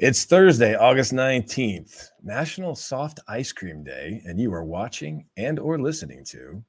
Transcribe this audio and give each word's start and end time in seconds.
It's 0.00 0.26
Thursday, 0.26 0.76
August 0.76 1.12
19th, 1.12 2.10
National 2.22 2.76
Soft 2.76 3.18
Ice 3.26 3.50
Cream 3.50 3.82
Day, 3.82 4.22
and 4.24 4.38
you 4.38 4.54
are 4.54 4.62
watching 4.64 5.26
and 5.36 5.58
or 5.58 5.76
listening 5.76 6.24
to 6.26 6.62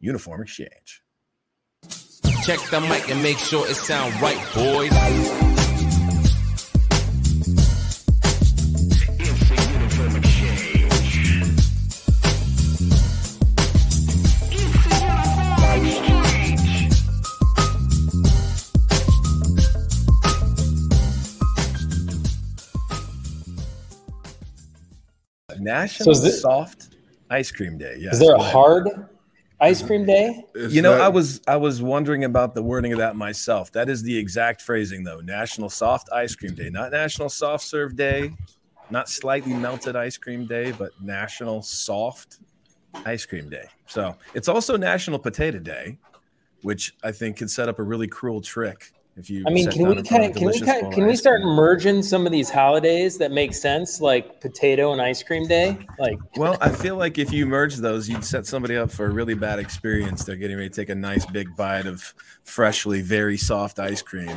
Uniform 0.00 0.42
Exchange. 0.42 1.04
Check 2.42 2.58
the 2.68 2.80
mic 2.80 3.08
and 3.10 3.22
make 3.22 3.38
sure 3.38 3.64
it 3.64 3.76
sound 3.76 4.12
right, 4.20 4.44
boys. 4.56 5.47
National 25.68 26.14
So 26.14 26.22
is 26.22 26.34
it- 26.34 26.40
Soft 26.40 26.96
Ice 27.30 27.50
Cream 27.50 27.76
Day. 27.76 27.96
Yes. 27.98 28.14
Is 28.14 28.20
there 28.20 28.34
a 28.34 28.42
hard 28.42 28.88
ice 29.60 29.82
cream 29.82 30.02
mm-hmm. 30.02 30.06
day? 30.06 30.44
Is 30.54 30.74
You 30.74 30.82
know, 30.82 30.92
that- 30.92 31.02
I 31.02 31.08
was 31.08 31.40
I 31.46 31.56
was 31.56 31.82
wondering 31.82 32.24
about 32.24 32.54
the 32.54 32.62
wording 32.62 32.92
of 32.92 32.98
that 32.98 33.16
myself. 33.16 33.70
That 33.72 33.88
is 33.90 34.02
the 34.02 34.16
exact 34.16 34.62
phrasing 34.62 35.04
though. 35.04 35.20
National 35.20 35.68
Soft 35.68 36.08
Ice 36.12 36.34
Cream 36.34 36.54
Day, 36.54 36.70
not 36.70 36.90
National 36.90 37.28
Soft 37.28 37.64
Serve 37.64 37.96
Day, 37.96 38.32
not 38.90 39.08
slightly 39.08 39.52
melted 39.52 39.96
ice 39.96 40.16
cream 40.16 40.46
day, 40.46 40.72
but 40.72 40.92
National 41.02 41.60
Soft 41.62 42.38
Ice 43.04 43.26
Cream 43.26 43.50
Day. 43.50 43.66
So, 43.86 44.16
it's 44.34 44.48
also 44.48 44.76
National 44.76 45.18
Potato 45.18 45.58
Day, 45.58 45.98
which 46.62 46.94
I 47.04 47.12
think 47.12 47.36
could 47.36 47.50
set 47.50 47.68
up 47.68 47.78
a 47.78 47.82
really 47.82 48.08
cruel 48.08 48.40
trick 48.40 48.92
if 49.18 49.28
you 49.28 49.44
I 49.46 49.50
mean, 49.50 49.70
can 49.70 49.88
we 49.88 50.02
kind 50.02 50.24
of 50.24 50.34
can 50.34 50.46
we 50.46 50.60
kind 50.60 50.66
bowl 50.66 50.80
of, 50.80 50.86
of 50.88 50.94
can 50.94 51.06
we 51.06 51.16
start 51.16 51.42
cream. 51.42 51.54
merging 51.54 52.02
some 52.02 52.24
of 52.24 52.32
these 52.32 52.48
holidays 52.48 53.18
that 53.18 53.32
make 53.32 53.52
sense, 53.52 54.00
like 54.00 54.40
potato 54.40 54.92
and 54.92 55.02
ice 55.02 55.22
cream 55.22 55.46
day? 55.48 55.76
Like, 55.98 56.18
Well, 56.36 56.56
I 56.60 56.68
feel 56.70 56.96
like 56.96 57.18
if 57.18 57.32
you 57.32 57.44
merge 57.44 57.76
those, 57.76 58.08
you'd 58.08 58.24
set 58.24 58.46
somebody 58.46 58.76
up 58.76 58.90
for 58.90 59.06
a 59.06 59.10
really 59.10 59.34
bad 59.34 59.58
experience. 59.58 60.24
They're 60.24 60.36
getting 60.36 60.56
ready 60.56 60.68
to 60.68 60.74
take 60.74 60.88
a 60.88 60.94
nice 60.94 61.26
big 61.26 61.54
bite 61.56 61.86
of 61.86 62.14
freshly 62.44 63.02
very 63.02 63.36
soft 63.36 63.80
ice 63.80 64.02
cream, 64.02 64.36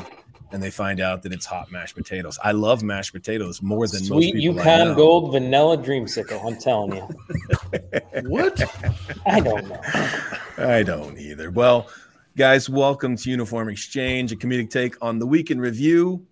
and 0.51 0.61
they 0.63 0.71
find 0.71 0.99
out 0.99 1.21
that 1.23 1.31
it's 1.31 1.45
hot 1.45 1.71
mashed 1.71 1.95
potatoes. 1.95 2.39
I 2.43 2.51
love 2.51 2.81
mashed 2.81 3.13
potatoes 3.13 3.61
more 3.61 3.87
than 3.87 3.99
most 4.01 4.07
sweet 4.07 4.33
people 4.33 4.59
I 4.59 4.63
Yukon 4.63 4.87
know. 4.87 4.95
Gold 4.95 5.31
vanilla 5.31 5.77
dreamsicle. 5.77 6.43
I'm 6.43 6.57
telling 6.57 6.95
you, 6.95 7.07
what? 8.29 8.61
I 9.27 9.39
don't 9.39 9.67
know. 9.69 9.81
I 10.57 10.81
don't 10.81 11.19
either. 11.19 11.51
Well, 11.51 11.87
guys, 12.37 12.69
welcome 12.69 13.17
to 13.17 13.29
Uniform 13.29 13.67
Exchange, 13.67 14.31
a 14.31 14.37
comedic 14.37 14.69
take 14.69 14.95
on 15.01 15.19
the 15.19 15.27
week 15.27 15.51
in 15.51 15.59
review 15.59 16.25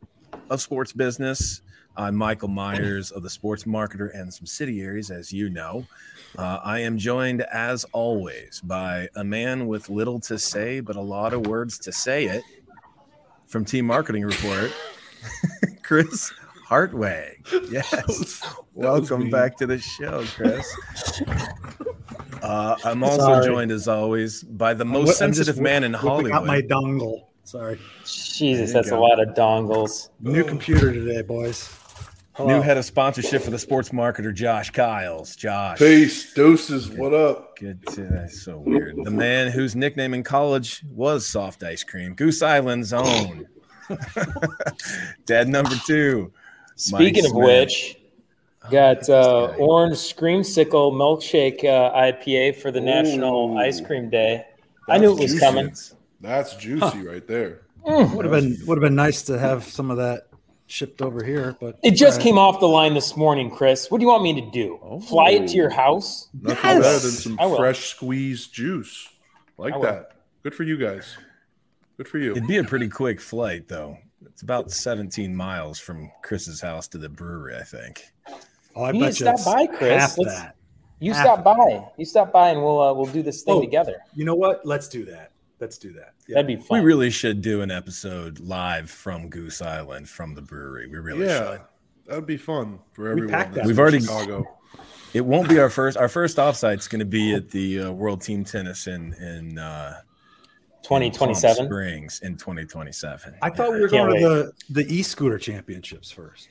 of 0.50 0.61
sports 0.61 0.94
business. 0.94 1.61
I'm 1.97 2.16
Michael 2.16 2.47
Myers 2.47 3.11
of 3.11 3.22
the 3.22 3.30
Sports 3.30 3.66
Marketer 3.66 4.09
and 4.17 4.33
Subsidiaries, 4.33 5.11
as 5.11 5.33
you 5.33 5.50
know. 5.50 5.86
Uh, 6.38 6.59
I 6.64 6.80
am 6.80 6.97
joined, 6.97 7.41
as 7.41 7.83
always, 7.91 8.61
by 8.61 9.09
a 9.17 9.23
man 9.25 9.67
with 9.67 9.89
little 9.89 10.22
to 10.22 10.39
say, 10.39 10.80
but 10.80 10.95
a 10.95 11.02
lot 11.02 11.33
of 11.33 11.47
words 11.47 11.78
to 11.80 11.91
say 11.91 12.25
it 12.25 12.44
from 13.47 13.66
Team 13.66 13.86
Marketing 13.86 14.23
Report, 14.23 14.72
Chris 15.84 16.31
Hartway. 16.66 17.34
Yes. 17.69 18.41
Welcome 18.73 19.30
back 19.30 19.58
to 19.58 19.67
the 19.67 19.80
show, 19.80 20.23
Chris. 20.36 20.73
Uh, 22.41 22.75
I'm 22.83 23.03
also 23.03 23.17
Sorry. 23.17 23.45
joined, 23.45 23.71
as 23.71 23.87
always, 23.87 24.43
by 24.43 24.73
the 24.73 24.83
I'm 24.83 24.89
most 24.89 25.21
I'm 25.21 25.29
just 25.31 25.37
sensitive 25.45 25.61
man 25.61 25.83
in 25.83 25.93
Hollywood. 25.93 26.31
out 26.31 26.45
my 26.45 26.61
dongle. 26.61 27.25
Sorry. 27.43 27.79
Jesus, 28.05 28.39
There 28.39 28.67
you 28.67 28.73
that's 28.73 28.91
a 28.91 28.97
lot 28.97 29.19
of 29.19 29.29
dongles. 29.35 30.09
New 30.21 30.43
computer 30.43 30.91
today, 30.93 31.21
boys. 31.21 31.69
New 32.39 32.61
head 32.61 32.77
of 32.77 32.85
sponsorship 32.85 33.41
for 33.41 33.49
the 33.51 33.59
sports 33.59 33.89
marketer, 33.89 34.33
Josh 34.33 34.69
Kyles. 34.69 35.35
Josh. 35.35 35.77
Peace, 35.77 36.33
deuces. 36.33 36.87
What 36.89 37.13
up? 37.13 37.57
Good. 37.57 37.85
To, 37.87 38.03
that's 38.03 38.41
so 38.43 38.59
weird. 38.59 38.95
The 39.03 39.11
man 39.11 39.51
whose 39.51 39.75
nickname 39.75 40.13
in 40.13 40.23
college 40.23 40.81
was 40.89 41.28
soft 41.28 41.63
ice 41.63 41.83
cream, 41.83 42.13
Goose 42.13 42.41
Island's 42.41 42.94
own. 42.94 43.45
Dad 45.25 45.49
number 45.49 45.75
two. 45.85 46.31
Speaking 46.75 47.25
of 47.25 47.31
Smith. 47.31 47.44
which, 47.45 47.97
got 48.70 49.09
uh, 49.09 49.47
guy. 49.47 49.56
orange 49.58 49.96
screamsicle 49.97 50.92
milkshake 50.94 51.64
uh, 51.64 51.94
IPA 51.96 52.56
for 52.58 52.72
the 52.72 52.81
National 52.81 53.58
Ice 53.58 53.81
Cream 53.81 54.09
Day. 54.09 54.46
I 54.88 54.97
knew 54.97 55.12
it 55.12 55.20
was 55.22 55.31
juicy. 55.31 55.40
coming. 55.40 55.74
That's 56.22 56.56
juicy 56.56 57.03
right 57.03 57.25
there. 57.28 57.62
Would 57.86 58.25
have 58.25 58.31
been 58.34 58.58
would 58.68 58.78
have 58.78 58.81
been 58.84 58.96
nice 58.96 59.22
to 59.24 59.40
have 59.40 59.64
some 59.64 59.90
of 59.90 59.97
that 59.97 60.24
shipped 60.68 61.02
over 61.02 61.24
here, 61.24 61.56
but 61.59 61.80
It 61.84 61.92
just 61.92 62.03
all 62.03 62.18
right. 62.18 62.24
came 62.24 62.38
off 62.38 62.59
the 62.59 62.68
line 62.68 62.94
this 62.94 63.16
morning, 63.18 63.50
Chris. 63.50 63.90
What 63.90 64.00
do 64.00 64.03
you 64.03 64.09
want 64.09 64.22
me 64.24 64.40
to 64.42 64.52
do? 64.52 65.02
Fly 65.08 65.31
it 65.31 65.47
to 65.47 65.56
your 65.56 65.70
house? 65.70 66.28
Nothing 66.34 66.56
Yes. 66.64 66.84
better 66.84 67.00
than 67.00 67.12
some 67.40 67.56
fresh 67.58 67.86
squeezed 67.88 68.53
juice. 68.53 69.08
Like 69.58 69.74
that. 69.81 70.12
Good 70.44 70.53
for 70.53 70.64
you 70.64 70.78
guys. 70.78 71.18
Good 71.97 72.08
for 72.08 72.18
you. 72.20 72.31
It'd 72.31 72.47
be 72.47 72.58
a 72.58 72.64
pretty 72.64 72.88
quick 72.88 73.20
flight, 73.20 73.68
though. 73.68 73.97
It's 74.26 74.41
about 74.41 74.72
17 74.72 75.36
miles 75.36 75.80
from 75.80 76.12
Chris's 76.24 76.62
house 76.62 76.88
to 76.90 76.97
the 76.97 77.09
brewery, 77.09 77.56
I 77.58 77.64
think. 77.64 78.03
Oh, 78.79 78.84
I 78.85 78.91
You 78.91 79.00
bet 79.01 79.13
to 79.16 79.25
you 79.25 79.38
stop 79.38 79.53
by, 79.56 79.67
Chris. 79.67 80.00
half 80.01 80.16
that. 80.25 80.56
You 81.01 81.13
Half 81.13 81.23
stop 81.25 81.40
of 81.40 81.44
by. 81.45 81.88
You 81.97 82.06
stop 82.06 82.31
by, 82.34 82.50
and 82.50 82.62
we'll 82.62 82.81
uh, 82.81 82.94
we'll 82.94 83.06
do 83.12 83.22
this 83.23 83.41
thing 83.44 83.56
Oh. 83.56 83.62
together. 83.62 83.97
You 84.16 84.25
know 84.25 84.35
what? 84.35 84.66
Let's 84.66 84.88
do 84.88 85.06
that. 85.06 85.31
Let's 85.59 85.78
do 85.78 85.91
that. 85.94 86.13
Yeah. 86.28 86.35
That'd 86.35 86.47
be 86.47 86.56
fun. 86.56 86.79
We 86.79 86.85
really 86.85 87.09
should 87.09 87.41
do 87.41 87.62
an 87.62 87.72
episode 87.72 88.40
live 88.40 88.90
from 88.90 89.29
Goose 89.29 89.62
Island 89.62 90.07
from 90.09 90.34
the 90.35 90.41
brewery. 90.41 90.88
We 90.88 90.97
really 90.97 91.25
yeah. 91.25 91.51
should. 91.51 91.62
That'd 92.07 92.25
be 92.25 92.38
fun 92.38 92.79
for 92.94 93.07
everyone. 93.09 93.29
packed 93.31 93.53
that. 93.56 93.66
We've 93.66 93.78
already- 93.79 94.00
Chicago. 94.01 94.45
It 95.13 95.22
won't 95.25 95.50
be 95.50 95.59
our 95.59 95.69
first. 95.69 95.97
Our 95.97 96.07
first 96.09 96.38
offsite's 96.38 96.88
going 96.88 97.00
to 97.00 97.06
be 97.06 97.34
at 97.34 97.50
the 97.50 97.81
uh, 97.81 97.91
World 97.91 98.22
Team 98.22 98.44
Tennis 98.44 98.88
in 98.88 99.13
in 99.16 99.57
uh, 99.57 100.01
Twenty 100.84 101.09
twenty 101.11 101.34
Palm. 101.34 101.66
Springs 101.66 102.22
in 102.23 102.38
2027. 102.38 103.35
I 103.41 103.50
thought 103.50 103.72
we 103.73 103.81
were 103.81 103.90
Can't 103.90 104.09
going 104.11 104.22
to 104.22 104.28
the 104.69 104.84
the 104.84 104.94
e-scooter 104.94 105.38
championships 105.38 106.09
first. 106.11 106.47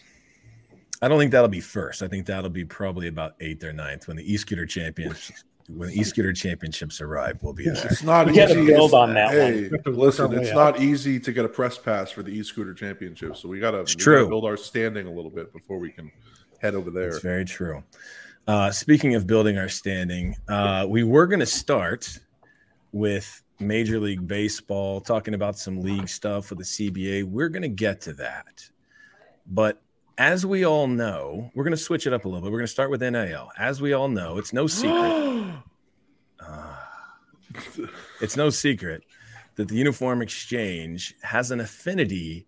I 1.00 1.08
don't 1.08 1.18
think 1.18 1.32
that'll 1.32 1.48
be 1.48 1.60
first. 1.60 2.02
I 2.02 2.08
think 2.08 2.26
that'll 2.26 2.50
be 2.50 2.64
probably 2.64 3.08
about 3.08 3.34
eighth 3.40 3.62
or 3.64 3.72
ninth 3.72 4.08
when 4.08 4.16
the 4.16 4.32
e-scooter 4.32 4.66
champions 4.66 5.30
when 5.68 5.90
the 5.90 6.00
e-scooter 6.00 6.32
championships 6.32 7.00
arrive. 7.00 7.38
We'll 7.42 7.52
be 7.52 7.64
there. 7.66 7.86
It's 7.86 8.02
not 8.02 8.26
We 8.26 8.32
easy. 8.32 8.40
gotta 8.40 8.64
build 8.64 8.94
on 8.94 9.12
that 9.14 9.26
one. 9.28 9.36
Hey, 9.36 9.54
We 9.54 9.68
have 9.70 9.84
to 9.84 9.90
work 9.90 9.98
listen, 9.98 10.32
it's 10.32 10.52
not 10.52 10.80
easy 10.80 11.20
to 11.20 11.32
get 11.32 11.44
a 11.44 11.48
press 11.48 11.76
pass 11.78 12.10
for 12.10 12.22
the 12.22 12.30
e-scooter 12.30 12.72
championship. 12.74 13.36
So 13.36 13.48
we 13.48 13.60
gotta, 13.60 13.80
we 13.80 13.84
true. 13.84 14.16
gotta 14.16 14.28
build 14.28 14.44
our 14.46 14.56
standing 14.56 15.06
a 15.06 15.12
little 15.12 15.30
bit 15.30 15.52
before 15.52 15.78
we 15.78 15.90
can 15.90 16.10
head 16.60 16.74
over 16.74 16.90
there. 16.90 17.08
It's 17.08 17.20
very 17.20 17.44
true. 17.44 17.84
Uh, 18.46 18.70
speaking 18.70 19.14
of 19.14 19.26
building 19.26 19.58
our 19.58 19.68
standing, 19.68 20.34
uh, 20.48 20.86
we 20.88 21.04
were 21.04 21.26
going 21.26 21.38
to 21.40 21.44
start 21.46 22.18
with 22.92 23.42
Major 23.60 24.00
League 24.00 24.26
Baseball, 24.26 25.02
talking 25.02 25.34
about 25.34 25.58
some 25.58 25.82
league 25.82 26.08
stuff 26.08 26.48
with 26.48 26.58
the 26.60 26.64
CBA. 26.64 27.24
We're 27.24 27.50
going 27.50 27.60
to 27.62 27.68
get 27.68 28.00
to 28.02 28.14
that. 28.14 28.66
But 29.46 29.82
as 30.18 30.44
we 30.44 30.66
all 30.66 30.88
know, 30.88 31.50
we're 31.54 31.62
going 31.62 31.70
to 31.70 31.76
switch 31.76 32.06
it 32.06 32.12
up 32.12 32.24
a 32.24 32.28
little 32.28 32.42
bit. 32.42 32.50
We're 32.50 32.58
going 32.58 32.66
to 32.66 32.72
start 32.72 32.90
with 32.90 33.00
NIL. 33.00 33.50
As 33.56 33.80
we 33.80 33.92
all 33.92 34.08
know, 34.08 34.36
it's 34.36 34.52
no 34.52 34.66
secret. 34.66 35.54
Uh, 36.40 36.76
it's 38.20 38.36
no 38.36 38.50
secret 38.50 39.04
that 39.54 39.68
the 39.68 39.76
Uniform 39.76 40.20
Exchange 40.20 41.14
has 41.22 41.52
an 41.52 41.60
affinity 41.60 42.46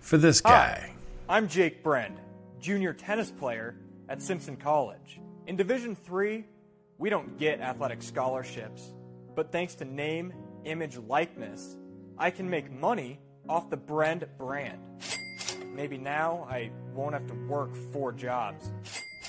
for 0.00 0.16
this 0.16 0.40
guy. 0.40 0.90
Hi, 0.90 0.92
I'm 1.28 1.48
Jake 1.48 1.84
Brend, 1.84 2.18
junior 2.60 2.94
tennis 2.94 3.30
player 3.30 3.76
at 4.08 4.22
Simpson 4.22 4.56
College. 4.56 5.20
In 5.46 5.54
Division 5.54 5.94
3, 5.94 6.44
we 6.98 7.10
don't 7.10 7.38
get 7.38 7.60
athletic 7.60 8.02
scholarships, 8.02 8.94
but 9.34 9.52
thanks 9.52 9.74
to 9.76 9.84
name, 9.84 10.32
image, 10.64 10.96
likeness, 10.96 11.76
I 12.18 12.30
can 12.30 12.48
make 12.48 12.70
money 12.70 13.20
off 13.48 13.68
the 13.68 13.76
Brend 13.76 14.26
brand. 14.38 14.80
Maybe 15.76 15.98
now 15.98 16.46
I 16.48 16.70
won't 16.94 17.12
have 17.12 17.26
to 17.26 17.34
work 17.34 17.76
four 17.92 18.10
jobs. 18.10 18.72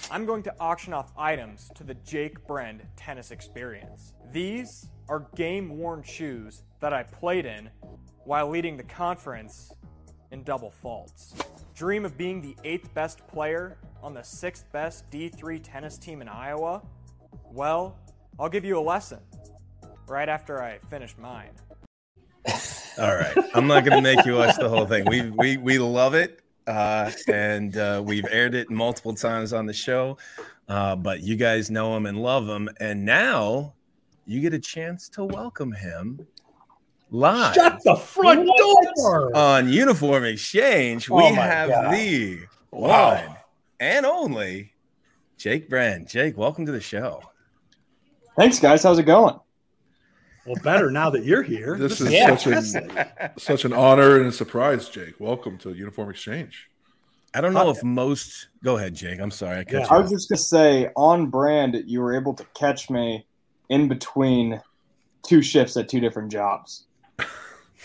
I'm 0.10 0.26
going 0.26 0.44
to 0.44 0.56
auction 0.62 0.94
off 0.94 1.12
items 1.18 1.70
to 1.76 1.84
the 1.84 1.96
Jake 1.96 2.48
Brend 2.48 2.84
tennis 2.96 3.32
experience. 3.32 4.14
These 4.32 4.88
are 5.10 5.28
game 5.36 5.78
worn 5.78 6.04
shoes 6.04 6.64
that 6.80 6.94
I 6.94 7.04
played 7.04 7.46
in 7.46 7.70
while 8.24 8.48
leading 8.48 8.78
the 8.78 8.84
conference 8.84 9.74
in 10.32 10.44
double 10.44 10.72
faults. 10.72 11.36
Dream 11.76 12.06
of 12.06 12.18
being 12.18 12.40
the 12.40 12.56
eighth 12.64 12.94
best 12.94 13.28
player 13.28 13.78
on 14.02 14.14
the 14.14 14.24
sixth 14.24 14.72
best 14.72 15.10
D3 15.12 15.60
tennis 15.62 15.98
team 15.98 16.22
in 16.22 16.30
Iowa? 16.30 16.82
Well, 17.52 18.00
I'll 18.40 18.48
give 18.48 18.64
you 18.64 18.80
a 18.80 18.82
lesson 18.82 19.20
right 20.08 20.30
after 20.30 20.64
I 20.64 20.80
finish 20.90 21.14
mine. 21.18 21.52
All 23.00 23.16
right. 23.16 23.36
I'm 23.54 23.68
not 23.68 23.86
going 23.86 24.02
to 24.02 24.16
make 24.16 24.26
you 24.26 24.36
watch 24.36 24.56
the 24.58 24.70
whole 24.70 24.86
thing. 24.86 25.06
We 25.06 25.30
we 25.32 25.58
we 25.58 25.78
love 25.80 26.14
it, 26.16 26.42
uh, 26.66 27.12
and 27.28 27.76
uh, 27.78 28.02
we've 28.06 28.26
aired 28.32 28.56
it 28.56 28.70
multiple 28.70 29.14
times 29.14 29.54
on 29.54 29.66
the 29.66 29.74
show. 29.74 30.18
Uh, 30.68 30.96
but 30.96 31.22
you 31.22 31.36
guys 31.36 31.70
know 31.70 31.96
him 31.96 32.06
and 32.06 32.18
love 32.22 32.48
him, 32.48 32.70
and 32.80 33.06
now 33.06 33.74
you 34.26 34.42
get 34.42 34.54
a 34.54 34.60
chance 34.60 35.08
to 35.10 35.24
welcome 35.24 35.72
him 35.72 36.26
live 37.12 37.54
Shut 37.56 37.82
the 37.86 37.96
front 37.96 38.50
door. 38.98 39.36
on 39.36 39.70
Uniform 39.70 40.26
Exchange. 40.26 41.10
We 41.10 41.24
Oh 41.24 41.36
my 41.36 41.42
have 41.44 41.70
God. 41.70 41.94
the 41.94 42.40
one 42.72 43.24
and 43.80 44.06
only 44.06 44.74
Jake 45.38 45.70
Brand. 45.70 46.10
Jake, 46.10 46.36
welcome 46.38 46.66
to 46.66 46.72
the 46.72 46.82
show. 46.82 47.22
Thanks, 48.36 48.60
guys. 48.60 48.84
How's 48.84 49.00
it 49.00 49.04
going? 49.04 49.40
Well, 50.48 50.56
better 50.64 50.90
now 50.90 51.10
that 51.10 51.26
you're 51.26 51.44
here. 51.44 51.78
This 51.78 52.00
is 52.00 52.10
Yeah. 52.10 52.38
such 52.38 52.48
an 52.48 53.34
such 53.38 53.66
an 53.66 53.74
honor 53.74 54.16
and 54.16 54.28
a 54.28 54.32
surprise, 54.32 54.88
Jake. 54.88 55.16
Welcome 55.20 55.58
to 55.58 55.74
Uniform 55.74 56.10
Exchange. 56.10 56.70
I 57.34 57.42
don't 57.42 57.54
know 57.54 57.70
if 57.70 57.84
most. 57.84 58.48
Go 58.64 58.78
ahead, 58.78 58.96
Jake. 58.96 59.20
I'm 59.20 59.30
sorry. 59.30 59.60
I 59.60 59.64
cut 59.66 59.74
Yeah. 59.74 59.80
you 59.80 59.86
I 59.88 59.96
off. 59.98 60.02
was 60.04 60.12
just 60.12 60.30
gonna 60.30 60.38
say, 60.40 60.90
on 60.96 61.26
brand, 61.28 61.84
you 61.86 62.00
were 62.00 62.16
able 62.16 62.34
to 62.34 62.46
catch 62.54 62.90
me 62.90 63.26
in 63.68 63.90
between 63.90 64.62
two 65.22 65.42
shifts 65.42 65.76
at 65.76 65.90
two 65.90 66.00
different 66.00 66.32
jobs. 66.32 66.86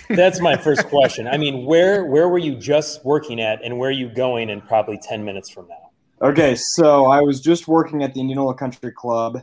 That's 0.09 0.41
my 0.41 0.57
first 0.57 0.87
question. 0.87 1.27
I 1.27 1.39
mean, 1.39 1.67
where 1.67 2.05
where 2.07 2.29
were 2.29 2.39
you 2.39 2.55
just 2.55 3.05
working 3.05 3.41
at, 3.41 3.61
and 3.65 3.77
where 3.77 3.89
are 3.89 3.93
you 3.93 4.09
going 4.09 4.51
in 4.51 4.61
probably 4.61 4.99
ten 5.03 5.25
minutes 5.25 5.51
from 5.51 5.67
now? 5.67 6.29
Okay, 6.29 6.55
so 6.55 7.07
I 7.07 7.21
was 7.23 7.41
just 7.41 7.67
working 7.67 8.05
at 8.05 8.15
the 8.15 8.21
Indianola 8.21 8.55
Country 8.55 8.93
Club 8.93 9.43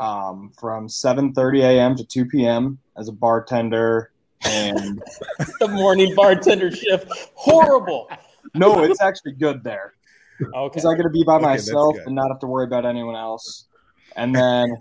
um, 0.00 0.50
from 0.58 0.88
7:30 0.88 1.62
a.m. 1.62 1.94
to 1.96 2.04
2 2.04 2.24
p.m. 2.26 2.78
as 2.96 3.08
a 3.08 3.12
bartender, 3.12 4.10
and 4.44 5.00
The 5.60 5.68
morning 5.68 6.14
bartender 6.16 6.70
shift, 6.70 7.06
horrible. 7.34 8.08
no, 8.54 8.82
it's 8.82 9.00
actually 9.00 9.32
good 9.32 9.62
there. 9.62 9.92
Okay, 10.40 10.68
because 10.68 10.86
I 10.86 10.96
get 10.96 11.02
to 11.02 11.10
be 11.10 11.22
by 11.22 11.36
Okay, 11.36 11.44
myself 11.44 11.96
and 12.06 12.14
not 12.14 12.28
have 12.28 12.40
to 12.40 12.46
worry 12.46 12.64
about 12.64 12.86
anyone 12.86 13.14
else. 13.14 13.66
And 14.16 14.34
then 14.34 14.76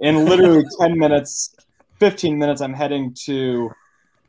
in 0.00 0.26
literally 0.26 0.64
10 0.80 0.98
minutes, 0.98 1.54
15 2.00 2.36
minutes, 2.36 2.60
I'm 2.60 2.74
heading 2.74 3.14
to 3.26 3.70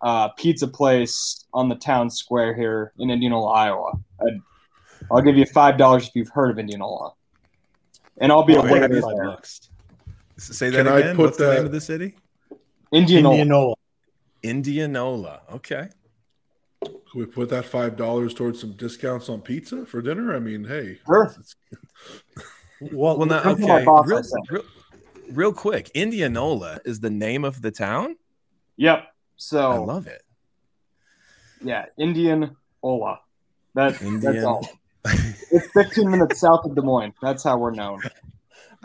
a 0.02 0.30
pizza 0.38 0.68
place 0.68 1.44
on 1.54 1.70
the 1.70 1.76
town 1.76 2.10
square 2.10 2.54
here 2.54 2.94
in 3.00 3.10
Indianola, 3.10 3.52
Iowa. 3.52 3.94
I'd, 4.22 4.42
I'll 5.12 5.22
give 5.22 5.38
you 5.38 5.46
$5 5.46 6.08
if 6.08 6.16
you've 6.16 6.30
heard 6.30 6.52
of 6.52 6.60
Indianola. 6.60 7.14
And 8.22 8.32
I'll 8.32 8.44
be 8.46 8.56
Oh, 8.56 8.62
away 8.62 8.80
it 8.80 8.92
is 8.92 9.02
there. 9.02 9.26
bucks. 9.26 9.70
Say 10.38 10.70
that 10.70 10.78
Can 10.86 10.88
I 10.88 11.02
put 11.14 11.18
What's 11.18 11.38
the 11.38 11.46
that- 11.46 11.56
name 11.56 11.66
of 11.66 11.72
the 11.72 11.82
city? 11.82 12.16
Indianola. 12.92 13.36
Indianola. 13.36 13.76
Indianola. 14.44 15.42
Okay. 15.54 15.90
Can 16.84 16.94
we 17.16 17.26
put 17.26 17.50
that 17.50 17.66
five 17.66 17.96
dollars 17.96 18.34
towards 18.34 18.60
some 18.60 18.74
discounts 18.74 19.30
on 19.30 19.42
pizza 19.42 19.86
for 19.86 20.02
dinner? 20.02 20.36
I 20.36 20.40
mean, 20.40 20.66
hey, 20.66 21.00
Sure. 21.06 21.34
Well, 22.82 23.18
Well, 23.18 23.26
now, 23.26 23.42
Come 23.42 23.56
to 23.62 23.68
my 23.68 23.82
okay. 23.86 23.86
Real, 24.06 24.22
real, 24.50 24.64
real 25.32 25.54
quick. 25.54 25.90
Indianola 25.96 26.80
is 26.86 27.00
the 27.00 27.10
name 27.10 27.46
of 27.46 27.62
the 27.62 27.72
town. 27.72 28.18
Yep. 28.78 29.08
So 29.38 29.72
I 29.72 29.78
love 29.78 30.08
it. 30.08 30.22
yeah, 31.62 31.86
Indianola. 31.98 32.52
That, 32.84 33.20
that's 33.94 34.02
Indian- 34.02 34.44
all. 34.46 34.68
It's 35.06 35.68
15 35.74 36.12
minutes 36.12 36.40
south 36.42 36.66
of 36.66 36.76
Des 36.76 36.82
Moines. 36.82 37.14
That's 37.22 37.44
how 37.44 37.58
we're 37.58 37.72
known. 37.72 38.02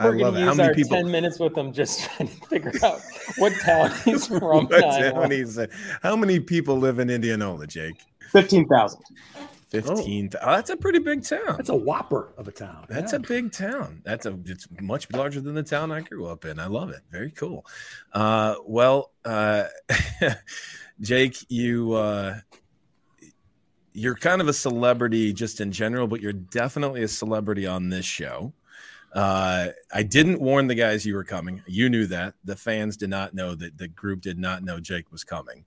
I 0.00 0.04
we're 0.08 0.18
love 0.18 0.34
gonna 0.34 0.38
it. 0.38 0.42
How 0.42 0.48
use 0.48 0.56
many 0.56 0.68
our 0.70 0.74
people? 0.74 0.96
ten 0.96 1.10
minutes 1.10 1.38
with 1.38 1.54
them 1.54 1.72
just 1.72 2.00
trying 2.16 2.28
to 2.28 2.34
figure 2.46 2.72
out 2.82 3.00
what 3.38 3.52
town 3.60 3.92
he's 4.04 4.26
from. 4.26 4.40
What 4.68 4.72
in 4.72 4.84
Iowa. 4.84 5.12
town 5.12 5.30
he 5.30 5.44
said. 5.44 5.70
How 6.02 6.16
many 6.16 6.40
people 6.40 6.76
live 6.78 6.98
in 6.98 7.10
Indianola, 7.10 7.66
Jake? 7.66 7.96
15,000. 8.32 9.00
Fifteen. 9.68 10.28
Oh. 10.42 10.46
that's 10.50 10.68
a 10.70 10.76
pretty 10.76 10.98
big 10.98 11.22
town. 11.22 11.54
that's 11.56 11.68
a 11.68 11.76
whopper 11.76 12.32
of 12.36 12.48
a 12.48 12.50
town. 12.50 12.86
That's 12.88 13.12
Yeah. 13.12 13.18
a 13.18 13.22
big 13.22 13.52
town. 13.52 14.02
That's 14.04 14.26
a 14.26 14.36
it's 14.46 14.66
much 14.80 15.08
larger 15.12 15.40
than 15.40 15.54
the 15.54 15.62
town 15.62 15.92
I 15.92 16.00
grew 16.00 16.26
up 16.26 16.44
in. 16.44 16.58
I 16.58 16.66
love 16.66 16.90
it. 16.90 17.02
Very 17.12 17.30
cool. 17.30 17.64
Uh, 18.12 18.56
well, 18.66 19.12
uh, 19.24 19.64
Jake, 21.00 21.36
you 21.48 21.92
uh, 21.92 22.40
you're 23.92 24.16
kind 24.16 24.40
of 24.40 24.48
a 24.48 24.52
celebrity 24.52 25.32
just 25.32 25.60
in 25.60 25.70
general, 25.72 26.06
but 26.08 26.20
you're 26.20 26.32
definitely 26.32 27.02
a 27.04 27.08
celebrity 27.08 27.64
on 27.66 27.90
this 27.90 28.04
show. 28.04 28.52
Uh, 29.12 29.68
I 29.92 30.02
didn't 30.02 30.40
warn 30.40 30.68
the 30.68 30.74
guys 30.74 31.04
you 31.04 31.14
were 31.14 31.24
coming. 31.24 31.62
You 31.66 31.88
knew 31.88 32.06
that. 32.06 32.34
The 32.44 32.56
fans 32.56 32.96
did 32.96 33.10
not 33.10 33.34
know 33.34 33.54
that 33.54 33.76
the 33.76 33.88
group 33.88 34.20
did 34.20 34.38
not 34.38 34.62
know 34.62 34.78
Jake 34.78 35.10
was 35.10 35.24
coming. 35.24 35.64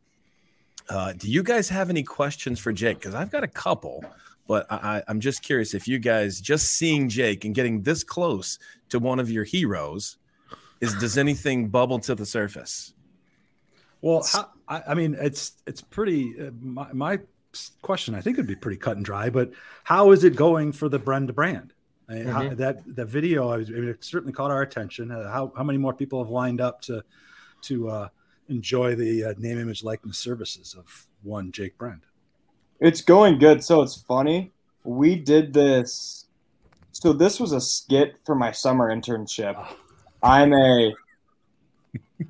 Uh, 0.89 1.13
do 1.13 1.29
you 1.29 1.43
guys 1.43 1.69
have 1.69 1.89
any 1.89 2.03
questions 2.03 2.59
for 2.59 2.71
Jake? 2.71 2.99
Because 2.99 3.15
I've 3.15 3.31
got 3.31 3.43
a 3.43 3.47
couple, 3.47 4.03
but 4.47 4.65
I, 4.69 5.03
I'm 5.07 5.19
just 5.19 5.41
curious 5.41 5.73
if 5.73 5.87
you 5.87 5.99
guys 5.99 6.41
just 6.41 6.73
seeing 6.73 7.09
Jake 7.09 7.45
and 7.45 7.55
getting 7.55 7.83
this 7.83 8.03
close 8.03 8.59
to 8.89 8.99
one 8.99 9.19
of 9.19 9.29
your 9.29 9.43
heroes 9.43 10.17
is 10.81 10.93
does 10.95 11.17
anything 11.17 11.69
bubble 11.69 11.99
to 11.99 12.15
the 12.15 12.25
surface? 12.25 12.93
Well, 14.01 14.27
I, 14.67 14.81
I 14.89 14.93
mean, 14.93 15.15
it's 15.19 15.53
it's 15.65 15.81
pretty. 15.81 16.35
Uh, 16.39 16.51
my, 16.59 16.91
my 16.91 17.19
question, 17.81 18.15
I 18.15 18.21
think, 18.21 18.35
would 18.37 18.47
be 18.47 18.55
pretty 18.55 18.77
cut 18.77 18.97
and 18.97 19.05
dry. 19.05 19.29
But 19.29 19.51
how 19.85 20.11
is 20.11 20.25
it 20.25 20.35
going 20.35 20.73
for 20.73 20.89
the 20.89 20.99
Brenda 20.99 21.31
brand? 21.31 21.73
I 22.09 22.13
mean, 22.13 22.25
how, 22.25 22.49
that 22.49 22.83
that 22.95 23.07
video, 23.07 23.49
I, 23.49 23.57
was, 23.57 23.69
I 23.69 23.73
mean, 23.73 23.89
it 23.89 24.03
certainly 24.03 24.33
caught 24.33 24.51
our 24.51 24.61
attention. 24.61 25.11
Uh, 25.11 25.31
how 25.31 25.51
how 25.55 25.63
many 25.63 25.77
more 25.77 25.93
people 25.93 26.21
have 26.23 26.29
lined 26.29 26.61
up 26.61 26.81
to 26.81 27.03
to 27.63 27.89
uh, 27.89 28.09
enjoy 28.49 28.95
the 28.95 29.25
uh, 29.25 29.33
name, 29.37 29.57
image, 29.57 29.83
likeness 29.83 30.17
services 30.17 30.75
of 30.77 31.07
one 31.21 31.51
Jake 31.51 31.77
Brand? 31.77 32.01
It's 32.79 33.01
going 33.01 33.39
good. 33.39 33.63
So 33.63 33.81
it's 33.81 34.01
funny. 34.01 34.51
We 34.83 35.15
did 35.15 35.53
this. 35.53 36.25
So 36.91 37.13
this 37.13 37.39
was 37.39 37.53
a 37.53 37.61
skit 37.61 38.17
for 38.25 38.35
my 38.35 38.51
summer 38.51 38.93
internship. 38.93 39.65
I'm 40.21 40.53
a 40.53 40.93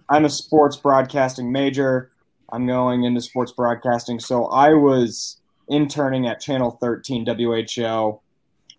I'm 0.09 0.25
a 0.25 0.29
sports 0.29 0.77
broadcasting 0.77 1.51
major. 1.51 2.11
I'm 2.51 2.67
going 2.67 3.03
into 3.03 3.21
sports 3.21 3.51
broadcasting. 3.51 4.19
So 4.19 4.45
I 4.45 4.73
was 4.73 5.37
interning 5.67 6.27
at 6.27 6.39
Channel 6.39 6.77
13 6.79 7.25
WHO 7.25 8.21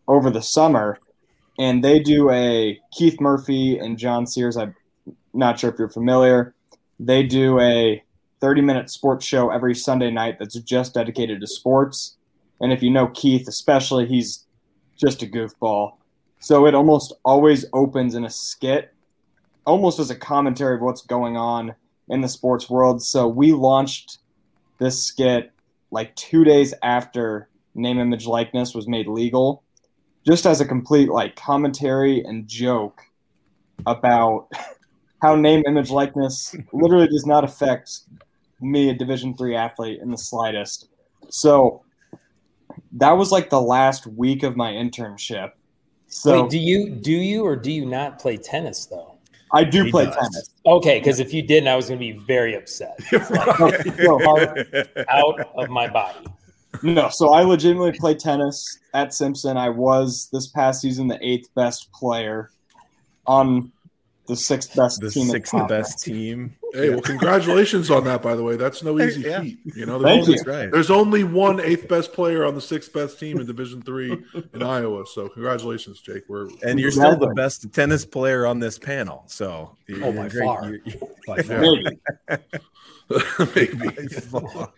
over 0.08 0.30
the 0.30 0.42
summer, 0.42 0.98
and 1.58 1.82
they 1.82 1.98
do 1.98 2.30
a 2.30 2.80
Keith 2.92 3.20
Murphy 3.20 3.78
and 3.78 3.98
John 3.98 4.26
Sears. 4.26 4.56
I'm 4.56 4.74
not 5.32 5.58
sure 5.58 5.70
if 5.70 5.78
you're 5.78 5.88
familiar. 5.88 6.54
They 6.98 7.22
do 7.22 7.60
a 7.60 8.02
30 8.40 8.60
minute 8.60 8.90
sports 8.90 9.24
show 9.24 9.50
every 9.50 9.74
Sunday 9.74 10.10
night 10.10 10.38
that's 10.38 10.58
just 10.60 10.94
dedicated 10.94 11.40
to 11.40 11.46
sports. 11.46 12.16
And 12.60 12.72
if 12.72 12.82
you 12.82 12.90
know 12.90 13.08
Keith, 13.08 13.48
especially, 13.48 14.06
he's 14.06 14.44
just 14.96 15.22
a 15.22 15.26
goofball. 15.26 15.94
So 16.40 16.66
it 16.66 16.74
almost 16.74 17.14
always 17.24 17.64
opens 17.72 18.14
in 18.14 18.24
a 18.24 18.30
skit, 18.30 18.92
almost 19.66 19.98
as 19.98 20.10
a 20.10 20.14
commentary 20.14 20.76
of 20.76 20.82
what's 20.82 21.02
going 21.02 21.36
on 21.36 21.74
in 22.08 22.20
the 22.20 22.28
sports 22.28 22.68
world. 22.68 23.02
So 23.02 23.26
we 23.26 23.52
launched 23.52 24.18
this 24.78 25.02
skit 25.02 25.50
like 25.90 26.14
two 26.16 26.44
days 26.44 26.74
after 26.82 27.48
name, 27.74 27.98
image, 27.98 28.26
likeness 28.26 28.74
was 28.74 28.86
made 28.86 29.08
legal, 29.08 29.63
just 30.26 30.46
as 30.46 30.60
a 30.60 30.64
complete 30.64 31.08
like 31.08 31.36
commentary 31.36 32.22
and 32.24 32.46
joke 32.48 33.02
about 33.86 34.48
how 35.22 35.34
name, 35.34 35.62
image, 35.66 35.90
likeness 35.90 36.54
literally 36.72 37.08
does 37.08 37.26
not 37.26 37.44
affect 37.44 38.00
me, 38.60 38.90
a 38.90 38.94
Division 38.94 39.36
three 39.36 39.56
athlete, 39.56 40.00
in 40.02 40.10
the 40.10 40.18
slightest. 40.18 40.88
So 41.28 41.82
that 42.92 43.12
was 43.12 43.32
like 43.32 43.50
the 43.50 43.60
last 43.60 44.06
week 44.06 44.42
of 44.42 44.56
my 44.56 44.72
internship. 44.72 45.52
So 46.06 46.42
Wait, 46.42 46.50
do 46.50 46.58
you 46.58 46.90
do 46.90 47.12
you 47.12 47.44
or 47.44 47.56
do 47.56 47.72
you 47.72 47.84
not 47.86 48.18
play 48.18 48.36
tennis 48.36 48.86
though? 48.86 49.18
I 49.52 49.64
do 49.64 49.84
He 49.84 49.90
play 49.90 50.06
does. 50.06 50.14
tennis. 50.16 50.50
Okay, 50.66 50.98
because 50.98 51.20
if 51.20 51.32
you 51.32 51.42
didn't, 51.42 51.68
I 51.68 51.76
was 51.76 51.88
going 51.88 52.00
to 52.00 52.04
be 52.04 52.12
very 52.26 52.54
upset. 52.56 52.98
No, 53.12 54.18
hard- 54.18 54.88
Out 55.08 55.40
of 55.56 55.68
my 55.70 55.86
body. 55.88 56.26
No, 56.84 57.08
so 57.08 57.32
I 57.32 57.42
legitimately 57.42 57.92
play 57.98 58.14
tennis 58.14 58.78
at 58.92 59.14
Simpson. 59.14 59.56
I 59.56 59.70
was 59.70 60.28
this 60.32 60.46
past 60.48 60.82
season 60.82 61.08
the 61.08 61.18
eighth 61.26 61.48
best 61.54 61.90
player 61.92 62.50
on 63.26 63.72
the 64.26 64.36
sixth 64.36 64.74
best 64.76 65.00
the 65.00 65.10
team. 65.10 65.22
in 65.22 65.28
the 65.28 65.32
sixth 65.32 65.68
best 65.68 66.02
team. 66.02 66.54
hey, 66.72 66.88
well, 66.90 67.00
congratulations 67.02 67.90
on 67.90 68.04
that. 68.04 68.22
By 68.22 68.34
the 68.34 68.42
way, 68.42 68.56
that's 68.56 68.82
no 68.82 68.98
easy 69.00 69.20
Yeah. 69.22 69.40
feat. 69.40 69.58
You 69.64 69.84
know, 69.86 69.98
there's 69.98 70.26
Thank 70.26 70.46
only, 70.48 70.64
you. 70.64 70.70
There's 70.70 70.90
only 70.90 71.24
one 71.24 71.60
eighth 71.60 71.88
best 71.88 72.12
player 72.14 72.44
on 72.44 72.54
the 72.54 72.60
sixth 72.60 72.90
best 72.92 73.18
team 73.18 73.38
in 73.38 73.46
Division 73.46 73.82
Three 73.82 74.16
in 74.54 74.62
Iowa. 74.62 75.06
So 75.06 75.28
congratulations, 75.28 76.00
Jake. 76.00 76.24
We're 76.28 76.48
And 76.62 76.78
you're 76.80 76.90
still 76.90 77.16
the 77.18 77.32
best 77.34 77.70
tennis 77.74 78.04
player 78.06 78.46
on 78.46 78.60
this 78.60 78.78
panel. 78.78 79.24
So 79.26 79.76
Oh, 80.02 80.12
by 80.12 80.28
great- 80.28 80.44
far. 80.44 80.64
you're- 80.68 80.80
you're- 80.84 81.08
By 81.26 81.42
far. 81.42 82.38
Maybe. 83.54 83.76
maybe. 83.76 84.08
far. 84.08 84.72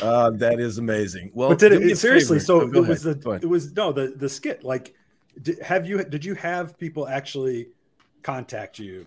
Uh, 0.00 0.30
that 0.30 0.60
is 0.60 0.78
amazing. 0.78 1.30
Well, 1.34 1.50
but 1.50 1.58
did 1.58 1.70
do 1.70 1.80
it 1.80 1.96
seriously? 1.96 2.38
So 2.38 2.60
Oh, 2.60 2.64
it 2.66 2.86
was 2.86 3.04
ahead. 3.04 3.22
The 3.22 3.30
it 3.42 3.48
was 3.48 3.72
no 3.72 3.92
the 3.92 4.14
the 4.16 4.28
skit. 4.28 4.62
Like, 4.64 4.94
did, 5.42 5.58
have 5.60 5.86
you 5.86 6.02
did 6.04 6.24
you 6.24 6.34
have 6.36 6.78
people 6.78 7.08
actually 7.08 7.68
contact 8.22 8.78
you 8.78 9.06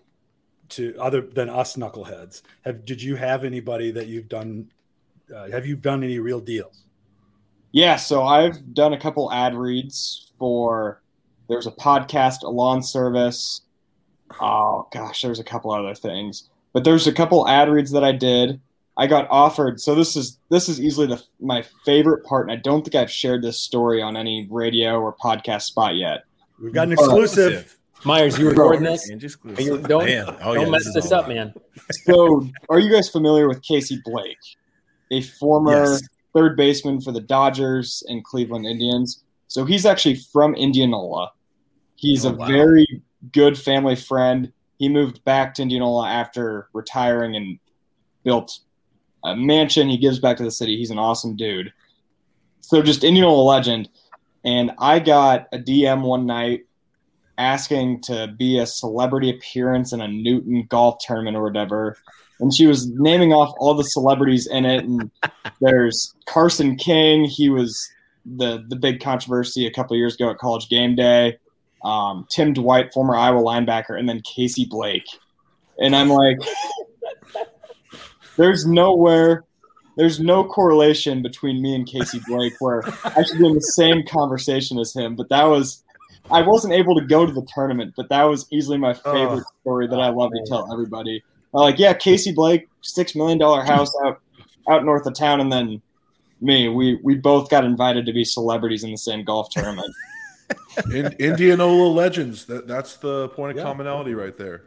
to 0.69 0.95
other 0.99 1.21
than 1.21 1.49
us 1.49 1.75
knuckleheads? 1.75 2.41
Have 2.65 2.85
did 2.85 3.01
you 3.01 3.15
have 3.15 3.43
anybody 3.43 3.91
that 3.91 4.07
you've 4.07 4.27
done? 4.27 4.69
Uh, 5.33 5.49
have 5.49 5.65
you 5.65 5.75
done 5.75 6.03
any 6.03 6.19
real 6.19 6.39
deals? 6.39 6.83
Yeah, 7.71 7.95
so 7.95 8.23
I've 8.23 8.73
done 8.73 8.93
a 8.93 8.99
couple 8.99 9.31
ad 9.31 9.55
reads 9.55 10.31
for 10.37 11.01
there's 11.47 11.67
a 11.67 11.71
podcast, 11.71 12.43
a 12.43 12.49
lawn 12.49 12.83
service. 12.83 13.61
Oh 14.39 14.87
gosh, 14.91 15.21
there's 15.21 15.39
a 15.39 15.43
couple 15.43 15.71
other 15.71 15.95
things. 15.95 16.49
But 16.75 16.83
there's 16.83 17.07
a 17.07 17.13
couple 17.13 17.47
ad 17.47 17.69
reads 17.69 17.91
that 17.91 18.03
I 18.03 18.11
did. 18.11 18.59
I 18.97 19.07
got 19.07 19.29
offered. 19.31 19.79
So 19.79 19.95
this 19.95 20.17
is 20.17 20.37
this 20.49 20.67
is 20.67 20.81
easily 20.81 21.07
the, 21.07 21.23
my 21.39 21.63
favorite 21.85 22.25
part, 22.25 22.49
and 22.49 22.51
I 22.51 22.61
don't 22.61 22.81
think 22.83 22.95
I've 22.95 23.09
shared 23.09 23.41
this 23.41 23.57
story 23.57 24.01
on 24.01 24.17
any 24.17 24.45
radio 24.51 24.99
or 24.99 25.15
podcast 25.15 25.61
spot 25.61 25.95
yet. 25.95 26.25
We've 26.61 26.73
got 26.73 26.87
an 26.87 26.93
exclusive. 26.93 27.77
Myers, 28.03 28.37
you 28.37 28.49
recording 28.49 28.83
this? 28.83 29.09
And 29.09 29.21
just 29.21 29.37
Are 29.45 29.61
you, 29.61 29.75
oh, 29.75 29.77
don't 29.77 30.05
Man. 30.05 30.35
Oh, 30.41 30.53
don't 30.53 30.65
yeah, 30.65 30.69
mess 30.69 30.85
is 30.85 30.93
this 30.93 31.11
up, 31.13 31.29
man. 31.29 31.53
So, 32.05 32.45
are 32.69 32.77
you 32.79 32.91
guys 32.91 33.07
familiar 33.09 33.47
with 33.47 33.61
Casey 33.63 34.01
Blake, 34.03 34.37
a 35.11 35.21
former 35.21 35.85
Yes. 35.85 36.01
third 36.35 36.57
baseman 36.57 36.99
for 36.99 37.13
the 37.13 37.21
Dodgers 37.21 38.03
and 38.09 38.21
Cleveland 38.23 38.65
Indians? 38.65 39.23
So 39.47 39.63
he's 39.63 39.85
actually 39.85 40.15
from 40.33 40.55
Indianola. 40.55 41.31
He's 41.95 42.25
Oh, 42.25 42.31
a 42.31 42.33
wow. 42.33 42.47
very 42.47 43.01
good 43.31 43.57
family 43.57 43.95
friend. 43.95 44.51
He 44.77 44.89
moved 44.89 45.23
back 45.23 45.53
to 45.55 45.61
Indianola 45.61 46.09
after 46.09 46.67
retiring 46.73 47.35
and 47.35 47.59
built 48.23 48.59
a 49.23 49.35
mansion. 49.35 49.89
He 49.89 49.97
gives 49.97 50.19
back 50.19 50.37
to 50.37 50.43
the 50.43 50.51
city. 50.51 50.77
He's 50.77 50.91
an 50.91 50.99
awesome 50.99 51.35
dude. 51.35 51.73
So 52.61 52.81
just 52.81 53.03
Indianola 53.03 53.43
legend. 53.43 53.89
And 54.43 54.71
I 54.77 54.99
got 54.99 55.47
a 55.51 55.57
DM 55.57 56.01
one 56.01 56.25
night 56.25 56.65
asking 57.37 58.01
to 58.01 58.33
be 58.37 58.59
a 58.59 58.65
celebrity 58.65 59.29
appearance 59.29 59.91
in 59.93 60.01
a 60.01 60.07
Newton 60.07 60.65
golf 60.69 60.97
tournament 60.99 61.35
or 61.35 61.43
whatever. 61.43 61.97
And 62.39 62.53
she 62.53 62.67
was 62.67 62.87
naming 62.87 63.33
off 63.33 63.53
all 63.59 63.73
the 63.73 63.83
celebrities 63.83 64.47
in 64.47 64.65
it. 64.65 64.83
And 64.83 65.09
there's 65.61 66.13
Carson 66.27 66.75
King. 66.75 67.25
He 67.25 67.49
was 67.49 67.77
the 68.25 68.63
the 68.67 68.75
big 68.75 68.99
controversy 68.99 69.67
a 69.67 69.71
couple 69.71 69.95
of 69.95 69.99
years 69.99 70.15
ago 70.15 70.29
at 70.29 70.37
College 70.37 70.69
Game 70.69 70.95
Day. 70.95 71.37
Um, 71.83 72.27
Tim 72.29 72.53
Dwight, 72.53 72.93
former 72.93 73.15
Iowa 73.15 73.41
linebacker, 73.41 73.97
and 73.97 74.09
then 74.09 74.21
Casey 74.21 74.65
Blake. 74.65 75.05
And 75.79 75.95
I'm 75.95 76.09
like, 76.09 76.37
there's 78.37 78.65
nowhere, 78.65 79.43
there's 79.97 80.19
no 80.19 80.43
correlation 80.43 81.21
between 81.21 81.61
me 81.61 81.75
and 81.75 81.85
Casey 81.85 82.19
Blake 82.27 82.53
where 82.59 82.83
I 83.03 83.23
should 83.23 83.37
be 83.37 83.47
in 83.47 83.55
the 83.55 83.61
same 83.61 84.03
conversation 84.05 84.79
as 84.79 84.93
him. 84.93 85.15
But 85.15 85.29
that 85.29 85.43
was, 85.43 85.83
I 86.31 86.41
wasn't 86.41 86.73
able 86.73 86.95
to 86.99 87.05
go 87.05 87.25
to 87.25 87.31
the 87.31 87.45
tournament, 87.53 87.93
but 87.95 88.09
that 88.09 88.23
was 88.23 88.47
easily 88.51 88.77
my 88.77 88.93
favorite 88.93 89.43
story 89.61 89.87
that 89.87 89.99
I 89.99 90.09
love 90.09 90.31
to 90.31 90.43
tell 90.47 90.71
everybody. 90.71 91.23
I'm 91.53 91.61
like, 91.61 91.79
yeah, 91.79 91.93
Casey 91.93 92.33
Blake, 92.33 92.67
six 92.81 93.15
million 93.15 93.37
dollar 93.37 93.63
house 93.63 93.91
out 94.05 94.21
out 94.69 94.83
north 94.83 95.05
of 95.05 95.13
town, 95.13 95.39
and 95.41 95.51
then 95.51 95.81
me, 96.41 96.69
we 96.69 96.99
we 97.03 97.15
both 97.15 97.49
got 97.49 97.63
invited 97.63 98.05
to 98.05 98.13
be 98.13 98.23
celebrities 98.23 98.83
in 98.83 98.91
the 98.91 98.97
same 98.97 99.23
golf 99.23 99.49
tournament. 99.49 99.93
In, 100.93 101.13
Indianola 101.19 101.87
legends. 101.87 102.45
That 102.45 102.67
that's 102.67 102.97
the 102.97 103.29
point 103.29 103.51
of 103.51 103.57
Yeah. 103.57 103.63
commonality 103.63 104.13
right 104.13 104.37
there. 104.37 104.63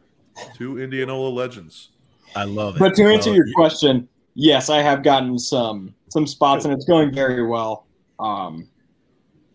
Two 0.56 0.78
Indianola 0.78 1.28
legends. 1.28 1.90
I 2.34 2.44
love 2.44 2.76
it. 2.76 2.78
But 2.78 2.94
to 2.96 3.04
answer 3.04 3.32
your 3.34 3.46
you- 3.46 3.54
question, 3.54 4.08
yes, 4.34 4.70
I 4.70 4.82
have 4.82 5.02
gotten 5.02 5.38
some 5.38 5.94
some 6.08 6.26
spots, 6.26 6.64
and 6.64 6.72
it's 6.72 6.84
going 6.86 7.12
very 7.12 7.46
well. 7.46 7.86
Um, 8.18 8.68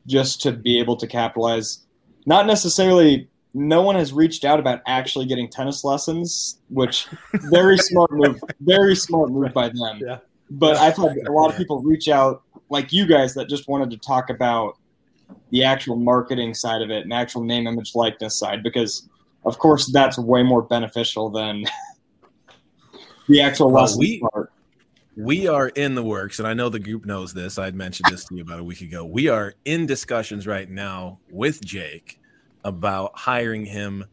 just 0.08 0.42
to 0.42 0.51
be 0.51 0.80
able 0.80 0.96
to 0.98 1.08
capitalize, 1.08 1.80
not 2.25 2.46
necessarily. 2.46 3.30
No 3.56 3.84
one 3.84 3.94
has 3.94 4.12
reached 4.12 4.46
out 4.46 4.60
about 4.60 4.82
actually 4.88 5.27
getting 5.27 5.48
tennis 5.48 5.84
lessons, 5.84 6.58
which 6.70 7.08
very 7.51 7.77
smart 7.77 8.12
move. 8.12 8.42
Very 8.62 8.96
smart 8.96 9.30
move 9.30 9.53
by 9.53 9.70
them. 9.70 10.00
Yeah. 10.01 10.18
But 10.50 10.77
I've 10.77 10.96
had 10.98 11.18
a 11.27 11.32
lot 11.32 11.51
of 11.51 11.56
people 11.58 11.80
reach 11.84 12.10
out, 12.10 12.42
like 12.70 12.92
you 12.92 13.06
guys, 13.06 13.36
that 13.36 13.48
just 13.48 13.68
wanted 13.68 13.92
to 13.92 13.98
talk 13.98 14.32
about 14.32 14.77
the 15.54 15.64
actual 15.64 15.96
marketing 15.96 16.52
side 16.56 16.82
of 16.82 16.90
it 16.90 17.04
and 17.04 17.14
actual 17.14 17.44
name, 17.44 17.68
image, 17.68 17.94
likeness 17.94 18.36
side, 18.36 18.64
because 18.64 19.08
of 19.46 19.60
course 19.60 19.92
that's 19.94 20.18
way 20.18 20.42
more 20.42 20.64
beneficial 20.64 21.30
than 21.30 21.64
the 23.30 23.40
actual 23.40 23.70
Well, 23.72 23.84
lesson 23.84 24.00
we- 24.00 24.20
part. 24.20 24.52
we 25.16 25.48
are 25.48 25.70
in 25.70 25.94
the 25.94 26.02
works, 26.04 26.40
and 26.40 26.48
I 26.48 26.56
know 26.56 26.70
the 26.70 26.80
group 26.80 27.06
knows 27.06 27.36
this. 27.36 27.60
I 27.60 27.66
had 27.66 27.76
mentioned 27.76 28.08
this 28.12 28.26
to 28.26 28.36
you 28.36 28.42
about 28.42 28.60
a 28.60 28.64
week 28.64 28.82
ago. 28.82 29.06
We 29.06 29.28
are 29.28 29.54
in 29.64 29.86
discussions 29.86 30.48
right 30.48 30.68
now 30.68 31.20
with 31.30 31.64
Jake 31.64 32.20
about 32.64 33.12
hiring 33.14 33.66
him 33.66 34.06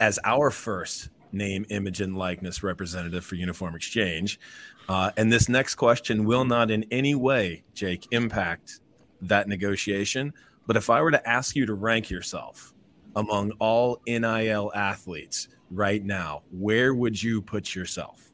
as 0.00 0.18
our 0.24 0.50
first 0.50 1.10
name, 1.30 1.64
image, 1.70 2.00
and 2.00 2.18
likeness 2.18 2.64
representative 2.64 3.24
for 3.24 3.36
Uniform 3.36 3.76
Exchange. 3.76 4.40
Uh, 4.88 5.12
and 5.16 5.32
this 5.32 5.48
next 5.48 5.76
question 5.76 6.24
will 6.24 6.44
not 6.44 6.72
in 6.72 6.84
any 6.90 7.14
way, 7.14 7.62
Jake, 7.72 8.06
impact 8.10 8.80
that 9.22 9.46
negotiation. 9.48 10.32
But 10.66 10.76
if 10.76 10.90
I 10.90 11.00
were 11.00 11.10
to 11.10 11.28
ask 11.28 11.54
you 11.56 11.66
to 11.66 11.74
rank 11.74 12.10
yourself 12.10 12.74
among 13.14 13.52
all 13.60 14.00
NIL 14.06 14.72
athletes 14.74 15.48
right 15.70 16.04
now, 16.04 16.42
where 16.50 16.94
would 16.94 17.20
you 17.20 17.40
put 17.40 17.74
yourself? 17.74 18.32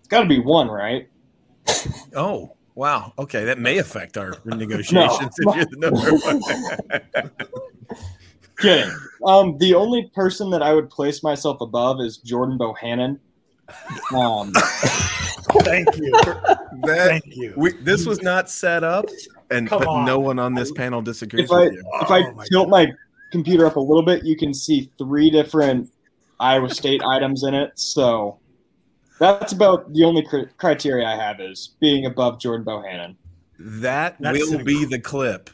It's 0.00 0.08
got 0.08 0.22
to 0.22 0.28
be 0.28 0.40
one, 0.40 0.68
right? 0.68 1.08
Oh, 2.14 2.56
wow. 2.74 3.12
Okay, 3.18 3.44
that 3.44 3.58
may 3.58 3.78
affect 3.78 4.18
our 4.18 4.36
negotiations 4.44 5.34
if 5.38 5.56
you're 5.56 5.64
the 5.64 5.76
number 5.78 6.12
one. 7.20 7.30
Kidding. 8.58 8.94
Um, 9.24 9.58
the 9.58 9.74
only 9.74 10.10
person 10.14 10.50
that 10.50 10.62
I 10.62 10.72
would 10.72 10.90
place 10.90 11.22
myself 11.22 11.60
above 11.60 12.00
is 12.00 12.18
Jordan 12.18 12.58
Bohannon. 12.58 13.18
Um, 14.14 14.52
Thank 15.64 15.96
you. 15.96 16.12
That 16.82 17.06
Thank 17.08 17.24
you. 17.28 17.54
we, 17.56 17.72
this 17.72 18.06
was 18.06 18.22
not 18.22 18.50
set 18.50 18.84
up, 18.84 19.06
and 19.52 19.68
Come 19.68 19.80
but 19.80 19.88
on. 19.88 20.06
no 20.06 20.18
one 20.18 20.38
on 20.38 20.54
this 20.54 20.72
panel 20.72 21.02
disagrees 21.02 21.44
if 21.44 21.52
I 21.52 21.64
with 21.64 21.74
you. 21.74 21.84
if 22.00 22.10
I 22.10 22.20
Oh 22.22 22.32
my 22.32 22.44
tilt 22.46 22.68
my 22.68 22.92
computer 23.30 23.66
up 23.66 23.76
a 23.76 23.80
little 23.80 24.04
bit, 24.04 24.24
you 24.24 24.36
can 24.36 24.52
see 24.52 24.90
three 24.98 25.30
different 25.30 25.90
Iowa 26.40 26.70
State 26.70 27.02
items 27.02 27.44
in 27.44 27.54
it. 27.54 27.72
So 27.76 28.40
that's 29.18 29.52
about 29.52 29.92
the 29.92 30.04
only 30.04 30.22
cri- 30.22 30.48
criteria 30.56 31.06
I 31.06 31.16
have 31.16 31.40
is 31.40 31.74
being 31.80 32.06
above 32.06 32.40
Jordan 32.40 32.64
Bohannon. 32.66 33.16
That 33.58 34.16
That's 34.20 34.50
will 34.50 34.64
be 34.64 34.84
the 34.84 34.98
clip. 34.98 35.50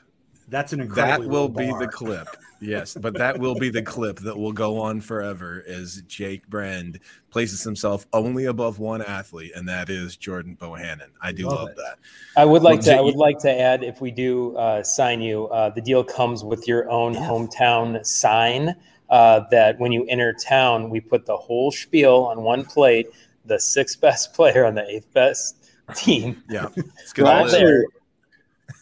That's 0.49 0.73
an 0.73 0.81
incredible. 0.81 1.09
That 1.11 1.25
incredible. 1.25 1.43
will 1.43 1.79
be 1.79 1.87
the 1.87 1.93
clip. 1.93 2.29
Yes, 2.61 2.95
but 2.95 3.15
that 3.15 3.39
will 3.39 3.55
be 3.55 3.71
the 3.71 3.83
clip 3.83 4.19
that 4.21 4.37
will 4.37 4.53
go 4.53 4.81
on 4.81 5.01
forever 5.01 5.65
as 5.69 6.03
Jake 6.09 6.47
Brand 6.49 6.99
places 7.31 7.63
himself 7.63 8.07
only 8.13 8.47
above 8.47 8.79
one 8.81 9.01
athlete, 9.01 9.53
and 9.55 9.69
that 9.69 9.89
is 9.89 10.17
Jordan 10.17 10.57
Bohannon. 10.61 11.09
I 11.23 11.31
do 11.33 11.47
Love 11.47 11.69
love 11.69 11.77
that. 11.77 11.99
I 12.37 12.45
would 12.45 12.63
like 12.63 12.81
Well, 12.81 12.95
to. 12.95 12.97
I 12.97 13.01
would 13.01 13.17
like 13.17 13.39
to 13.41 13.51
add, 13.51 13.85
if 13.85 14.01
we 14.01 14.11
do 14.11 14.57
uh, 14.57 14.83
sign 14.83 15.21
you, 15.21 15.47
uh, 15.49 15.71
the 15.71 15.81
deal 15.81 16.03
comes 16.03 16.43
with 16.43 16.67
your 16.67 16.91
own 16.91 17.15
hometown 17.15 18.05
sign. 18.05 18.75
Uh, 19.09 19.41
that 19.51 19.79
when 19.79 19.91
you 19.91 20.05
enter 20.07 20.35
town, 20.35 20.91
we 20.91 21.01
put 21.01 21.25
the 21.25 21.37
whole 21.37 21.71
spiel 21.71 22.27
on 22.31 22.43
one 22.43 22.65
plate. 22.65 23.09
The 23.47 23.59
sixth 23.59 24.01
best 24.03 24.35
player 24.35 24.67
on 24.67 24.75
the 24.75 24.87
eighth 24.87 25.11
best 25.15 25.71
team. 25.95 26.43
Yeah, 26.51 26.69
it's 26.77 27.13
good. 27.15 27.25
Well, 27.25 27.47
there. 27.49 27.85
actually, 27.85 28.81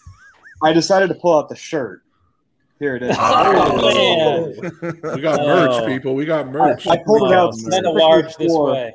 I 0.63 0.73
decided 0.73 1.09
to 1.11 1.15
pull 1.15 1.39
out 1.39 1.49
the 1.49 1.57
shirt. 1.57 2.03
Here 2.79 2.97
it 2.97 3.03
is. 3.03 3.17
Oh, 3.21 4.53
man. 4.83 5.15
We 5.15 5.21
got 5.23 5.41
Oh. 5.41 5.47
merch, 5.47 5.87
people. 5.87 6.15
We 6.15 6.25
got 6.25 6.49
merch. 6.49 6.87
I 6.87 6.97
pulled 6.99 7.31
it 7.31 7.35
out 7.35 7.55
Send 7.55 7.87
a 7.87 7.91
large 7.91 8.37
this 8.37 8.53
for- 8.53 8.73
way. 8.73 8.95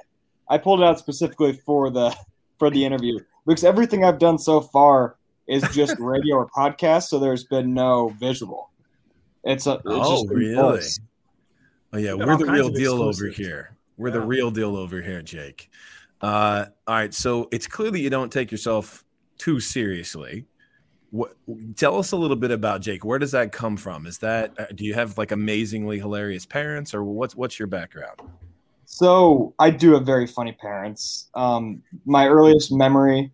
I 0.50 0.58
pulled 0.58 0.82
it 0.82 0.84
out 0.84 1.00
specifically 1.00 1.54
for 1.66 1.90
the 1.90 2.16
for 2.60 2.70
the 2.70 2.84
interview 2.86 3.18
because 3.48 3.64
everything 3.64 4.04
I've 4.04 4.20
done 4.20 4.38
so 4.38 4.62
far 4.62 5.16
is 5.48 5.64
just 5.74 5.96
radio 6.00 6.36
or 6.38 6.48
podcast, 6.50 7.04
so 7.08 7.18
there's 7.20 7.46
been 7.46 7.74
no 7.74 8.10
visual. 8.20 8.70
It's 9.44 9.66
a 9.66 9.74
it's 9.76 9.82
Oh, 9.86 10.22
just 10.24 10.30
really? 10.30 10.54
voice. 10.56 11.00
Oh 11.94 11.98
yeah, 11.98 12.14
we're 12.14 12.38
the 12.38 12.46
real 12.46 12.70
deal 12.70 13.02
over 13.02 13.28
here. 13.28 13.76
We're 13.98 14.12
the 14.12 14.22
real 14.22 14.52
deal 14.52 14.76
over 14.78 15.02
here, 15.02 15.22
Jake. 15.22 15.70
Uh, 16.22 16.66
all 16.88 16.96
right, 16.96 17.14
so 17.14 17.48
it's 17.52 17.66
clear 17.68 17.90
that 17.92 18.00
you 18.00 18.10
don't 18.10 18.32
take 18.32 18.52
yourself 18.52 19.04
too 19.38 19.60
seriously. 19.60 20.46
What, 21.12 21.36
tell 21.76 22.00
us 22.00 22.14
a 22.14 22.18
little 22.18 22.38
bit 22.38 22.52
about 22.52 22.82
Jake. 22.82 23.04
Where 23.04 23.20
does 23.20 23.32
that 23.32 23.52
come 23.52 23.78
from? 23.78 24.06
Is 24.06 24.18
that 24.20 24.54
uh, 24.58 24.66
do 24.74 24.86
you 24.86 24.94
have 24.94 25.18
like 25.18 25.32
amazingly 25.32 26.00
hilarious 26.00 26.46
parents, 26.46 26.94
or 26.94 27.04
what's 27.04 27.36
what's 27.36 27.60
your 27.60 27.68
background? 27.68 28.22
So 28.86 29.54
I 29.60 29.70
do 29.70 29.94
have 29.94 30.06
very 30.06 30.28
funny 30.28 30.54
parents. 30.54 31.30
Um, 31.34 31.84
my 32.06 32.28
earliest 32.28 32.72
memory 32.72 33.32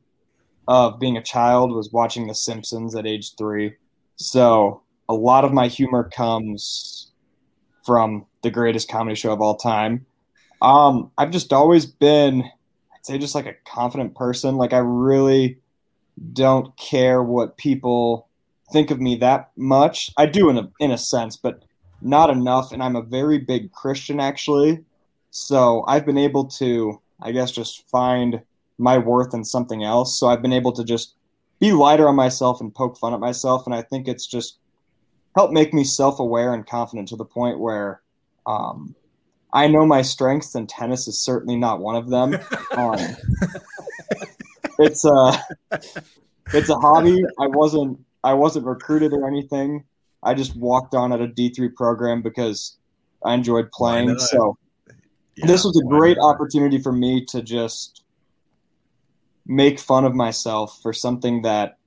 of 0.67 1.00
being 1.00 1.17
a 1.17 1.24
child 1.24 1.72
was 1.72 1.91
watching 1.91 2.27
The 2.27 2.36
Simpsons 2.36 2.96
at 2.96 3.07
age 3.07 3.36
three. 3.38 3.75
So 4.17 4.81
a 5.10 5.13
lot 5.13 5.46
of 5.46 5.53
my 5.53 5.67
humor 5.67 6.10
comes 6.10 7.12
from 7.86 8.25
the 8.41 8.51
greatest 8.51 8.89
comedy 8.89 9.15
show 9.15 9.31
of 9.31 9.41
all 9.41 9.55
time. 9.55 10.05
Um, 10.62 11.12
I've 11.17 11.31
just 11.31 11.53
always 11.53 11.86
been, 11.86 12.43
I'd 12.43 13.05
say, 13.05 13.17
just 13.17 13.36
like 13.36 13.46
a 13.46 13.55
confident 13.65 14.15
person. 14.15 14.57
Like 14.57 14.74
I 14.74 14.79
really 14.79 15.60
don't 16.33 16.75
care 16.77 17.24
what 17.24 17.57
people 17.57 18.27
think 18.71 18.91
of 18.91 19.00
me 19.00 19.15
that 19.17 19.51
much. 19.55 20.12
I 20.17 20.25
do 20.25 20.50
in 20.50 20.57
a 20.57 20.69
in 20.79 20.91
a 20.91 20.97
sense, 20.97 21.38
but 21.38 21.63
not 22.01 22.29
enough. 22.29 22.71
And 22.71 22.83
I'm 22.83 22.95
a 22.95 23.01
very 23.01 23.38
big 23.38 23.71
Christian 23.71 24.19
actually. 24.19 24.83
So 25.31 25.83
I've 25.88 26.05
been 26.05 26.17
able 26.17 26.45
to, 26.45 27.01
I 27.21 27.31
guess, 27.31 27.51
just 27.51 27.88
find 27.89 28.41
my 28.77 28.97
worth 28.97 29.33
in 29.33 29.43
something 29.43 29.83
else. 29.83 30.19
So 30.19 30.27
I've 30.27 30.41
been 30.41 30.53
able 30.53 30.71
to 30.74 30.83
just 30.83 31.15
be 31.59 31.71
lighter 31.71 32.07
on 32.07 32.15
myself 32.15 32.62
and 32.62 32.74
poke 32.74 32.97
fun 32.97 33.13
at 33.13 33.19
myself. 33.19 33.65
And 33.65 33.74
I 33.74 33.81
think 33.81 34.07
it's 34.07 34.27
just 34.27 34.57
helped 35.36 35.53
make 35.53 35.74
me 35.74 35.83
self 35.83 36.19
aware 36.19 36.53
and 36.53 36.65
confident 36.65 37.07
to 37.09 37.15
the 37.15 37.25
point 37.25 37.59
where 37.59 38.01
um, 38.45 38.95
I 39.53 39.67
know 39.67 39.86
my 39.86 40.01
strengths, 40.01 40.55
and 40.55 40.67
tennis 40.67 41.07
is 41.07 41.19
certainly 41.19 41.55
not 41.55 41.79
one 41.79 41.95
of 41.95 42.09
them. 42.09 42.38
Um, 42.77 43.00
it's 44.79 45.05
uh, 45.05 45.38
a 45.72 45.72
it's 46.53 46.69
a 46.69 46.75
hobby. 46.75 47.24
I 47.39 47.48
wasn't 47.48 48.00
I 48.24 48.34
wasn't 48.34 48.65
recruited 48.65 49.13
or 49.13 49.27
anything. 49.27 49.84
I 50.24 50.34
just 50.34 50.55
walked 50.55 50.96
on 50.96 51.13
at 51.13 51.22
a 51.22 51.27
D 51.27 51.50
three 51.50 51.69
program 51.69 52.22
because 52.22 52.77
I 53.24 53.34
enjoyed 53.34 53.72
playing. 53.72 54.17
So 54.19 54.57
Yeah, 55.36 55.48
this 55.48 55.63
was 55.63 55.77
a 55.77 55.88
great 55.88 56.17
not? 56.17 56.34
opportunity 56.34 56.79
for 56.79 56.91
me 56.91 57.25
to 57.25 57.41
just 57.41 58.03
make 59.46 59.79
fun 59.79 60.05
of 60.05 60.13
myself 60.13 60.79
for 60.81 60.91
something 60.91 61.43
that 61.43 61.77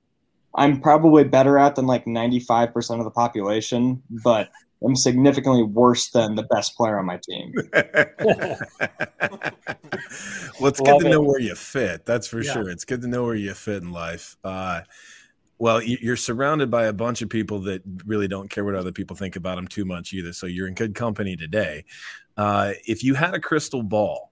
I'm 0.55 0.81
probably 0.81 1.23
better 1.23 1.57
at 1.57 1.75
than 1.75 1.87
like 1.87 2.05
95% 2.05 2.99
of 2.99 3.05
the 3.05 3.11
population, 3.11 4.01
but 4.09 4.49
I'm 4.83 4.95
significantly 4.95 5.63
worse 5.63 6.09
than 6.09 6.35
the 6.35 6.43
best 6.43 6.75
player 6.75 6.97
on 6.97 7.05
my 7.05 7.19
team. 7.23 7.53
well, 10.61 10.69
it's 10.69 10.79
good 10.79 10.91
Love 10.91 11.01
to 11.03 11.09
know 11.09 11.21
where 11.21 11.39
you 11.39 11.55
fit. 11.55 12.05
That's 12.05 12.27
for 12.27 12.41
Yeah. 12.41 12.53
sure. 12.53 12.69
It's 12.69 12.85
good 12.85 13.01
to 13.01 13.07
know 13.07 13.23
where 13.23 13.35
you 13.35 13.53
fit 13.53 13.81
in 13.81 13.91
life. 13.91 14.37
Uh, 14.43 14.81
well, 15.57 15.81
you're 15.81 16.15
surrounded 16.15 16.71
by 16.71 16.85
a 16.85 16.93
bunch 16.93 17.21
of 17.21 17.29
people 17.29 17.59
that 17.61 17.83
really 18.05 18.27
don't 18.27 18.49
care 18.49 18.65
what 18.65 18.73
other 18.73 18.91
people 18.91 19.15
think 19.15 19.35
about 19.35 19.57
them 19.57 19.67
too 19.67 19.85
much 19.85 20.11
either. 20.11 20.33
So 20.33 20.47
you're 20.47 20.67
in 20.67 20.73
good 20.73 20.95
company 20.95 21.35
today. 21.35 21.85
Uh, 22.35 22.73
if 22.87 23.03
you 23.03 23.13
had 23.13 23.35
a 23.35 23.39
crystal 23.39 23.83
ball, 23.83 24.31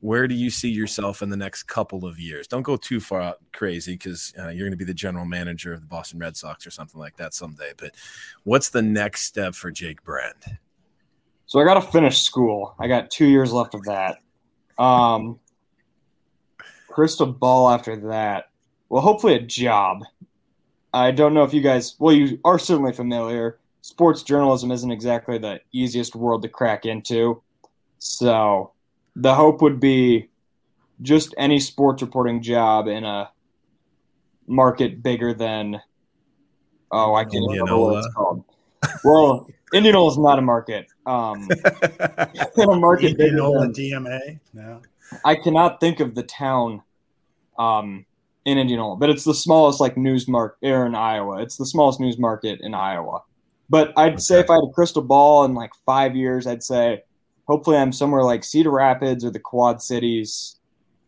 where 0.00 0.28
do 0.28 0.34
you 0.34 0.50
see 0.50 0.68
yourself 0.68 1.22
in 1.22 1.28
the 1.28 1.36
next 1.36 1.64
couple 1.64 2.04
of 2.04 2.18
years? 2.18 2.46
Don't 2.46 2.62
go 2.62 2.76
too 2.76 3.00
far 3.00 3.20
out 3.20 3.38
crazy 3.52 3.94
because 3.94 4.32
uh, 4.38 4.48
you're 4.48 4.66
going 4.66 4.72
to 4.72 4.76
be 4.76 4.84
the 4.84 4.94
general 4.94 5.24
manager 5.24 5.72
of 5.72 5.80
the 5.80 5.86
Boston 5.86 6.18
Red 6.18 6.36
Sox 6.36 6.66
or 6.66 6.70
something 6.70 7.00
like 7.00 7.16
that 7.16 7.34
someday. 7.34 7.72
But 7.76 7.94
what's 8.44 8.68
the 8.70 8.82
next 8.82 9.22
step 9.24 9.54
for 9.54 9.70
Jake 9.70 10.02
Brand? 10.02 10.58
So 11.46 11.60
I 11.60 11.64
got 11.64 11.74
to 11.74 11.82
finish 11.82 12.22
school. 12.22 12.74
I 12.78 12.88
got 12.88 13.10
two 13.10 13.26
years 13.26 13.52
left 13.52 13.74
of 13.74 13.82
that. 13.84 14.18
Um, 14.76 15.40
crystal 16.88 17.26
ball 17.26 17.70
after 17.70 17.96
that. 17.96 18.50
Well, 18.88 19.02
hopefully 19.02 19.34
a 19.34 19.40
job. 19.40 20.02
I 20.92 21.10
don't 21.10 21.34
know 21.34 21.44
if 21.44 21.52
you 21.52 21.60
guys, 21.60 21.94
well, 21.98 22.14
you 22.14 22.40
are 22.44 22.58
certainly 22.58 22.92
familiar. 22.92 23.58
Sports 23.82 24.22
journalism 24.22 24.70
isn't 24.72 24.90
exactly 24.90 25.38
the 25.38 25.60
easiest 25.72 26.14
world 26.14 26.42
to 26.42 26.48
crack 26.48 26.86
into. 26.86 27.42
So 27.98 28.72
the 29.14 29.34
hope 29.34 29.60
would 29.62 29.80
be 29.80 30.28
just 31.02 31.34
any 31.38 31.60
sports 31.60 32.02
reporting 32.02 32.42
job 32.42 32.88
in 32.88 33.04
a 33.04 33.30
market 34.46 35.02
bigger 35.02 35.34
than, 35.34 35.80
oh, 36.90 37.14
I 37.14 37.24
can't 37.24 37.36
even 37.36 37.48
remember 37.48 37.78
what 37.78 37.98
it's 37.98 38.14
called. 38.14 38.44
Well, 39.04 39.48
Indianola 39.72 40.10
is 40.10 40.18
not 40.18 40.38
a 40.38 40.42
market. 40.42 40.86
Um, 41.06 41.48
in 42.56 42.70
a 42.70 42.76
market 42.76 43.16
bigger 43.16 43.28
Indianola 43.28 43.60
than, 43.60 43.72
DMA. 43.72 44.40
No. 44.54 44.82
I 45.24 45.34
cannot 45.34 45.80
think 45.80 46.00
of 46.00 46.14
the 46.14 46.22
town 46.22 46.82
um, 47.58 48.04
in 48.44 48.58
Indianola, 48.58 48.96
but 48.96 49.10
it's 49.10 49.24
the 49.24 49.34
smallest 49.34 49.80
like 49.80 49.96
news 49.96 50.28
market 50.28 50.56
here 50.60 50.86
in 50.86 50.94
Iowa. 50.94 51.42
It's 51.42 51.56
the 51.56 51.66
smallest 51.66 52.00
news 52.00 52.18
market 52.18 52.60
in 52.62 52.74
Iowa. 52.74 53.22
But 53.70 53.92
I'd 53.96 54.20
say 54.20 54.40
if 54.40 54.48
I 54.48 54.54
had 54.54 54.64
a 54.64 54.72
crystal 54.72 55.02
ball 55.02 55.44
in 55.44 55.54
like 55.54 55.70
five 55.84 56.16
years, 56.16 56.46
I'd 56.46 56.62
say 56.62 57.02
hopefully 57.46 57.76
I'm 57.76 57.92
somewhere 57.92 58.22
like 58.22 58.44
Cedar 58.44 58.70
Rapids 58.70 59.24
or 59.24 59.30
the 59.30 59.40
Quad 59.40 59.82
Cities. 59.82 60.56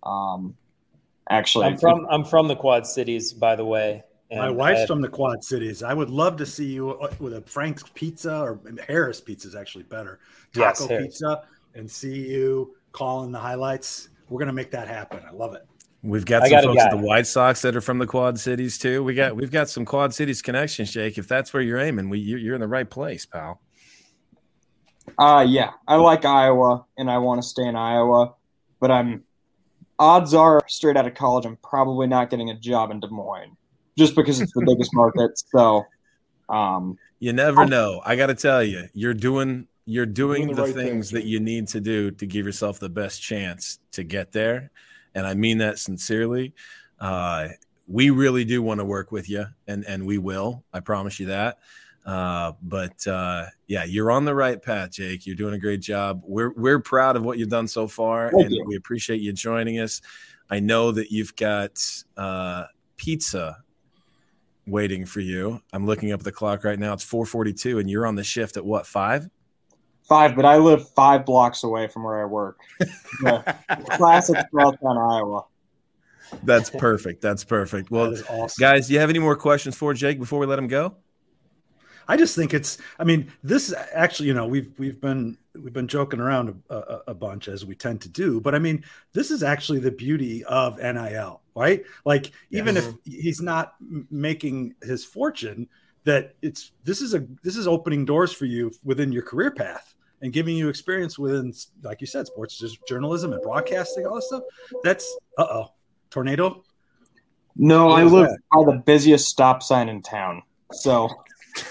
Um, 0.02 0.56
actually, 1.30 1.66
I'm 1.66 1.78
from 1.78 2.06
I'm 2.10 2.24
from 2.24 2.48
the 2.48 2.56
Quad 2.56 2.86
Cities, 2.86 3.32
by 3.32 3.56
the 3.56 3.64
way. 3.64 4.02
My 4.30 4.50
wife's 4.50 4.82
I- 4.82 4.86
from 4.86 5.00
the 5.00 5.08
Quad 5.08 5.42
Cities. 5.42 5.82
I 5.82 5.94
would 5.94 6.10
love 6.10 6.36
to 6.36 6.46
see 6.46 6.66
you 6.66 6.92
uh, 6.92 7.12
with 7.18 7.34
a 7.34 7.40
Frank's 7.42 7.82
Pizza 7.94 8.40
or 8.40 8.60
Harris 8.86 9.20
Pizza 9.20 9.48
is 9.48 9.54
actually 9.56 9.84
better. 9.84 10.20
Taco 10.52 10.86
Harris. 10.86 11.06
Pizza 11.06 11.42
and 11.74 11.90
see 11.90 12.28
you 12.28 12.74
calling 12.92 13.32
the 13.32 13.38
highlights. 13.38 14.08
We're 14.28 14.38
gonna 14.40 14.52
make 14.52 14.70
that 14.72 14.88
happen. 14.88 15.20
I 15.28 15.32
love 15.32 15.54
it. 15.54 15.66
We've 16.02 16.24
got 16.24 16.42
I 16.42 16.48
some 16.48 16.50
got 16.56 16.64
folks 16.64 16.82
at 16.82 16.90
the 16.92 16.96
White 16.96 17.26
Sox 17.26 17.60
that 17.62 17.76
are 17.76 17.80
from 17.82 17.98
the 17.98 18.06
Quad 18.06 18.38
Cities 18.38 18.78
too. 18.78 19.04
We 19.04 19.14
got 19.14 19.36
we've 19.36 19.50
got 19.50 19.68
some 19.68 19.84
Quad 19.84 20.14
Cities 20.14 20.40
connections, 20.40 20.92
Jake. 20.92 21.18
If 21.18 21.28
that's 21.28 21.52
where 21.52 21.62
you're 21.62 21.78
aiming, 21.78 22.08
we 22.08 22.18
you- 22.20 22.38
you're 22.38 22.54
in 22.54 22.60
the 22.60 22.68
right 22.68 22.88
place, 22.88 23.26
pal. 23.26 23.60
Uh 25.18 25.44
yeah, 25.46 25.70
I 25.88 25.96
like 25.96 26.24
Iowa 26.24 26.84
and 26.96 27.10
I 27.10 27.18
want 27.18 27.42
to 27.42 27.46
stay 27.48 27.64
in 27.66 27.76
Iowa, 27.76 28.34
but 28.80 28.90
I'm 28.90 29.24
odds 29.98 30.32
are 30.32 30.62
straight 30.68 30.96
out 30.96 31.06
of 31.06 31.14
college 31.14 31.44
I'm 31.44 31.56
probably 31.56 32.06
not 32.06 32.30
getting 32.30 32.48
a 32.50 32.54
job 32.58 32.90
in 32.90 33.00
Des 33.00 33.08
Moines 33.10 33.56
just 33.98 34.14
because 34.16 34.40
it's 34.40 34.52
the 34.54 34.64
biggest 34.64 34.94
market. 34.94 35.32
So 35.38 35.84
um 36.48 36.96
You 37.18 37.32
never 37.32 37.66
know. 37.66 38.00
I 38.04 38.16
got 38.16 38.28
to 38.28 38.34
tell 38.34 38.62
you, 38.62 38.88
you're 38.94 39.12
doing 39.14 39.66
you're 39.86 40.06
doing, 40.06 40.44
Doing 40.44 40.56
the, 40.56 40.62
the 40.62 40.68
right 40.68 40.74
things 40.74 41.10
thing, 41.10 41.20
that 41.20 41.26
you 41.26 41.40
need 41.40 41.68
to 41.68 41.80
do 41.80 42.10
to 42.10 42.26
give 42.26 42.46
yourself 42.46 42.78
the 42.78 42.88
best 42.88 43.22
chance 43.22 43.78
to 43.92 44.04
get 44.04 44.32
there, 44.32 44.70
and 45.14 45.26
I 45.26 45.34
mean 45.34 45.58
that 45.58 45.78
sincerely. 45.78 46.54
Uh, 46.98 47.48
we 47.88 48.10
really 48.10 48.44
do 48.44 48.62
want 48.62 48.78
to 48.78 48.84
work 48.84 49.10
with 49.10 49.28
you, 49.28 49.46
and 49.66 49.84
and 49.84 50.06
we 50.06 50.18
will. 50.18 50.64
I 50.72 50.80
promise 50.80 51.18
you 51.18 51.26
that. 51.26 51.58
Uh, 52.06 52.52
but 52.62 53.06
uh, 53.06 53.46
yeah, 53.66 53.84
you're 53.84 54.10
on 54.10 54.24
the 54.24 54.34
right 54.34 54.62
path, 54.62 54.92
Jake. 54.92 55.26
You're 55.26 55.36
doing 55.36 55.54
a 55.54 55.58
great 55.58 55.80
job. 55.80 56.22
We're 56.24 56.52
we're 56.52 56.80
proud 56.80 57.16
of 57.16 57.24
what 57.24 57.38
you've 57.38 57.48
done 57.50 57.68
so 57.68 57.86
far, 57.86 58.30
Thank 58.30 58.46
and 58.46 58.54
you. 58.54 58.64
we 58.66 58.76
appreciate 58.76 59.20
you 59.20 59.32
joining 59.32 59.80
us. 59.80 60.00
I 60.48 60.60
know 60.60 60.92
that 60.92 61.10
you've 61.10 61.34
got 61.36 61.84
uh, 62.16 62.64
pizza 62.96 63.58
waiting 64.66 65.04
for 65.04 65.20
you. 65.20 65.60
I'm 65.72 65.86
looking 65.86 66.12
up 66.12 66.22
the 66.22 66.32
clock 66.32 66.64
right 66.64 66.78
now. 66.78 66.92
It's 66.92 67.04
4:42, 67.04 67.80
and 67.80 67.90
you're 67.90 68.06
on 68.06 68.14
the 68.14 68.24
shift 68.24 68.56
at 68.56 68.64
what 68.64 68.86
five? 68.86 69.28
Five, 70.10 70.34
but 70.34 70.44
I 70.44 70.56
live 70.56 70.90
five 70.90 71.24
blocks 71.24 71.62
away 71.62 71.86
from 71.86 72.02
where 72.02 72.20
I 72.20 72.24
work. 72.24 72.58
Yeah. 73.22 73.42
Classic 73.90 74.36
small 74.50 74.72
town 74.72 74.98
Iowa. 74.98 75.44
That's 76.42 76.68
perfect. 76.68 77.22
That's 77.22 77.44
perfect. 77.44 77.90
Well, 77.92 78.06
that 78.06 78.12
is 78.14 78.24
awesome. 78.28 78.60
guys, 78.60 78.88
do 78.88 78.94
you 78.94 79.00
have 79.00 79.08
any 79.08 79.20
more 79.20 79.36
questions 79.36 79.76
for 79.76 79.94
Jake 79.94 80.18
before 80.18 80.40
we 80.40 80.46
let 80.46 80.58
him 80.58 80.66
go? 80.66 80.96
I 82.08 82.16
just 82.16 82.34
think 82.34 82.52
it's. 82.52 82.78
I 82.98 83.04
mean, 83.04 83.32
this 83.44 83.68
is 83.68 83.74
actually, 83.92 84.28
you 84.28 84.34
know, 84.34 84.48
we've 84.48 84.72
we've 84.78 85.00
been 85.00 85.38
we've 85.54 85.72
been 85.72 85.86
joking 85.86 86.18
around 86.18 86.60
a, 86.68 86.74
a, 86.74 87.02
a 87.08 87.14
bunch 87.14 87.46
as 87.46 87.64
we 87.64 87.76
tend 87.76 88.00
to 88.00 88.08
do, 88.08 88.40
but 88.40 88.52
I 88.52 88.58
mean, 88.58 88.84
this 89.12 89.30
is 89.30 89.44
actually 89.44 89.78
the 89.78 89.92
beauty 89.92 90.42
of 90.44 90.78
NIL, 90.78 91.40
right? 91.54 91.84
Like, 92.04 92.32
even 92.50 92.76
if 92.76 92.94
he's 93.04 93.40
not 93.40 93.74
making 94.10 94.74
his 94.82 95.04
fortune, 95.04 95.68
that 96.02 96.34
it's 96.42 96.72
this 96.82 97.00
is 97.00 97.14
a 97.14 97.24
this 97.44 97.56
is 97.56 97.68
opening 97.68 98.04
doors 98.04 98.32
for 98.32 98.46
you 98.46 98.72
within 98.82 99.12
your 99.12 99.22
career 99.22 99.52
path 99.52 99.94
and 100.22 100.32
giving 100.32 100.56
you 100.56 100.68
experience 100.68 101.18
within, 101.18 101.52
like 101.82 102.00
you 102.00 102.06
said, 102.06 102.26
sports 102.26 102.58
just 102.58 102.78
journalism 102.86 103.32
and 103.32 103.42
broadcasting, 103.42 104.06
all 104.06 104.16
this 104.16 104.26
stuff. 104.26 104.42
That's 104.82 105.18
uh 105.38 105.46
oh, 105.50 105.72
tornado. 106.10 106.62
No, 107.56 107.90
I 107.90 108.00
Where's 108.02 108.12
live 108.12 108.28
that? 108.28 108.38
by 108.66 108.72
the 108.72 108.78
busiest 108.78 109.28
stop 109.28 109.62
sign 109.62 109.88
in 109.88 110.02
town. 110.02 110.42
So 110.72 111.08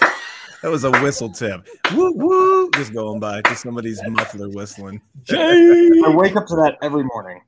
That 0.62 0.70
was 0.70 0.84
a 0.84 0.90
whistle 0.90 1.30
tip. 1.30 1.66
Woo 1.94 2.12
woo! 2.12 2.70
Just 2.72 2.92
going 2.92 3.18
by. 3.18 3.40
Just 3.42 3.62
somebody's 3.62 4.00
muffler 4.06 4.50
whistling. 4.50 5.00
I 5.30 6.12
wake 6.14 6.36
up 6.36 6.46
to 6.48 6.56
that 6.56 6.76
every 6.82 7.04
morning. 7.04 7.40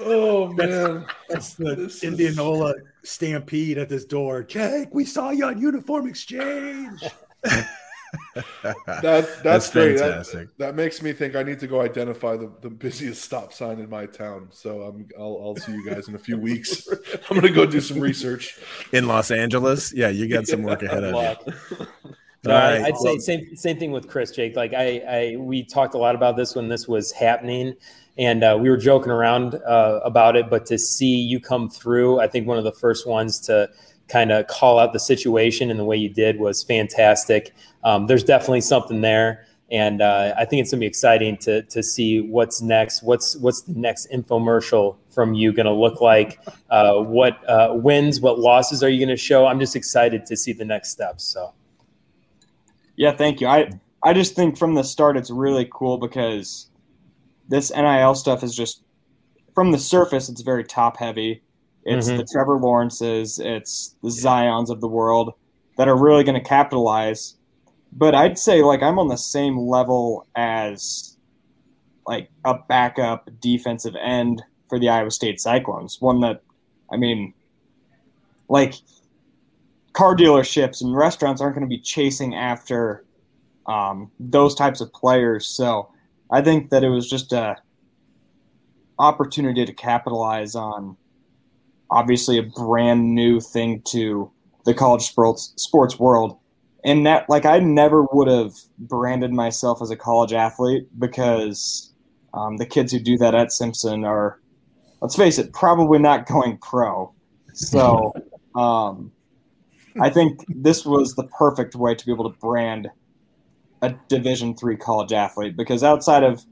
Oh 0.00 0.52
man, 0.52 1.04
That's 1.28 1.54
the 1.54 1.74
This 1.74 1.96
is- 1.96 2.04
Indianola 2.04 2.74
stampede 3.02 3.76
at 3.76 3.88
this 3.88 4.04
door. 4.04 4.42
Jake, 4.44 4.88
we 4.94 5.04
saw 5.04 5.30
you 5.30 5.46
on 5.46 5.60
Uniform 5.60 6.06
Exchange. 6.06 7.02
that 8.62 8.76
That's 9.02 9.40
that's 9.42 9.70
great. 9.70 9.98
That, 9.98 10.10
fantastic. 10.10 10.56
that 10.58 10.74
makes 10.74 11.02
me 11.02 11.12
think 11.12 11.36
I 11.36 11.42
need 11.42 11.58
to 11.60 11.66
go 11.66 11.80
identify 11.80 12.36
the, 12.36 12.50
the 12.60 12.70
busiest 12.70 13.22
stop 13.22 13.52
sign 13.52 13.78
in 13.78 13.88
my 13.88 14.06
town. 14.06 14.48
So 14.50 14.82
I'm 14.82 15.08
I'll, 15.18 15.40
I'll 15.42 15.56
see 15.56 15.72
you 15.72 15.88
guys 15.88 16.08
in 16.08 16.14
a 16.14 16.18
few 16.18 16.38
weeks. 16.38 16.88
I'm 17.30 17.36
gonna 17.36 17.50
go 17.50 17.66
do 17.66 17.80
some 17.80 18.00
research. 18.00 18.58
In 18.92 19.06
Los 19.06 19.30
Angeles, 19.30 19.92
yeah, 19.92 20.08
you 20.08 20.28
got 20.28 20.46
some 20.46 20.62
work 20.62 20.82
ahead 20.82 21.04
of 21.04 21.38
you. 21.46 21.86
No, 22.46 22.52
right. 22.52 22.82
I'd 22.82 22.96
say 22.98 23.18
same 23.18 23.56
same 23.56 23.78
thing 23.78 23.90
with 23.90 24.08
Chris, 24.08 24.30
Jake. 24.30 24.54
Like 24.54 24.74
I, 24.74 24.98
I 25.08 25.36
we 25.38 25.64
talked 25.64 25.94
a 25.94 25.98
lot 25.98 26.14
about 26.14 26.36
this 26.36 26.54
when 26.54 26.68
this 26.68 26.86
was 26.86 27.10
happening, 27.10 27.74
and 28.18 28.44
uh, 28.44 28.58
we 28.60 28.68
were 28.68 28.76
joking 28.76 29.10
around 29.10 29.54
uh, 29.54 30.00
about 30.04 30.36
it. 30.36 30.50
But 30.50 30.66
to 30.66 30.78
see 30.78 31.16
you 31.16 31.40
come 31.40 31.70
through, 31.70 32.20
I 32.20 32.28
think 32.28 32.46
one 32.46 32.58
of 32.58 32.64
the 32.64 32.72
first 32.72 33.08
ones 33.08 33.40
to 33.40 33.70
kind 34.08 34.32
of 34.32 34.46
call 34.46 34.78
out 34.78 34.92
the 34.92 35.00
situation 35.00 35.70
and 35.70 35.78
the 35.78 35.84
way 35.84 35.96
you 35.96 36.08
did 36.08 36.38
was 36.38 36.62
fantastic. 36.62 37.54
Um, 37.82 38.06
there's 38.06 38.24
definitely 38.24 38.60
something 38.60 39.00
there, 39.00 39.46
and 39.70 40.02
uh, 40.02 40.34
I 40.36 40.44
think 40.44 40.60
it's 40.60 40.70
gonna 40.70 40.80
be 40.80 40.86
exciting 40.86 41.36
to 41.38 41.62
to 41.62 41.82
see 41.82 42.20
what's 42.20 42.60
next. 42.60 43.02
What's 43.02 43.36
what's 43.36 43.62
the 43.62 43.74
next 43.74 44.10
infomercial 44.12 44.96
from 45.10 45.34
you 45.34 45.52
going 45.52 45.66
to 45.66 45.72
look 45.72 46.00
like? 46.00 46.40
Uh, 46.70 46.96
what 46.96 47.48
uh, 47.48 47.70
wins? 47.72 48.20
What 48.20 48.38
losses 48.38 48.82
are 48.82 48.88
you 48.88 48.98
going 48.98 49.16
to 49.16 49.22
show? 49.22 49.46
I'm 49.46 49.60
just 49.60 49.76
excited 49.76 50.26
to 50.26 50.36
see 50.36 50.52
the 50.52 50.64
next 50.64 50.90
steps. 50.90 51.24
So. 51.24 51.54
Yeah, 52.96 53.12
thank 53.12 53.40
you. 53.40 53.46
I 53.46 53.70
I 54.02 54.12
just 54.12 54.34
think 54.34 54.58
from 54.58 54.74
the 54.74 54.84
start 54.84 55.16
it's 55.16 55.30
really 55.30 55.68
cool 55.72 55.98
because 55.98 56.68
this 57.48 57.72
NIL 57.74 58.14
stuff 58.14 58.42
is 58.42 58.54
just 58.54 58.82
from 59.54 59.72
the 59.72 59.78
surface 59.78 60.28
it's 60.28 60.42
very 60.42 60.64
top 60.64 60.96
heavy. 60.96 61.42
It's 61.84 62.08
Mhm. 62.08 62.16
the 62.18 62.24
Trevor 62.24 62.58
Lawrences, 62.58 63.38
it's 63.38 63.94
the 64.02 64.08
Zions 64.08 64.70
of 64.70 64.80
the 64.80 64.88
world 64.88 65.34
that 65.76 65.88
are 65.88 65.96
really 65.96 66.24
going 66.24 66.40
to 66.40 66.48
capitalize. 66.48 67.36
But 67.92 68.14
I'd 68.14 68.38
say 68.38 68.62
like 68.62 68.82
I'm 68.82 68.98
on 68.98 69.08
the 69.08 69.16
same 69.16 69.58
level 69.58 70.26
as 70.34 71.16
like 72.06 72.30
a 72.44 72.54
backup 72.68 73.28
defensive 73.40 73.94
end 73.96 74.42
for 74.68 74.78
the 74.78 74.88
Iowa 74.88 75.10
State 75.10 75.40
Cyclones. 75.40 76.00
One 76.00 76.20
that, 76.20 76.42
I 76.92 76.96
mean, 76.96 77.34
like 78.48 78.74
car 79.92 80.16
dealerships 80.16 80.82
and 80.82 80.94
restaurants 80.94 81.40
aren't 81.40 81.54
going 81.54 81.68
to 81.68 81.68
be 81.68 81.80
chasing 81.80 82.34
after 82.34 83.04
um, 83.66 84.10
those 84.20 84.54
types 84.54 84.80
of 84.80 84.92
players. 84.92 85.46
So 85.46 85.88
I 86.30 86.42
think 86.42 86.70
that 86.70 86.84
it 86.84 86.90
was 86.90 87.08
just 87.08 87.32
a 87.32 87.56
opportunity 88.98 89.64
to 89.64 89.72
capitalize 89.72 90.54
on 90.54 90.96
obviously 91.94 92.36
a 92.36 92.42
brand 92.42 93.14
new 93.14 93.40
thing 93.40 93.80
to 93.82 94.30
the 94.64 94.74
college 94.74 95.02
sports 95.02 95.54
sports 95.56 95.98
world. 95.98 96.36
And 96.84 97.06
that 97.06 97.30
like 97.30 97.46
I 97.46 97.60
never 97.60 98.04
would 98.12 98.28
have 98.28 98.52
branded 98.78 99.32
myself 99.32 99.80
as 99.80 99.90
a 99.90 99.96
college 99.96 100.32
athlete 100.32 100.88
because 100.98 101.92
um, 102.34 102.56
the 102.56 102.66
kids 102.66 102.92
who 102.92 102.98
do 102.98 103.16
that 103.18 103.34
at 103.34 103.52
Simpson 103.52 104.04
are, 104.04 104.40
let's 105.00 105.16
face 105.16 105.38
it, 105.38 105.52
probably 105.52 105.98
not 105.98 106.26
going 106.28 106.58
pro. 106.58 107.14
So 107.54 108.12
um, 108.54 109.12
I 110.00 110.10
think 110.10 110.44
this 110.48 110.84
was 110.84 111.14
the 111.14 111.24
perfect 111.38 111.76
way 111.76 111.94
to 111.94 112.04
be 112.04 112.12
able 112.12 112.30
to 112.30 112.38
brand 112.38 112.90
a 113.82 113.94
Division 114.08 114.56
three 114.56 114.76
college 114.76 115.12
athlete 115.12 115.56
because 115.56 115.84
outside 115.84 116.24
of 116.24 116.42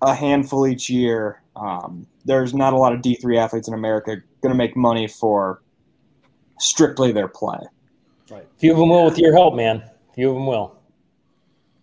a 0.00 0.14
handful 0.14 0.66
each 0.66 0.88
year, 0.88 1.42
um, 1.56 2.06
there's 2.24 2.54
not 2.54 2.72
a 2.72 2.76
lot 2.76 2.92
of 2.92 3.02
D 3.02 3.16
three 3.16 3.36
athletes 3.36 3.66
in 3.66 3.74
America 3.74 4.22
going 4.44 4.52
to 4.52 4.58
make 4.58 4.76
money 4.76 5.08
for 5.08 5.62
strictly 6.58 7.12
their 7.12 7.28
play. 7.28 7.58
Right. 8.30 8.46
Few 8.58 8.72
of 8.72 8.78
them 8.78 8.90
will 8.90 9.06
with 9.06 9.18
your 9.18 9.32
help, 9.32 9.54
man. 9.54 9.82
Few 10.14 10.28
of 10.28 10.34
them 10.34 10.46
will. 10.46 10.78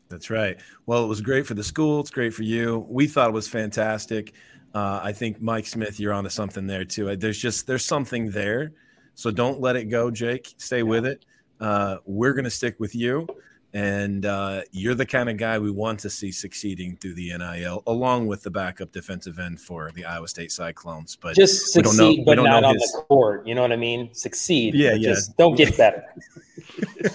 That's 0.10 0.30
right. 0.30 0.60
Well, 0.86 1.04
it 1.04 1.08
was 1.08 1.22
great 1.22 1.48
for 1.48 1.56
the 1.56 1.64
school. 1.64 2.02
It's 2.02 2.12
great 2.12 2.36
for 2.36 2.44
you. 2.44 2.86
We 2.88 3.08
thought 3.08 3.30
it 3.30 3.34
was 3.34 3.48
fantastic. 3.48 4.34
Uh, 4.76 5.00
I 5.02 5.12
think 5.12 5.42
Mike 5.42 5.66
Smith, 5.66 6.00
you're 6.00 6.14
onto 6.14 6.30
something 6.30 6.68
there 6.68 6.86
too. 6.86 7.16
There's 7.16 7.40
just 7.40 7.66
there's 7.66 7.84
something 7.84 8.30
there, 8.30 8.72
so 9.16 9.32
don't 9.32 9.60
let 9.60 9.76
it 9.76 9.86
go, 9.86 10.12
Jake. 10.12 10.54
Stay 10.58 10.78
yeah. 10.78 10.84
with 10.84 11.06
it. 11.06 11.26
Uh, 11.60 11.98
we're 12.06 12.34
gonna 12.34 12.50
stick 12.50 12.80
with 12.80 12.96
you 12.96 13.28
and 13.74 14.26
uh, 14.26 14.62
you're 14.72 14.96
the 14.96 15.06
kind 15.06 15.30
of 15.30 15.38
guy 15.38 15.58
we 15.60 15.72
want 15.72 16.00
to 16.02 16.10
see 16.10 16.32
succeeding 16.32 16.98
through 16.98 17.14
the 17.14 17.36
NIL, 17.38 17.84
along 17.88 18.28
with 18.28 18.44
the 18.44 18.52
backup 18.52 18.92
defensive 18.92 19.40
end 19.40 19.62
for 19.62 19.92
the 19.94 20.06
Iowa 20.06 20.28
State 20.28 20.52
Cyclones. 20.52 21.16
But 21.16 21.36
just 21.36 21.72
succeed, 21.72 22.20
know, 22.20 22.26
but 22.26 22.36
not 22.36 22.64
on 22.64 22.76
his... 22.76 22.92
the 22.92 23.04
court. 23.08 23.48
You 23.48 23.56
know 23.56 23.62
what 23.62 23.72
I 23.72 23.78
mean? 23.78 24.14
Succeed. 24.14 24.76
Yeah, 24.76 24.94
yeah. 24.94 25.10
Just 25.10 25.38
don't 25.38 25.56
get 25.56 25.78
better. 25.78 26.04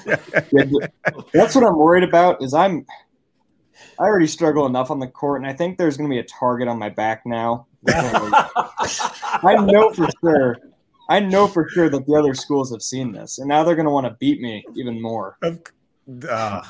That's 1.33 1.55
what 1.55 1.64
I'm 1.64 1.77
worried 1.77 2.05
about. 2.05 2.42
Is 2.42 2.55
I'm 2.55 2.87
I 3.99 4.05
already 4.05 4.27
struggle 4.27 4.66
enough 4.66 4.90
on 4.90 4.99
the 4.99 5.07
court, 5.07 5.40
and 5.40 5.51
I 5.51 5.55
think 5.55 5.79
there's 5.79 5.97
going 5.97 6.09
to 6.09 6.14
be 6.14 6.19
a 6.19 6.25
target 6.25 6.69
on 6.69 6.79
my 6.79 6.90
back 6.90 7.23
now. 7.25 7.66
I 7.88 9.57
know 9.61 9.92
for 9.92 10.09
sure. 10.21 10.57
I 11.09 11.21
know 11.21 11.47
for 11.47 11.69
sure 11.69 11.88
that 11.88 12.07
the 12.07 12.14
other 12.14 12.35
schools 12.35 12.73
have 12.73 12.83
seen 12.83 13.12
this, 13.12 13.38
and 13.38 13.49
now 13.49 13.62
they're 13.62 13.77
going 13.77 13.87
to 13.87 13.92
want 13.92 14.07
to 14.07 14.16
beat 14.19 14.40
me 14.40 14.64
even 14.77 15.01
more. 15.01 15.38
Of, 15.42 15.61
uh, 16.29 16.62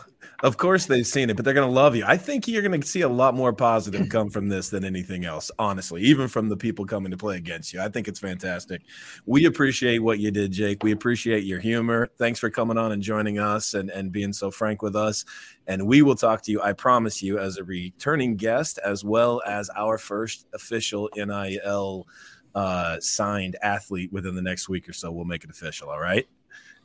of 0.42 0.56
course 0.56 0.86
they've 0.86 1.06
seen 1.06 1.30
it, 1.30 1.36
but 1.36 1.44
they're 1.44 1.54
going 1.54 1.68
to 1.68 1.72
love 1.72 1.94
you. 1.94 2.04
I 2.06 2.16
think 2.16 2.48
you're 2.48 2.62
going 2.62 2.80
to 2.80 2.86
see 2.86 3.02
a 3.02 3.08
lot 3.08 3.34
more 3.34 3.52
positive 3.52 4.08
come 4.10 4.30
from 4.30 4.48
this 4.48 4.70
than 4.70 4.84
anything 4.84 5.24
else, 5.24 5.50
honestly, 5.58 6.02
even 6.02 6.28
from 6.28 6.48
the 6.48 6.56
people 6.56 6.86
coming 6.86 7.10
to 7.10 7.16
play 7.16 7.36
against 7.36 7.72
you. 7.72 7.80
I 7.80 7.88
think 7.88 8.08
it's 8.08 8.20
fantastic. 8.20 8.82
We 9.26 9.44
appreciate 9.44 9.98
what 9.98 10.18
you 10.18 10.30
did, 10.30 10.52
Jake. 10.52 10.82
We 10.82 10.92
appreciate 10.92 11.44
your 11.44 11.60
humor. 11.60 12.08
Thanks 12.18 12.38
for 12.38 12.50
coming 12.50 12.78
on 12.78 12.92
and 12.92 13.02
joining 13.02 13.38
us 13.38 13.74
and, 13.74 13.90
and 13.90 14.10
being 14.10 14.32
so 14.32 14.50
frank 14.50 14.82
with 14.82 14.96
us. 14.96 15.24
And 15.66 15.86
we 15.86 16.02
will 16.02 16.16
talk 16.16 16.42
to 16.42 16.52
you, 16.52 16.62
I 16.62 16.72
promise 16.72 17.22
you, 17.22 17.38
as 17.38 17.58
a 17.58 17.64
returning 17.64 18.36
guest, 18.36 18.78
as 18.84 19.04
well 19.04 19.42
as 19.46 19.68
our 19.76 19.98
first 19.98 20.46
official 20.54 21.10
NIL 21.14 22.06
uh, 22.54 22.96
signed 23.00 23.56
athlete 23.62 24.10
within 24.12 24.34
the 24.34 24.42
next 24.42 24.68
week 24.68 24.88
or 24.88 24.92
so. 24.94 25.12
We'll 25.12 25.26
make 25.26 25.44
it 25.44 25.50
official. 25.50 25.90
All 25.90 26.00
right. 26.00 26.26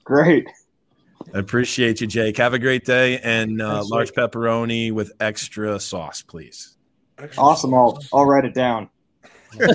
Great. 0.03 0.47
I 1.34 1.39
appreciate 1.39 2.01
you, 2.01 2.07
Jake. 2.07 2.38
Have 2.38 2.53
a 2.53 2.60
great 2.60 2.86
day 2.86 3.19
and 3.19 3.62
uh, 3.62 3.84
large 3.86 4.12
pepperoni 4.12 4.91
with 4.91 5.12
extra 5.19 5.79
sauce, 5.79 6.21
please. 6.21 6.77
Extra 7.17 7.43
awesome. 7.43 7.71
Sauce. 7.71 8.10
I'll, 8.12 8.19
I'll 8.19 8.25
write 8.25 8.45
it 8.45 8.53
down. 8.53 8.89
All 9.62 9.67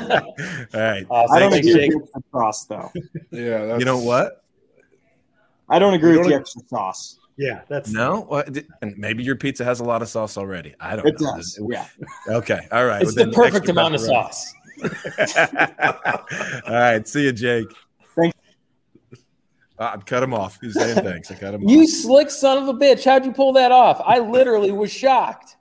right. 0.74 1.06
Awesome. 1.11 1.37
I 1.37 1.38
don't 1.38 1.52
agree 1.52 1.72
Jake. 1.72 1.94
with 1.94 2.12
the 2.12 2.22
sauce, 2.32 2.64
though. 2.64 2.92
yeah. 3.30 3.66
That's... 3.66 3.78
You 3.80 3.85
know 3.85 3.98
what? 3.98 4.44
I 5.68 5.78
don't 5.78 5.94
agree 5.94 6.16
with 6.16 6.28
the 6.28 6.35
extra 6.35 6.62
sauce. 6.68 7.18
Yeah, 7.37 7.62
that's 7.68 7.90
no. 7.90 8.26
Well, 8.30 8.44
and 8.80 8.96
maybe 8.96 9.22
your 9.22 9.37
pizza 9.37 9.62
has 9.64 9.80
a 9.80 9.85
lot 9.85 10.00
of 10.00 10.09
sauce 10.09 10.38
already. 10.38 10.74
I 10.80 10.96
don't. 10.96 11.06
It 11.06 11.20
know. 11.20 11.35
does. 11.35 11.61
Yeah. 11.68 11.87
Okay. 12.28 12.66
All 12.72 12.87
right. 12.87 13.02
It's 13.02 13.14
well, 13.14 13.26
the 13.26 13.32
perfect 13.32 13.68
amount 13.68 13.94
of 13.94 14.00
sauce. 14.00 14.54
All 16.66 16.74
right. 16.74 17.06
See 17.06 17.24
you, 17.24 17.32
Jake. 17.32 17.66
I 19.78 19.96
cut 19.98 20.22
him 20.22 20.34
off. 20.34 20.58
He's 20.60 20.74
saying 20.74 20.96
thanks. 21.04 21.30
I 21.30 21.34
cut 21.34 21.54
him 21.54 21.64
off. 21.64 21.70
you 21.70 21.82
off. 21.82 21.88
slick 21.88 22.30
son 22.30 22.58
of 22.58 22.68
a 22.68 22.74
bitch. 22.74 23.04
How'd 23.04 23.24
you 23.24 23.32
pull 23.32 23.52
that 23.54 23.72
off? 23.72 24.00
I 24.04 24.18
literally 24.18 24.72
was 24.72 24.90
shocked. 24.90 25.56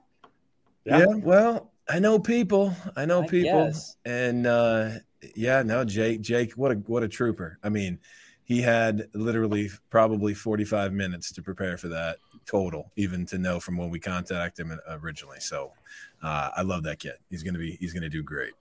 Yeah. 0.84 0.98
yeah 0.98 1.14
well, 1.16 1.72
I 1.88 1.98
know 1.98 2.18
people. 2.18 2.74
I 2.96 3.04
know 3.04 3.22
I 3.22 3.26
people. 3.26 3.66
Guess. 3.66 3.96
And 4.04 4.46
uh, 4.46 4.90
yeah, 5.34 5.62
no, 5.62 5.84
Jake, 5.84 6.20
Jake, 6.20 6.52
what 6.52 6.72
a 6.72 6.74
what 6.74 7.02
a 7.02 7.08
trooper. 7.08 7.58
I 7.62 7.68
mean, 7.68 7.98
he 8.44 8.62
had 8.62 9.08
literally 9.12 9.70
probably 9.90 10.32
45 10.32 10.92
minutes 10.92 11.32
to 11.32 11.42
prepare 11.42 11.76
for 11.76 11.88
that 11.88 12.18
total, 12.46 12.92
even 12.96 13.26
to 13.26 13.38
know 13.38 13.58
from 13.58 13.76
when 13.76 13.90
we 13.90 13.98
contacted 13.98 14.66
him 14.66 14.78
originally. 14.88 15.40
So 15.40 15.72
uh, 16.22 16.50
I 16.56 16.62
love 16.62 16.84
that 16.84 16.98
kid. 16.98 17.14
He's 17.28 17.42
gonna 17.42 17.58
be 17.58 17.72
he's 17.72 17.92
gonna 17.92 18.08
do 18.08 18.22
great. 18.22 18.52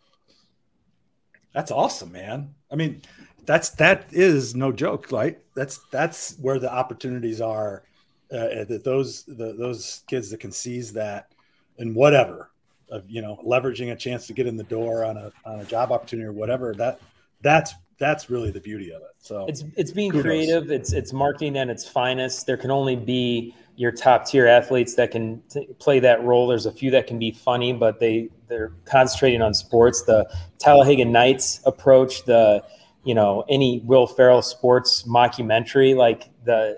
That's 1.53 1.71
awesome, 1.71 2.11
man. 2.11 2.53
I 2.69 2.75
mean, 2.75 3.01
that's 3.45 3.69
that 3.71 4.08
is 4.12 4.55
no 4.55 4.71
joke. 4.71 5.12
right? 5.12 5.39
that's 5.55 5.79
that's 5.91 6.38
where 6.38 6.60
the 6.60 6.71
opportunities 6.71 7.41
are. 7.41 7.84
Uh, 8.31 8.65
that 8.65 8.84
those 8.84 9.23
the, 9.25 9.53
those 9.53 10.03
kids 10.08 10.31
that 10.31 10.39
can 10.39 10.51
seize 10.51 10.91
that 10.93 11.31
and 11.77 11.95
whatever 11.95 12.49
of 12.89 13.08
you 13.08 13.21
know 13.21 13.39
leveraging 13.45 13.91
a 13.91 13.95
chance 13.95 14.25
to 14.25 14.34
get 14.34 14.47
in 14.47 14.58
the 14.58 14.63
door 14.63 15.05
on 15.05 15.15
a 15.15 15.31
on 15.45 15.60
a 15.60 15.65
job 15.65 15.91
opportunity 15.91 16.27
or 16.27 16.34
whatever 16.34 16.73
that 16.73 16.99
that's 17.41 17.75
that's 17.97 18.29
really 18.29 18.51
the 18.51 18.60
beauty 18.60 18.91
of 18.91 19.01
it. 19.03 19.12
So 19.19 19.45
it's 19.47 19.63
it's 19.77 19.91
being 19.91 20.12
kudos. 20.12 20.23
creative. 20.23 20.71
It's 20.71 20.91
it's 20.91 21.13
marketing 21.13 21.58
at 21.58 21.69
its 21.69 21.88
finest. 21.88 22.45
There 22.45 22.58
can 22.58 22.71
only 22.71 22.95
be 22.95 23.55
your 23.77 23.91
top 23.91 24.25
tier 24.25 24.47
athletes 24.47 24.95
that 24.95 25.12
can 25.12 25.41
t- 25.49 25.67
play 25.79 25.99
that 25.99 26.23
role. 26.23 26.47
There's 26.47 26.65
a 26.65 26.71
few 26.71 26.91
that 26.91 27.08
can 27.08 27.19
be 27.19 27.31
funny, 27.31 27.73
but 27.73 27.99
they 27.99 28.29
they're 28.47 28.73
concentrating 28.86 29.41
on 29.41 29.53
sports. 29.53 30.03
The 30.03 30.29
Talladega 30.60 31.05
Nights 31.05 31.62
approach, 31.65 32.25
the 32.25 32.63
you 33.05 33.13
know 33.13 33.45
any 33.47 33.79
Will 33.85 34.07
Ferrell 34.07 34.41
sports 34.41 35.03
mockumentary, 35.03 35.95
like 35.95 36.29
the 36.43 36.77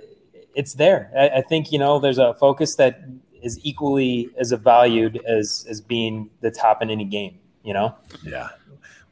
it's 0.54 0.74
there. 0.74 1.12
I, 1.18 1.40
I 1.40 1.42
think 1.42 1.72
you 1.72 1.80
know 1.80 2.00
there's 2.00 2.20
a 2.20 2.34
focus 2.36 2.76
that 2.76 3.02
is 3.42 3.60
equally 3.64 4.30
as 4.38 4.52
valued 4.52 5.22
as 5.26 5.66
as 5.70 5.82
being 5.82 6.30
the 6.42 6.52
top 6.52 6.82
in 6.82 6.90
any 6.90 7.06
game. 7.06 7.40
You 7.64 7.74
know. 7.74 7.96
Yeah. 8.24 8.50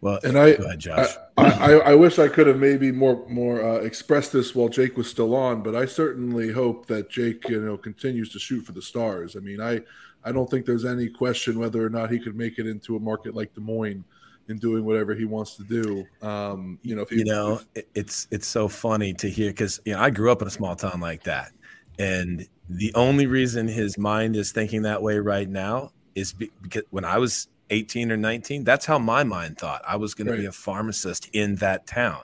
Well, 0.02 0.20
and 0.24 0.38
I, 0.38 0.50
ahead, 0.50 0.88
I, 1.36 1.44
I, 1.44 1.72
I, 1.80 1.96
wish 1.96 2.20
I 2.20 2.28
could 2.28 2.46
have 2.46 2.60
maybe 2.60 2.92
more 2.92 3.28
more 3.28 3.64
uh, 3.64 3.78
expressed 3.78 4.34
this 4.34 4.54
while 4.54 4.70
Jake 4.70 4.98
was 4.98 5.10
still 5.10 5.36
on, 5.36 5.64
but 5.64 5.74
I 5.74 5.86
certainly 5.86 6.52
hope 6.52 6.86
that 6.88 7.10
Jake, 7.10 7.50
you 7.50 7.60
know, 7.60 7.76
continues 7.76 8.30
to 8.34 8.40
shoot 8.40 8.62
for 8.62 8.74
the 8.74 8.84
stars. 8.84 9.36
I 9.36 9.40
mean, 9.40 9.60
I 9.60 9.82
I 10.24 10.32
don't 10.32 10.50
think 10.50 10.66
there's 10.66 10.86
any 10.86 11.10
question 11.10 11.58
whether 11.58 11.84
or 11.84 11.90
not 11.90 12.12
he 12.12 12.20
could 12.20 12.36
make 12.36 12.60
it 12.60 12.68
into 12.68 12.96
a 12.96 13.00
market 13.00 13.34
like 13.34 13.56
Des 13.56 13.62
Moines 13.62 14.04
in 14.48 14.58
doing 14.58 14.86
whatever 14.86 15.16
he 15.16 15.26
wants 15.26 15.56
to 15.56 15.64
do. 15.64 16.06
Um, 16.22 16.80
you 16.84 16.96
know, 16.96 17.02
if 17.04 17.10
he, 17.10 17.18
you 17.18 17.26
know, 17.26 17.62
if, 17.76 17.86
it's 17.96 18.28
it's 18.32 18.48
so 18.48 18.68
funny 18.68 19.14
to 19.14 19.30
hear 19.30 19.50
because 19.50 19.80
you 19.86 19.94
know 19.94 20.00
I 20.00 20.10
grew 20.10 20.32
up 20.32 20.42
in 20.42 20.48
a 20.48 20.52
small 20.52 20.76
town 20.76 21.00
like 21.00 21.24
that, 21.24 21.52
and 22.00 22.48
the 22.70 22.94
only 22.96 23.28
reason 23.28 23.68
his 23.68 23.98
mind 23.98 24.36
is 24.36 24.52
thinking 24.52 24.84
that 24.84 25.02
way 25.02 25.20
right 25.20 25.50
now 25.50 25.92
is 26.16 26.34
because 26.34 26.84
when 26.90 27.06
I 27.06 27.18
was 27.18 27.48
18 27.70 28.12
or 28.12 28.18
19, 28.18 28.64
that's 28.64 28.86
how 28.86 29.00
my 29.00 29.24
mind 29.24 29.58
thought. 29.58 29.82
I 29.88 29.96
was 29.98 30.14
going 30.14 30.28
right. 30.28 30.36
to 30.36 30.42
be 30.42 30.48
a 30.48 30.52
pharmacist 30.52 31.30
in 31.34 31.56
that 31.56 31.88
town. 31.88 32.24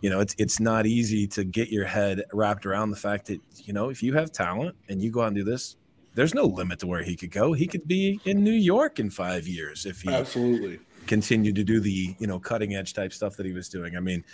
You 0.00 0.10
know, 0.10 0.20
it's 0.20 0.34
it's 0.38 0.60
not 0.60 0.86
easy 0.86 1.26
to 1.28 1.44
get 1.44 1.70
your 1.70 1.86
head 1.86 2.22
wrapped 2.32 2.66
around 2.66 2.90
the 2.90 2.96
fact 2.96 3.26
that 3.26 3.40
you 3.64 3.72
know 3.72 3.88
if 3.88 4.02
you 4.02 4.14
have 4.14 4.32
talent 4.32 4.76
and 4.88 5.02
you 5.02 5.10
go 5.10 5.22
out 5.22 5.28
and 5.28 5.36
do 5.36 5.44
this, 5.44 5.76
there's 6.14 6.34
no 6.34 6.44
limit 6.44 6.78
to 6.80 6.86
where 6.86 7.02
he 7.02 7.16
could 7.16 7.30
go. 7.30 7.52
He 7.52 7.66
could 7.66 7.88
be 7.88 8.20
in 8.24 8.44
New 8.44 8.52
York 8.52 8.98
in 8.98 9.10
five 9.10 9.46
years 9.48 9.86
if 9.86 10.02
he 10.02 10.12
absolutely 10.12 10.78
continued 11.06 11.54
to 11.56 11.64
do 11.64 11.80
the 11.80 12.14
you 12.18 12.26
know 12.26 12.38
cutting 12.38 12.74
edge 12.74 12.94
type 12.94 13.12
stuff 13.12 13.36
that 13.36 13.46
he 13.46 13.52
was 13.52 13.68
doing. 13.68 13.96
I 13.96 14.00
mean, 14.00 14.24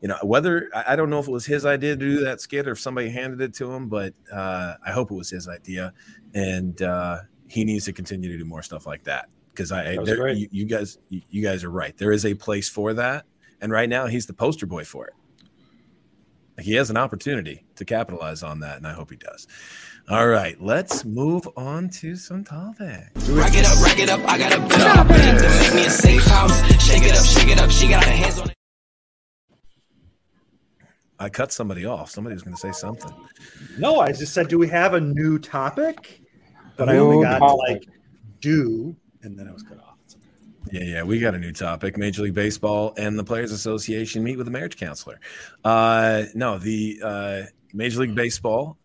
you 0.00 0.08
know 0.08 0.16
whether 0.22 0.70
I 0.74 0.96
don't 0.96 1.10
know 1.10 1.18
if 1.18 1.28
it 1.28 1.32
was 1.32 1.46
his 1.46 1.66
idea 1.66 1.96
to 1.96 1.96
do 1.96 2.20
that 2.24 2.40
skit 2.40 2.66
or 2.66 2.72
if 2.72 2.80
somebody 2.80 3.10
handed 3.10 3.40
it 3.40 3.54
to 3.54 3.72
him, 3.72 3.88
but 3.88 4.14
uh, 4.32 4.74
I 4.84 4.92
hope 4.92 5.10
it 5.10 5.14
was 5.14 5.30
his 5.30 5.48
idea, 5.48 5.92
and 6.34 6.80
uh, 6.82 7.20
he 7.48 7.64
needs 7.64 7.84
to 7.86 7.92
continue 7.92 8.30
to 8.30 8.38
do 8.38 8.44
more 8.44 8.62
stuff 8.62 8.86
like 8.86 9.04
that 9.04 9.28
because 9.50 9.72
I 9.72 9.96
there, 10.04 10.28
you, 10.28 10.48
you, 10.50 10.64
guys 10.64 10.98
you 11.08 11.42
guys 11.42 11.64
are 11.64 11.70
right. 11.70 11.96
There 11.96 12.12
is 12.12 12.24
a 12.24 12.34
place 12.34 12.68
for 12.68 12.94
that, 12.94 13.26
and 13.60 13.70
right 13.72 13.88
now 13.88 14.06
he's 14.06 14.26
the 14.26 14.32
poster 14.32 14.66
boy 14.66 14.84
for 14.84 15.06
it. 15.06 15.14
he 16.60 16.74
has 16.74 16.90
an 16.90 16.96
opportunity 16.96 17.64
to 17.76 17.84
capitalize 17.84 18.42
on 18.42 18.60
that, 18.60 18.78
and 18.78 18.86
I 18.86 18.92
hope 18.92 19.10
he 19.10 19.16
does. 19.16 19.46
All 20.10 20.26
right, 20.26 20.60
let's 20.60 21.04
move 21.04 21.48
on 21.56 21.88
to 21.90 22.16
some 22.16 22.42
topics. 22.42 23.28
Rack 23.28 23.52
it 23.54 23.64
up, 23.64 23.80
rack 23.80 24.00
it 24.00 24.08
up. 24.08 24.18
I 24.28 24.38
got 24.38 24.52
a 24.52 24.56
job 24.76 25.08
make 25.08 25.72
me 25.72 25.86
a 25.86 25.90
safe 25.90 26.24
house. 26.24 26.60
Shake 26.84 27.04
it 27.04 27.16
up, 27.16 27.24
shake 27.24 27.48
it 27.48 27.60
up. 27.60 27.70
She 27.70 27.86
got 27.86 28.02
her 28.02 28.10
hands 28.10 28.40
on 28.40 28.50
it. 28.50 28.56
I 31.20 31.28
cut 31.28 31.52
somebody 31.52 31.86
off. 31.86 32.10
Somebody 32.10 32.34
was 32.34 32.42
going 32.42 32.56
to 32.56 32.60
say 32.60 32.72
something. 32.72 33.12
No, 33.78 34.00
I 34.00 34.10
just 34.10 34.34
said, 34.34 34.48
do 34.48 34.58
we 34.58 34.66
have 34.66 34.94
a 34.94 35.00
new 35.00 35.38
topic? 35.38 36.20
But 36.76 36.88
I 36.88 36.96
only 36.96 37.18
New 37.18 37.22
got 37.22 37.34
to 37.34 37.38
topic. 37.38 37.58
like 37.68 37.84
do, 38.40 38.96
and 39.22 39.38
then 39.38 39.46
it 39.46 39.52
was 39.52 39.62
cut 39.62 39.78
off. 39.78 39.98
Yeah, 40.72 40.82
yeah, 40.82 41.02
we 41.04 41.20
got 41.20 41.36
a 41.36 41.38
new 41.38 41.52
topic. 41.52 41.96
Major 41.96 42.22
League 42.22 42.34
Baseball 42.34 42.94
and 42.96 43.16
the 43.16 43.22
Players 43.22 43.52
Association 43.52 44.24
meet 44.24 44.38
with 44.38 44.48
a 44.48 44.50
marriage 44.50 44.76
counselor. 44.76 45.20
Uh, 45.62 46.24
no, 46.34 46.58
the 46.58 47.00
uh, 47.00 47.42
Major 47.72 48.00
League 48.00 48.16
Baseball 48.16 48.76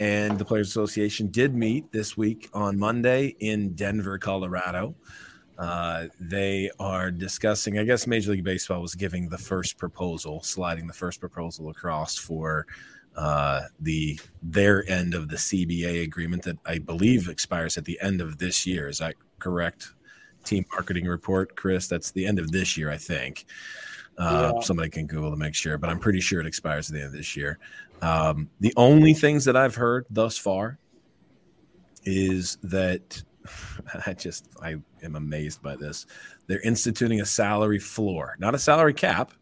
and 0.00 0.38
the 0.38 0.44
Players 0.44 0.68
Association 0.68 1.28
did 1.28 1.54
meet 1.54 1.90
this 1.92 2.16
week 2.16 2.48
on 2.54 2.78
Monday 2.78 3.36
in 3.40 3.74
Denver, 3.74 4.18
Colorado. 4.18 4.94
Uh, 5.58 6.06
they 6.20 6.70
are 6.78 7.10
discussing. 7.10 7.78
I 7.78 7.84
guess 7.84 8.06
Major 8.06 8.30
League 8.30 8.44
Baseball 8.44 8.80
was 8.80 8.94
giving 8.94 9.28
the 9.28 9.38
first 9.38 9.76
proposal, 9.76 10.40
sliding 10.42 10.86
the 10.86 10.92
first 10.92 11.18
proposal 11.18 11.68
across 11.70 12.16
for 12.16 12.66
uh, 13.16 13.62
the 13.80 14.20
their 14.40 14.88
end 14.88 15.14
of 15.14 15.28
the 15.28 15.36
CBA 15.36 16.04
agreement 16.04 16.44
that 16.44 16.58
I 16.64 16.78
believe 16.78 17.28
expires 17.28 17.76
at 17.76 17.84
the 17.84 17.98
end 18.00 18.20
of 18.20 18.38
this 18.38 18.66
year. 18.66 18.88
Is 18.88 18.98
that 18.98 19.16
correct? 19.40 19.94
Team 20.44 20.64
marketing 20.70 21.06
report, 21.06 21.56
Chris. 21.56 21.88
That's 21.88 22.12
the 22.12 22.24
end 22.24 22.38
of 22.38 22.52
this 22.52 22.76
year, 22.76 22.90
I 22.92 22.96
think. 22.96 23.44
Uh, 24.16 24.52
Yeah. 24.54 24.60
Somebody 24.60 24.90
can 24.90 25.06
Google 25.06 25.30
to 25.30 25.36
make 25.36 25.54
sure, 25.56 25.76
but 25.78 25.90
I'm 25.90 25.98
pretty 25.98 26.20
sure 26.20 26.40
it 26.40 26.46
expires 26.46 26.88
at 26.88 26.94
the 26.94 27.00
end 27.00 27.08
of 27.08 27.12
this 27.12 27.36
year. 27.36 27.58
Um, 28.02 28.50
the 28.60 28.72
only 28.76 29.14
things 29.14 29.44
that 29.44 29.56
I've 29.56 29.74
heard 29.74 30.06
thus 30.10 30.38
far 30.38 30.78
is 32.04 32.58
that 32.62 33.22
I 34.06 34.14
just 34.14 34.48
I 34.62 34.76
am 35.02 35.16
amazed 35.16 35.62
by 35.62 35.76
this. 35.76 36.06
They're 36.46 36.60
instituting 36.60 37.20
a 37.20 37.26
salary 37.26 37.78
floor, 37.78 38.36
not 38.38 38.54
a 38.54 38.58
salary 38.58 38.94
cap, 38.94 39.32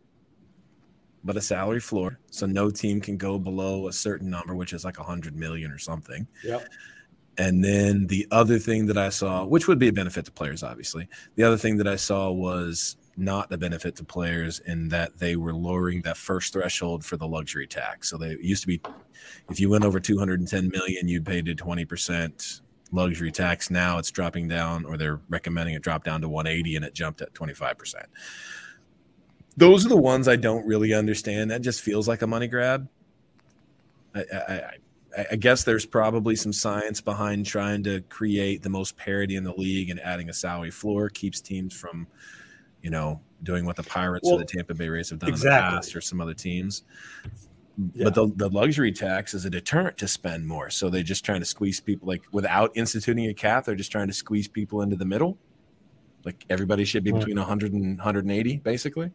but 1.25 1.37
a 1.37 1.41
salary 1.41 1.81
floor. 1.81 2.19
So 2.31 2.47
no 2.47 2.71
team 2.71 3.01
can 3.01 3.17
go 3.17 3.39
below 3.39 3.89
a 3.89 3.93
certain 3.93 4.31
number, 4.31 4.55
which 4.55 4.73
is 4.73 4.85
like 4.85 4.99
a 4.99 5.03
hundred 5.03 5.37
million 5.37 5.71
or 5.71 5.79
something. 5.79 6.27
Yep. 6.45 6.69
And 7.39 7.63
then 7.63 8.07
the 8.07 8.27
other 8.31 8.59
thing 8.59 8.87
that 8.87 8.97
I 8.97 9.11
saw, 9.11 9.45
which 9.45 9.69
would 9.69 9.79
be 9.79 9.89
a 9.89 9.93
benefit 9.93 10.25
to 10.25 10.33
players, 10.33 10.63
obviously, 10.63 11.09
the 11.35 11.43
other 11.43 11.59
thing 11.59 11.77
that 11.77 11.89
I 11.89 11.97
saw 11.97 12.31
was 12.31 12.97
not 13.17 13.51
a 13.53 13.57
benefit 13.59 13.97
to 13.97 14.05
players 14.05 14.61
in 14.61 14.89
that 14.89 15.19
they 15.19 15.37
were 15.37 15.55
lowering 15.55 16.03
that 16.03 16.17
first 16.17 16.53
threshold 16.53 17.05
for 17.05 17.17
the 17.17 17.27
luxury 17.27 17.67
tax. 17.67 18.11
So 18.11 18.17
they 18.17 18.37
used 18.41 18.63
to 18.63 18.67
be, 18.67 18.81
if 19.51 19.59
you 19.59 19.71
went 19.71 19.85
over 19.85 19.99
210 20.01 20.69
million, 20.69 21.09
you 21.09 21.23
paid 21.23 21.49
a 21.49 21.55
20% 21.55 22.61
luxury 22.93 23.33
tax. 23.33 23.71
Now 23.71 23.99
it's 23.99 24.11
dropping 24.11 24.49
down, 24.49 24.85
or 24.85 24.97
they're 24.97 25.21
recommending 25.29 25.75
it 25.75 25.83
drop 25.83 26.05
down 26.05 26.21
to 26.21 26.29
180, 26.29 26.77
and 26.77 26.85
it 26.85 26.95
jumped 26.95 27.21
at 27.23 27.33
25%. 27.33 27.95
Those 29.57 29.87
are 29.87 29.89
the 29.89 29.97
ones 29.97 30.29
I 30.29 30.37
don't 30.37 30.67
really 30.67 30.93
understand. 30.93 31.51
That 31.51 31.63
just 31.63 31.81
feels 31.81 32.07
like 32.07 32.23
a 32.23 32.27
money 32.27 32.47
grab. 32.49 32.89
I, 34.15 34.21
I, 34.21 34.37
I 34.37 34.55
I- 35.17 35.27
I 35.31 35.37
guess 35.37 35.65
there's 35.65 35.87
probably 35.87 36.37
some 36.37 36.53
science 36.53 37.01
behind 37.01 37.47
trying 37.47 37.83
to 37.85 38.03
create 38.03 38.63
the 38.63 38.69
most 38.69 38.99
parity 38.99 39.37
in 39.37 39.45
the 39.45 39.55
league 39.55 39.89
and 39.89 39.99
adding 40.01 40.29
a 40.29 40.33
salary 40.35 40.71
floor 40.71 41.09
keeps 41.09 41.41
teams 41.41 41.73
from, 41.75 42.07
you 42.87 42.91
know, 42.91 43.21
doing 43.43 43.67
what 43.67 43.75
the 43.75 43.83
Pirates 43.83 44.31
or 44.31 44.39
the 44.39 44.45
Tampa 44.45 44.73
Bay 44.73 44.89
Rays 44.89 45.11
have 45.11 45.19
done 45.19 45.31
in 45.31 45.41
the 45.41 45.45
past 45.45 45.97
or 45.97 46.01
some 46.01 46.21
other 46.21 46.35
teams. 46.35 46.85
Yeah. 47.95 48.05
But 48.05 48.15
the, 48.15 48.33
the 48.37 48.49
luxury 48.49 48.93
tax 48.93 49.35
is 49.35 49.45
a 49.45 49.51
deterrent 49.51 49.99
to 49.99 50.07
spend 50.07 50.47
more. 50.47 50.71
So 50.71 50.89
they're 50.89 51.03
just 51.03 51.25
trying 51.25 51.41
to 51.41 51.47
squeeze 51.47 51.81
people 51.81 52.07
like 52.07 52.23
without 52.31 52.71
instituting 52.77 53.27
a 53.27 53.35
cap, 53.35 53.65
they're 53.65 53.75
just 53.75 53.91
trying 53.91 54.07
to 54.07 54.13
squeeze 54.13 54.47
people 54.47 54.83
into 54.83 54.95
the 54.95 55.05
middle. 55.05 55.37
Like 56.25 56.45
everybody 56.49 56.85
should 56.85 57.03
be 57.03 57.11
between 57.11 57.39
100 57.39 57.73
and 57.73 57.99
180, 57.99 58.59
basically. 58.59 59.11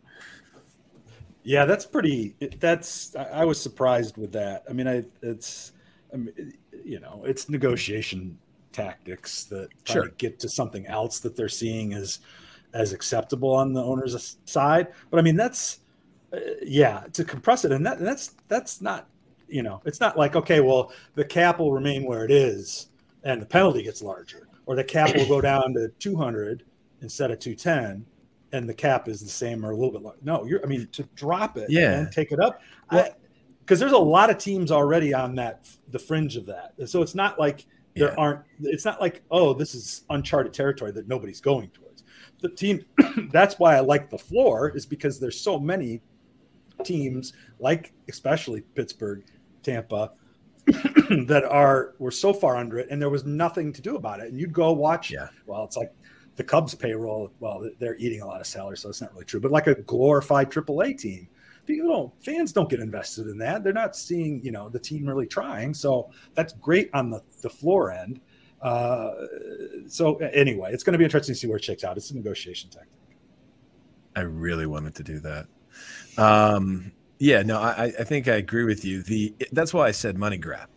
Yeah, 1.43 1.63
that's 1.63 1.85
pretty. 1.85 2.35
That's 2.59 3.15
I, 3.15 3.45
was 3.45 3.59
surprised 3.59 4.17
with 4.17 4.33
that. 4.33 4.65
I 4.69 4.73
mean, 4.73 4.89
I 4.89 5.05
it's, 5.21 5.71
I 6.13 6.17
mean, 6.17 6.53
you 6.83 6.99
know, 6.99 7.23
it's 7.25 7.47
negotiation 7.47 8.37
tactics 8.73 9.45
that 9.45 9.69
try 9.85 9.93
Sure. 9.93 10.05
to 10.09 10.11
get 10.17 10.41
to 10.41 10.49
something 10.49 10.85
else 10.87 11.19
that 11.19 11.37
they're 11.37 11.47
seeing 11.47 11.93
as 11.93 12.19
as 12.73 12.93
acceptable 12.93 13.53
on 13.53 13.73
the 13.73 13.83
owner's 13.83 14.37
side. 14.45 14.87
But 15.09 15.19
I 15.19 15.21
mean, 15.21 15.35
that's 15.35 15.79
uh, 16.33 16.39
yeah, 16.61 17.03
to 17.13 17.23
compress 17.23 17.65
it, 17.65 17.71
and 17.71 17.85
that 17.85 17.99
that's 17.99 18.35
that's 18.47 18.81
not 18.81 19.07
you 19.47 19.63
know, 19.63 19.81
it's 19.85 19.99
not 19.99 20.17
like 20.17 20.35
okay, 20.35 20.61
well, 20.61 20.93
the 21.15 21.25
cap 21.25 21.59
will 21.59 21.73
remain 21.73 22.05
where 22.05 22.23
it 22.23 22.31
is, 22.31 22.87
and 23.23 23.41
the 23.41 23.45
penalty 23.45 23.83
gets 23.83 24.01
larger, 24.01 24.47
or 24.65 24.75
the 24.75 24.83
cap 24.83 25.13
will 25.15 25.27
go 25.27 25.41
down 25.41 25.73
to 25.73 25.89
two 25.99 26.15
hundred 26.15 26.63
instead 27.01 27.31
of 27.31 27.39
two 27.39 27.55
ten 27.55 28.05
and 28.53 28.67
the 28.67 28.73
cap 28.73 29.07
is 29.07 29.21
the 29.21 29.29
same 29.29 29.65
or 29.65 29.71
a 29.71 29.75
little 29.75 29.91
bit 29.91 30.01
lower. 30.01 30.15
No, 30.23 30.45
you're. 30.45 30.63
I 30.63 30.67
mean, 30.67 30.87
to 30.91 31.03
drop 31.15 31.57
it, 31.57 31.69
Yeah. 31.69 31.99
and 31.99 32.11
take 32.11 32.31
it 32.31 32.39
up, 32.39 32.61
because 32.89 33.79
there's 33.79 33.91
a 33.91 33.97
lot 33.97 34.29
of 34.29 34.37
teams 34.37 34.71
already 34.71 35.13
on 35.13 35.35
that 35.35 35.69
the 35.89 35.99
fringe 35.99 36.35
of 36.35 36.45
that. 36.47 36.73
So 36.85 37.01
it's 37.01 37.15
not 37.15 37.39
like 37.39 37.65
there 37.95 38.09
Yeah. 38.09 38.15
aren't. 38.17 38.41
It's 38.61 38.85
not 38.85 38.99
like 38.99 39.21
oh, 39.31 39.53
this 39.53 39.75
is 39.75 40.03
uncharted 40.09 40.53
territory 40.53 40.91
that 40.91 41.07
nobody's 41.07 41.41
going 41.41 41.69
towards. 41.69 41.90
The 42.41 42.49
team. 42.49 42.83
that's 43.31 43.59
why 43.59 43.75
I 43.75 43.79
like 43.79 44.09
the 44.09 44.17
floor 44.17 44.75
is 44.75 44.85
because 44.85 45.19
there's 45.19 45.39
so 45.39 45.59
many 45.59 46.01
teams 46.83 47.33
like 47.59 47.93
especially 48.09 48.61
Pittsburgh, 48.75 49.23
Tampa. 49.63 50.11
that 51.25 51.43
are 51.49 51.95
were 51.97 52.11
so 52.11 52.31
far 52.31 52.55
under 52.55 52.77
it 52.77 52.87
and 52.91 53.01
there 53.01 53.09
was 53.09 53.25
nothing 53.25 53.73
to 53.73 53.81
do 53.81 53.95
about 53.95 54.19
it 54.19 54.29
and 54.29 54.39
you'd 54.39 54.53
go 54.53 54.71
watch 54.71 55.09
Yeah. 55.09 55.27
well 55.47 55.63
it's 55.63 55.75
like 55.75 55.91
the 56.35 56.43
Cubs 56.43 56.73
payroll, 56.73 57.31
well, 57.39 57.69
they're 57.79 57.97
eating 57.97 58.21
a 58.21 58.25
lot 58.25 58.41
of 58.41 58.47
salary, 58.47 58.77
so 58.77 58.89
it's 58.89 59.01
not 59.01 59.13
really 59.13 59.25
true. 59.25 59.39
But 59.39 59.51
like 59.51 59.67
a 59.67 59.75
glorified 59.75 60.49
AAA 60.49 60.97
team, 60.97 61.27
people 61.65 61.89
don't 61.89 62.23
fans 62.23 62.53
don't 62.53 62.69
get 62.69 62.79
invested 62.79 63.27
in 63.27 63.37
that. 63.39 63.63
They're 63.63 63.73
not 63.73 63.95
seeing, 63.95 64.43
you 64.43 64.51
know, 64.51 64.69
the 64.69 64.79
team 64.79 65.05
really 65.05 65.27
trying. 65.27 65.73
So 65.73 66.09
that's 66.33 66.53
great 66.53 66.89
on 66.93 67.09
the, 67.09 67.21
the 67.41 67.49
floor 67.49 67.91
end. 67.91 68.21
Uh, 68.61 69.11
so 69.87 70.17
anyway, 70.17 70.71
it's 70.71 70.83
going 70.83 70.93
to 70.93 70.99
be 70.99 71.03
interesting 71.03 71.33
to 71.33 71.39
see 71.39 71.47
where 71.47 71.57
it 71.57 71.63
shakes 71.63 71.83
out. 71.83 71.97
It's 71.97 72.11
a 72.11 72.15
negotiation 72.15 72.69
tactic. 72.69 72.91
I 74.15 74.21
really 74.21 74.65
wanted 74.65 74.95
to 74.95 75.03
do 75.03 75.19
that. 75.19 75.47
Um, 76.17 76.91
yeah, 77.17 77.43
no, 77.43 77.59
I, 77.59 77.85
I 77.97 78.03
think 78.03 78.27
I 78.27 78.35
agree 78.35 78.65
with 78.65 78.83
you. 78.83 79.03
The 79.03 79.33
that's 79.51 79.73
why 79.73 79.87
I 79.87 79.91
said 79.91 80.17
money 80.17 80.37
grab, 80.37 80.69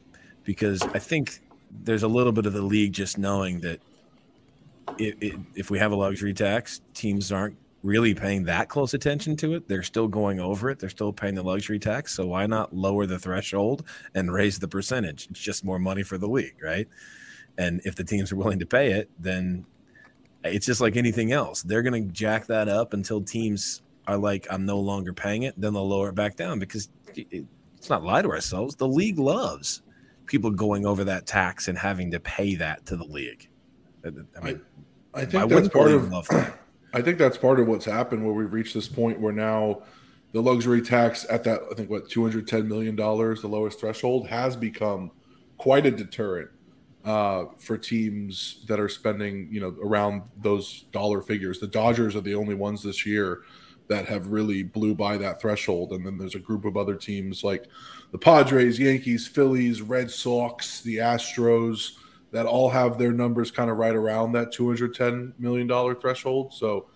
because 0.44 0.83
I 0.83 0.99
think 0.99 1.40
there's 1.83 2.03
a 2.03 2.09
little 2.09 2.33
bit 2.33 2.47
of 2.47 2.53
the 2.53 2.62
league 2.62 2.92
just 2.92 3.18
knowing 3.18 3.61
that 3.61 3.81
it, 4.99 5.16
it, 5.20 5.40
if 5.55 5.70
we 5.70 5.79
have 5.79 5.92
a 5.92 5.97
luxury 5.97 6.35
tax, 6.35 6.81
teams 6.92 7.33
aren't 7.33 7.57
really 7.83 8.14
paying 8.14 8.44
that 8.44 8.68
close 8.68 8.94
attention 8.94 9.37
to 9.37 9.55
it. 9.55 9.68
They're 9.68 9.83
still 9.83 10.09
going 10.09 10.40
over 10.40 10.70
it. 10.70 10.79
They're 10.79 10.88
still 10.88 11.12
paying 11.12 11.35
the 11.35 11.42
luxury 11.42 11.79
tax. 11.79 12.14
So 12.14 12.27
why 12.27 12.47
not 12.47 12.75
lower 12.75 13.07
the 13.07 13.18
threshold 13.18 13.85
and 14.14 14.33
raise 14.33 14.59
the 14.59 14.68
percentage? 14.68 15.29
It's 15.31 15.40
just 15.40 15.64
more 15.64 15.79
money 15.79 16.03
for 16.03 16.16
the 16.16 16.29
league, 16.29 16.57
right? 16.62 16.88
And 17.58 17.80
if 17.84 17.94
the 17.94 18.04
teams 18.04 18.32
are 18.32 18.36
willing 18.36 18.58
to 18.58 18.66
pay 18.66 18.92
it, 18.92 19.10
then 19.18 19.64
it's 20.42 20.66
just 20.66 20.80
like 20.80 20.96
anything 20.96 21.32
else. 21.32 21.62
They're 21.62 21.82
going 21.82 22.06
to 22.06 22.12
jack 22.12 22.46
that 22.46 22.68
up 22.68 22.92
until 22.92 23.22
teams 23.22 23.82
are 24.06 24.18
like, 24.18 24.46
I'm 24.50 24.66
no 24.66 24.78
longer 24.78 25.12
paying 25.12 25.44
it. 25.44 25.54
Then 25.56 25.72
they'll 25.72 25.88
lower 25.88 26.08
it 26.10 26.14
back 26.14 26.36
down 26.36 26.58
because 26.58 26.88
it, 27.14 27.44
it's 27.76 27.90
not 27.90 28.02
lie 28.02 28.22
to 28.22 28.28
ourselves. 28.28 28.76
The 28.76 28.88
league 28.88 29.18
loves 29.18 29.82
people 30.26 30.50
going 30.50 30.86
over 30.86 31.04
that 31.04 31.26
tax 31.26 31.68
and 31.68 31.78
having 31.78 32.10
to 32.10 32.20
pay 32.20 32.54
that 32.56 32.84
to 32.86 32.96
the 32.96 33.04
league. 33.04 33.48
I 34.04 34.10
mean, 34.10 34.26
I 35.14 35.20
why 35.20 35.24
think 35.26 35.50
that's 35.50 35.68
part 35.68 35.92
of 35.92 36.10
that? 36.10 36.58
I 36.94 37.02
think 37.02 37.18
that's 37.18 37.36
part 37.36 37.58
of 37.58 37.66
what's 37.66 37.84
happened 37.84 38.24
where 38.24 38.34
we've 38.34 38.52
reached 38.52 38.74
this 38.74 38.88
point 38.88 39.20
where 39.20 39.32
now 39.32 39.82
the 40.32 40.40
luxury 40.40 40.82
tax 40.82 41.26
at 41.30 41.44
that 41.44 41.60
I 41.70 41.74
think 41.74 41.90
what 41.90 42.08
210 42.08 42.68
million 42.68 42.94
dollars 42.94 43.40
the 43.40 43.48
lowest 43.48 43.80
threshold 43.80 44.28
has 44.28 44.56
become 44.56 45.10
quite 45.56 45.86
a 45.86 45.90
deterrent 45.90 46.50
uh, 47.04 47.46
for 47.58 47.76
teams 47.76 48.64
that 48.66 48.80
are 48.80 48.88
spending 48.88 49.48
you 49.50 49.60
know 49.60 49.76
around 49.82 50.22
those 50.38 50.82
dollar 50.92 51.20
figures. 51.20 51.60
The 51.60 51.66
Dodgers 51.66 52.16
are 52.16 52.20
the 52.20 52.34
only 52.34 52.54
ones 52.54 52.82
this 52.82 53.04
year 53.04 53.42
that 53.88 54.06
have 54.06 54.28
really 54.28 54.62
blew 54.62 54.94
by 54.94 55.18
that 55.18 55.40
threshold, 55.40 55.92
and 55.92 56.06
then 56.06 56.16
there's 56.16 56.34
a 56.34 56.40
group 56.40 56.64
of 56.64 56.76
other 56.76 56.94
teams 56.94 57.44
like 57.44 57.66
the 58.12 58.18
Padres, 58.18 58.78
Yankees, 58.78 59.26
Phillies, 59.26 59.82
Red 59.82 60.10
Sox, 60.10 60.80
the 60.80 60.96
Astros 60.96 61.92
that 62.30 62.46
all 62.46 62.68
have 62.68 62.98
their 62.98 63.12
numbers 63.12 63.50
kind 63.52 63.70
of 63.70 63.76
right 63.76 63.94
around 63.94 64.32
that 64.32 64.50
210 64.50 65.34
million 65.38 65.66
dollar 65.66 65.94
threshold. 65.94 66.52
So 66.52 66.86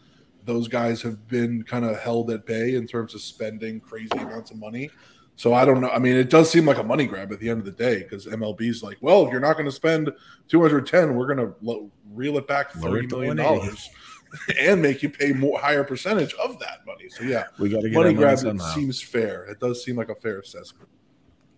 those 0.44 0.66
guys 0.66 1.02
have 1.02 1.28
been 1.28 1.62
kind 1.62 1.84
of 1.84 2.00
held 2.00 2.30
at 2.30 2.46
bay 2.46 2.74
in 2.74 2.86
terms 2.86 3.14
of 3.14 3.20
spending 3.20 3.78
crazy 3.78 4.08
amounts 4.14 4.50
of 4.50 4.56
money. 4.56 4.90
So 5.38 5.54
I 5.54 5.64
don't 5.64 5.80
know. 5.80 5.88
I 5.88 6.00
mean, 6.00 6.16
it 6.16 6.30
does 6.30 6.50
seem 6.50 6.66
like 6.66 6.78
a 6.78 6.82
money 6.82 7.06
grab 7.06 7.30
at 7.30 7.38
the 7.38 7.48
end 7.48 7.60
of 7.60 7.64
the 7.64 7.70
day 7.70 8.00
because 8.00 8.26
MLB's 8.26 8.82
like, 8.82 8.98
well, 9.00 9.24
if 9.24 9.30
you're 9.30 9.38
not 9.38 9.52
going 9.52 9.66
to 9.66 9.72
spend 9.72 10.10
210, 10.48 11.14
we're 11.14 11.32
going 11.32 11.38
to 11.38 11.54
lo- 11.62 11.92
reel 12.12 12.38
it 12.38 12.48
back 12.48 12.74
Lower 12.74 12.96
30 12.96 12.98
it 12.98 13.08
to 13.10 13.16
million 13.16 13.36
dollars. 13.36 13.88
and 14.60 14.82
make 14.82 15.00
you 15.00 15.08
pay 15.08 15.32
more 15.32 15.60
higher 15.60 15.84
percentage 15.84 16.34
of 16.34 16.58
that 16.58 16.84
money. 16.84 17.08
So 17.08 17.22
yeah, 17.22 17.44
We 17.60 17.68
got 17.68 17.82
to 17.82 17.88
get 17.88 17.94
money 17.94 18.08
our 18.08 18.14
money 18.14 18.36
grab 18.42 18.56
it 18.56 18.60
seems 18.74 19.00
fair. 19.00 19.44
It 19.44 19.60
does 19.60 19.84
seem 19.84 19.94
like 19.94 20.08
a 20.08 20.16
fair 20.16 20.40
assessment. 20.40 20.88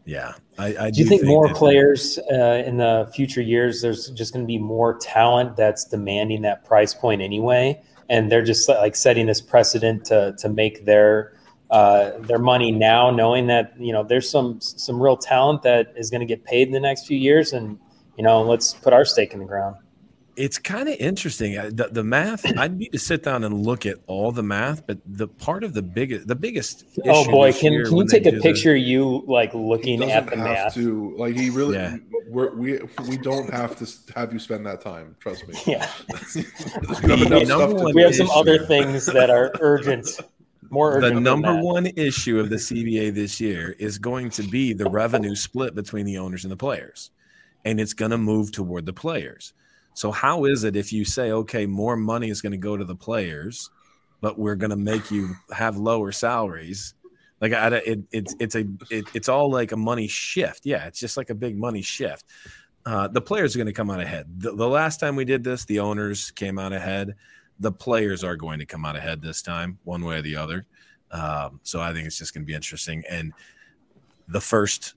yeah, 0.05 0.35
I, 0.59 0.77
I 0.77 0.90
Do 0.90 1.01
you 1.01 1.09
think, 1.09 1.25
more 1.25 1.49
players 1.55 2.19
uh, 2.31 2.62
in 2.66 2.77
the 2.77 3.11
future 3.14 3.40
years? 3.40 3.81
There's 3.81 4.11
just 4.11 4.35
going 4.35 4.45
to 4.45 4.47
be 4.47 4.59
more 4.59 4.99
talent 4.99 5.57
that's 5.57 5.87
demanding 5.87 6.43
that 6.43 6.66
price 6.66 6.93
point 6.93 7.23
anyway, 7.23 7.81
and 8.11 8.31
they're 8.31 8.45
just 8.45 8.69
like 8.69 8.95
setting 8.95 9.25
this 9.25 9.40
precedent 9.40 10.05
to 10.07 10.35
to 10.37 10.51
make 10.51 10.85
their 10.85 11.39
uh, 11.70 12.18
their 12.20 12.38
money 12.38 12.72
now, 12.72 13.11
knowing 13.11 13.46
that 13.46 13.74
you 13.78 13.92
know 13.92 14.02
there's 14.02 14.28
some 14.30 14.61
some 14.61 15.00
real 15.00 15.16
talent 15.16 15.62
that 15.62 15.92
is 15.96 16.11
going 16.11 16.20
to 16.20 16.26
get 16.26 16.44
paid 16.44 16.66
in 16.68 16.72
the 16.72 16.80
next 16.80 17.06
few 17.06 17.16
years, 17.18 17.52
and 17.52 17.78
you 18.16 18.24
know 18.24 18.42
let's 18.42 18.74
put 18.74 18.92
our 18.92 19.04
stake 19.04 19.33
in 19.33 19.38
the 19.40 19.44
ground. 19.46 19.76
It's 20.37 20.59
kind 20.59 20.88
of 20.88 20.96
interesting. 20.98 21.59
Uh, 21.59 21.70
The, 21.72 21.88
the 21.92 22.04
math, 22.04 22.46
I'd 22.59 22.76
need 22.78 22.92
to 22.92 22.98
sit 22.98 23.22
down 23.22 23.44
and 23.44 23.66
look 23.66 23.85
at 23.85 23.96
all 24.06 24.33
the 24.33 24.42
math, 24.42 24.87
but 24.87 24.98
the 25.04 25.28
part 25.28 25.64
of 25.64 25.74
the 25.74 25.83
biggest, 25.83 26.26
the 26.28 26.35
biggest. 26.37 26.85
Oh 27.04 27.24
boy, 27.30 27.52
can 27.52 27.85
can 27.85 27.96
you 27.96 28.06
take 28.06 28.26
a 28.26 28.30
do 28.30 28.37
the- 28.38 28.42
picture 28.42 28.72
of 28.74 28.78
you 28.80 29.22
like 29.26 29.52
looking 29.54 30.02
at 30.11 30.26
the 30.30 30.37
have 30.37 30.44
math? 30.44 30.74
to 30.74 31.14
like 31.18 31.37
he 31.37 31.50
really. 31.50 31.76
Yeah. 31.76 31.96
We're, 32.28 32.54
we 32.54 32.78
we 33.09 33.16
don't 33.18 33.50
have 33.52 33.74
to 33.76 33.87
have 34.14 34.33
you 34.33 34.38
spend 34.38 34.64
that 34.66 34.80
time. 34.80 35.16
Trust 35.18 35.48
me. 35.48 35.54
Yeah, 35.66 35.88
You 36.37 36.44
have 36.44 37.02
The 37.02 37.26
enough 37.26 37.44
stuff 37.46 37.59
number 37.59 37.66
to 37.78 37.83
one 37.83 37.92
do. 37.92 37.96
we 37.96 38.02
have 38.02 38.14
some 38.14 38.30
other 38.30 38.64
things 38.66 39.04
that 39.06 39.30
are 39.30 39.50
urgent, 39.61 40.06
more 40.70 40.96
urgent. 40.96 41.16
the 41.16 41.20
number 41.20 41.54
one 41.56 41.87
issue 41.87 42.38
of 42.38 42.48
the 42.48 42.56
CBA 42.56 43.12
this 43.14 43.40
year 43.40 43.74
is 43.78 43.98
going 43.98 44.30
to 44.30 44.42
be 44.42 44.72
the 44.72 44.88
revenue 44.88 45.35
split 45.35 45.74
between 45.74 46.06
the 46.06 46.18
owners 46.18 46.44
and 46.44 46.52
the 46.52 46.56
players. 46.56 47.11
And 47.64 47.80
it's 47.80 47.92
going 47.92 48.12
to 48.12 48.18
move 48.18 48.52
toward 48.52 48.87
the 48.87 48.92
players. 48.92 49.52
So, 49.94 50.11
how 50.12 50.44
is 50.44 50.64
it 50.64 50.76
if 50.76 50.92
you 50.92 51.04
say, 51.04 51.33
okay, 51.33 51.66
more 51.66 51.96
money 51.96 52.30
is 52.30 52.40
going 52.40 52.52
to 52.52 52.59
go 52.59 52.76
to 52.76 52.85
the 52.85 52.94
players, 52.94 53.68
but 54.20 54.38
we're 54.38 54.54
going 54.54 54.70
to 54.70 54.76
make 54.76 55.11
you 55.11 55.35
have 55.52 55.76
lower 55.76 56.12
salaries? 56.12 56.94
Like, 57.40 57.52
I, 57.52 57.68
it, 57.76 58.00
it's 58.12 58.35
it's 58.38 58.54
a 58.54 58.64
it, 58.90 59.04
it's 59.12 59.28
all 59.28 59.50
like 59.50 59.72
a 59.72 59.76
money 59.76 60.09
shift. 60.09 60.64
Yeah, 60.64 60.87
it's 60.87 61.00
just 61.00 61.16
like 61.16 61.30
a 61.30 61.35
big 61.35 61.56
money 61.56 61.83
shift. 61.83 62.24
Uh, 62.87 63.09
the 63.09 63.20
players 63.20 63.54
are 63.54 63.59
going 63.59 63.66
to 63.66 63.72
come 63.72 63.90
out 63.90 64.00
ahead. 64.00 64.26
The, 64.40 64.52
the 64.52 64.68
last 64.68 65.00
time 65.00 65.16
we 65.16 65.26
did 65.26 65.44
this, 65.44 65.64
the 65.66 65.80
owners 65.80 66.30
came 66.30 66.59
out 66.59 66.72
ahead. 66.72 67.16
The 67.61 67.70
players 67.73 68.25
are 68.25 68.37
going 68.37 68.59
to 68.59 68.66
come 68.66 68.85
out 68.85 68.96
ahead 68.96 69.20
this 69.23 69.42
time, 69.42 69.79
one 69.85 70.05
way 70.05 70.16
or 70.16 70.23
the 70.23 70.37
other. 70.37 70.66
Um, 71.11 71.61
so 71.62 71.81
I 71.81 71.92
think 71.92 72.07
it's 72.07 72.18
just 72.18 72.33
going 72.35 72.42
to 72.42 72.46
be 72.46 72.55
interesting. 72.55 73.05
And 73.09 73.33
the 74.29 74.40
first, 74.40 74.94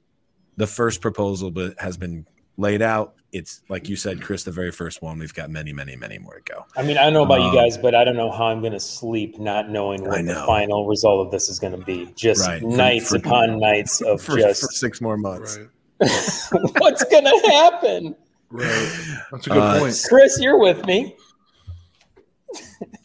the 0.58 0.68
first 0.68 1.02
proposal 1.02 1.52
has 1.80 1.98
been 1.98 2.26
laid 2.58 2.82
out. 2.82 3.16
It's 3.32 3.64
like 3.68 3.90
you 3.90 3.96
said, 3.96 4.22
Chris, 4.22 4.44
the 4.44 4.52
very 4.52 4.72
first 4.72 5.02
one. 5.02 5.18
We've 5.18 5.34
got 5.34 5.50
many, 5.50 5.74
many, 5.74 5.96
many 5.96 6.20
more 6.20 6.36
to 6.36 6.54
go. 6.54 6.66
I 6.78 6.84
mean, 6.84 7.00
I 7.00 7.04
don't 7.06 7.14
know 7.14 7.24
about 7.24 7.42
Um, 7.42 7.48
you 7.48 7.54
guys, 7.56 7.80
but 7.80 7.96
I 7.96 8.04
don't 8.04 8.16
know 8.16 8.30
how 8.32 8.46
I'm 8.46 8.62
going 8.62 8.74
to 8.74 8.80
sleep 8.80 9.40
not 9.40 9.70
knowing 9.72 10.06
I 10.06 10.10
what 10.10 10.26
the 10.26 10.36
final 10.46 10.86
result 10.88 11.26
of 11.26 11.32
this 11.32 11.50
is 11.50 11.58
going 11.60 11.78
to 11.78 11.84
be. 11.84 12.14
Just 12.16 12.48
Right. 12.48 12.62
Nights 12.62 13.10
for- 13.10 13.16
upon 13.18 13.60
nights 13.60 14.02
of 14.02 14.22
For, 14.22 14.34
for 14.34 14.38
just 14.38 14.72
six 14.74 15.02
more 15.02 15.18
months. 15.18 15.58
Right. 15.58 15.68
what's 16.78 17.04
going 17.06 17.24
to 17.24 17.42
happen. 17.52 18.16
Right. 18.52 19.26
That's 19.32 19.48
a 19.48 19.50
good 19.50 19.58
Uh, 19.60 19.80
point. 19.80 20.06
Chris, 20.08 20.40
you're 20.40 20.60
with 20.60 20.86
me. 20.86 21.16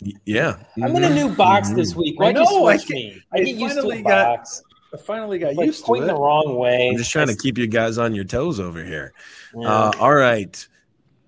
Y- 0.03 0.13
Yeah. 0.25 0.57
I'm 0.83 0.95
in 0.97 1.05
a 1.05 1.11
new 1.15 1.35
box 1.35 1.71
this 1.71 1.95
week. 1.95 2.17
I 2.21 2.25
Why'd 2.25 2.37
you 2.37 2.45
know, 2.45 2.67
I 2.67 2.77
switch 2.77 2.91
me? 2.91 3.23
I 3.33 3.39
I 3.39 3.45
get 3.45 3.55
used 3.57 3.75
to 3.77 3.83
finally 3.83 4.01
a 4.01 4.03
got 4.03 4.37
box. 4.39 4.63
I 4.93 4.97
finally 4.97 5.39
got 5.39 5.55
Like 5.55 5.67
used 5.67 5.85
to 5.87 5.95
it. 5.97 6.07
the 6.07 6.15
wrong 6.15 6.57
way. 6.57 6.89
I'm 6.89 6.97
just 6.97 7.11
trying 7.11 7.27
to 7.29 7.37
keep 7.37 7.59
you 7.59 7.67
guys 7.67 7.99
on 7.99 8.15
your 8.15 8.25
toes 8.25 8.59
over 8.61 8.83
here. 8.85 9.13
yeah. 9.55 9.69
Uh, 9.69 9.93
all 10.01 10.15
right. 10.15 10.67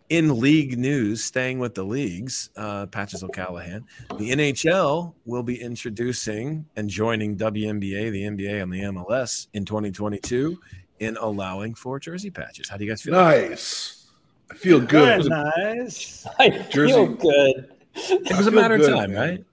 In 0.08 0.40
league 0.40 0.76
news, 0.76 1.22
staying 1.22 1.60
with 1.60 1.74
the 1.76 1.84
leagues, 1.84 2.50
uh, 2.56 2.86
Patches 2.86 3.22
O'Callahan, 3.22 3.84
the 4.18 4.30
NHL 4.32 5.14
will 5.24 5.44
be 5.44 5.60
introducing 5.60 6.64
and 6.74 6.90
joining 6.90 7.36
WNBA, 7.36 8.10
the 8.10 8.22
NBA, 8.24 8.60
and 8.62 8.72
the 8.72 8.80
MLS 8.80 9.46
in 9.54 9.64
2022 9.64 10.58
in 10.98 11.16
allowing 11.18 11.74
for 11.74 12.00
jersey 12.00 12.28
patches. 12.30 12.68
How 12.68 12.76
do 12.76 12.84
you 12.84 12.90
guys 12.90 13.02
feel? 13.02 13.12
Nice. 13.14 14.06
I 14.50 14.54
feel 14.56 14.80
good. 14.84 15.26
Very 15.26 15.28
nice. 15.28 16.26
I 16.40 16.48
Jersey- 16.70 16.92
feel 16.92 17.06
good. 17.14 17.70
It 17.94 18.36
was 18.36 18.46
a 18.46 18.50
feel 18.50 18.60
matter 18.60 18.74
of 18.76 18.86
time, 18.86 19.12
man. 19.12 19.20
right? 19.20 19.44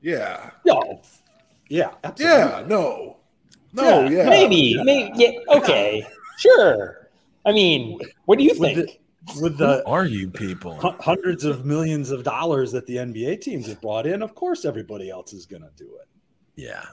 Yeah. 0.00 0.50
No. 0.64 1.00
Yeah. 1.68 1.94
Absolutely. 2.04 2.38
Yeah. 2.38 2.64
No. 2.68 3.16
No. 3.72 4.08
Yeah. 4.08 4.28
Maybe, 4.28 4.80
maybe. 4.82 5.10
Yeah, 5.16 5.30
okay, 5.56 6.06
sure. 6.38 7.08
I 7.44 7.52
mean, 7.52 7.98
what 8.24 8.38
do 8.38 8.44
you 8.44 8.54
With 8.58 8.74
think? 8.74 9.00
With 9.40 9.58
the 9.58 9.84
Are 9.86 10.04
you 10.04 10.30
people? 10.30 10.76
hu- 10.76 10.94
hundreds 11.00 11.44
of 11.44 11.64
millions 11.64 12.10
of 12.10 12.22
dollars 12.22 12.70
that 12.72 12.86
the 12.86 12.96
NBA 12.96 13.40
teams 13.40 13.66
have 13.66 13.80
brought 13.80 14.06
in, 14.06 14.22
of 14.22 14.34
course 14.36 14.64
everybody 14.64 15.10
else 15.10 15.32
is 15.32 15.46
going 15.46 15.62
to 15.62 15.70
do 15.76 15.84
it. 16.00 16.08
Yeah. 16.54 16.84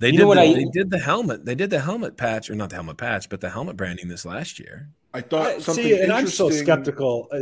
They 0.00 0.08
You 0.08 0.12
did 0.12 0.20
know 0.20 0.26
what 0.28 0.34
the, 0.34 0.40
I- 0.42 0.54
they 0.54 0.64
did 0.64 0.90
the 0.90 0.98
helmet. 0.98 1.44
They 1.44 1.54
did 1.54 1.70
the 1.70 1.80
helmet 1.80 2.16
patch, 2.16 2.50
or 2.50 2.54
not 2.56 2.70
the 2.70 2.76
helmet 2.76 2.96
patch, 2.96 3.28
but 3.28 3.40
the 3.40 3.50
helmet 3.50 3.76
branding 3.76 4.08
this 4.08 4.24
last 4.24 4.58
year. 4.58 4.88
I 5.14 5.20
thought 5.20 5.46
I- 5.46 5.58
something 5.60 5.84
See, 5.84 6.00
and 6.00 6.12
I'm 6.12 6.26
so 6.26 6.50
skeptical. 6.50 7.28
Uh, 7.30 7.38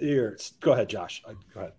here, 0.00 0.38
go 0.60 0.72
ahead, 0.72 0.88
Josh. 0.88 1.22
Uh, 1.26 1.34
Go 1.52 1.60
ahead. 1.60 1.72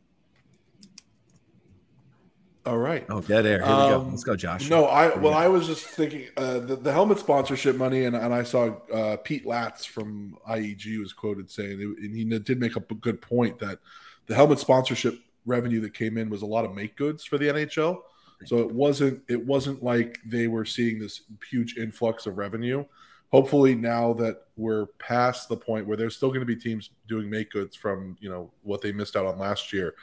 All 2.63 2.77
right. 2.77 3.03
Oh, 3.09 3.21
dead 3.21 3.47
air. 3.47 3.57
Here 3.57 3.65
we 3.65 3.89
go. 3.89 4.01
Um, 4.01 4.11
Let's 4.11 4.23
go, 4.23 4.35
Josh. 4.35 4.69
No, 4.69 4.85
I 4.85 5.17
well, 5.17 5.33
I 5.33 5.47
was 5.47 5.65
just 5.65 5.85
thinking 5.85 6.27
uh, 6.37 6.59
the, 6.59 6.75
the 6.75 6.91
helmet 6.91 7.17
sponsorship 7.17 7.75
money, 7.75 8.05
and, 8.05 8.15
and 8.15 8.31
I 8.31 8.43
saw 8.43 8.75
uh, 8.93 9.17
Pete 9.17 9.45
Laatz 9.45 9.87
from 9.87 10.37
IEG 10.47 10.99
was 10.99 11.11
quoted 11.11 11.49
saying, 11.49 11.81
and 11.81 12.15
he 12.15 12.23
did 12.39 12.59
make 12.59 12.75
a 12.75 12.81
good 12.81 13.19
point 13.19 13.57
that 13.59 13.79
the 14.27 14.35
helmet 14.35 14.59
sponsorship 14.59 15.17
revenue 15.47 15.81
that 15.81 15.95
came 15.95 16.19
in 16.19 16.29
was 16.29 16.43
a 16.43 16.45
lot 16.45 16.63
of 16.65 16.75
make 16.75 16.95
goods 16.97 17.23
for 17.23 17.39
the 17.39 17.47
NHL. 17.47 18.01
So 18.45 18.59
it 18.59 18.71
wasn't 18.71 19.23
it 19.27 19.43
wasn't 19.43 19.81
like 19.81 20.19
they 20.23 20.47
were 20.47 20.65
seeing 20.65 20.99
this 20.99 21.21
huge 21.49 21.77
influx 21.77 22.27
of 22.27 22.37
revenue. 22.37 22.85
Hopefully, 23.31 23.75
now 23.75 24.13
that 24.13 24.43
we're 24.57 24.87
past 24.99 25.47
the 25.47 25.57
point 25.57 25.87
where 25.87 25.97
there's 25.97 26.15
still 26.15 26.29
going 26.29 26.41
to 26.41 26.45
be 26.45 26.55
teams 26.55 26.89
doing 27.07 27.29
make 27.29 27.51
goods 27.51 27.75
from 27.75 28.17
you 28.19 28.29
know 28.29 28.51
what 28.63 28.81
they 28.81 28.91
missed 28.91 29.15
out 29.15 29.25
on 29.25 29.39
last 29.39 29.71
year, 29.71 29.95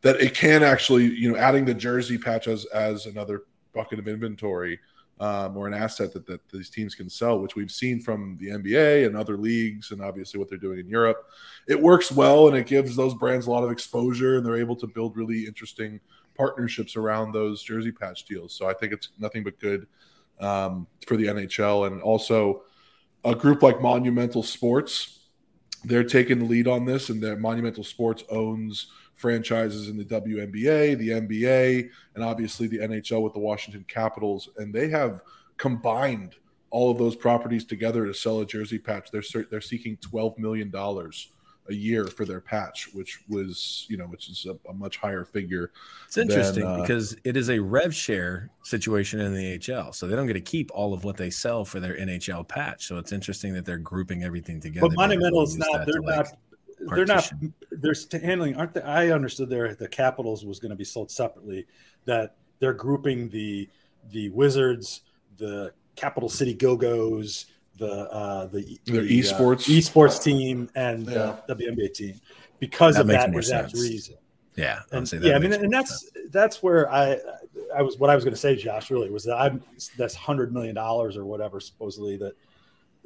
that 0.00 0.20
it 0.20 0.34
can 0.34 0.62
actually 0.62 1.04
you 1.04 1.30
know 1.30 1.38
adding 1.38 1.64
the 1.64 1.74
jersey 1.74 2.16
patch 2.16 2.48
as 2.48 2.64
as 2.66 3.06
another 3.06 3.44
bucket 3.72 3.98
of 3.98 4.08
inventory 4.08 4.80
um, 5.20 5.54
or 5.54 5.66
an 5.66 5.74
asset 5.74 6.12
that, 6.14 6.26
that 6.26 6.40
these 6.48 6.70
teams 6.70 6.94
can 6.94 7.10
sell, 7.10 7.38
which 7.38 7.54
we've 7.54 7.70
seen 7.70 8.00
from 8.00 8.38
the 8.40 8.48
NBA 8.48 9.06
and 9.06 9.14
other 9.14 9.36
leagues, 9.36 9.90
and 9.90 10.00
obviously 10.00 10.40
what 10.40 10.48
they're 10.48 10.58
doing 10.58 10.78
in 10.78 10.88
Europe. 10.88 11.28
It 11.68 11.80
works 11.80 12.10
well, 12.10 12.48
and 12.48 12.56
it 12.56 12.66
gives 12.66 12.96
those 12.96 13.14
brands 13.14 13.46
a 13.46 13.50
lot 13.50 13.62
of 13.62 13.70
exposure, 13.70 14.38
and 14.38 14.46
they're 14.46 14.56
able 14.56 14.76
to 14.76 14.86
build 14.86 15.18
really 15.18 15.44
interesting 15.44 16.00
partnerships 16.34 16.96
around 16.96 17.32
those 17.32 17.62
jersey 17.62 17.92
patch 17.92 18.24
deals. 18.24 18.54
So 18.54 18.66
I 18.66 18.72
think 18.72 18.94
it's 18.94 19.10
nothing 19.18 19.44
but 19.44 19.60
good 19.60 19.86
um, 20.40 20.86
for 21.06 21.18
the 21.18 21.26
NHL, 21.26 21.86
and 21.86 22.00
also 22.00 22.62
a 23.24 23.34
group 23.34 23.62
like 23.62 23.80
Monumental 23.80 24.42
Sports. 24.42 25.20
They're 25.84 26.04
taking 26.04 26.40
the 26.40 26.44
lead 26.44 26.68
on 26.68 26.84
this, 26.84 27.08
and 27.08 27.22
that 27.22 27.40
Monumental 27.40 27.84
Sports 27.84 28.24
owns 28.30 28.88
franchises 29.14 29.88
in 29.88 29.96
the 29.96 30.04
WNBA, 30.04 30.96
the 30.98 31.08
NBA, 31.08 31.90
and 32.14 32.24
obviously 32.24 32.66
the 32.66 32.78
NHL 32.78 33.22
with 33.22 33.34
the 33.34 33.38
Washington 33.38 33.84
Capitals, 33.88 34.48
and 34.56 34.74
they 34.74 34.88
have 34.88 35.22
combined 35.56 36.36
all 36.70 36.90
of 36.90 36.98
those 36.98 37.16
properties 37.16 37.64
together 37.64 38.06
to 38.06 38.14
sell 38.14 38.40
a 38.40 38.46
jersey 38.46 38.78
patch. 38.78 39.10
They're 39.10 39.44
they're 39.50 39.60
seeking 39.60 39.96
twelve 39.98 40.38
million 40.38 40.70
dollars 40.70 41.28
a 41.70 41.74
year 41.74 42.06
for 42.06 42.24
their 42.24 42.40
patch, 42.40 42.88
which 42.92 43.20
was 43.28 43.86
you 43.88 43.96
know 43.96 44.04
which 44.04 44.28
is 44.28 44.46
a, 44.46 44.58
a 44.68 44.74
much 44.74 44.98
higher 44.98 45.24
figure. 45.24 45.70
It's 46.06 46.18
interesting 46.18 46.64
uh, 46.64 46.80
because 46.80 47.16
it 47.24 47.36
is 47.36 47.48
a 47.48 47.58
rev 47.58 47.94
share 47.94 48.50
situation 48.62 49.20
in 49.20 49.34
the 49.34 49.58
HL, 49.58 49.94
so 49.94 50.06
they 50.06 50.16
don't 50.16 50.26
get 50.26 50.34
to 50.34 50.40
keep 50.40 50.70
all 50.74 50.92
of 50.92 51.04
what 51.04 51.16
they 51.16 51.30
sell 51.30 51.64
for 51.64 51.80
their 51.80 51.96
NHL 51.96 52.46
patch. 52.46 52.86
So 52.86 52.98
it's 52.98 53.12
interesting 53.12 53.54
that 53.54 53.64
they're 53.64 53.78
grouping 53.78 54.24
everything 54.24 54.60
together. 54.60 54.88
But 54.88 54.90
Maybe 54.90 55.16
Monumental 55.20 55.42
is 55.42 55.56
not. 55.56 55.86
They're 55.86 56.00
to, 56.00 56.02
like, 56.02 56.16
not. 56.16 56.96
They're 56.96 57.06
not. 57.06 57.32
They're 57.70 58.20
handling. 58.20 58.56
Aren't 58.56 58.74
they? 58.74 58.82
I 58.82 59.10
understood 59.10 59.48
there 59.48 59.74
the 59.74 59.88
Capitals 59.88 60.44
was 60.44 60.58
going 60.58 60.70
to 60.70 60.76
be 60.76 60.84
sold 60.84 61.10
separately. 61.10 61.66
That 62.04 62.34
they're 62.58 62.74
grouping 62.74 63.28
the 63.28 63.68
the 64.10 64.28
Wizards, 64.30 65.02
the 65.38 65.72
Capital 65.94 66.28
City 66.28 66.54
Go 66.54 66.76
Go's, 66.76 67.46
the 67.80 68.08
uh, 68.12 68.46
the 68.46 68.78
Their 68.86 69.02
the, 69.02 69.20
uh, 69.20 69.24
esports. 69.24 69.66
esports 69.68 70.22
team, 70.22 70.70
and 70.76 71.06
Yeah. 71.08 71.36
the 71.48 71.56
WNBA 71.56 71.92
team 71.94 72.20
because 72.60 72.94
That 72.94 73.00
of 73.02 73.06
makes 73.08 73.24
that 73.24 73.30
more 73.30 73.40
exact 73.40 73.70
sense. 73.72 73.82
reason. 73.82 74.14
Yeah, 74.56 74.74
I 74.74 74.76
would 74.78 74.98
And, 74.98 75.08
say 75.08 75.18
that 75.18 75.26
yeah, 75.28 75.36
I 75.36 75.38
mean, 75.38 75.52
and 75.52 75.72
that's 75.72 76.02
sense. 76.12 76.26
that's 76.30 76.62
where 76.62 76.88
I 76.92 77.18
I 77.74 77.82
was 77.82 77.98
what 77.98 78.10
I 78.10 78.14
was 78.14 78.22
going 78.24 78.34
to 78.34 78.40
say, 78.40 78.54
Josh. 78.54 78.90
Really 78.90 79.10
was 79.10 79.24
that 79.24 79.36
I'm 79.36 79.62
that's 79.96 80.14
hundred 80.14 80.52
million 80.52 80.74
dollars 80.76 81.16
or 81.16 81.24
whatever 81.24 81.58
supposedly 81.58 82.16
that. 82.18 82.34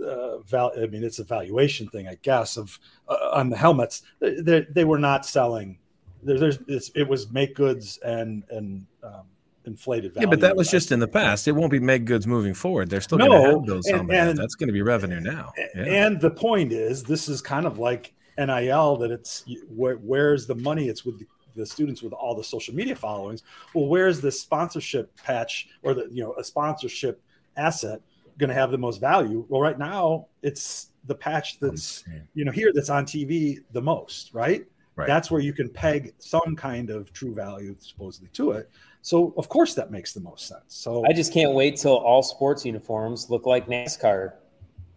Uh, 0.05 0.39
val- 0.39 0.73
I 0.77 0.87
mean, 0.87 1.05
it's 1.05 1.21
a 1.21 1.25
valuation 1.25 1.87
thing, 1.87 2.09
I 2.09 2.17
guess. 2.23 2.57
Of 2.57 2.81
uh, 3.09 3.31
on 3.33 3.49
the 3.49 3.57
helmets, 3.57 4.03
they, 4.19 4.41
they, 4.41 4.67
they 4.71 4.85
were 4.85 4.99
not 4.99 5.25
selling. 5.25 5.79
There, 6.25 6.37
there's 6.37 6.59
it's, 6.67 6.91
it 6.97 7.05
was 7.05 7.31
make 7.31 7.55
goods 7.55 7.99
and 7.99 8.43
and 8.51 8.85
um, 9.05 9.23
inflated 9.67 10.13
yeah, 10.17 10.27
but 10.27 10.41
that 10.41 10.57
was 10.57 10.71
just 10.71 10.93
in 10.93 11.01
the 11.01 11.09
past. 11.09 11.49
It 11.49 11.53
won't 11.53 11.71
be 11.71 11.81
make 11.81 12.05
goods 12.05 12.27
moving 12.27 12.55
forward. 12.55 12.91
They're 12.91 13.01
still 13.01 13.19
No, 13.19 13.27
going 13.29 13.43
to 13.45 13.51
have 13.59 13.67
those 13.67 13.87
and- 13.87 14.11
and- 14.11 14.39
That's 14.39 14.55
going 14.55 14.67
to 14.69 14.73
be 14.73 14.83
revenue 14.83 15.21
now. 15.21 15.53
Yeah. 15.57 15.83
And 15.85 16.21
the 16.21 16.31
point 16.31 16.73
is, 16.73 17.03
this 17.03 17.29
is 17.29 17.41
kind 17.41 17.67
of 17.67 17.79
like 17.79 18.13
NIL 18.39 18.97
that 18.97 19.11
it's 19.11 19.45
where, 19.69 19.97
where's 19.97 20.47
the 20.47 20.55
money? 20.57 20.89
It's 20.89 21.05
with 21.05 21.23
the 21.55 21.65
students 21.65 22.03
with 22.03 22.13
all 22.13 22.35
the 22.35 22.43
social 22.45 22.75
media 22.75 22.97
followings. 22.97 23.43
Well, 23.75 23.87
where's 23.87 24.21
the 24.21 24.31
sponsorship 24.33 25.15
patch 25.23 25.69
or 25.83 25.95
the 25.95 26.09
you 26.11 26.23
know 26.23 26.35
a 26.35 26.43
sponsorship 26.45 27.23
asset 27.57 28.01
going 28.39 28.49
to 28.49 28.55
have 28.55 28.71
the 28.73 28.79
most 28.79 29.01
value? 29.01 29.47
Well, 29.49 29.61
right 29.61 29.79
now 29.79 30.27
it's 30.43 30.91
the 31.07 31.15
patch 31.15 31.61
that's 31.61 32.05
you 32.35 32.45
know 32.45 32.51
here 32.53 32.73
that's 32.75 32.91
on 32.91 33.07
TV 33.07 33.59
the 33.73 33.81
most, 33.81 34.35
right? 34.35 34.67
Right. 34.97 35.09
That's 35.09 35.29
where 35.31 35.41
you 35.41 35.53
can 35.53 35.69
peg 35.69 36.15
some 36.19 36.55
kind 36.57 36.89
of 36.91 37.13
true 37.13 37.35
value 37.35 37.75
supposedly 37.81 38.29
to 38.35 38.53
it. 38.53 38.71
So 39.05 39.35
of 39.37 39.51
course 39.51 39.75
that 39.75 39.91
makes 39.91 40.15
the 40.15 40.21
most 40.21 40.49
sense. 40.49 40.63
So 40.69 41.05
I 41.05 41.13
just 41.13 41.31
can't 41.31 41.53
wait 41.53 41.77
till 41.77 41.95
all 41.95 42.23
sports 42.23 42.65
uniforms 42.65 43.29
look 43.29 43.45
like 43.45 43.67
NASCAR 43.67 44.33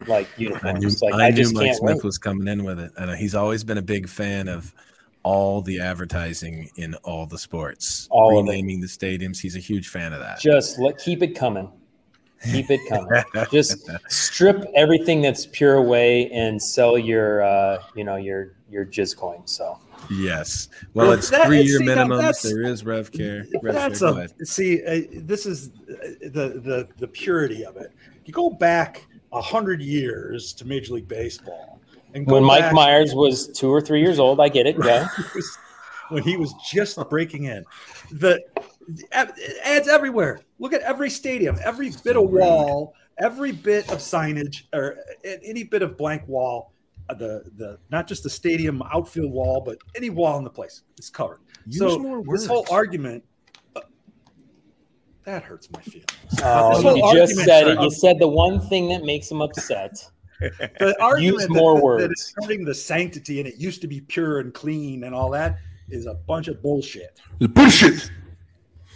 like 0.07 0.29
I 0.37 0.39
knew, 0.39 0.47
uniforms. 0.47 1.01
Like 1.01 1.13
I 1.13 1.27
I, 1.27 1.29
knew 1.31 1.35
just 1.35 1.53
Mike 1.53 1.65
can't 1.65 1.77
Smith 1.77 1.95
wait. 1.95 2.03
was 2.05 2.17
coming 2.17 2.47
in 2.47 2.63
with 2.63 2.79
it, 2.79 2.93
and 2.95 3.11
he's 3.17 3.35
always 3.35 3.65
been 3.65 3.77
a 3.77 3.81
big 3.81 4.07
fan 4.07 4.47
of 4.47 4.73
all 5.23 5.61
the 5.61 5.81
advertising 5.81 6.69
in 6.77 6.95
all 7.03 7.25
the 7.25 7.37
sports, 7.37 8.07
All 8.09 8.39
of 8.39 8.45
renaming 8.45 8.79
the 8.79 8.87
stadiums. 8.87 9.41
He's 9.41 9.57
a 9.57 9.59
huge 9.59 9.89
fan 9.89 10.13
of 10.13 10.21
that. 10.21 10.39
Just 10.39 10.79
let 10.79 10.97
keep 10.99 11.21
it 11.21 11.35
coming. 11.35 11.69
Keep 12.49 12.71
it 12.71 12.79
coming. 12.87 13.11
just 13.51 13.89
strip 14.07 14.63
everything 14.73 15.21
that's 15.21 15.45
pure 15.47 15.73
away 15.73 16.31
and 16.31 16.63
sell 16.63 16.97
your 16.97 17.41
uh, 17.41 17.83
you 17.93 18.05
know 18.05 18.15
your 18.15 18.53
your 18.69 18.85
jizz 18.85 19.17
coin. 19.17 19.45
So 19.45 19.77
Yes. 20.09 20.69
Well, 20.93 21.07
Well, 21.07 21.17
it's 21.17 21.29
that- 21.29 21.47
three 21.47 21.61
year 21.61 21.79
see, 21.79 21.85
now 21.85 22.07
There 22.07 22.63
is 22.63 22.85
rev 22.85 23.11
care. 23.11 23.45
Rev 23.61 23.73
that's 23.75 23.99
share. 23.99 24.13
Go 24.13 24.27
a 24.39 24.45
see. 24.45 24.83
Uh, 24.85 25.01
this 25.13 25.45
is 25.45 25.69
uh, 25.89 25.95
the 26.21 26.61
the 26.63 26.87
the 26.97 27.07
purity 27.07 27.65
of 27.65 27.77
it. 27.77 27.91
You 28.25 28.33
go 28.33 28.49
back 28.49 29.05
a 29.33 29.41
hundred 29.41 29.81
years 29.81 30.53
to 30.53 30.65
Major 30.65 30.93
League 30.93 31.07
Baseball, 31.07 31.79
and 32.13 32.25
when 32.27 32.43
Mike 32.43 32.61
back- 32.61 32.73
Myers 32.73 33.13
was 33.13 33.47
two 33.47 33.69
or 33.69 33.81
three 33.81 34.01
years 34.01 34.19
old, 34.19 34.39
I 34.39 34.49
get 34.49 34.65
it. 34.67 34.77
Yeah. 34.83 35.07
when 36.09 36.23
he 36.23 36.37
was 36.37 36.53
just 36.71 36.97
breaking 37.09 37.45
in, 37.45 37.65
the 38.11 38.41
ads 39.11 39.87
everywhere. 39.87 40.39
Look 40.59 40.73
at 40.73 40.81
every 40.81 41.09
stadium, 41.09 41.57
every 41.63 41.91
bit 42.03 42.15
of 42.15 42.29
wall, 42.29 42.93
every 43.19 43.51
bit 43.51 43.89
of 43.91 43.99
signage, 43.99 44.63
or 44.73 44.97
any 45.23 45.63
bit 45.63 45.81
of 45.81 45.97
blank 45.97 46.27
wall. 46.27 46.71
Uh, 47.09 47.13
The 47.13 47.43
the 47.55 47.79
not 47.89 48.07
just 48.07 48.23
the 48.23 48.29
stadium 48.29 48.81
outfield 48.93 49.31
wall, 49.31 49.61
but 49.65 49.77
any 49.95 50.09
wall 50.09 50.37
in 50.37 50.43
the 50.43 50.49
place 50.49 50.83
is 50.97 51.09
covered. 51.09 51.39
Use 51.65 51.77
so 51.79 51.99
more 51.99 52.23
this 52.25 52.45
whole 52.45 52.65
argument 52.71 53.23
uh, 53.75 53.81
that 55.25 55.43
hurts 55.43 55.69
my 55.71 55.81
feelings. 55.81 56.05
Oh, 56.43 56.95
you 56.95 57.13
just 57.17 57.35
said 57.41 57.67
it. 57.67 57.81
You 57.81 57.89
said 57.91 58.19
the 58.19 58.27
one 58.27 58.59
thing 58.59 58.89
that 58.89 59.03
makes 59.03 59.29
him 59.29 59.41
upset. 59.41 59.97
the 60.39 60.95
argument 61.01 61.41
that- 61.43 61.49
more 61.49 61.73
that- 61.73 61.79
that 61.79 61.83
words. 61.83 62.11
it's 62.11 62.33
hurting 62.37 62.63
the 62.65 62.75
sanctity 62.75 63.39
and 63.39 63.47
it 63.47 63.55
used 63.57 63.81
to 63.81 63.87
be 63.87 64.01
pure 64.01 64.39
and 64.39 64.53
clean 64.53 65.03
and 65.05 65.15
all 65.15 65.31
that 65.31 65.57
is 65.89 66.05
a 66.05 66.13
bunch 66.13 66.47
of 66.47 66.61
bullshit. 66.61 67.19
Bullshit. 67.39 68.11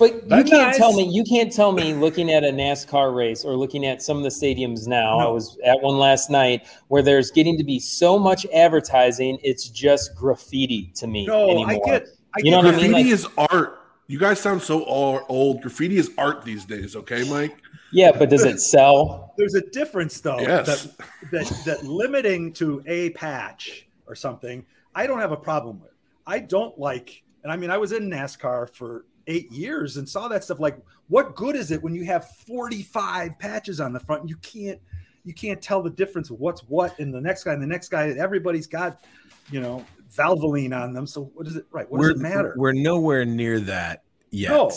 But 0.01 0.15
you 0.15 0.21
But 0.29 0.47
can't 0.47 0.67
nice. 0.69 0.77
tell 0.77 0.93
me 0.93 1.07
you 1.07 1.23
can't 1.23 1.51
tell 1.53 1.71
me 1.71 1.93
looking 1.93 2.31
at 2.31 2.43
a 2.43 2.47
NASCAR 2.47 3.15
race 3.15 3.45
or 3.45 3.55
looking 3.55 3.85
at 3.85 4.01
some 4.01 4.17
of 4.17 4.23
the 4.23 4.29
stadiums 4.29 4.87
now. 4.87 5.19
I 5.19 5.27
was 5.27 5.59
at 5.63 5.79
one 5.79 5.99
last 5.99 6.31
night 6.31 6.65
where 6.87 7.03
there's 7.03 7.29
getting 7.29 7.55
to 7.59 7.63
be 7.63 7.79
so 7.79 8.17
much 8.17 8.47
advertising, 8.51 9.37
it's 9.43 9.69
just 9.69 10.15
graffiti 10.15 10.91
to 10.95 11.05
me 11.05 11.27
No, 11.27 11.49
anymore. 11.51 11.69
I 11.69 11.75
get. 11.85 12.07
I 12.35 12.39
You 12.39 12.43
get 12.45 12.49
know 12.49 12.57
what 12.57 12.65
I 12.65 12.69
Graffiti 12.71 12.93
mean? 12.93 13.05
Like- 13.05 13.13
is 13.13 13.27
art. 13.37 13.77
You 14.07 14.17
guys 14.17 14.39
sound 14.39 14.61
so 14.63 14.83
old. 14.85 15.61
Graffiti 15.61 15.97
is 15.97 16.09
art 16.17 16.43
these 16.43 16.65
days, 16.65 16.95
okay, 16.95 17.23
Mike? 17.29 17.55
yeah, 17.93 18.11
but 18.11 18.29
does 18.31 18.43
it 18.43 18.59
sell? 18.59 19.33
There's 19.37 19.53
a 19.53 19.61
difference 19.61 20.19
though. 20.19 20.39
Yes. 20.39 20.65
That, 20.65 21.07
that 21.31 21.61
that 21.65 21.83
limiting 21.85 22.53
to 22.53 22.81
a 22.87 23.11
patch 23.11 23.87
or 24.07 24.15
something, 24.15 24.65
I 24.95 25.05
don't 25.05 25.19
have 25.19 25.31
a 25.31 25.37
problem 25.37 25.79
with. 25.79 25.91
I 26.25 26.39
don't 26.39 26.77
like, 26.79 27.21
and 27.43 27.51
I 27.53 27.55
mean, 27.55 27.69
I 27.69 27.77
was 27.77 27.91
in 27.91 28.09
NASCAR 28.09 28.69
for 28.73 29.05
eight 29.27 29.51
years 29.51 29.97
and 29.97 30.07
saw 30.07 30.27
that 30.27 30.43
stuff. 30.43 30.59
Like, 30.59 30.77
what 31.07 31.35
good 31.35 31.55
is 31.55 31.71
it 31.71 31.81
when 31.83 31.93
you 31.95 32.05
have 32.05 32.29
45 32.47 33.37
patches 33.39 33.79
on 33.79 33.93
the 33.93 33.99
front 33.99 34.21
and 34.21 34.29
you 34.29 34.37
can't 34.37 34.79
you 35.23 35.33
can't 35.33 35.61
tell 35.61 35.83
the 35.83 35.89
difference 35.89 36.31
of 36.31 36.39
what's 36.39 36.61
what 36.61 36.99
in 36.99 37.11
the 37.11 37.21
next 37.21 37.43
guy 37.43 37.53
and 37.53 37.61
the 37.61 37.67
next 37.67 37.89
guy? 37.89 38.09
Everybody's 38.09 38.65
got, 38.67 39.03
you 39.51 39.61
know, 39.61 39.85
Valvoline 40.15 40.75
on 40.75 40.93
them. 40.93 41.05
So 41.05 41.31
what 41.35 41.45
does 41.45 41.55
it 41.55 41.65
right? 41.71 41.89
What 41.91 41.99
We're, 41.99 42.13
does 42.13 42.19
it 42.19 42.23
matter? 42.23 42.53
we're 42.57 42.73
nowhere 42.73 43.23
near 43.25 43.59
that 43.61 44.03
yet. 44.31 44.49
No, 44.51 44.71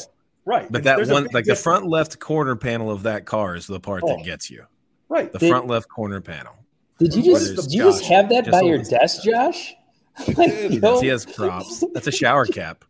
right. 0.45 0.71
But 0.71 0.79
And 0.79 0.85
that 0.87 0.97
there's 0.97 1.11
one, 1.11 1.25
big 1.25 1.35
like 1.35 1.45
the 1.47 1.57
front 1.57 1.87
left 1.87 2.19
corner 2.21 2.57
panel 2.57 2.91
of 2.91 3.05
that 3.05 3.25
car 3.25 3.57
is 3.57 3.67
the 3.67 3.81
part 3.81 4.03
Oh. 4.05 4.09
that 4.17 4.25
gets 4.25 4.51
you. 4.51 4.65
right? 5.09 5.33
The 5.33 5.39
Did- 5.39 5.49
front 5.51 5.67
left 5.67 5.89
corner 5.89 6.21
panel. 6.21 6.53
Did 6.99 7.15
you 7.15 7.23
just 7.23 7.57
did 7.57 7.73
you 7.73 7.83
just 7.85 8.05
have 8.05 8.29
that 8.29 8.45
Just 8.45 8.53
by 8.53 8.61
your 8.67 8.79
this. 8.79 8.89
desk, 8.89 9.23
Josh? 9.25 9.75
Like, 10.37 10.53
He 10.53 10.75
yo, 10.77 10.81
does. 10.81 11.01
He 11.01 11.09
has 11.09 11.27
props. 11.27 11.83
That's 11.93 12.07
a 12.07 12.13
shower 12.13 12.45
cap. 12.47 12.85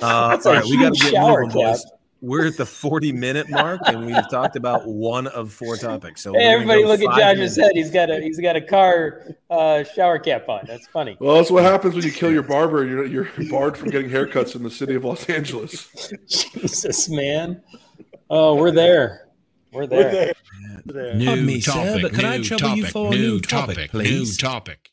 Uh, 0.00 0.28
That's 0.28 0.46
all 0.46 0.52
a 0.52 0.56
right, 0.56 0.64
we 0.64 0.76
got 0.76 0.86
huge 0.88 0.98
to 0.98 1.04
get 1.04 1.12
shower 1.14 1.40
moving, 1.44 1.54
boys. 1.62 1.84
cap. 1.84 1.92
We're 2.20 2.46
at 2.48 2.56
the 2.56 2.66
40 2.66 3.12
minute 3.12 3.48
mark, 3.48 3.80
and 3.86 4.04
we've 4.04 4.28
talked 4.28 4.56
about 4.56 4.86
one 4.88 5.28
of 5.28 5.52
four 5.52 5.76
topics. 5.76 6.20
So 6.22 6.32
Hey, 6.32 6.46
everybody, 6.46 6.82
go 6.82 6.88
look 6.88 7.00
at 7.00 7.06
five 7.06 7.36
Josh's 7.36 7.56
minutes. 7.56 7.56
head. 7.58 7.70
He's 7.74 7.90
got 7.92 8.10
a 8.10 8.20
he's 8.20 8.40
got 8.40 8.56
a 8.56 8.60
car 8.60 9.22
uh, 9.50 9.84
shower 9.84 10.18
cap 10.18 10.48
on. 10.48 10.64
That's 10.66 10.88
funny. 10.88 11.16
Well, 11.20 11.36
that's 11.36 11.50
what 11.52 11.62
happens 11.62 11.94
when 11.94 12.02
you 12.04 12.10
kill 12.10 12.32
your 12.32 12.42
barber. 12.42 12.84
You're, 12.84 13.06
you're 13.06 13.28
barred 13.48 13.76
from 13.76 13.90
getting 13.90 14.10
haircuts 14.10 14.56
in 14.56 14.64
the 14.64 14.70
city 14.70 14.96
of 14.96 15.04
Los 15.04 15.28
Angeles. 15.30 15.88
Jesus, 16.28 17.08
man. 17.08 17.62
Oh, 18.28 18.56
we're 18.56 18.72
there. 18.72 19.28
We're 19.72 19.86
there. 19.86 20.34
We're 20.86 20.92
there. 20.92 21.14
New 21.14 21.60
topic, 21.60 21.88
sir, 21.88 21.98
but 22.02 22.14
could 22.14 22.24
I 22.24 22.38
new 22.38 22.44
trouble 22.44 22.76
you 22.78 22.86
for 22.86 23.06
a 23.06 23.10
new 23.10 23.16
new 23.16 23.40
topic, 23.40 23.76
topic, 23.76 23.90
please? 23.92 24.10
new 24.42 24.48
topic? 24.48 24.90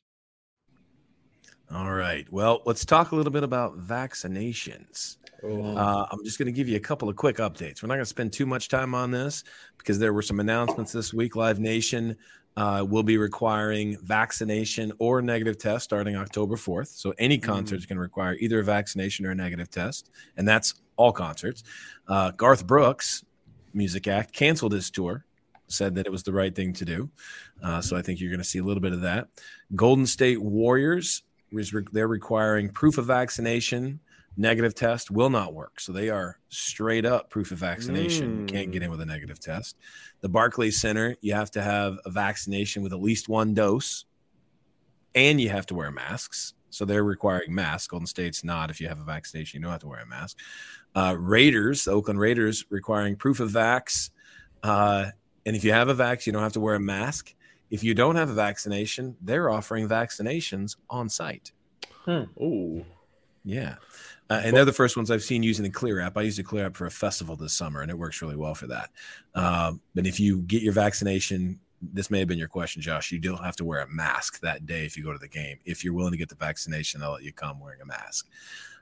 All 1.74 1.92
right. 1.92 2.32
Well, 2.32 2.62
let's 2.66 2.86
talk 2.86 3.12
a 3.12 3.16
little 3.16 3.32
bit 3.32 3.44
about 3.44 3.80
vaccinations. 3.80 5.18
Uh, 5.44 6.06
I'm 6.12 6.24
just 6.24 6.40
going 6.40 6.48
to 6.48 6.52
give 6.52 6.68
you 6.68 6.78
a 6.78 6.80
couple 6.82 7.10
of 7.10 7.16
quick 7.16 7.38
updates. 7.38 7.82
We're 7.82 7.88
not 7.88 7.96
going 7.96 8.00
to 8.00 8.06
spend 8.06 8.34
too 8.34 8.46
much 8.46 8.70
time 8.70 8.96
on 8.96 9.12
this 9.12 9.44
because 9.78 10.00
there 10.00 10.14
were 10.14 10.22
some 10.22 10.40
announcements 10.40 10.92
this 10.92 11.14
week. 11.14 11.36
Live 11.36 11.60
Nation 11.60 12.16
uh, 12.58 12.86
will 12.88 13.04
be 13.04 13.18
requiring 13.18 13.98
vaccination 14.02 14.92
or 15.00 15.22
negative 15.22 15.58
test 15.58 15.84
starting 15.84 16.16
October 16.16 16.56
4th. 16.56 16.88
So 16.88 17.14
any 17.20 17.38
concert 17.38 17.76
is 17.76 17.86
going 17.86 17.98
to 17.98 18.02
require 18.02 18.36
either 18.36 18.60
a 18.60 18.64
vaccination 18.64 19.26
or 19.26 19.32
a 19.32 19.36
negative 19.36 19.70
test, 19.70 20.10
and 20.38 20.48
that's 20.48 20.74
all 20.96 21.12
concerts. 21.12 21.64
Uh, 22.08 22.32
Garth 22.32 22.66
Brooks, 22.66 23.24
Music 23.74 24.08
Act, 24.08 24.34
canceled 24.34 24.72
his 24.72 24.90
tour. 24.90 25.26
Said 25.68 25.96
that 25.96 26.06
it 26.06 26.12
was 26.12 26.22
the 26.22 26.32
right 26.32 26.54
thing 26.54 26.74
to 26.74 26.86
do. 26.86 27.10
Uh, 27.62 27.82
so 27.82 27.98
I 27.98 28.04
think 28.04 28.20
you're 28.20 28.30
going 28.30 28.38
to 28.38 28.48
see 28.48 28.60
a 28.60 28.64
little 28.64 28.82
bit 28.82 28.94
of 28.94 29.02
that. 29.02 29.30
Golden 29.76 30.06
State 30.06 30.40
Warriors, 30.40 31.24
they're 31.92 32.08
requiring 32.08 32.70
proof 32.70 32.98
of 32.98 33.06
vaccination 33.06 34.00
negative 34.38 34.76
test 34.76 35.12
will 35.12 35.30
not 35.30 35.54
work. 35.54 35.80
So 35.80 35.92
they 35.92 36.10
are 36.10 36.40
straight 36.50 37.06
up 37.06 37.30
proof 37.30 37.52
of 37.52 37.58
vaccination. 37.60 38.42
You 38.42 38.46
can't 38.46 38.72
get 38.72 38.84
in 38.84 38.92
with 38.92 39.02
a 39.02 39.06
negative 39.06 39.40
test. 39.40 39.78
The 40.22 40.30
Barclays 40.30 40.80
Center, 40.80 41.16
you 41.22 41.34
have 41.34 41.52
to 41.52 41.62
have 41.62 41.98
a 42.06 42.10
vaccination 42.10 42.84
with 42.84 42.94
at 42.94 43.02
least 43.02 43.30
one 43.30 43.54
dose 43.54 44.06
and 45.14 45.40
you 45.40 45.50
have 45.50 45.66
to 45.68 45.76
wear 45.76 45.92
masks. 45.92 46.54
So 46.70 46.84
they're 46.84 47.04
requiring 47.04 47.56
masks. 47.56 47.88
Golden 47.88 48.06
State's 48.06 48.44
not. 48.44 48.70
If 48.70 48.82
you 48.82 48.90
have 48.90 49.00
a 49.00 49.04
vaccination, 49.04 49.60
you 49.60 49.64
don't 49.64 49.72
have 49.72 49.82
to 49.82 49.88
wear 49.88 50.02
a 50.02 50.06
mask. 50.06 50.38
Uh, 50.94 51.16
Raiders, 51.18 51.86
the 51.86 51.92
Oakland 51.92 52.20
Raiders, 52.20 52.66
requiring 52.70 53.16
proof 53.16 53.40
of 53.40 53.52
vax. 53.52 54.10
Uh, 54.62 55.12
and 55.46 55.56
if 55.56 55.64
you 55.64 55.72
have 55.72 55.88
a 55.88 55.96
vax, 55.96 56.26
you 56.26 56.34
don't 56.34 56.42
have 56.42 56.54
to 56.54 56.60
wear 56.60 56.76
a 56.76 56.80
mask. 56.80 57.34
If 57.70 57.84
you 57.84 57.94
don't 57.94 58.16
have 58.16 58.30
a 58.30 58.34
vaccination, 58.34 59.16
they're 59.22 59.50
offering 59.50 59.88
vaccinations 59.90 60.76
on 60.90 61.10
site. 61.10 61.52
Oh, 62.08 62.84
Yeah. 63.44 63.76
Uh, 64.30 64.42
and 64.44 64.56
they're 64.56 64.66
the 64.66 64.74
first 64.74 64.98
ones 64.98 65.12
I've 65.12 65.22
seen 65.24 65.44
using 65.44 65.64
the 65.64 65.70
Clear 65.70 66.00
app. 66.00 66.18
I 66.18 66.22
used 66.24 66.40
the 66.40 66.44
Clear 66.44 66.66
app 66.66 66.76
for 66.76 66.88
a 66.88 66.92
festival 66.92 67.36
this 67.36 67.54
summer, 67.54 67.82
and 67.82 67.92
it 67.92 67.98
works 67.98 68.22
really 68.22 68.36
well 68.36 68.56
for 68.56 68.66
that. 68.68 68.90
Um, 69.36 69.82
but 69.94 70.08
if 70.08 70.20
you 70.20 70.42
get 70.44 70.64
your 70.64 70.74
vaccination, 70.74 71.60
this 71.94 72.10
may 72.10 72.20
have 72.20 72.28
been 72.28 72.40
your 72.40 72.48
question, 72.48 72.82
Josh. 72.82 73.12
You 73.12 73.20
don't 73.20 73.44
have 73.44 73.56
to 73.58 73.66
wear 73.66 73.82
a 73.82 73.88
mask 73.88 74.40
that 74.40 74.66
day 74.66 74.84
if 74.86 74.98
you 74.98 75.04
go 75.04 75.12
to 75.14 75.20
the 75.20 75.28
game. 75.28 75.58
If 75.66 75.84
you're 75.84 75.94
willing 75.94 76.12
to 76.12 76.18
get 76.18 76.30
the 76.30 76.36
vaccination, 76.36 77.02
they'll 77.02 77.12
let 77.12 77.22
you 77.24 77.34
come 77.34 77.60
wearing 77.60 77.82
a 77.82 77.86
mask. 77.86 78.28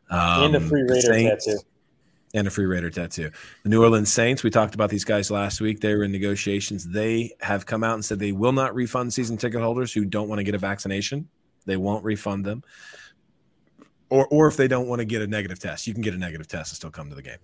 and 0.09 0.53
a 0.55 0.57
Um, 0.59 0.69
free 0.69 0.83
the 0.83 0.93
Raider 0.93 1.01
Saints- 1.13 1.45
tattoo. 1.45 1.59
And 2.33 2.47
a 2.47 2.51
free 2.51 2.65
Raider 2.65 2.89
tattoo. 2.89 3.29
The 3.63 3.69
New 3.69 3.83
Orleans 3.83 4.11
Saints, 4.11 4.43
we 4.43 4.49
talked 4.49 4.73
about 4.75 4.89
these 4.89 5.03
guys 5.03 5.29
last 5.29 5.61
week. 5.61 5.79
They 5.81 5.93
were 5.93 6.03
in 6.03 6.11
negotiations. 6.11 6.87
They 6.89 7.33
have 7.41 7.65
come 7.65 7.83
out 7.83 7.93
and 7.93 8.03
said 8.03 8.19
they 8.19 8.31
will 8.31 8.51
not 8.53 8.73
refund 8.73 9.13
season 9.13 9.37
ticket 9.37 9.61
holders 9.61 9.93
who 9.93 10.03
don't 10.05 10.27
want 10.27 10.39
to 10.39 10.43
get 10.43 10.55
a 10.55 10.59
vaccination. 10.59 11.27
They 11.65 11.77
won't 11.77 12.03
refund 12.03 12.45
them. 12.45 12.63
Or, 14.09 14.27
or 14.27 14.47
if 14.47 14.57
they 14.57 14.67
don't 14.67 14.87
want 14.87 14.99
to 14.99 15.05
get 15.05 15.21
a 15.23 15.27
negative 15.27 15.57
test, 15.57 15.87
you 15.87 15.93
can 15.93 16.03
get 16.03 16.13
a 16.13 16.17
negative 16.17 16.47
test 16.47 16.71
and 16.71 16.75
still 16.77 16.91
come 16.91 17.09
to 17.09 17.15
the 17.15 17.21
game. 17.23 17.37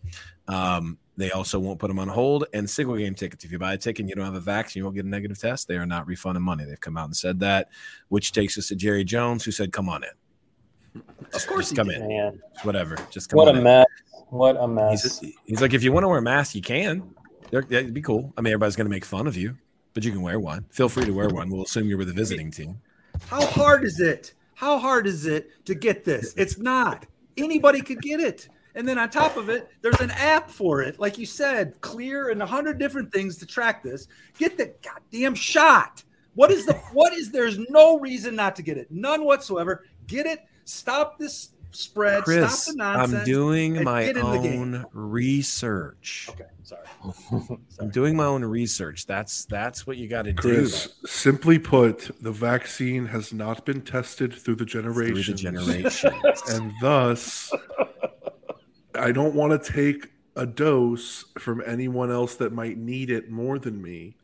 Um, 0.47 0.99
they 1.17 1.31
also 1.31 1.57
won't 1.59 1.79
put 1.79 1.87
them 1.87 1.97
on 1.97 2.07
hold. 2.07 2.45
And 2.53 2.69
single 2.69 2.95
game 2.95 3.15
tickets, 3.15 3.43
if 3.43 3.51
you 3.51 3.57
buy 3.57 3.73
a 3.73 3.77
ticket 3.77 4.01
and 4.01 4.09
you 4.09 4.15
don't 4.15 4.25
have 4.25 4.35
a 4.35 4.39
vaccine, 4.39 4.81
you 4.81 4.85
won't 4.85 4.95
get 4.95 5.05
a 5.05 5.09
negative 5.09 5.39
test. 5.39 5.67
They 5.67 5.77
are 5.77 5.85
not 5.87 6.05
refunding 6.05 6.43
money. 6.43 6.65
They've 6.65 6.79
come 6.79 6.95
out 6.95 7.05
and 7.05 7.15
said 7.15 7.39
that, 7.39 7.69
which 8.09 8.33
takes 8.33 8.55
us 8.57 8.67
to 8.67 8.75
Jerry 8.75 9.03
Jones, 9.03 9.43
who 9.43 9.51
said, 9.51 9.71
"Come 9.71 9.89
on 9.89 10.03
in, 10.03 11.01
Of 11.33 11.47
course, 11.47 11.67
just 11.69 11.75
come 11.75 11.87
did. 11.87 12.01
in, 12.01 12.07
Man, 12.07 12.39
whatever, 12.63 12.97
just 13.09 13.29
come 13.29 13.39
in. 13.39 13.45
what 13.45 13.55
a 13.55 13.57
in." 13.57 13.63
mess. 13.63 13.85
What 14.29 14.57
a 14.57 14.67
mess. 14.67 15.19
He's, 15.19 15.33
he's 15.45 15.61
like, 15.61 15.73
if 15.73 15.83
you 15.83 15.91
want 15.91 16.03
to 16.03 16.07
wear 16.07 16.19
a 16.19 16.21
mask, 16.21 16.55
you 16.55 16.61
can. 16.61 17.13
They're- 17.51 17.63
That'd 17.63 17.93
be 17.93 18.01
cool. 18.01 18.33
I 18.37 18.41
mean, 18.41 18.53
everybody's 18.53 18.75
going 18.75 18.85
to 18.85 18.91
make 18.91 19.05
fun 19.05 19.27
of 19.27 19.35
you, 19.35 19.57
but 19.93 20.03
you 20.03 20.11
can 20.11 20.21
wear 20.21 20.39
one. 20.39 20.65
Feel 20.69 20.89
free 20.89 21.05
to 21.05 21.11
wear 21.11 21.29
one. 21.29 21.49
We'll 21.49 21.63
assume 21.63 21.87
you're 21.87 21.97
with 21.97 22.09
a 22.09 22.13
visiting 22.13 22.51
team. 22.51 22.79
How 23.27 23.45
hard 23.45 23.83
is 23.83 23.99
it? 23.99 24.33
How 24.53 24.77
hard 24.77 25.07
is 25.07 25.25
it 25.25 25.65
to 25.65 25.73
get 25.73 26.03
this? 26.03 26.33
It's 26.37 26.57
not. 26.57 27.05
Anybody 27.37 27.81
could 27.81 28.01
get 28.01 28.19
it. 28.19 28.49
And 28.75 28.87
then 28.87 28.97
on 28.99 29.09
top 29.09 29.35
of 29.35 29.49
it, 29.49 29.69
there's 29.81 29.99
an 29.99 30.11
app 30.11 30.49
for 30.49 30.81
it. 30.81 30.99
Like 30.99 31.17
you 31.17 31.25
said, 31.25 31.81
clear 31.81 32.29
and 32.29 32.41
a 32.41 32.45
hundred 32.45 32.77
different 32.77 33.11
things 33.11 33.37
to 33.37 33.45
track 33.45 33.83
this. 33.83 34.07
Get 34.37 34.57
the 34.57 34.73
goddamn 34.83 35.33
shot. 35.35 36.03
What 36.35 36.51
is 36.51 36.65
the 36.65 36.73
what 36.93 37.13
is 37.13 37.31
there's 37.31 37.57
no 37.69 37.99
reason 37.99 38.35
not 38.35 38.55
to 38.57 38.61
get 38.61 38.77
it. 38.77 38.91
None 38.91 39.25
whatsoever. 39.25 39.85
Get 40.07 40.25
it. 40.27 40.39
Stop 40.65 41.17
this 41.17 41.49
spread. 41.71 42.23
Chris, 42.23 42.63
Stop 42.63 42.73
the 42.73 42.77
nonsense. 42.77 43.19
I'm 43.19 43.25
doing 43.25 43.83
my 43.83 44.05
get 44.05 44.17
in 44.17 44.25
the 44.31 44.37
game. 44.39 44.59
own 44.75 44.85
research. 44.93 46.29
Okay, 46.31 46.45
sorry. 46.63 46.81
I'm 47.79 47.89
doing 47.89 48.15
my 48.15 48.25
own 48.25 48.43
research. 48.43 49.05
That's 49.05 49.45
that's 49.45 49.85
what 49.87 49.97
you 49.97 50.07
got 50.07 50.23
to 50.23 50.33
do. 50.33 50.41
Chris, 50.41 50.89
simply 51.05 51.59
put, 51.59 52.11
the 52.21 52.31
vaccine 52.31 53.05
has 53.07 53.33
not 53.33 53.65
been 53.65 53.81
tested 53.81 54.33
through 54.33 54.55
the 54.55 54.65
Through 54.65 54.81
generations. 54.81 55.41
the 55.41 55.51
generations. 55.51 56.41
and 56.49 56.71
thus 56.81 57.51
I 58.95 59.11
don't 59.11 59.35
want 59.35 59.61
to 59.63 59.71
take 59.71 60.11
a 60.35 60.45
dose 60.45 61.25
from 61.37 61.61
anyone 61.65 62.11
else 62.11 62.35
that 62.35 62.53
might 62.53 62.77
need 62.77 63.09
it 63.09 63.29
more 63.29 63.59
than 63.59 63.81
me. 63.81 64.15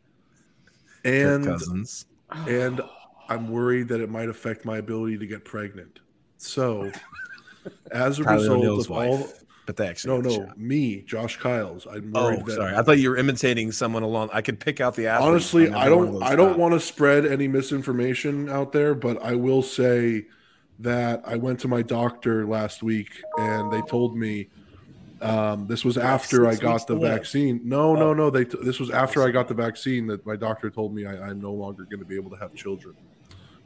Kirk 1.04 1.14
And 1.14 1.46
Cousins. 1.46 2.06
and 2.48 2.82
I'm 3.30 3.50
worried 3.50 3.88
that 3.89 4.02
it 4.02 4.10
might 4.10 4.30
affect 4.30 4.66
my 4.66 4.78
ability 4.78 5.18
to 5.20 5.28
get 5.28 5.46
pregnant. 5.46 6.00
So, 6.38 6.91
as 7.91 8.20
a 8.20 8.24
Tyler 8.24 8.38
result 8.38 8.57
O'Neill's 8.59 8.86
of 8.86 8.91
all, 8.91 9.18
wife. 9.20 9.34
But 9.66 9.78
they 9.78 9.88
actually 9.88 10.22
no, 10.22 10.30
no, 10.30 10.51
me, 10.55 11.01
Josh 11.01 11.38
Kyles, 11.38 11.88
I'm 11.89 12.11
Oh, 12.16 12.36
that. 12.36 12.51
sorry. 12.51 12.76
I 12.76 12.84
thought 12.84 12.99
you 12.99 13.09
were 13.09 13.18
imitating 13.18 13.72
someone 13.72 14.03
along. 14.03 14.30
I 14.32 14.41
could 14.41 14.59
pick 14.59 14.80
out 14.80 14.95
the 14.95 15.07
athlete. 15.07 15.28
Honestly, 15.28 15.70
I 15.70 15.86
every 15.88 15.95
one 15.97 16.07
of 16.07 16.13
don't. 16.13 16.24
I 16.24 16.36
don't 16.36 16.59
want 16.59 16.74
to 16.76 16.80
spread 16.80 17.26
any 17.26 17.47
misinformation 17.47 18.47
out 18.47 18.72
there, 18.74 18.93
but 18.93 19.22
I 19.24 19.34
will 19.34 19.63
say 19.63 20.26
that 20.80 21.24
I 21.26 21.36
went 21.38 21.59
to 21.61 21.68
my 21.68 21.82
doctor 21.82 22.45
last 22.45 22.84
week, 22.84 23.09
and 23.39 23.72
they 23.72 23.82
told 23.84 24.16
me 24.16 24.49
um, 25.22 25.66
this 25.66 25.84
was 25.84 25.97
after 25.97 26.45
I 26.47 26.53
got 26.55 26.86
the 26.86 26.97
vaccine. 26.97 27.61
No, 27.63 27.95
no, 27.95 28.13
no. 28.13 28.30
They 28.30 28.45
t- 28.45 28.57
this 28.61 28.80
was 28.80 28.91
after 28.91 29.24
I 29.24 29.32
got 29.32 29.47
the 29.47 29.53
vaccine 29.55 30.05
that 30.07 30.24
my 30.28 30.36
doctor 30.36 30.70
told 30.70 30.93
me 30.93 31.07
I, 31.07 31.30
I'm 31.30 31.41
no 31.41 31.53
longer 31.53 31.86
going 31.86 31.99
to 31.99 32.05
be 32.05 32.16
able 32.16 32.30
to 32.32 32.38
have 32.38 32.53
children. 32.53 32.93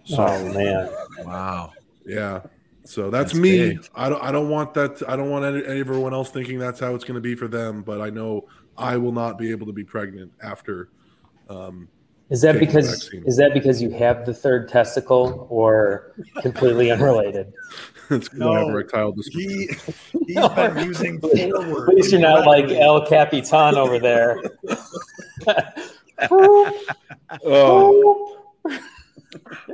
So 0.06 0.16
Oh 0.26 0.54
man. 0.54 0.90
Wow. 1.26 1.74
yeah. 2.06 2.42
So 2.90 3.12
that's, 3.12 3.34
That's 3.34 3.40
me. 3.40 3.70
big. 3.76 3.88
I 3.94 4.10
don't. 4.10 4.24
I 4.24 4.32
don't 4.32 4.50
want 4.50 4.74
that. 4.74 5.04
I 5.08 5.16
don't 5.16 5.30
want 5.30 5.46
any, 5.46 5.64
any 5.64 5.80
everyone 5.80 6.12
else 6.12 6.32
thinking 6.32 6.58
that's 6.58 6.80
how 6.80 6.96
it's 6.96 7.04
going 7.04 7.14
to 7.16 7.22
be 7.22 7.36
for 7.36 7.48
them. 7.48 7.84
But 7.84 8.02
I 8.02 8.10
know 8.10 8.48
I 8.80 8.98
will 8.98 9.12
not 9.12 9.38
be 9.38 9.52
able 9.52 9.68
to 9.68 9.74
be 9.74 9.84
pregnant 9.84 10.32
after. 10.42 10.90
Um, 11.50 11.88
Is 12.32 12.42
that 12.42 12.58
because 12.60 13.12
is 13.14 13.38
that 13.38 13.54
because 13.54 13.80
you 13.80 13.92
have 13.92 14.26
the 14.26 14.34
third 14.34 14.70
testicle 14.70 15.46
or 15.52 16.14
completely 16.42 16.90
unrelated? 16.96 17.54
it's 18.10 18.28
'cause 18.28 18.42
I 18.42 18.46
No. 18.46 18.54
have 18.54 18.68
erectile 18.70 19.14
dysfunction. 19.14 20.10
He 20.26 20.34
he's 20.34 20.50
been 20.56 20.84
using 20.84 21.20
forward. 21.22 21.90
At 21.90 21.96
least 21.96 22.12
you're 22.12 22.20
not 22.22 22.48
like 22.48 22.72
El 22.72 23.06
Capitan 23.06 23.76
over 23.76 24.00
there. 24.00 24.42
Oh. 27.46 28.39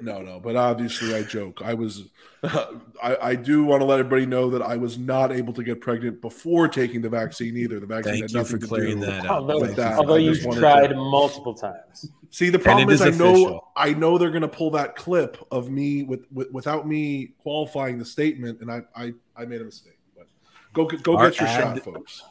No, 0.02 0.22
no, 0.22 0.40
but 0.40 0.56
obviously 0.56 1.16
I 1.16 1.24
joke. 1.24 1.62
I 1.64 1.74
was, 1.74 2.10
I, 2.44 3.18
I 3.22 3.36
do 3.36 3.64
want 3.64 3.82
to 3.82 3.86
let 3.86 4.00
everybody 4.00 4.26
know 4.26 4.50
that 4.52 4.62
I 4.62 4.76
was 4.78 4.98
not 4.98 5.32
able 5.32 5.54
to 5.54 5.64
get 5.64 5.82
pregnant 5.82 6.22
before 6.22 6.68
taking 6.68 7.02
the 7.02 7.10
vaccine 7.10 7.56
either. 7.58 7.80
The 7.80 7.86
vaccine 7.86 8.14
Thank 8.14 8.22
had 8.24 8.32
you 8.32 8.38
nothing 8.38 8.56
for 8.58 8.62
to 8.62 8.68
clearing 8.68 9.00
do. 9.00 9.06
that 9.08 9.26
up. 9.26 9.32
although 9.32 9.60
with 9.62 9.76
that. 9.78 9.98
although 9.98 10.16
you've 10.16 10.42
tried 10.56 10.88
to- 10.88 10.96
multiple 10.96 11.54
times. 11.54 12.10
See, 12.32 12.50
the 12.50 12.60
problem 12.60 12.90
it 12.90 12.94
is, 12.94 13.02
is 13.02 13.16
I 13.16 13.24
know. 13.24 13.66
I 13.78 13.94
know 13.94 14.18
they're 14.18 14.30
going 14.30 14.42
to 14.42 14.48
pull 14.50 14.72
that 14.72 14.98
clip 14.98 15.38
of 15.52 15.70
me 15.70 16.04
with, 16.04 16.26
with 16.34 16.52
without 16.52 16.86
me 16.86 17.34
qualifying 17.40 17.98
the 17.98 18.04
statement, 18.06 18.60
and 18.60 18.70
I, 18.70 18.82
I, 18.94 19.14
I 19.38 19.46
made 19.46 19.62
a 19.62 19.64
mistake. 19.66 19.98
But 20.18 20.28
go, 20.74 20.86
get- 20.86 21.02
go 21.02 21.16
Our 21.16 21.30
get 21.30 21.40
your 21.40 21.48
ad- 21.48 21.76
shot, 21.78 21.84
folks. 21.86 22.22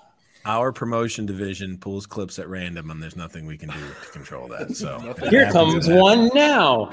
Our 0.47 0.72
promotion 0.72 1.24
division 1.24 1.78
pulls 1.78 2.07
clips 2.07 2.38
at 2.38 2.49
random, 2.49 2.90
and 2.90 3.03
there's 3.03 3.16
nothing 3.16 3.47
we 3.47 3.57
can 3.57 3.70
do 3.70 3.74
to 4.05 4.11
control 4.11 4.47
that. 4.49 4.76
So 4.76 4.99
Here 5.30 5.51
comes 5.51 5.88
one 5.88 6.30
now. 6.34 6.90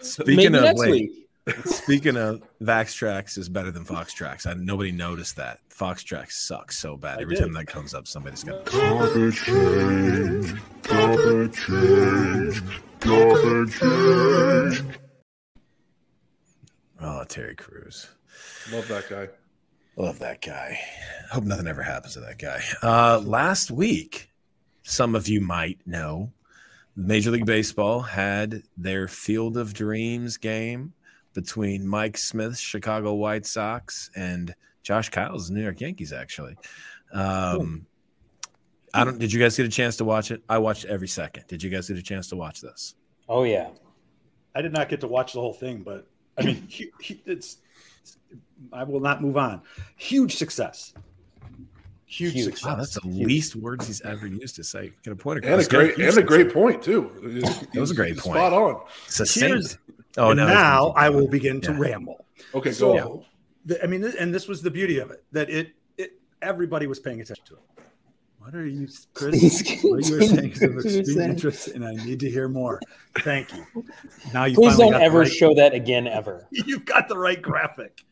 Speaking 0.00 0.36
Maybe 0.36 0.56
of 0.56 0.62
next 0.62 0.80
wait, 0.80 0.90
week. 0.90 1.28
speaking 1.64 2.16
of 2.16 2.42
Vax 2.62 2.94
Tracks 2.94 3.36
is 3.38 3.48
better 3.48 3.70
than 3.70 3.84
Fox 3.84 4.12
Tracks. 4.12 4.46
I 4.46 4.54
nobody 4.54 4.92
noticed 4.92 5.36
that. 5.36 5.60
Fox 5.68 6.02
Tracks 6.02 6.46
sucks 6.46 6.78
so 6.78 6.96
bad. 6.96 7.18
I 7.18 7.22
Every 7.22 7.34
did. 7.36 7.42
time 7.42 7.52
that 7.54 7.66
comes 7.66 7.94
up, 7.94 8.06
somebody's 8.06 8.44
got. 8.44 8.68
Oh, 17.00 17.24
Terry 17.28 17.54
Crews. 17.54 18.08
Love 18.72 18.88
that 18.88 19.08
guy. 19.08 19.28
Love 19.98 20.20
that 20.20 20.40
guy. 20.40 20.78
Hope 21.32 21.42
nothing 21.42 21.66
ever 21.66 21.82
happens 21.82 22.14
to 22.14 22.20
that 22.20 22.38
guy. 22.38 22.62
Uh, 22.82 23.18
last 23.18 23.72
week, 23.72 24.30
some 24.84 25.16
of 25.16 25.26
you 25.26 25.40
might 25.40 25.84
know, 25.86 26.30
Major 26.94 27.32
League 27.32 27.44
Baseball 27.44 28.00
had 28.00 28.62
their 28.76 29.08
Field 29.08 29.56
of 29.56 29.74
Dreams 29.74 30.36
game 30.36 30.92
between 31.34 31.86
Mike 31.86 32.16
Smith's 32.16 32.60
Chicago 32.60 33.14
White 33.14 33.44
Sox 33.44 34.10
and 34.14 34.54
Josh 34.84 35.08
Kyle's 35.08 35.50
New 35.50 35.62
York 35.62 35.80
Yankees. 35.80 36.12
Actually, 36.12 36.56
um, 37.12 37.84
I 38.94 39.04
don't. 39.04 39.18
Did 39.18 39.32
you 39.32 39.40
guys 39.40 39.56
get 39.56 39.66
a 39.66 39.68
chance 39.68 39.96
to 39.96 40.04
watch 40.04 40.30
it? 40.30 40.42
I 40.48 40.58
watched 40.58 40.84
every 40.84 41.08
second. 41.08 41.44
Did 41.48 41.60
you 41.62 41.70
guys 41.70 41.88
get 41.88 41.98
a 41.98 42.02
chance 42.02 42.28
to 42.28 42.36
watch 42.36 42.60
this? 42.60 42.94
Oh 43.28 43.42
yeah. 43.42 43.68
I 44.54 44.62
did 44.62 44.72
not 44.72 44.88
get 44.88 45.00
to 45.00 45.08
watch 45.08 45.32
the 45.34 45.40
whole 45.40 45.52
thing, 45.52 45.82
but 45.82 46.06
I 46.38 46.44
mean, 46.44 46.68
hu- 46.70 46.84
hu- 47.06 47.20
it's. 47.26 47.58
I 48.72 48.84
will 48.84 49.00
not 49.00 49.22
move 49.22 49.36
on. 49.36 49.62
Huge 49.96 50.36
success. 50.36 50.92
Huge, 52.06 52.32
Huge. 52.32 52.44
success. 52.46 52.64
Wow, 52.64 52.76
that's 52.76 52.94
the 52.94 53.06
least 53.06 53.54
words 53.54 53.86
he's 53.86 54.00
ever 54.00 54.26
used 54.26 54.56
to 54.56 54.64
say. 54.64 54.92
Get 55.02 55.12
a 55.12 55.16
point. 55.16 55.44
And 55.44 55.46
a 55.46 55.54
across. 55.56 55.68
great, 55.68 55.98
and 55.98 56.16
a 56.18 56.22
great 56.22 56.52
point 56.52 56.82
too. 56.82 57.10
That 57.74 57.80
was 57.80 57.90
a 57.90 57.94
great 57.94 58.16
point. 58.16 58.36
Spot 58.36 58.52
on. 58.52 58.80
Succinct. 59.06 59.46
Here's- 59.46 59.78
Oh 60.16 60.30
and 60.30 60.38
no! 60.38 60.46
now 60.48 60.88
I 60.96 61.10
will 61.10 61.28
begin 61.28 61.60
to 61.60 61.72
Yeah. 61.72 61.78
ramble. 61.78 62.24
Okay, 62.54 62.72
So, 62.72 62.94
go. 62.94 63.24
the, 63.66 63.80
I 63.84 63.86
mean, 63.86 64.02
and 64.18 64.34
this 64.34 64.48
was 64.48 64.62
the 64.62 64.70
beauty 64.70 64.98
of 64.98 65.10
it 65.12 65.22
that 65.32 65.48
it, 65.50 65.72
it 65.96 66.12
everybody 66.42 66.86
was 66.88 66.98
paying 66.98 67.20
attention 67.20 67.44
to 67.44 67.54
it. 67.54 67.60
What 68.38 68.54
are 68.54 68.66
you, 68.66 68.88
Chris? 69.14 69.80
What 69.82 70.06
you 70.08 70.14
were 70.16 70.22
saying 70.22 70.50
continue 70.50 70.50
is 70.50 70.62
of 70.62 70.74
what 70.76 70.84
you 70.86 70.98
extreme 71.00 71.04
saying. 71.18 71.30
interest, 71.30 71.68
and 71.68 71.84
I 71.84 71.92
need 71.92 72.18
to 72.20 72.30
hear 72.30 72.48
more. 72.48 72.80
Thank 73.18 73.48
you. 73.54 73.84
Now 74.32 74.46
you 74.46 74.54
Please 74.56 74.76
don't 74.76 74.94
ever 74.94 75.20
right- 75.20 75.30
show 75.30 75.54
that 75.54 75.74
again 75.74 76.08
ever. 76.08 76.48
You've 76.52 76.86
got 76.86 77.06
the 77.08 77.18
right 77.18 77.40
graphic. 77.40 78.02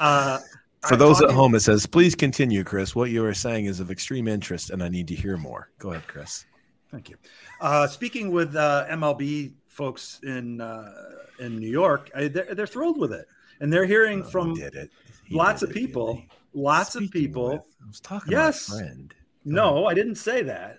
Uh, 0.00 0.38
For 0.80 0.94
I'm 0.94 0.98
those 0.98 1.22
at 1.22 1.30
home, 1.30 1.54
it 1.54 1.60
says, 1.60 1.86
"Please 1.86 2.14
continue, 2.14 2.64
Chris. 2.64 2.94
What 2.96 3.10
you 3.10 3.24
are 3.26 3.34
saying 3.34 3.66
is 3.66 3.80
of 3.80 3.90
extreme 3.90 4.26
interest, 4.26 4.70
and 4.70 4.82
I 4.82 4.88
need 4.88 5.06
to 5.08 5.14
hear 5.14 5.36
more." 5.36 5.70
Go 5.78 5.90
ahead, 5.92 6.06
Chris. 6.08 6.46
Thank 6.90 7.10
you. 7.10 7.16
Uh, 7.60 7.86
speaking 7.86 8.30
with 8.32 8.56
uh, 8.56 8.86
MLB 8.90 9.52
folks 9.68 10.20
in 10.24 10.60
uh, 10.60 10.90
in 11.38 11.58
New 11.58 11.68
York, 11.70 12.10
I, 12.16 12.28
they're, 12.28 12.54
they're 12.54 12.66
thrilled 12.66 12.98
with 12.98 13.12
it, 13.12 13.26
and 13.60 13.72
they're 13.72 13.84
hearing 13.86 14.22
Oh, 14.22 14.24
he 14.24 14.30
from 14.32 14.54
did 14.54 14.74
it. 14.74 14.90
He 15.26 15.34
lots 15.36 15.60
did 15.60 15.70
of 15.70 15.76
it, 15.76 15.78
people. 15.78 16.14
he? 16.16 16.28
Lots 16.54 16.94
of 16.96 17.10
people. 17.10 17.48
with- 17.50 17.60
I 17.84 17.86
was 17.86 18.00
talking 18.00 18.32
Yes. 18.32 18.66
to 18.66 18.72
my 18.72 18.78
friend. 18.80 19.14
No, 19.44 19.86
I 19.86 19.94
didn't 19.94 20.16
say 20.16 20.42
that. 20.42 20.78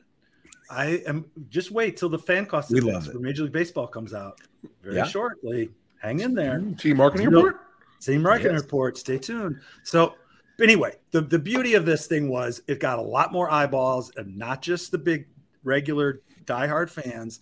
I 0.70 1.02
am 1.08 1.26
just 1.50 1.72
wait 1.72 1.98
till 1.98 2.10
the 2.10 2.20
fan 2.20 2.46
cost 2.46 2.70
We 2.72 2.80
love 2.82 3.08
it. 3.08 3.12
for 3.14 3.20
Major 3.20 3.44
League 3.44 3.52
Baseball 3.54 3.88
comes 3.88 4.14
out 4.14 4.40
very 4.84 4.96
Yeah. 4.98 5.06
shortly. 5.06 5.70
Hang 6.02 6.20
in 6.22 6.34
there. 6.34 6.60
Team 6.78 6.98
marketing 6.98 7.30
No. 7.32 7.42
report. 7.44 7.62
Same 8.02 8.24
marketing 8.24 8.54
Yes. 8.54 8.64
report. 8.64 8.98
Stay 8.98 9.20
tuned. 9.20 9.62
So, 9.84 10.16
anyway, 10.60 10.96
the, 11.12 11.22
the 11.22 11.38
beauty 11.38 11.76
of 11.76 11.86
this 11.86 12.08
thing 12.08 12.30
was 12.30 12.62
it 12.68 12.80
got 12.80 12.98
a 12.98 13.02
lot 13.02 13.32
more 13.32 13.50
eyeballs 13.52 14.12
and 14.18 14.36
not 14.36 14.64
just 14.64 14.92
the 14.92 14.98
big 14.98 15.28
regular 15.64 16.22
diehard 16.46 16.90
fans, 16.90 17.42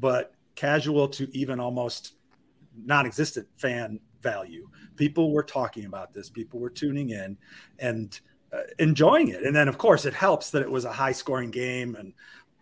but 0.00 0.34
casual 0.56 1.06
to 1.10 1.28
even 1.32 1.60
almost 1.60 2.14
non 2.84 3.06
existent 3.06 3.46
fan 3.56 4.00
value. 4.20 4.68
People 4.96 5.30
were 5.32 5.44
talking 5.44 5.84
about 5.84 6.12
this, 6.12 6.28
people 6.28 6.58
were 6.58 6.70
tuning 6.70 7.10
in 7.10 7.38
and 7.78 8.20
uh, 8.52 8.62
enjoying 8.80 9.28
it. 9.28 9.44
And 9.44 9.54
then, 9.54 9.68
of 9.68 9.78
course, 9.78 10.04
it 10.06 10.12
helps 10.12 10.50
that 10.50 10.62
it 10.62 10.70
was 10.70 10.84
a 10.84 10.92
high 10.92 11.12
scoring 11.12 11.52
game 11.52 11.94
and 11.94 12.12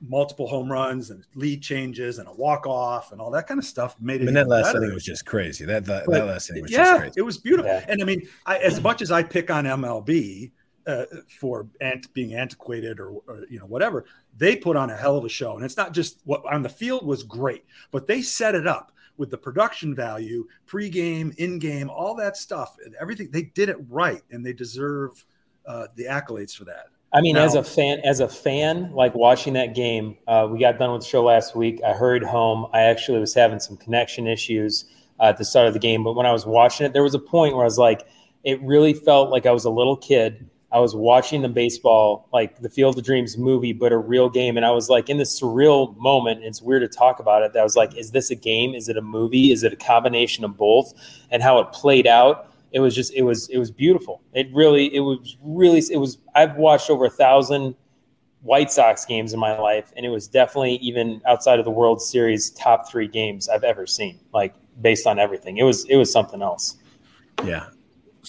multiple 0.01 0.47
home 0.47 0.71
runs 0.71 1.11
and 1.11 1.25
lead 1.35 1.63
changes 1.63 2.19
and 2.19 2.29
a 2.29 2.33
walk 2.33 2.67
off 2.67 3.13
and 3.13 3.21
all 3.21 3.31
that 3.31 3.47
kind 3.47 3.59
of 3.59 3.65
stuff 3.65 3.97
made 4.01 4.23
it 4.23 4.27
mean, 4.27 4.35
that 4.35 4.49
last 4.49 4.67
better. 4.67 4.79
inning 4.79 4.95
was 4.95 5.05
just 5.05 5.27
crazy. 5.27 5.65
That 5.65 5.85
that, 5.87 6.07
But, 6.07 6.13
that 6.13 6.27
last 6.27 6.51
inning 6.51 6.63
was 6.63 6.71
yeah, 6.71 6.85
just 6.85 7.01
crazy. 7.01 7.15
it 7.17 7.23
was 7.23 7.39
beautiful. 7.39 7.71
Yeah. 7.71 7.85
And 7.89 8.03
I 8.03 8.05
mean, 8.05 8.29
I, 8.47 8.59
as 8.59 8.81
much 8.81 9.03
as 9.03 9.11
I 9.11 9.23
pick 9.23 9.51
on 9.51 9.65
MLB 9.65 10.53
uh, 10.87 11.05
for 11.41 11.69
ant, 11.81 12.13
being 12.15 12.35
antiquated 12.35 13.01
or, 13.01 13.11
or 13.27 13.45
you 13.51 13.59
know 13.59 13.67
whatever, 13.67 14.07
they 14.37 14.57
put 14.57 14.77
on 14.77 14.91
a 14.91 14.97
hell 14.97 15.17
of 15.17 15.25
a 15.25 15.29
show. 15.29 15.57
And 15.57 15.65
it's 15.65 15.77
not 15.77 15.93
just 15.93 16.21
what 16.25 16.43
on 16.51 16.63
the 16.63 16.69
field 16.69 17.07
was 17.07 17.23
great, 17.23 17.65
but 17.91 18.07
they 18.07 18.23
set 18.23 18.55
it 18.55 18.67
up 18.67 18.93
with 19.17 19.31
the 19.31 19.39
production 19.39 19.95
value, 19.95 20.47
pregame, 20.67 21.35
in-game, 21.37 21.91
all 21.91 22.15
that 22.15 22.37
stuff, 22.37 22.77
and 22.85 22.95
everything. 23.01 23.31
They 23.31 23.43
did 23.43 23.69
it 23.69 23.77
right, 23.89 24.23
and 24.31 24.47
they 24.47 24.53
deserve 24.53 25.25
uh, 25.67 25.89
the 25.97 26.05
accolades 26.05 26.55
for 26.57 26.65
that. 26.67 26.87
I 27.13 27.23
mean, 27.23 27.37
as 27.39 27.55
a 27.55 27.63
fan, 27.63 28.01
as 28.05 28.21
a 28.21 28.29
fan, 28.29 28.93
like 28.93 29.15
watching 29.15 29.55
that 29.55 29.75
game, 29.75 30.17
uh, 30.27 30.47
we 30.51 30.59
got 30.59 30.79
done 30.79 30.93
with 30.93 31.03
the 31.03 31.09
show 31.09 31.25
last 31.25 31.57
week. 31.57 31.81
I 31.87 31.95
hurried 31.95 32.23
home. 32.23 32.67
I 32.75 32.83
actually 32.83 33.19
was 33.19 33.33
having 33.33 33.61
some 33.61 33.79
connection 33.79 34.27
issues 34.27 34.85
uh, 35.19 35.25
at 35.25 35.39
the 35.39 35.45
start 35.45 35.67
of 35.67 35.73
the 35.73 35.81
game, 35.81 36.05
but 36.05 36.15
when 36.15 36.27
I 36.27 36.33
was 36.33 36.45
watching 36.45 36.85
it, 36.85 36.93
there 36.93 37.03
was 37.03 37.15
a 37.15 37.19
point 37.19 37.55
where 37.55 37.63
I 37.63 37.65
was 37.65 37.79
like, 37.79 38.07
it 38.45 38.61
really 38.63 38.93
felt 38.93 39.31
like 39.31 39.47
I 39.47 39.53
was 39.53 39.65
a 39.65 39.71
little 39.71 39.97
kid. 39.97 40.49
I 40.71 40.81
was 40.81 40.95
watching 40.95 41.41
the 41.41 41.49
baseball, 41.49 42.29
like 42.31 42.61
the 42.61 42.69
Field 42.69 42.99
of 42.99 43.05
Dreams 43.05 43.39
movie, 43.39 43.73
but 43.73 43.91
a 43.91 43.97
real 43.97 44.29
game. 44.29 44.59
And 44.59 44.67
I 44.67 44.71
was 44.71 44.91
like 44.91 45.09
in 45.09 45.17
this 45.17 45.41
surreal 45.41 45.97
moment. 45.97 46.45
It's 46.45 46.61
weird 46.61 46.83
to 46.83 46.89
talk 46.89 47.21
about 47.21 47.43
it. 47.43 47.55
That 47.55 47.61
I 47.61 47.63
was 47.63 47.75
like, 47.75 47.97
is 47.97 48.11
this 48.11 48.31
a 48.31 48.35
game? 48.35 48.75
Is 48.75 48.91
it 48.91 48.99
a 48.99 49.03
movie? 49.03 49.51
Is 49.51 49.63
it 49.63 49.73
a 49.73 49.77
combination 49.77 50.45
of 50.45 50.59
both? 50.59 50.93
And 51.31 51.43
how 51.43 51.59
it 51.61 51.73
played 51.73 52.07
out. 52.07 52.48
It 52.73 52.81
was 52.81 52.95
just, 52.95 53.13
it 53.15 53.23
was, 53.23 53.49
it 53.49 53.59
was 53.59 53.71
beautiful. 53.71 54.23
It 54.33 54.49
really, 54.53 54.95
it 54.95 55.01
was 55.01 55.37
really, 55.43 55.83
it 55.91 55.99
was, 55.99 56.19
I've 56.35 56.57
watched 56.57 56.91
over 56.91 57.07
a 57.07 57.11
thousand 57.11 57.75
White 58.43 58.71
Sox 58.71 59.05
games 59.05 59.33
in 59.33 59.41
my 59.41 59.59
life. 59.59 59.93
And 59.97 60.05
it 60.05 60.11
was 60.11 60.29
definitely 60.29 60.77
even 60.77 61.21
outside 61.27 61.59
of 61.59 61.65
the 61.65 61.71
World 61.71 62.01
Series, 62.01 62.51
top 62.51 62.91
three 62.91 63.09
games 63.09 63.49
I've 63.49 63.65
ever 63.65 63.87
seen, 63.87 64.21
like 64.33 64.55
based 64.81 65.07
on 65.07 65.19
everything. 65.19 65.59
It 65.59 65.65
was, 65.65 65.85
it 65.87 65.97
was 65.97 66.13
something 66.13 66.43
else. 66.43 66.77
Yeah. 67.45 67.67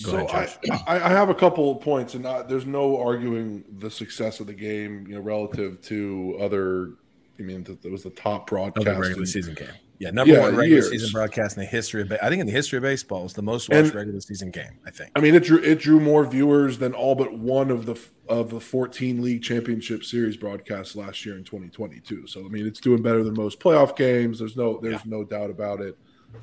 Go 0.03 0.11
so 0.11 0.27
ahead, 0.27 0.57
I, 0.71 0.95
I 0.95 1.05
I 1.07 1.09
have 1.09 1.29
a 1.29 1.35
couple 1.35 1.69
of 1.71 1.81
points, 1.81 2.13
and 2.13 2.23
not, 2.23 2.47
there's 2.47 2.65
no 2.65 2.97
arguing 2.97 3.65
the 3.79 3.91
success 3.91 4.39
of 4.39 4.47
the 4.47 4.53
game, 4.53 5.05
you 5.09 5.15
know, 5.15 5.19
relative 5.19 5.81
to 5.81 6.37
other. 6.39 6.91
I 7.37 7.41
mean, 7.41 7.65
that 7.65 7.83
was 7.91 8.03
the 8.03 8.11
top 8.11 8.47
broadcast. 8.47 8.87
Of 8.87 8.95
the 8.95 9.01
regular 9.01 9.25
season 9.25 9.55
game. 9.55 9.67
Yeah, 9.99 10.11
number 10.11 10.33
Yeah, 10.33 10.39
one 10.43 10.55
regular 10.55 10.81
years. 10.81 10.89
season 10.89 11.11
broadcast 11.11 11.57
in 11.57 11.61
the 11.63 11.67
history 11.67 12.01
of. 12.01 12.11
I 12.21 12.29
think 12.29 12.39
in 12.39 12.47
the 12.47 12.53
history 12.53 12.77
of 12.77 12.83
baseball, 12.83 13.25
it's 13.25 13.33
the 13.33 13.41
most 13.41 13.67
watched 13.69 13.87
And- 13.87 13.95
regular 13.95 14.21
season 14.21 14.49
game. 14.49 14.71
I 14.85 14.91
think. 14.91 15.11
I 15.13 15.19
mean, 15.19 15.35
it 15.35 15.43
drew 15.43 15.57
it 15.59 15.79
drew 15.79 15.99
more 15.99 16.25
viewers 16.25 16.77
than 16.79 16.93
all 16.93 17.15
but 17.15 17.37
one 17.37 17.69
of 17.69 17.85
the 17.85 17.99
of 18.29 18.49
the 18.49 18.61
14 18.61 19.21
league 19.21 19.43
championship 19.43 20.05
series 20.05 20.37
broadcasts 20.37 20.95
last 20.95 21.25
year 21.25 21.35
in 21.35 21.43
2022. 21.43 22.27
So 22.27 22.45
I 22.45 22.47
mean, 22.47 22.65
it's 22.65 22.79
doing 22.79 23.01
better 23.01 23.23
than 23.25 23.33
most 23.33 23.59
playoff 23.59 23.97
games. 23.97 24.39
There's 24.39 24.55
no 24.55 24.79
there's 24.81 25.05
no 25.05 25.25
doubt 25.25 25.49
about 25.49 25.81
it. 25.81 25.97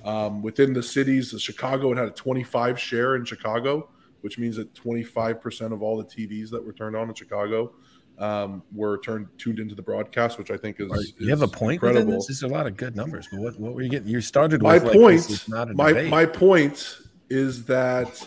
Um, 0.04 0.42
within 0.42 0.74
the 0.74 0.82
cities, 0.82 1.30
the 1.30 1.38
Chicago 1.38 1.92
it 1.92 1.96
had 1.96 2.08
a 2.08 2.10
25 2.10 2.78
share 2.78 3.16
in 3.16 3.24
Chicago, 3.24 3.88
which 4.20 4.36
means 4.38 4.56
that 4.56 4.74
25 4.74 5.40
percent 5.40 5.72
of 5.72 5.82
all 5.82 5.96
the 5.96 6.04
TVs 6.04 6.50
that 6.50 6.62
were 6.62 6.72
turned 6.74 6.94
on 6.94 7.08
in 7.08 7.14
Chicago 7.14 7.72
um, 8.18 8.62
were 8.74 8.98
turned 8.98 9.28
tuned 9.38 9.58
into 9.58 9.74
the 9.74 9.82
broadcast, 9.82 10.38
which 10.38 10.50
I 10.50 10.56
think 10.56 10.80
is, 10.80 11.14
you 11.18 11.28
have 11.28 11.42
a 11.42 11.48
point 11.48 11.74
incredible. 11.74 12.12
this. 12.12 12.42
Are 12.42 12.46
a 12.46 12.48
lot 12.48 12.66
of 12.66 12.76
good 12.76 12.96
numbers, 12.96 13.28
but 13.30 13.40
what, 13.40 13.58
what 13.58 13.74
were 13.74 13.82
you 13.82 13.90
getting? 13.90 14.08
You 14.08 14.20
started 14.20 14.62
my 14.62 14.74
with 14.74 14.84
like, 14.84 14.92
point 14.92 15.16
this 15.16 15.30
is 15.30 15.48
not 15.48 15.70
a 15.70 15.74
my, 15.74 15.88
debate. 15.88 16.10
my 16.10 16.26
point 16.26 16.98
is 17.28 17.64
that 17.64 18.26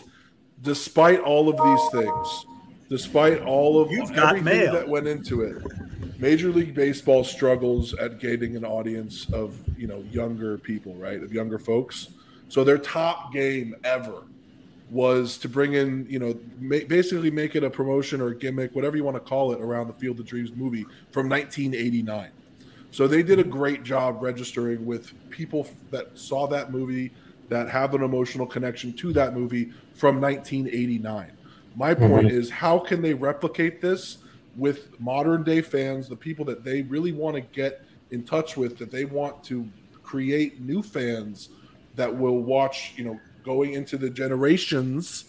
despite 0.62 1.20
all 1.20 1.48
of 1.48 1.56
these 1.56 2.02
things 2.02 2.46
despite 2.88 3.40
all 3.42 3.80
of 3.80 3.90
You've 3.90 4.12
got 4.12 4.36
everything 4.36 4.58
mail. 4.58 4.72
that 4.72 4.86
went 4.86 5.06
into 5.06 5.42
it 5.42 5.62
major 6.18 6.50
league 6.50 6.74
baseball 6.74 7.24
struggles 7.24 7.94
at 7.94 8.18
gaining 8.18 8.56
an 8.56 8.64
audience 8.64 9.30
of 9.32 9.56
you 9.78 9.86
know 9.86 10.04
younger 10.10 10.58
people 10.58 10.94
right 10.96 11.22
of 11.22 11.32
younger 11.32 11.58
folks 11.58 12.08
so 12.48 12.62
their 12.62 12.78
top 12.78 13.32
game 13.32 13.74
ever 13.84 14.24
was 14.90 15.38
to 15.38 15.48
bring 15.48 15.74
in 15.74 16.06
you 16.08 16.18
know 16.18 16.38
ma- 16.58 16.84
basically 16.88 17.30
make 17.30 17.54
it 17.54 17.62
a 17.62 17.70
promotion 17.70 18.20
or 18.20 18.28
a 18.28 18.34
gimmick 18.34 18.74
whatever 18.74 18.96
you 18.96 19.04
want 19.04 19.16
to 19.16 19.20
call 19.20 19.52
it 19.52 19.60
around 19.60 19.86
the 19.86 19.92
field 19.94 20.18
of 20.18 20.26
dreams 20.26 20.50
movie 20.54 20.84
from 21.12 21.28
1989 21.28 22.30
so 22.90 23.06
they 23.06 23.22
did 23.22 23.38
a 23.38 23.44
great 23.44 23.84
job 23.84 24.20
registering 24.20 24.84
with 24.84 25.12
people 25.30 25.66
that 25.90 26.18
saw 26.18 26.46
that 26.48 26.72
movie 26.72 27.12
that 27.48 27.68
have 27.68 27.94
an 27.94 28.02
emotional 28.02 28.46
connection 28.46 28.92
to 28.94 29.12
that 29.12 29.34
movie 29.34 29.72
from 29.94 30.20
1989. 30.20 31.32
My 31.76 31.94
mm-hmm. 31.94 32.08
point 32.08 32.30
is 32.30 32.48
how 32.48 32.78
can 32.78 33.02
they 33.02 33.12
replicate 33.12 33.80
this 33.80 34.18
with 34.56 34.98
modern 35.00 35.42
day 35.44 35.60
fans, 35.60 36.08
the 36.08 36.16
people 36.16 36.44
that 36.46 36.64
they 36.64 36.82
really 36.82 37.12
want 37.12 37.34
to 37.34 37.40
get 37.40 37.84
in 38.10 38.24
touch 38.24 38.56
with, 38.56 38.78
that 38.78 38.90
they 38.90 39.04
want 39.04 39.44
to 39.44 39.68
create 40.02 40.60
new 40.60 40.82
fans 40.82 41.50
that 41.94 42.14
will 42.14 42.38
watch, 42.38 42.92
you 42.96 43.04
know, 43.04 43.20
going 43.42 43.74
into 43.74 43.96
the 43.96 44.10
generations. 44.10 45.24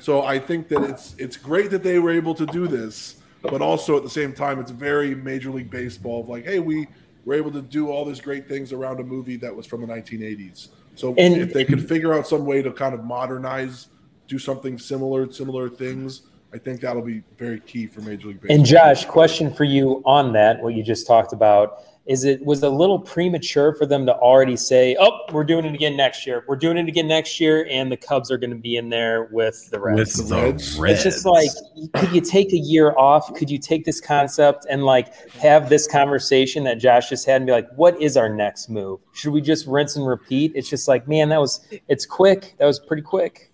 So 0.00 0.22
I 0.22 0.38
think 0.38 0.68
that 0.68 0.82
it's 0.82 1.14
it's 1.18 1.36
great 1.36 1.70
that 1.70 1.82
they 1.82 1.98
were 1.98 2.10
able 2.10 2.34
to 2.34 2.46
do 2.46 2.66
this, 2.66 3.16
but 3.42 3.62
also 3.62 3.96
at 3.96 4.02
the 4.02 4.10
same 4.10 4.32
time, 4.32 4.60
it's 4.60 4.70
very 4.70 5.14
Major 5.14 5.50
League 5.50 5.70
Baseball 5.70 6.20
of 6.20 6.28
like, 6.28 6.44
hey, 6.44 6.58
we 6.58 6.86
were 7.24 7.34
able 7.34 7.50
to 7.52 7.62
do 7.62 7.88
all 7.90 8.04
these 8.04 8.20
great 8.20 8.46
things 8.48 8.72
around 8.72 9.00
a 9.00 9.02
movie 9.02 9.36
that 9.36 9.54
was 9.54 9.66
from 9.66 9.80
the 9.80 9.86
1980s. 9.86 10.68
So 10.94 11.14
And- 11.16 11.36
if 11.36 11.52
they 11.52 11.64
could 11.64 11.88
figure 11.88 12.12
out 12.12 12.26
some 12.26 12.44
way 12.44 12.62
to 12.62 12.70
kind 12.70 12.94
of 12.94 13.02
modernize, 13.04 13.88
do 14.28 14.38
something 14.38 14.78
similar, 14.78 15.30
similar 15.32 15.68
things, 15.68 16.22
I 16.52 16.58
think 16.58 16.80
that'll 16.80 17.02
be 17.02 17.22
very 17.38 17.60
key 17.60 17.86
for 17.86 18.00
Major 18.02 18.28
League 18.28 18.40
Baseball. 18.40 18.56
And 18.56 18.64
Josh, 18.66 19.06
question 19.06 19.52
for 19.52 19.64
you 19.64 20.02
on 20.04 20.32
that, 20.34 20.62
what 20.62 20.74
you 20.74 20.82
just 20.82 21.06
talked 21.06 21.32
about, 21.32 21.82
is 22.06 22.24
it 22.24 22.44
was 22.44 22.62
a 22.62 22.68
little 22.68 22.98
premature 22.98 23.74
for 23.74 23.86
them 23.86 24.04
to 24.06 24.14
already 24.14 24.56
say, 24.56 24.94
"Oh, 25.00 25.20
we're 25.32 25.44
doing 25.44 25.64
it 25.64 25.74
again 25.74 25.96
next 25.96 26.26
year. 26.26 26.44
We're 26.46 26.56
doing 26.56 26.76
it 26.76 26.86
again 26.86 27.08
next 27.08 27.40
year, 27.40 27.66
and 27.70 27.90
the 27.90 27.96
Cubs 27.96 28.30
are 28.30 28.36
going 28.36 28.50
to 28.50 28.56
be 28.56 28.76
in 28.76 28.90
there 28.90 29.28
with 29.32 29.70
the 29.70 29.80
Reds." 29.80 30.18
with 30.18 30.28
the 30.28 30.34
the 30.34 30.42
Reds. 30.42 30.78
Reds. 30.78 30.94
It's 31.06 31.14
just 31.16 31.26
like, 31.26 31.48
could 31.94 32.14
you 32.14 32.20
take 32.20 32.52
a 32.52 32.58
year 32.58 32.94
off? 32.98 33.32
Could 33.34 33.50
you 33.50 33.58
take 33.58 33.84
this 33.86 34.00
concept 34.00 34.66
and 34.68 34.84
like 34.84 35.14
have 35.32 35.68
this 35.70 35.86
conversation 35.86 36.64
that 36.64 36.78
Josh 36.78 37.08
just 37.08 37.24
had 37.26 37.36
and 37.36 37.46
be 37.46 37.52
like, 37.52 37.68
what 37.76 38.00
is 38.02 38.16
our 38.16 38.28
next 38.28 38.68
move? 38.68 39.00
Should 39.14 39.32
we 39.32 39.40
just 39.40 39.66
rinse 39.66 39.96
and 39.96 40.06
repeat? 40.06 40.52
It's 40.54 40.68
just 40.68 40.88
like, 40.88 41.08
man, 41.08 41.30
that 41.30 41.40
was, 41.40 41.66
it's 41.88 42.04
quick. 42.04 42.54
That 42.58 42.66
was 42.66 42.78
pretty 42.80 43.02
quick. 43.02 43.50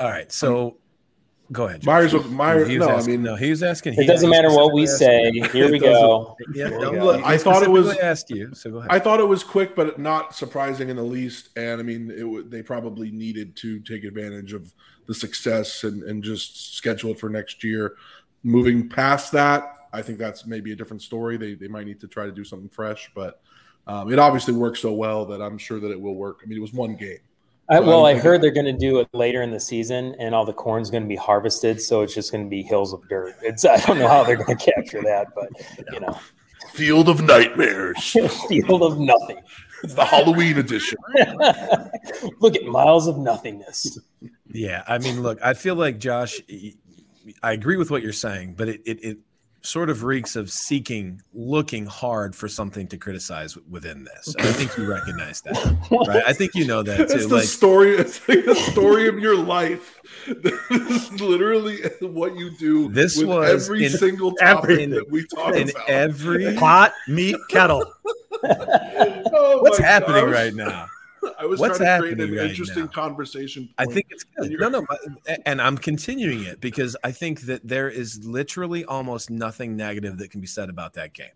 all 0.00 0.08
right. 0.08 0.30
So 0.32 0.76
go 1.52 1.66
ahead. 1.66 1.80
Josh. 1.80 1.86
Myers, 1.86 2.24
Myers, 2.26 2.68
He 2.68 2.78
was 2.78 2.88
no, 2.88 2.94
I 2.94 3.02
mean, 3.02 3.22
no, 3.22 3.34
he 3.36 3.50
was 3.50 3.62
asking. 3.62 3.94
It 3.94 4.00
he- 4.00 4.06
doesn't 4.06 4.30
matter 4.30 4.50
what 4.50 4.72
we 4.72 4.86
say. 4.86 5.30
Here 5.52 5.70
we 5.70 5.78
go. 5.90 6.36
Yeah, 6.54 6.68
Here 6.68 6.78
we 6.78 6.84
no, 6.84 6.92
go. 6.92 7.04
look, 7.04 7.24
I 7.24 7.36
thought 7.38 7.62
it 7.62 7.70
was- 7.70 7.86
specifically 7.86 8.08
asked 8.08 8.30
you. 8.30 8.54
So 8.54 8.70
go 8.70 8.78
ahead. 8.78 8.90
I 8.90 8.98
thought 8.98 9.20
it 9.20 9.28
was 9.28 9.42
quick, 9.44 9.74
but 9.74 9.98
not 9.98 10.34
surprising 10.34 10.88
in 10.88 10.96
the 10.96 11.02
least. 11.02 11.50
And 11.56 11.80
I 11.80 11.82
mean, 11.82 12.10
it, 12.14 12.50
they 12.50 12.62
probably 12.62 13.10
needed 13.10 13.56
to 13.56 13.80
take 13.80 14.04
advantage 14.04 14.52
of 14.52 14.72
the 15.06 15.14
success 15.14 15.84
and, 15.84 16.02
and 16.04 16.22
just 16.22 16.74
schedule 16.76 17.10
it 17.10 17.18
for 17.20 17.28
next 17.28 17.64
year. 17.64 17.96
Moving 18.42 18.88
past 18.88 19.32
that, 19.32 19.76
I 19.92 20.02
think 20.02 20.18
that's 20.18 20.46
maybe 20.46 20.72
a 20.72 20.76
different 20.76 21.02
story. 21.02 21.36
They, 21.36 21.54
they 21.54 21.68
might 21.68 21.86
need 21.86 22.00
to 22.00 22.08
try 22.08 22.24
to 22.26 22.32
do 22.32 22.44
something 22.44 22.68
fresh, 22.68 23.10
but 23.14 23.42
um, 23.86 24.12
it 24.12 24.18
obviously 24.18 24.54
worked 24.54 24.78
so 24.78 24.92
well 24.92 25.26
that 25.26 25.42
I'm 25.42 25.58
sure 25.58 25.80
that 25.80 25.90
it 25.90 26.00
will 26.00 26.14
work. 26.14 26.40
I 26.42 26.46
mean, 26.46 26.56
it 26.56 26.60
was 26.60 26.72
one 26.72 26.94
game. 26.94 27.18
I, 27.70 27.78
well, 27.78 28.04
I 28.04 28.10
I 28.10 28.18
heard 28.18 28.42
they're 28.42 28.50
going 28.50 28.66
to 28.66 28.72
do 28.72 28.98
it 28.98 29.08
later 29.12 29.42
in 29.42 29.52
the 29.52 29.60
season, 29.60 30.16
and 30.18 30.34
all 30.34 30.44
the 30.44 30.52
corn's 30.52 30.90
going 30.90 31.04
to 31.04 31.08
be 31.08 31.16
harvested, 31.16 31.80
so 31.80 32.02
it's 32.02 32.14
just 32.14 32.32
going 32.32 32.44
to 32.44 32.50
be 32.50 32.62
hills 32.62 32.92
of 32.92 33.08
dirt. 33.08 33.36
It's 33.42 33.64
I 33.64 33.76
don't 33.76 33.98
know 33.98 34.08
how 34.08 34.24
they're 34.24 34.36
going 34.36 34.58
to 34.58 34.72
capture 34.72 35.00
that, 35.02 35.28
but 35.34 35.48
you 35.92 36.00
know, 36.00 36.18
Field 36.72 37.08
of 37.08 37.22
Nightmares. 37.22 38.10
field 38.48 38.82
of 38.82 38.98
nothing. 38.98 39.38
it's 39.84 39.94
the 39.94 40.04
Halloween 40.04 40.58
edition. 40.58 40.98
Look 42.40 42.56
at 42.56 42.64
miles 42.64 43.06
of 43.06 43.18
nothingness. 43.18 43.98
Yeah, 44.52 44.82
I 44.86 44.98
mean, 44.98 45.22
look, 45.22 45.38
I 45.42 45.54
feel 45.54 45.76
like 45.76 45.98
Josh. 45.98 46.40
I 47.42 47.52
agree 47.52 47.76
with 47.76 47.90
what 47.90 48.02
you're 48.02 48.12
saying, 48.12 48.54
but 48.54 48.68
it, 48.68 48.80
it 48.84 49.04
it 49.04 49.18
sort 49.62 49.90
of 49.90 50.04
reeks 50.04 50.36
of 50.36 50.50
seeking, 50.50 51.20
looking 51.34 51.84
hard 51.86 52.34
for 52.34 52.48
something 52.48 52.86
to 52.88 52.96
criticize 52.96 53.56
within 53.68 54.04
this. 54.04 54.34
And 54.38 54.46
I 54.48 54.52
think 54.52 54.76
you 54.76 54.86
recognize 54.90 55.40
that, 55.42 55.54
right? 56.08 56.22
I 56.26 56.32
think 56.32 56.54
you 56.54 56.66
know 56.66 56.82
that 56.82 56.96
too. 57.08 57.14
It's 57.16 57.26
the 57.26 57.36
Like, 57.36 57.44
story. 57.44 57.96
It's 57.96 58.26
like 58.28 58.44
the 58.44 58.54
story 58.54 59.06
of 59.08 59.18
your 59.18 59.36
life. 59.36 60.00
This 60.42 61.10
is 61.12 61.20
literally 61.20 61.78
what 62.00 62.36
you 62.36 62.50
do. 62.58 62.88
This 62.90 63.16
with 63.18 63.28
was 63.28 63.64
every 63.68 63.84
in 63.86 63.90
single 63.92 64.32
topic 64.32 64.70
everything. 64.70 64.90
that 64.90 65.10
we 65.10 65.24
talk 65.26 65.48
about 65.50 65.56
in 65.60 65.70
about. 65.70 65.88
every 65.88 66.54
Pot, 66.58 66.92
meat, 67.08 67.36
kettle. 67.48 67.84
Oh 68.44 69.58
what's 69.62 69.78
happening 69.78 70.24
gosh. 70.26 70.34
right 70.34 70.54
now? 70.54 70.86
I 71.40 71.46
was 71.46 71.58
What's 71.58 71.78
trying 71.78 72.02
to 72.02 72.08
create 72.14 72.20
an 72.20 72.36
right 72.36 72.50
interesting 72.50 72.84
now? 72.84 72.90
conversation. 72.90 73.70
I 73.78 73.86
think 73.86 74.06
it's 74.10 74.24
good. 74.24 74.52
No, 74.60 74.68
no, 74.68 74.86
and 75.46 75.60
I'm 75.62 75.78
continuing 75.78 76.44
it 76.44 76.60
because 76.60 76.96
I 77.02 77.12
think 77.12 77.42
that 77.42 77.66
there 77.66 77.88
is 77.88 78.22
literally 78.24 78.84
almost 78.84 79.30
nothing 79.30 79.74
negative 79.74 80.18
that 80.18 80.30
can 80.30 80.42
be 80.42 80.46
said 80.46 80.68
about 80.68 80.92
that 80.94 81.14
game. 81.14 81.30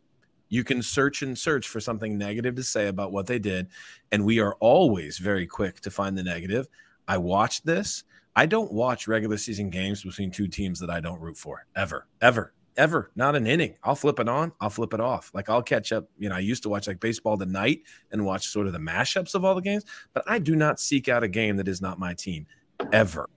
You 0.50 0.62
can 0.62 0.82
search 0.82 1.22
and 1.22 1.38
search 1.38 1.68
for 1.68 1.80
something 1.80 2.18
negative 2.18 2.54
to 2.56 2.62
say 2.62 2.88
about 2.88 3.12
what 3.12 3.26
they 3.26 3.38
did, 3.38 3.68
and 4.12 4.26
we 4.26 4.40
are 4.40 4.54
always 4.60 5.16
very 5.16 5.46
quick 5.46 5.80
to 5.80 5.90
find 5.90 6.18
the 6.18 6.22
negative. 6.22 6.68
I 7.08 7.16
watched 7.16 7.64
this. 7.64 8.04
I 8.36 8.44
don't 8.44 8.72
watch 8.72 9.08
regular 9.08 9.38
season 9.38 9.70
games 9.70 10.04
between 10.04 10.30
two 10.30 10.48
teams 10.48 10.80
that 10.80 10.90
I 10.90 11.00
don't 11.00 11.20
root 11.20 11.38
for 11.38 11.64
ever, 11.74 12.06
ever, 12.20 12.52
ever. 12.76 13.10
Not 13.14 13.36
an 13.36 13.46
inning. 13.46 13.76
I'll 13.82 13.94
flip 13.94 14.18
it 14.20 14.28
on. 14.28 14.52
I'll 14.60 14.70
flip 14.70 14.94
it 14.94 15.00
off. 15.00 15.30
Like 15.34 15.48
I'll 15.48 15.62
catch 15.62 15.92
up. 15.92 16.08
You 16.18 16.28
know, 16.28 16.36
I 16.36 16.40
used 16.40 16.62
to 16.64 16.68
watch 16.68 16.86
like 16.86 17.00
baseball 17.00 17.36
tonight 17.36 17.82
and 18.12 18.24
watch 18.24 18.48
sort 18.48 18.66
of 18.66 18.72
the 18.72 18.78
mashups 18.78 19.34
of 19.34 19.44
all 19.44 19.54
the 19.54 19.62
games, 19.62 19.84
but 20.12 20.24
I 20.26 20.38
do 20.38 20.56
not 20.56 20.80
seek 20.80 21.08
out 21.08 21.22
a 21.22 21.28
game 21.28 21.56
that 21.56 21.68
is 21.68 21.80
not 21.80 21.98
my 21.98 22.14
team 22.14 22.46
ever. 22.92 23.28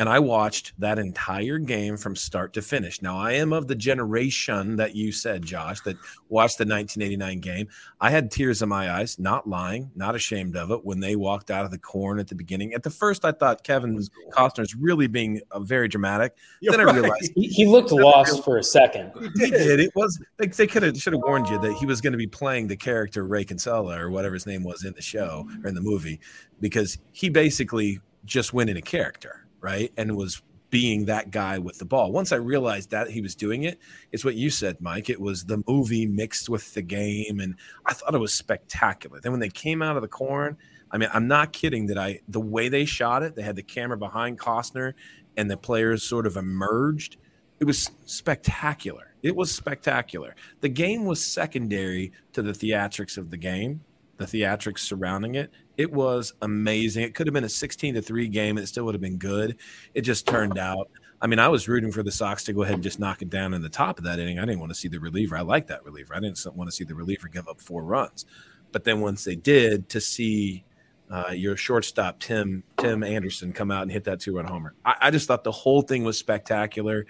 And 0.00 0.08
I 0.08 0.20
watched 0.20 0.74
that 0.78 0.96
entire 0.96 1.58
game 1.58 1.96
from 1.96 2.14
start 2.14 2.52
to 2.52 2.62
finish. 2.62 3.02
Now, 3.02 3.18
I 3.18 3.32
am 3.32 3.52
of 3.52 3.66
the 3.66 3.74
generation 3.74 4.76
that 4.76 4.94
you 4.94 5.10
said, 5.10 5.42
Josh, 5.42 5.80
that 5.80 5.96
watched 6.28 6.58
the 6.58 6.64
1989 6.64 7.40
game. 7.40 7.68
I 8.00 8.10
had 8.10 8.30
tears 8.30 8.62
in 8.62 8.68
my 8.68 8.92
eyes, 8.92 9.18
not 9.18 9.48
lying, 9.48 9.90
not 9.96 10.14
ashamed 10.14 10.56
of 10.56 10.70
it, 10.70 10.84
when 10.84 11.00
they 11.00 11.16
walked 11.16 11.50
out 11.50 11.64
of 11.64 11.72
the 11.72 11.78
corn 11.78 12.20
at 12.20 12.28
the 12.28 12.36
beginning. 12.36 12.74
At 12.74 12.84
the 12.84 12.90
first, 12.90 13.24
I 13.24 13.32
thought 13.32 13.64
Kevin 13.64 14.00
Costner's 14.30 14.76
really 14.76 15.08
being 15.08 15.40
uh, 15.50 15.58
very 15.58 15.88
dramatic. 15.88 16.36
then 16.62 16.78
I 16.78 16.92
realized 16.92 17.32
He, 17.34 17.48
he 17.48 17.66
looked 17.66 17.90
lost 17.90 18.44
for 18.44 18.58
a 18.58 18.62
second. 18.62 19.10
he 19.36 19.50
did. 19.50 19.80
It 19.80 19.90
was 19.96 20.20
like 20.38 20.54
they 20.54 20.68
could 20.68 20.84
have 20.84 20.96
should 20.96 21.12
have 21.14 21.22
warned 21.22 21.48
you 21.48 21.58
that 21.58 21.72
he 21.72 21.86
was 21.86 22.00
going 22.00 22.12
to 22.12 22.18
be 22.18 22.28
playing 22.28 22.68
the 22.68 22.76
character 22.76 23.26
Ray 23.26 23.44
Kinsella 23.44 23.98
or 23.98 24.10
whatever 24.10 24.34
his 24.34 24.46
name 24.46 24.62
was 24.62 24.84
in 24.84 24.92
the 24.94 25.02
show 25.02 25.48
or 25.64 25.68
in 25.68 25.74
the 25.74 25.80
movie, 25.80 26.20
because 26.60 26.98
he 27.10 27.28
basically 27.28 27.98
just 28.24 28.52
went 28.52 28.70
in 28.70 28.76
a 28.76 28.82
character. 28.82 29.44
Right? 29.68 29.92
And 29.98 30.16
was 30.16 30.42
being 30.70 31.04
that 31.06 31.30
guy 31.30 31.58
with 31.58 31.78
the 31.78 31.84
ball. 31.84 32.10
Once 32.10 32.32
I 32.32 32.36
realized 32.36 32.90
that 32.90 33.10
he 33.10 33.20
was 33.20 33.34
doing 33.34 33.64
it, 33.64 33.78
it's 34.12 34.24
what 34.24 34.34
you 34.34 34.48
said, 34.48 34.80
Mike. 34.80 35.10
It 35.10 35.20
was 35.20 35.44
the 35.44 35.62
movie 35.66 36.06
mixed 36.06 36.48
with 36.48 36.72
the 36.72 36.80
game, 36.80 37.40
and 37.40 37.54
I 37.84 37.92
thought 37.92 38.14
it 38.14 38.18
was 38.18 38.32
spectacular. 38.32 39.20
Then 39.20 39.32
when 39.32 39.40
they 39.40 39.50
came 39.50 39.82
out 39.82 39.96
of 39.96 40.02
the 40.02 40.08
corn, 40.08 40.56
I 40.90 40.96
mean, 40.96 41.10
I'm 41.12 41.28
not 41.28 41.52
kidding 41.52 41.86
that 41.86 41.98
I 41.98 42.20
the 42.28 42.40
way 42.40 42.70
they 42.70 42.86
shot 42.86 43.22
it, 43.22 43.34
they 43.34 43.42
had 43.42 43.56
the 43.56 43.62
camera 43.62 43.98
behind 43.98 44.38
Costner, 44.38 44.94
and 45.36 45.50
the 45.50 45.56
players 45.56 46.02
sort 46.02 46.26
of 46.26 46.36
emerged. 46.36 47.18
It 47.60 47.64
was 47.64 47.90
spectacular. 48.06 49.14
It 49.22 49.36
was 49.36 49.54
spectacular. 49.54 50.34
The 50.60 50.68
game 50.68 51.04
was 51.04 51.22
secondary 51.24 52.12
to 52.32 52.40
the 52.40 52.52
theatrics 52.52 53.18
of 53.18 53.30
the 53.30 53.36
game, 53.36 53.80
the 54.18 54.24
theatrics 54.24 54.80
surrounding 54.80 55.36
it. 55.36 55.50
It 55.76 55.90
was 55.90 56.34
amazing. 56.42 57.04
It 57.04 57.14
could 57.14 57.26
have 57.26 57.34
been 57.34 57.44
a 57.44 57.48
16 57.48 57.94
to 57.94 58.02
3 58.02 58.28
game 58.28 58.56
and 58.56 58.64
it 58.64 58.66
still 58.66 58.84
would 58.84 58.94
have 58.94 59.00
been 59.00 59.16
good. 59.16 59.56
It 59.94 60.02
just 60.02 60.26
turned 60.26 60.58
out. 60.58 60.90
I 61.20 61.26
mean, 61.26 61.38
I 61.38 61.48
was 61.48 61.68
rooting 61.68 61.90
for 61.90 62.02
the 62.02 62.12
Sox 62.12 62.44
to 62.44 62.52
go 62.52 62.62
ahead 62.62 62.74
and 62.74 62.82
just 62.82 63.00
knock 63.00 63.22
it 63.22 63.30
down 63.30 63.54
in 63.54 63.62
the 63.62 63.68
top 63.68 63.98
of 63.98 64.04
that 64.04 64.18
inning. 64.18 64.38
I 64.38 64.44
didn't 64.44 64.60
want 64.60 64.70
to 64.70 64.78
see 64.78 64.88
the 64.88 65.00
reliever. 65.00 65.36
I 65.36 65.40
like 65.40 65.66
that 65.68 65.84
reliever. 65.84 66.14
I 66.14 66.20
didn't 66.20 66.44
want 66.54 66.68
to 66.68 66.76
see 66.76 66.84
the 66.84 66.94
reliever 66.94 67.28
give 67.28 67.48
up 67.48 67.60
four 67.60 67.82
runs. 67.82 68.26
But 68.70 68.84
then 68.84 69.00
once 69.00 69.24
they 69.24 69.34
did, 69.34 69.88
to 69.88 70.00
see 70.00 70.64
uh, 71.10 71.32
your 71.32 71.56
shortstop 71.56 72.20
Tim 72.20 72.62
Tim 72.76 73.02
Anderson 73.02 73.52
come 73.52 73.70
out 73.70 73.82
and 73.82 73.90
hit 73.90 74.04
that 74.04 74.20
two 74.20 74.36
run 74.36 74.44
homer, 74.44 74.74
I, 74.84 74.94
I 75.02 75.10
just 75.10 75.26
thought 75.26 75.42
the 75.42 75.52
whole 75.52 75.82
thing 75.82 76.04
was 76.04 76.18
spectacular. 76.18 77.06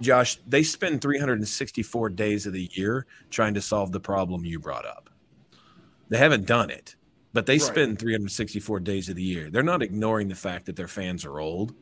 Josh, 0.00 0.38
they 0.46 0.62
spend 0.62 1.00
364 1.00 2.10
days 2.10 2.46
of 2.46 2.52
the 2.52 2.70
year 2.74 3.06
trying 3.30 3.54
to 3.54 3.62
solve 3.62 3.92
the 3.92 4.00
problem 4.00 4.44
you 4.44 4.60
brought 4.60 4.86
up. 4.86 5.10
They 6.08 6.18
haven't 6.18 6.46
done 6.46 6.70
it, 6.70 6.96
but 7.32 7.46
they 7.46 7.54
right. 7.54 7.62
spend 7.62 7.98
364 7.98 8.80
days 8.80 9.08
of 9.08 9.16
the 9.16 9.22
year. 9.22 9.50
They're 9.50 9.62
not 9.62 9.82
ignoring 9.82 10.28
the 10.28 10.34
fact 10.34 10.66
that 10.66 10.76
their 10.76 10.88
fans 10.88 11.24
are 11.24 11.40
old. 11.40 11.74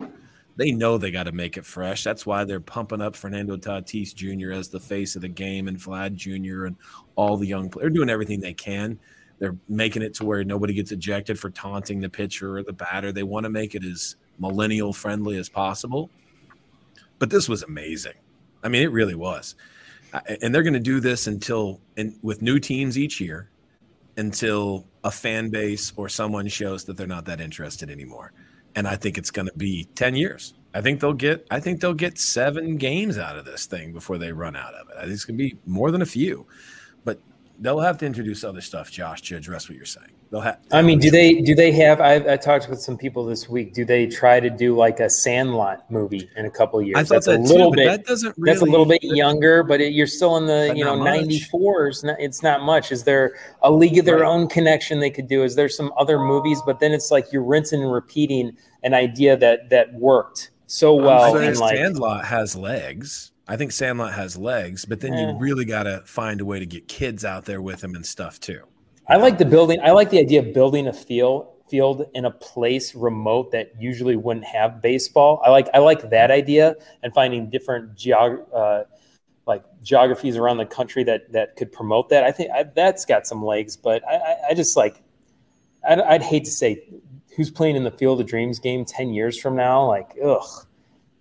They 0.57 0.70
know 0.70 0.97
they 0.97 1.11
got 1.11 1.25
to 1.25 1.33
make 1.33 1.57
it 1.57 1.66
fresh. 1.66 2.05
That's 2.05 2.25
why 2.25 2.45
they're 2.45 2.61
pumping 2.61 3.03
up 3.03 3.16
Fernando 3.16 3.57
Tatis 3.57 4.14
Jr. 4.14 4.53
as 4.53 4.68
the 4.68 4.81
face 4.81 5.16
of 5.16 5.22
the 5.22 5.29
game 5.29 5.66
and 5.66 5.77
Vlad 5.77 6.14
Jr. 6.14 6.66
and 6.66 6.77
all 7.16 7.37
the 7.37 7.47
young 7.47 7.68
players. 7.68 7.85
They're 7.85 7.91
doing 7.91 8.11
everything 8.11 8.41
they 8.41 8.55
can. 8.55 8.99
They're 9.41 9.57
making 9.68 10.03
it 10.03 10.14
to 10.14 10.25
where 10.25 10.45
nobody 10.45 10.75
gets 10.75 10.93
ejected 10.93 11.39
for 11.41 11.51
taunting 11.51 12.01
the 12.01 12.09
pitcher 12.09 12.57
or 12.59 12.62
the 12.62 12.72
batter. 12.72 13.11
They 13.11 13.25
want 13.25 13.45
to 13.45 13.51
make 13.51 13.75
it 13.75 13.85
as 13.85 14.14
millennial 14.39 14.93
friendly 14.93 15.37
as 15.39 15.49
possible 15.49 16.09
but 17.18 17.31
this 17.31 17.49
was 17.49 17.62
amazing. 17.62 18.14
I 18.62 18.68
mean, 18.68 18.83
it 18.83 18.93
really 18.93 19.14
was. 19.14 19.55
And 20.43 20.55
they're 20.55 20.62
going 20.62 20.75
to 20.75 20.81
do 20.81 21.01
this 21.01 21.27
until, 21.27 21.81
and 21.97 22.16
with 22.22 22.43
new 22.43 22.59
teams 22.59 22.99
each 22.99 23.20
year, 23.20 23.49
until 24.16 24.86
a 25.02 25.10
fan 25.10 25.50
base 25.50 25.92
or 25.96 26.08
someone 26.08 26.48
shows 26.48 26.84
that 26.84 26.96
they're 26.96 27.06
not 27.06 27.24
that 27.26 27.40
interested 27.40 27.90
anymore. 27.90 28.32
And 28.76 28.88
I 28.88 28.96
think 28.96 29.18
it's 29.18 29.30
going 29.30 29.46
to 29.46 29.54
be 29.56 29.84
10 29.94 30.16
years. 30.16 30.54
I 30.74 30.80
think 30.80 31.00
they'll 31.00 31.12
get 31.12 31.46
I 31.50 31.60
think 31.60 31.80
they'll 31.80 31.94
get 31.94 32.18
7 32.18 32.76
games 32.76 33.18
out 33.18 33.36
of 33.36 33.44
this 33.44 33.66
thing 33.66 33.92
before 33.92 34.18
they 34.18 34.32
run 34.32 34.56
out 34.56 34.74
of 34.74 34.88
it. 34.88 34.96
I 34.96 35.02
think 35.02 35.12
it's 35.12 35.24
going 35.24 35.38
to 35.38 35.44
be 35.44 35.56
more 35.66 35.90
than 35.90 36.02
a 36.02 36.06
few. 36.06 36.46
But 37.55 37.62
they'll 37.62 37.80
have 37.80 37.98
to 37.98 38.07
introduce 38.07 38.44
other 38.44 38.61
stuff, 38.61 38.90
Josh, 38.90 39.22
to 39.22 39.36
address 39.36 39.68
what 39.68 39.76
you're 39.76 39.84
saying. 39.84 40.11
They'll 40.30 40.40
have. 40.40 40.59
I 40.72 40.82
mean, 40.82 40.98
do 40.98 41.11
they 41.11 41.34
do 41.34 41.55
they 41.55 41.70
have? 41.72 42.00
I, 42.00 42.14
I, 42.32 42.36
talked 42.36 42.68
with 42.68 42.80
some 42.80 42.98
people 42.98 43.24
this 43.24 43.48
week. 43.48 43.72
Do 43.72 43.84
they 43.84 44.07
try 44.07 44.40
to 44.40 44.50
do 44.50 44.76
like 44.76 44.98
a 44.98 45.09
Sandlot 45.09 45.88
movie 45.90 46.28
in 46.36 46.46
a 46.46 46.50
couple 46.50 46.82
years? 46.82 46.96
I 46.96 47.05
thought 47.05 47.14
that's 47.14 47.26
that 47.26 47.38
a 47.38 47.42
little 47.42 47.70
too, 47.70 47.76
bit. 47.76 47.86
That 47.86 48.05
doesn't. 48.05 48.36
Really, 48.36 48.50
that's 48.50 48.62
a 48.62 48.64
little 48.64 48.86
bit 48.86 49.05
younger, 49.05 49.62
but 49.62 49.80
it, 49.80 49.92
you're 49.92 50.09
still 50.09 50.36
in 50.36 50.46
the 50.46 50.72
you 50.74 50.84
know 50.84 50.96
'94s. 50.96 52.02
It's 52.18 52.42
not 52.42 52.62
much. 52.62 52.90
Is 52.90 53.05
there 53.05 53.36
a 53.62 53.70
League 53.70 53.98
of 53.98 54.07
Their 54.07 54.20
right. 54.20 54.28
Own 54.28 54.48
connection 54.48 54.98
they 54.98 55.11
could 55.11 55.28
do? 55.28 55.44
Is 55.44 55.55
there 55.55 55.68
some 55.68 55.92
other 55.96 56.18
movies? 56.18 56.61
But 56.66 56.80
then 56.80 56.92
it's 56.92 57.12
like 57.12 57.32
you're 57.32 57.44
rinsing 57.44 57.82
and 57.82 57.92
repeating 57.92 58.57
an 58.82 58.92
idea 58.92 59.36
that 59.36 59.70
that 59.70 59.94
worked 59.94 60.50
so 60.66 60.94
well. 60.94 61.36
And 61.36 61.57
like, 61.59 61.76
Sandlot 61.76 62.24
has 62.24 62.57
legs. 62.57 63.30
I 63.47 63.57
think 63.57 63.72
Sandlot 63.72 64.14
has 64.14 64.36
legs, 64.38 64.84
but 64.84 65.01
then 65.01 65.12
you 65.12 65.36
really 65.38 65.66
got 65.66 65.82
to 65.82 66.03
find 66.07 66.40
a 66.40 66.45
way 66.45 66.59
to 66.59 66.66
get 66.66 66.88
kids 66.88 67.24
out 67.24 67.45
there 67.45 67.61
with 67.61 67.84
him 67.84 67.95
and 67.95 68.05
stuff 68.05 68.40
too. 68.40 68.62
I 69.07 69.16
like 69.16 69.36
the 69.36 69.45
building. 69.45 69.80
I 69.82 69.90
like 69.90 70.09
the 70.11 70.18
idea 70.18 70.40
of 70.40 70.55
building 70.55 70.86
a 70.86 70.92
field 70.92 71.49
field 71.68 72.07
in 72.14 72.24
a 72.24 72.30
place 72.30 72.95
remote 72.95 73.51
that 73.53 73.72
usually 73.78 74.16
wouldn't 74.16 74.47
have 74.47 74.80
baseball. 74.80 75.42
I 75.45 75.51
like 75.51 75.68
I 75.74 75.78
like 75.78 76.09
that 76.11 76.30
idea 76.30 76.74
and 77.03 77.12
finding 77.12 77.51
different 77.51 77.97
geog 77.97 78.47
uh, 78.55 78.84
like 79.47 79.62
geographies 79.82 80.36
around 80.36 80.59
the 80.59 80.66
country 80.66 81.05
that 81.05 81.32
that 81.32 81.57
could 81.57 81.70
promote 81.72 82.09
that. 82.11 82.24
I 82.24 82.32
think 82.32 82.51
I, 82.51 82.62
that's 82.62 83.05
got 83.05 83.26
some 83.26 83.45
legs, 83.45 83.76
but 83.76 84.07
I, 84.09 84.14
I, 84.14 84.36
I 84.51 84.55
just 84.55 84.76
like 84.76 85.03
I'd, 85.86 86.01
I'd, 86.01 86.22
hate 86.22 86.45
to 86.45 86.51
say 86.51 86.82
who's 87.36 87.51
playing 87.51 87.76
in 87.76 87.84
the 87.84 87.90
Field 87.90 88.20
of 88.20 88.26
Dreams 88.26 88.59
game 88.59 88.84
ten 88.84 89.12
years 89.12 89.38
from 89.38 89.57
now. 89.57 89.86
Like, 89.86 90.16
ugh, 90.24 90.66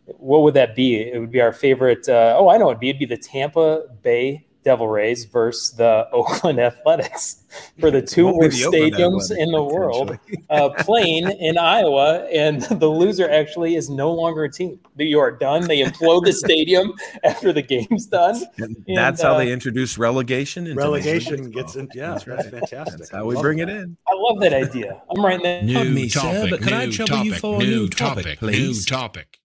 what 0.06 0.44
would 0.44 0.54
that 0.56 0.76
be? 0.76 1.02
It 1.02 1.20
would 1.20 1.32
be 1.32 1.42
our 1.42 1.54
favorite. 1.54 2.08
Uh, 2.08 2.36
oh, 2.38 2.50
I 2.50 2.58
know 2.58 2.70
it'd 2.70 2.80
be. 2.80 2.90
It'd 2.90 3.00
be 3.00 3.06
the 3.06 3.18
Tampa 3.18 3.84
Bay 4.02 4.46
Devil 4.64 4.88
Rays 4.88 5.26
versus 5.26 5.72
the 5.72 6.08
Oakland 6.14 6.60
Athletics 6.60 7.44
for 7.80 7.92
the 7.92 8.02
two 8.02 8.28
worst 8.34 8.58
stadiums 8.58 9.36
in 9.36 9.52
the 9.52 9.64
world, 9.64 10.18
uh, 10.50 10.70
playing 10.80 11.30
in 11.30 11.58
Iowa, 11.58 12.26
and 12.32 12.62
the 12.80 12.88
loser 12.88 13.30
actually 13.30 13.76
is 13.76 13.90
no 13.90 14.12
longer 14.12 14.46
a 14.46 14.52
team. 14.52 14.80
You 14.98 15.20
are 15.20 15.32
done. 15.32 15.68
They 15.68 15.82
implode 15.82 16.26
the 16.26 16.34
stadium 16.34 16.94
after 17.24 17.54
the 17.54 17.62
game's 17.62 18.08
done. 18.08 18.42
And 18.58 18.76
and, 18.88 18.98
that's 18.98 19.22
how 19.22 19.36
uh, 19.36 19.40
they 19.40 19.52
introduce 19.52 19.98
relegation. 19.98 20.74
relegation 20.76 21.52
gets 21.52 21.76
in. 21.76 21.90
Yeah, 21.94 22.12
that's 22.12 22.28
right. 22.28 22.44
fantastic. 22.46 23.00
That's 23.00 23.12
how 23.12 23.26
we 23.26 23.36
bring 23.36 23.60
it 23.60 23.70
in. 23.70 23.98
I 24.08 24.14
love 24.16 24.40
that 24.40 24.54
idea. 24.54 25.02
I'm 25.16 25.24
writing 25.24 25.44
that. 25.44 25.64
New 25.64 25.84
me, 25.92 26.10
topic. 26.10 26.32
Sir, 26.32 26.50
but 26.50 26.62
can 26.62 26.74
I 26.74 26.90
trouble 26.90 27.18
topic, 27.18 27.26
you 27.26 27.34
for 27.36 27.60
new, 27.60 27.66
new 27.66 27.90
topic, 27.90 28.24
topic 28.24 28.40
please? 28.40 28.90
New 28.90 28.98
topic. 28.98 29.40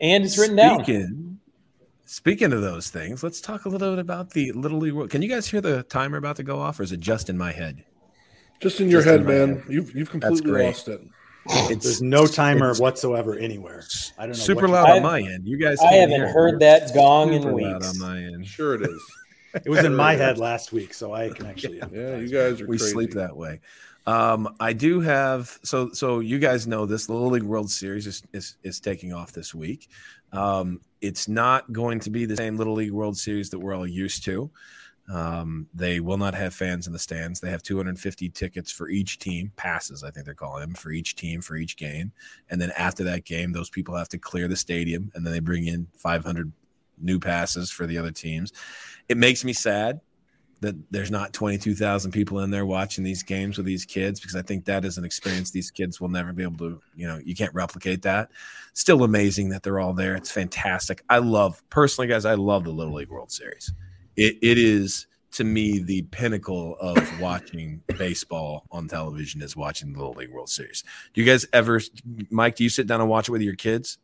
And 0.00 0.24
it's 0.24 0.38
written 0.38 0.58
Speaking, 0.58 1.00
down. 1.00 1.40
Speaking 2.06 2.52
of 2.52 2.62
those 2.62 2.88
things, 2.88 3.22
let's 3.22 3.40
talk 3.40 3.66
a 3.66 3.68
little 3.68 3.90
bit 3.90 3.98
about 3.98 4.30
the 4.30 4.52
Little 4.52 4.78
League 4.78 4.94
World. 4.94 5.10
Can 5.10 5.22
you 5.22 5.28
guys 5.28 5.46
hear 5.46 5.60
the 5.60 5.82
timer 5.84 6.16
about 6.16 6.36
to 6.36 6.42
go 6.42 6.58
off, 6.58 6.80
or 6.80 6.82
is 6.82 6.92
it 6.92 7.00
just 7.00 7.28
in 7.28 7.38
my 7.38 7.52
head? 7.52 7.84
Just 8.60 8.80
in 8.80 8.88
your 8.90 9.00
just 9.00 9.08
head, 9.08 9.20
in 9.20 9.26
man. 9.26 9.48
Head. 9.56 9.64
You've 9.68 9.94
you've 9.94 10.10
completely 10.10 10.64
lost 10.64 10.88
it. 10.88 11.00
It's, 11.46 11.84
There's 11.84 12.02
no 12.02 12.26
timer 12.26 12.74
whatsoever 12.74 13.34
anywhere. 13.34 13.82
I 14.18 14.22
don't 14.22 14.30
know. 14.30 14.34
Super 14.34 14.68
loud 14.68 14.90
on 14.90 15.02
my 15.02 15.20
end. 15.20 15.46
You 15.46 15.56
guys, 15.56 15.80
I 15.80 15.92
haven't 15.92 16.28
heard 16.28 16.60
that 16.60 16.92
gong 16.94 17.32
in 17.32 17.52
weeks. 17.52 17.64
Loud 17.64 17.84
on 17.84 17.98
my 17.98 18.18
end. 18.18 18.46
Sure, 18.46 18.74
it 18.74 18.82
is. 18.82 19.02
it 19.54 19.68
was 19.68 19.84
in 19.84 19.94
my 19.94 20.14
head 20.14 20.38
last 20.38 20.72
week, 20.72 20.92
so 20.92 21.14
I 21.14 21.30
can 21.30 21.46
actually. 21.46 21.78
yeah, 21.92 22.16
you 22.16 22.28
guys 22.28 22.60
are. 22.60 22.66
We 22.66 22.76
crazy. 22.76 22.92
sleep 22.92 23.12
that 23.12 23.36
way. 23.36 23.60
Um, 24.06 24.54
I 24.58 24.72
do 24.72 25.00
have 25.00 25.58
so 25.62 25.90
so 25.92 26.20
you 26.20 26.38
guys 26.38 26.66
know 26.66 26.86
this 26.86 27.08
Little 27.08 27.28
League 27.28 27.42
World 27.42 27.70
Series 27.70 28.06
is 28.06 28.22
is, 28.32 28.56
is 28.62 28.80
taking 28.80 29.12
off 29.12 29.32
this 29.32 29.54
week. 29.54 29.88
Um, 30.32 30.80
it's 31.00 31.28
not 31.28 31.72
going 31.72 32.00
to 32.00 32.10
be 32.10 32.24
the 32.24 32.36
same 32.36 32.56
Little 32.56 32.74
League 32.74 32.92
World 32.92 33.16
Series 33.16 33.50
that 33.50 33.58
we're 33.58 33.74
all 33.74 33.86
used 33.86 34.24
to. 34.24 34.50
Um, 35.12 35.66
they 35.74 35.98
will 35.98 36.18
not 36.18 36.34
have 36.34 36.54
fans 36.54 36.86
in 36.86 36.92
the 36.92 36.98
stands. 36.98 37.40
They 37.40 37.50
have 37.50 37.64
250 37.64 38.28
tickets 38.28 38.70
for 38.70 38.88
each 38.88 39.18
team, 39.18 39.50
passes, 39.56 40.04
I 40.04 40.10
think 40.10 40.24
they're 40.24 40.34
calling 40.34 40.60
them, 40.60 40.74
for 40.74 40.92
each 40.92 41.16
team 41.16 41.40
for 41.40 41.56
each 41.56 41.76
game. 41.76 42.12
And 42.48 42.60
then 42.60 42.70
after 42.78 43.02
that 43.04 43.24
game, 43.24 43.50
those 43.50 43.70
people 43.70 43.96
have 43.96 44.08
to 44.10 44.18
clear 44.18 44.46
the 44.46 44.56
stadium 44.56 45.10
and 45.14 45.26
then 45.26 45.32
they 45.32 45.40
bring 45.40 45.66
in 45.66 45.88
500 45.98 46.52
new 47.00 47.18
passes 47.18 47.72
for 47.72 47.86
the 47.86 47.98
other 47.98 48.12
teams. 48.12 48.52
It 49.08 49.16
makes 49.16 49.44
me 49.44 49.52
sad 49.52 50.00
that 50.60 50.74
there's 50.90 51.10
not 51.10 51.32
22,000 51.32 52.12
people 52.12 52.40
in 52.40 52.50
there 52.50 52.66
watching 52.66 53.02
these 53.02 53.22
games 53.22 53.56
with 53.56 53.66
these 53.66 53.86
kids 53.86 54.20
because 54.20 54.36
I 54.36 54.42
think 54.42 54.66
that 54.66 54.84
is 54.84 54.98
an 54.98 55.04
experience 55.04 55.50
these 55.50 55.70
kids 55.70 56.00
will 56.00 56.08
never 56.08 56.32
be 56.32 56.42
able 56.42 56.58
to, 56.58 56.80
you 56.94 57.06
know, 57.06 57.18
you 57.24 57.34
can't 57.34 57.54
replicate 57.54 58.02
that. 58.02 58.30
Still 58.74 59.02
amazing 59.02 59.48
that 59.50 59.62
they're 59.62 59.80
all 59.80 59.94
there. 59.94 60.14
It's 60.14 60.30
fantastic. 60.30 61.02
I 61.08 61.18
love, 61.18 61.62
personally, 61.70 62.08
guys, 62.08 62.26
I 62.26 62.34
love 62.34 62.64
the 62.64 62.70
Little 62.70 62.94
League 62.94 63.08
World 63.08 63.32
Series. 63.32 63.72
It, 64.16 64.36
it 64.42 64.58
is, 64.58 65.06
to 65.32 65.44
me, 65.44 65.78
the 65.78 66.02
pinnacle 66.02 66.76
of 66.78 67.20
watching 67.20 67.82
baseball 67.96 68.66
on 68.70 68.86
television 68.86 69.40
is 69.40 69.56
watching 69.56 69.92
the 69.92 69.98
Little 69.98 70.14
League 70.14 70.32
World 70.32 70.50
Series. 70.50 70.84
Do 71.14 71.22
you 71.22 71.26
guys 71.26 71.46
ever, 71.54 71.80
Mike, 72.28 72.56
do 72.56 72.64
you 72.64 72.70
sit 72.70 72.86
down 72.86 73.00
and 73.00 73.08
watch 73.08 73.28
it 73.28 73.32
with 73.32 73.42
your 73.42 73.56
kids? 73.56 73.96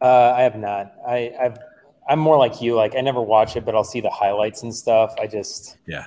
Uh, 0.00 0.32
I 0.34 0.42
have 0.42 0.56
not. 0.56 0.94
I, 1.06 1.34
I've 1.38 1.58
I'm 2.08 2.18
more 2.18 2.38
like 2.38 2.60
you. 2.60 2.74
Like 2.74 2.96
I 2.96 3.00
never 3.00 3.22
watch 3.22 3.56
it, 3.56 3.64
but 3.64 3.74
I'll 3.74 3.84
see 3.84 4.00
the 4.00 4.10
highlights 4.10 4.62
and 4.62 4.74
stuff. 4.74 5.14
I 5.20 5.26
just 5.26 5.76
yeah. 5.86 6.06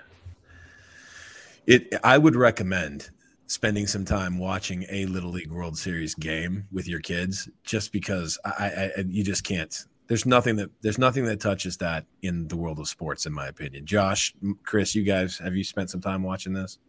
It. 1.67 1.93
I 2.03 2.17
would 2.17 2.35
recommend 2.35 3.11
spending 3.45 3.85
some 3.85 4.05
time 4.05 4.39
watching 4.39 4.85
a 4.89 5.05
Little 5.07 5.29
League 5.29 5.51
World 5.51 5.77
Series 5.77 6.15
game 6.15 6.65
with 6.71 6.87
your 6.87 7.01
kids, 7.01 7.49
just 7.63 7.91
because 7.91 8.39
I, 8.45 8.91
I 8.97 9.03
you 9.07 9.23
just 9.23 9.43
can't. 9.43 9.85
There's 10.07 10.25
nothing 10.25 10.55
that 10.55 10.71
there's 10.81 10.97
nothing 10.97 11.25
that 11.25 11.39
touches 11.39 11.77
that 11.77 12.05
in 12.21 12.47
the 12.47 12.57
world 12.57 12.79
of 12.79 12.87
sports, 12.87 13.25
in 13.25 13.33
my 13.33 13.47
opinion. 13.47 13.85
Josh, 13.85 14.33
Chris, 14.63 14.95
you 14.95 15.03
guys 15.03 15.37
have 15.37 15.55
you 15.55 15.63
spent 15.63 15.89
some 15.89 16.01
time 16.01 16.23
watching 16.23 16.53
this? 16.53 16.79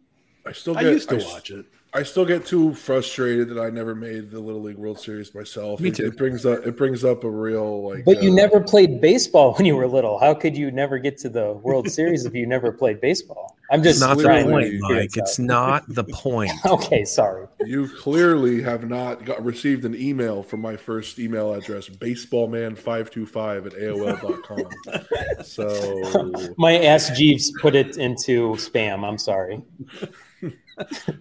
I 0.45 0.51
still 0.51 0.73
get, 0.73 0.85
I 0.85 0.89
used 0.89 1.09
to 1.09 1.21
I, 1.21 1.25
watch 1.25 1.51
it. 1.51 1.65
I 1.95 2.01
still 2.01 2.25
get 2.25 2.43
too 2.43 2.73
frustrated 2.73 3.49
that 3.49 3.59
I 3.59 3.69
never 3.69 3.93
made 3.93 4.31
the 4.31 4.39
Little 4.39 4.63
League 4.63 4.77
World 4.77 4.99
Series 4.99 5.35
myself. 5.35 5.79
Me 5.79 5.91
too. 5.91 6.05
It, 6.05 6.07
it 6.13 6.17
brings 6.17 6.43
up 6.43 6.65
it 6.65 6.75
brings 6.75 7.03
up 7.03 7.23
a 7.23 7.29
real 7.29 7.87
like. 7.87 8.03
But 8.03 8.17
uh, 8.17 8.21
you 8.21 8.31
never 8.33 8.59
played 8.59 8.99
baseball 8.99 9.53
when 9.57 9.67
you 9.67 9.75
were 9.75 9.87
little. 9.87 10.17
How 10.17 10.33
could 10.33 10.57
you 10.57 10.71
never 10.71 10.97
get 10.97 11.19
to 11.19 11.29
the 11.29 11.53
World 11.53 11.89
Series 11.89 12.25
if 12.25 12.33
you 12.33 12.47
never 12.47 12.71
played 12.71 12.99
baseball? 12.99 13.57
I'm 13.69 13.83
just 13.83 13.99
not 13.99 14.17
the 14.17 14.23
point, 14.23 14.79
Mike. 14.79 15.09
this 15.11 15.17
out. 15.17 15.21
It's 15.21 15.39
not 15.39 15.83
the 15.93 16.03
point. 16.03 16.51
okay. 16.65 17.05
Sorry. 17.05 17.47
You 17.65 17.87
clearly 17.87 18.61
have 18.63 18.89
not 18.89 19.23
got 19.23 19.43
received 19.43 19.85
an 19.85 19.95
email 19.95 20.41
from 20.41 20.61
my 20.61 20.75
first 20.75 21.19
email 21.19 21.53
address, 21.53 21.89
baseballman525 21.89 23.65
at 23.67 23.73
AOL.com. 23.73 25.43
so 25.43 26.53
My 26.57 26.79
Ask 26.79 27.13
Jeeves 27.13 27.51
put 27.61 27.75
it 27.75 27.97
into 27.97 28.53
spam. 28.53 29.07
I'm 29.07 29.19
sorry. 29.19 29.61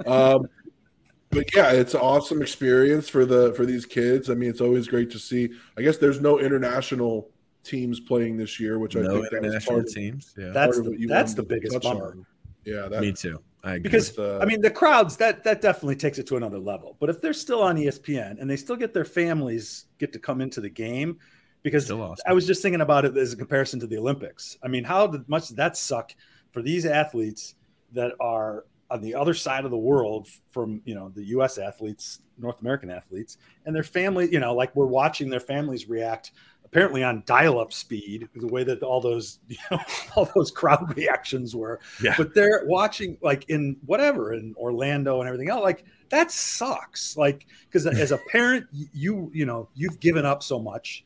um 0.07 0.49
but 1.33 1.55
yeah, 1.55 1.73
it's 1.73 1.95
an 1.95 2.01
awesome 2.01 2.43
experience 2.43 3.09
for 3.09 3.25
the 3.25 3.53
for 3.55 3.67
these 3.67 3.87
kids. 3.87 4.31
I 4.31 4.35
mean, 4.35 4.51
it's 4.51 4.61
always 4.61 4.87
great 4.87 5.11
to 5.11 5.19
see. 5.19 5.51
I 5.77 5.83
guess 5.83 5.97
there's 5.97 6.21
no 6.21 6.39
international 6.39 7.31
teams 7.65 8.01
playing 8.01 8.37
this 8.37 8.61
year, 8.61 8.79
which 8.79 8.97
I 8.97 9.01
no 9.01 9.23
think 9.23 9.31
that 9.31 9.43
was 9.43 9.47
international 9.47 9.75
part 9.77 9.89
of, 9.89 9.95
teams. 9.95 10.35
Yeah, 10.37 10.51
That's 10.51 10.79
the, 10.79 11.07
that's 11.09 11.35
the 11.35 11.43
biggest 11.43 11.75
touch 11.75 11.83
bummer. 11.83 12.13
on. 12.13 12.27
Yeah, 12.65 12.89
that, 12.89 13.01
me 13.01 13.13
too. 13.13 13.43
I 13.65 13.75
agree. 13.75 13.83
because 13.83 14.19
uh, 14.19 14.41
I 14.43 14.45
mean 14.45 14.61
the 14.61 14.71
crowds 14.71 15.17
that 15.19 15.45
that 15.45 15.61
definitely 15.61 15.97
takes 15.97 16.19
it 16.19 16.27
to 16.29 16.37
another 16.37 16.59
level. 16.59 16.97
But 17.01 17.11
if 17.11 17.21
they're 17.21 17.33
still 17.33 17.63
on 17.63 17.77
ESPN 17.77 18.41
and 18.41 18.51
they 18.51 18.57
still 18.57 18.77
get 18.77 18.93
their 18.93 19.05
families 19.05 19.87
get 19.99 20.13
to 20.13 20.19
come 20.19 20.41
into 20.41 20.61
the 20.61 20.69
game, 20.71 21.19
because 21.63 21.91
awesome. 21.91 22.17
I 22.27 22.33
was 22.33 22.47
just 22.47 22.61
thinking 22.61 22.81
about 22.81 23.05
it 23.05 23.17
as 23.17 23.33
a 23.33 23.37
comparison 23.37 23.81
to 23.81 23.87
the 23.87 23.99
Olympics. 23.99 24.57
I 24.63 24.69
mean, 24.69 24.85
how 24.85 25.13
much 25.29 25.49
did 25.49 25.57
that 25.59 25.77
suck 25.77 26.13
for 26.51 26.61
these 26.61 26.87
athletes 26.87 27.55
that 27.93 28.13
are 28.21 28.65
on 28.93 29.01
the 29.01 29.15
other 29.15 29.33
side 29.33 29.65
of 29.65 29.71
the 29.71 29.79
world 29.79 30.29
from 30.51 30.83
you 30.85 30.95
know 30.95 31.09
the 31.09 31.25
U.S. 31.29 31.57
athletes, 31.59 32.21
North 32.39 32.61
American 32.61 32.91
athletes, 32.91 33.39
and 33.65 33.75
their 33.75 33.83
family. 33.83 34.31
You 34.31 34.39
know, 34.39 34.55
like 34.55 34.77
we're 34.77 34.87
watching 34.87 35.29
their 35.31 35.41
families 35.41 35.89
react. 35.89 36.33
Apparently 36.65 37.05
on 37.05 37.23
dial-up 37.27 37.71
speed, 37.71 38.31
the 38.35 38.47
way 38.47 38.65
that 38.65 38.83
all 38.83 38.99
those 38.99 39.41
you 39.49 39.57
know, 39.71 39.79
all 40.17 40.31
those 40.35 40.51
crowd 40.51 40.97
reactions 40.97 41.55
were. 41.55 41.81
Yeah. 42.03 42.15
But 42.17 42.35
they're 42.35 42.63
watching 42.67 43.19
like 43.21 43.45
in 43.49 43.77
whatever 43.85 44.33
in 44.33 44.55
Orlando 44.57 45.21
and 45.21 45.29
everything 45.29 45.51
else. 45.51 45.63
Like 45.63 45.85
that 46.11 46.31
sucks. 46.31 47.17
Like 47.17 47.47
because 47.67 47.87
as 47.87 48.13
a 48.13 48.19
parent, 48.31 48.67
you 48.73 49.31
you 49.35 49.47
know 49.47 49.69
you've 49.75 50.01
given 50.01 50.25
up 50.25 50.43
so 50.43 50.59
much 50.59 51.05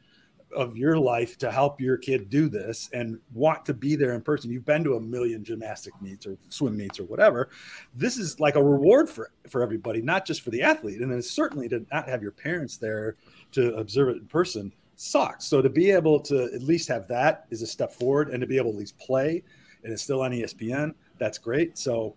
of 0.55 0.77
your 0.77 0.97
life 0.99 1.37
to 1.39 1.51
help 1.51 1.81
your 1.81 1.97
kid 1.97 2.31
do 2.31 2.49
this 2.49 2.89
and 2.93 3.19
want 3.35 3.65
to 3.67 3.75
be 3.75 3.97
there 3.97 4.15
in 4.15 4.21
person. 4.21 4.51
You've 4.51 4.65
been 4.65 4.85
to 4.85 4.95
a 4.95 5.01
million 5.01 5.45
gymnastic 5.45 6.01
meets 6.01 6.27
or 6.27 6.37
swim 6.49 6.77
meets 6.77 7.01
or 7.01 7.05
whatever. 7.05 7.51
This 7.95 8.17
is 8.17 8.39
like 8.41 8.57
a 8.57 8.63
reward 8.63 9.09
for 9.11 9.31
for 9.49 9.63
everybody, 9.63 10.03
not 10.03 10.27
just 10.27 10.43
for 10.43 10.51
the 10.51 10.63
athlete. 10.63 11.01
And 11.01 11.11
then 11.11 11.23
certainly 11.23 11.69
to 11.69 11.85
not 11.93 12.09
have 12.09 12.23
your 12.23 12.33
parents 12.33 12.77
there 12.77 13.17
to 13.53 13.75
observe 13.75 14.11
it 14.11 14.19
in 14.19 14.27
person 14.27 14.73
sucks. 14.97 15.45
So 15.45 15.61
to 15.61 15.69
be 15.69 15.91
able 15.91 16.21
to 16.21 16.45
at 16.55 16.63
least 16.63 16.89
have 16.89 17.07
that 17.09 17.47
is 17.51 17.63
a 17.63 17.67
step 17.67 17.93
forward, 17.93 18.31
and 18.31 18.41
to 18.41 18.47
be 18.47 18.57
able 18.57 18.71
to 18.71 18.77
at 18.77 18.81
least 18.81 18.99
play, 18.99 19.43
and 19.83 19.93
it's 19.93 20.03
still 20.03 20.23
on 20.23 20.33
ESPN. 20.33 20.95
That's 21.19 21.39
great. 21.39 21.79
So 21.79 22.15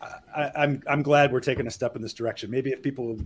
I, 0.00 0.50
I'm 0.56 0.82
I'm 0.86 1.02
glad 1.02 1.32
we're 1.32 1.40
taking 1.40 1.66
a 1.66 1.70
step 1.70 1.96
in 1.96 2.02
this 2.02 2.14
direction. 2.14 2.50
Maybe 2.50 2.72
if 2.72 2.82
people 2.82 3.18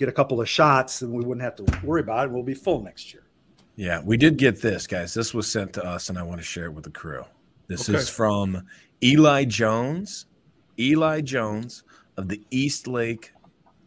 get 0.00 0.08
a 0.08 0.12
couple 0.12 0.40
of 0.40 0.48
shots, 0.48 1.02
and 1.02 1.12
we 1.12 1.22
wouldn't 1.22 1.42
have 1.44 1.54
to 1.56 1.86
worry 1.86 2.00
about 2.00 2.26
it. 2.26 2.32
We'll 2.32 2.42
be 2.42 2.54
full 2.54 2.82
next 2.82 3.12
year. 3.12 3.22
Yeah, 3.76 4.00
we 4.04 4.16
did 4.16 4.38
get 4.38 4.60
this, 4.62 4.86
guys. 4.86 5.12
This 5.14 5.32
was 5.34 5.46
sent 5.50 5.74
to 5.74 5.84
us, 5.84 6.08
and 6.08 6.18
I 6.18 6.22
want 6.22 6.40
to 6.40 6.44
share 6.44 6.64
it 6.64 6.72
with 6.72 6.84
the 6.84 6.90
crew. 6.90 7.24
This 7.68 7.88
Okay. 7.88 7.98
is 7.98 8.08
from 8.08 8.62
Eli 9.04 9.44
Jones, 9.44 10.24
Eli 10.78 11.20
Jones 11.20 11.84
of 12.16 12.28
the 12.28 12.40
Eastlake 12.50 13.32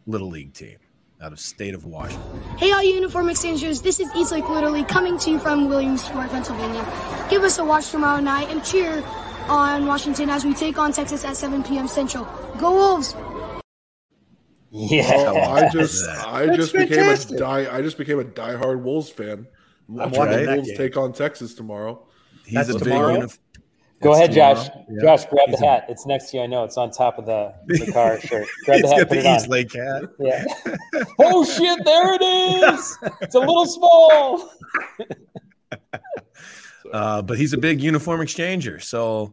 Little 0.06 0.28
League 0.28 0.54
team 0.54 0.78
out 1.20 1.32
of 1.32 1.40
state 1.40 1.74
of 1.74 1.84
Washington. 1.84 2.40
Hey, 2.58 2.70
all 2.72 2.82
you 2.82 2.94
uniform 2.94 3.28
exchangers, 3.28 3.82
this 3.82 3.98
is 3.98 4.08
Eastlake 4.14 4.48
Little 4.48 4.70
League 4.72 4.88
coming 4.88 5.18
to 5.18 5.30
you 5.32 5.38
from 5.40 5.68
Williamsport, 5.68 6.30
Pennsylvania. 6.30 6.84
Give 7.28 7.42
us 7.42 7.58
a 7.58 7.64
watch 7.64 7.90
tomorrow 7.90 8.20
night 8.20 8.50
and 8.50 8.64
cheer 8.64 9.02
on 9.48 9.86
Washington 9.86 10.30
as 10.30 10.44
we 10.44 10.54
take 10.54 10.78
on 10.78 10.92
Texas 10.92 11.24
at 11.24 11.36
7 11.36 11.62
p.m. 11.64 11.88
Central. 11.88 12.24
Go 12.58 12.72
Wolves! 12.72 13.14
Yeah. 14.76 15.04
Oh, 15.28 15.36
I 15.52 15.68
just 15.70 16.08
I 16.08 16.46
That's 16.46 16.56
just 16.58 16.72
became 16.72 17.08
a 17.08 17.38
die 17.38 17.72
I 17.76 17.80
just 17.80 17.96
became 17.96 18.18
a 18.18 18.24
diehard 18.24 18.82
Wolves 18.82 19.08
fan. 19.08 19.46
Watching 19.86 20.18
watching 20.18 20.46
the 20.46 20.52
Wolves 20.54 20.68
game. 20.68 20.76
take 20.76 20.96
on 20.96 21.12
Texas 21.12 21.54
tomorrow. 21.54 22.04
He's 22.44 22.54
That's 22.54 22.70
a 22.70 22.72
big 22.74 22.82
tomorrow? 22.84 23.16
unif- 23.20 23.38
Go 24.02 24.10
It's 24.10 24.18
ahead, 24.18 24.32
Josh. 24.32 24.68
Yeah. 24.90 25.02
Josh, 25.02 25.24
grab 25.26 25.48
He's 25.48 25.60
the 25.60 25.64
a- 25.64 25.68
hat. 25.68 25.86
It's 25.88 26.04
next 26.06 26.30
to 26.30 26.38
you. 26.38 26.42
I 26.42 26.46
know 26.46 26.64
it's 26.64 26.76
on 26.76 26.90
top 26.90 27.18
of 27.18 27.24
the, 27.26 27.54
the 27.68 27.90
car 27.92 28.20
shirt. 28.26 28.46
Grab 28.64 28.82
the 28.82 28.88
hat. 28.88 28.98
got 28.98 29.08
Put 29.08 29.22
the. 29.22 29.34
Eastlake 29.36 29.72
hat. 29.72 30.02
Yeah. 30.18 30.44
oh 31.20 31.44
shit! 31.44 31.84
There 31.84 32.14
it 32.14 32.22
is. 32.22 32.98
It's 33.22 33.34
a 33.36 33.38
little 33.38 33.64
small. 33.66 34.50
Uh, 36.92 37.22
but 37.22 37.38
he's 37.38 37.52
a 37.52 37.58
big 37.58 37.80
uniform 37.80 38.20
exchanger. 38.20 38.82
So 38.82 39.32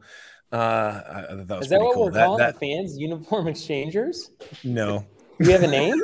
uh, 0.52 0.56
I, 0.56 1.26
I 1.32 1.36
that 1.36 1.50
was 1.50 1.64
Is 1.66 1.70
that 1.70 1.80
what 1.82 1.96
cool. 1.96 2.06
we're 2.06 2.12
That- 2.12 2.26
calling 2.26 2.38
that- 2.40 2.60
the 2.60 2.76
fans? 2.76 2.98
Uniform 2.98 3.48
exchangers? 3.48 4.32
no, 4.64 5.00
Do 5.00 5.06
we 5.46 5.52
have 5.52 5.64
a 5.64 5.68
name? 5.68 5.96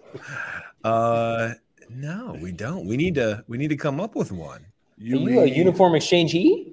uh, 0.84 1.54
no, 1.90 2.36
we 2.40 2.52
don't. 2.52 2.86
We 2.86 2.96
need 2.96 3.14
to. 3.16 3.44
We 3.48 3.58
need 3.58 3.68
to 3.68 3.76
come 3.76 4.00
up 4.00 4.14
with 4.14 4.32
one. 4.32 4.60
Are 4.98 5.04
you 5.04 5.40
a 5.40 5.46
uniform 5.46 5.92
exchangee? 5.92 6.72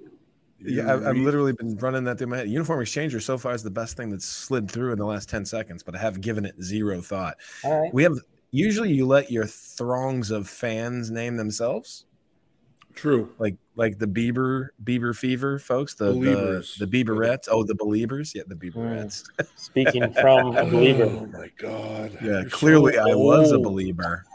Yeah, 0.65 0.93
I've, 0.93 1.05
I've 1.05 1.17
literally 1.17 1.51
been 1.51 1.75
running 1.77 2.05
that 2.05 2.17
through 2.17 2.27
my 2.27 2.37
head. 2.37 2.49
Uniform 2.49 2.79
exchanger 2.79 3.21
so 3.21 3.37
far 3.37 3.53
is 3.53 3.63
the 3.63 3.71
best 3.71 3.97
thing 3.97 4.09
that's 4.09 4.25
slid 4.25 4.71
through 4.71 4.93
in 4.93 4.97
the 4.97 5.05
last 5.05 5.27
10 5.27 5.45
seconds, 5.45 5.83
but 5.83 5.93
I 5.93 5.97
have 5.97 6.21
given 6.21 6.45
it 6.45 6.55
zero 6.63 7.01
thought. 7.01 7.35
All 7.65 7.81
right. 7.81 7.93
We 7.93 8.03
have 8.03 8.17
usually 8.51 8.93
you 8.93 9.05
let 9.05 9.29
your 9.29 9.45
throngs 9.45 10.31
of 10.31 10.47
fans 10.47 11.11
name 11.11 11.35
themselves, 11.35 12.05
True. 12.95 13.29
like 13.39 13.55
like 13.75 13.99
the 13.99 14.07
Bieber 14.07 14.69
Bieber 14.83 15.15
Fever 15.15 15.59
folks, 15.59 15.95
the 15.95 16.05
Believers. 16.05 16.75
the, 16.77 16.85
the 16.85 17.03
Bieberettes. 17.03 17.47
Oh, 17.49 17.63
the 17.63 17.75
Believers, 17.75 18.33
yeah, 18.35 18.43
the 18.47 18.55
hmm. 18.55 18.79
Bieberettes. 18.79 19.23
Speaking 19.55 20.13
from 20.21 20.55
a 20.55 20.65
believer. 20.65 21.05
Oh 21.05 21.25
my 21.27 21.49
god. 21.57 22.17
Yeah, 22.21 22.41
You're 22.41 22.49
clearly 22.49 22.93
so 22.93 23.11
I 23.11 23.15
was 23.15 23.51
a 23.51 23.59
believer. 23.59 24.25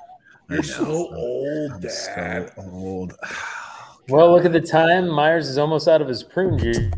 I 0.50 0.54
You're 0.54 0.62
know. 0.62 0.68
so 0.68 1.14
old, 1.14 1.72
I'm 1.72 1.80
Dad. 1.80 1.90
so 1.90 2.52
old. 2.70 3.14
Well, 4.10 4.32
look 4.32 4.46
at 4.46 4.54
the 4.54 4.60
time. 4.62 5.06
Myers 5.06 5.50
is 5.50 5.58
almost 5.58 5.86
out 5.86 6.00
of 6.00 6.08
his 6.08 6.22
prune 6.22 6.56
juice. 6.58 6.90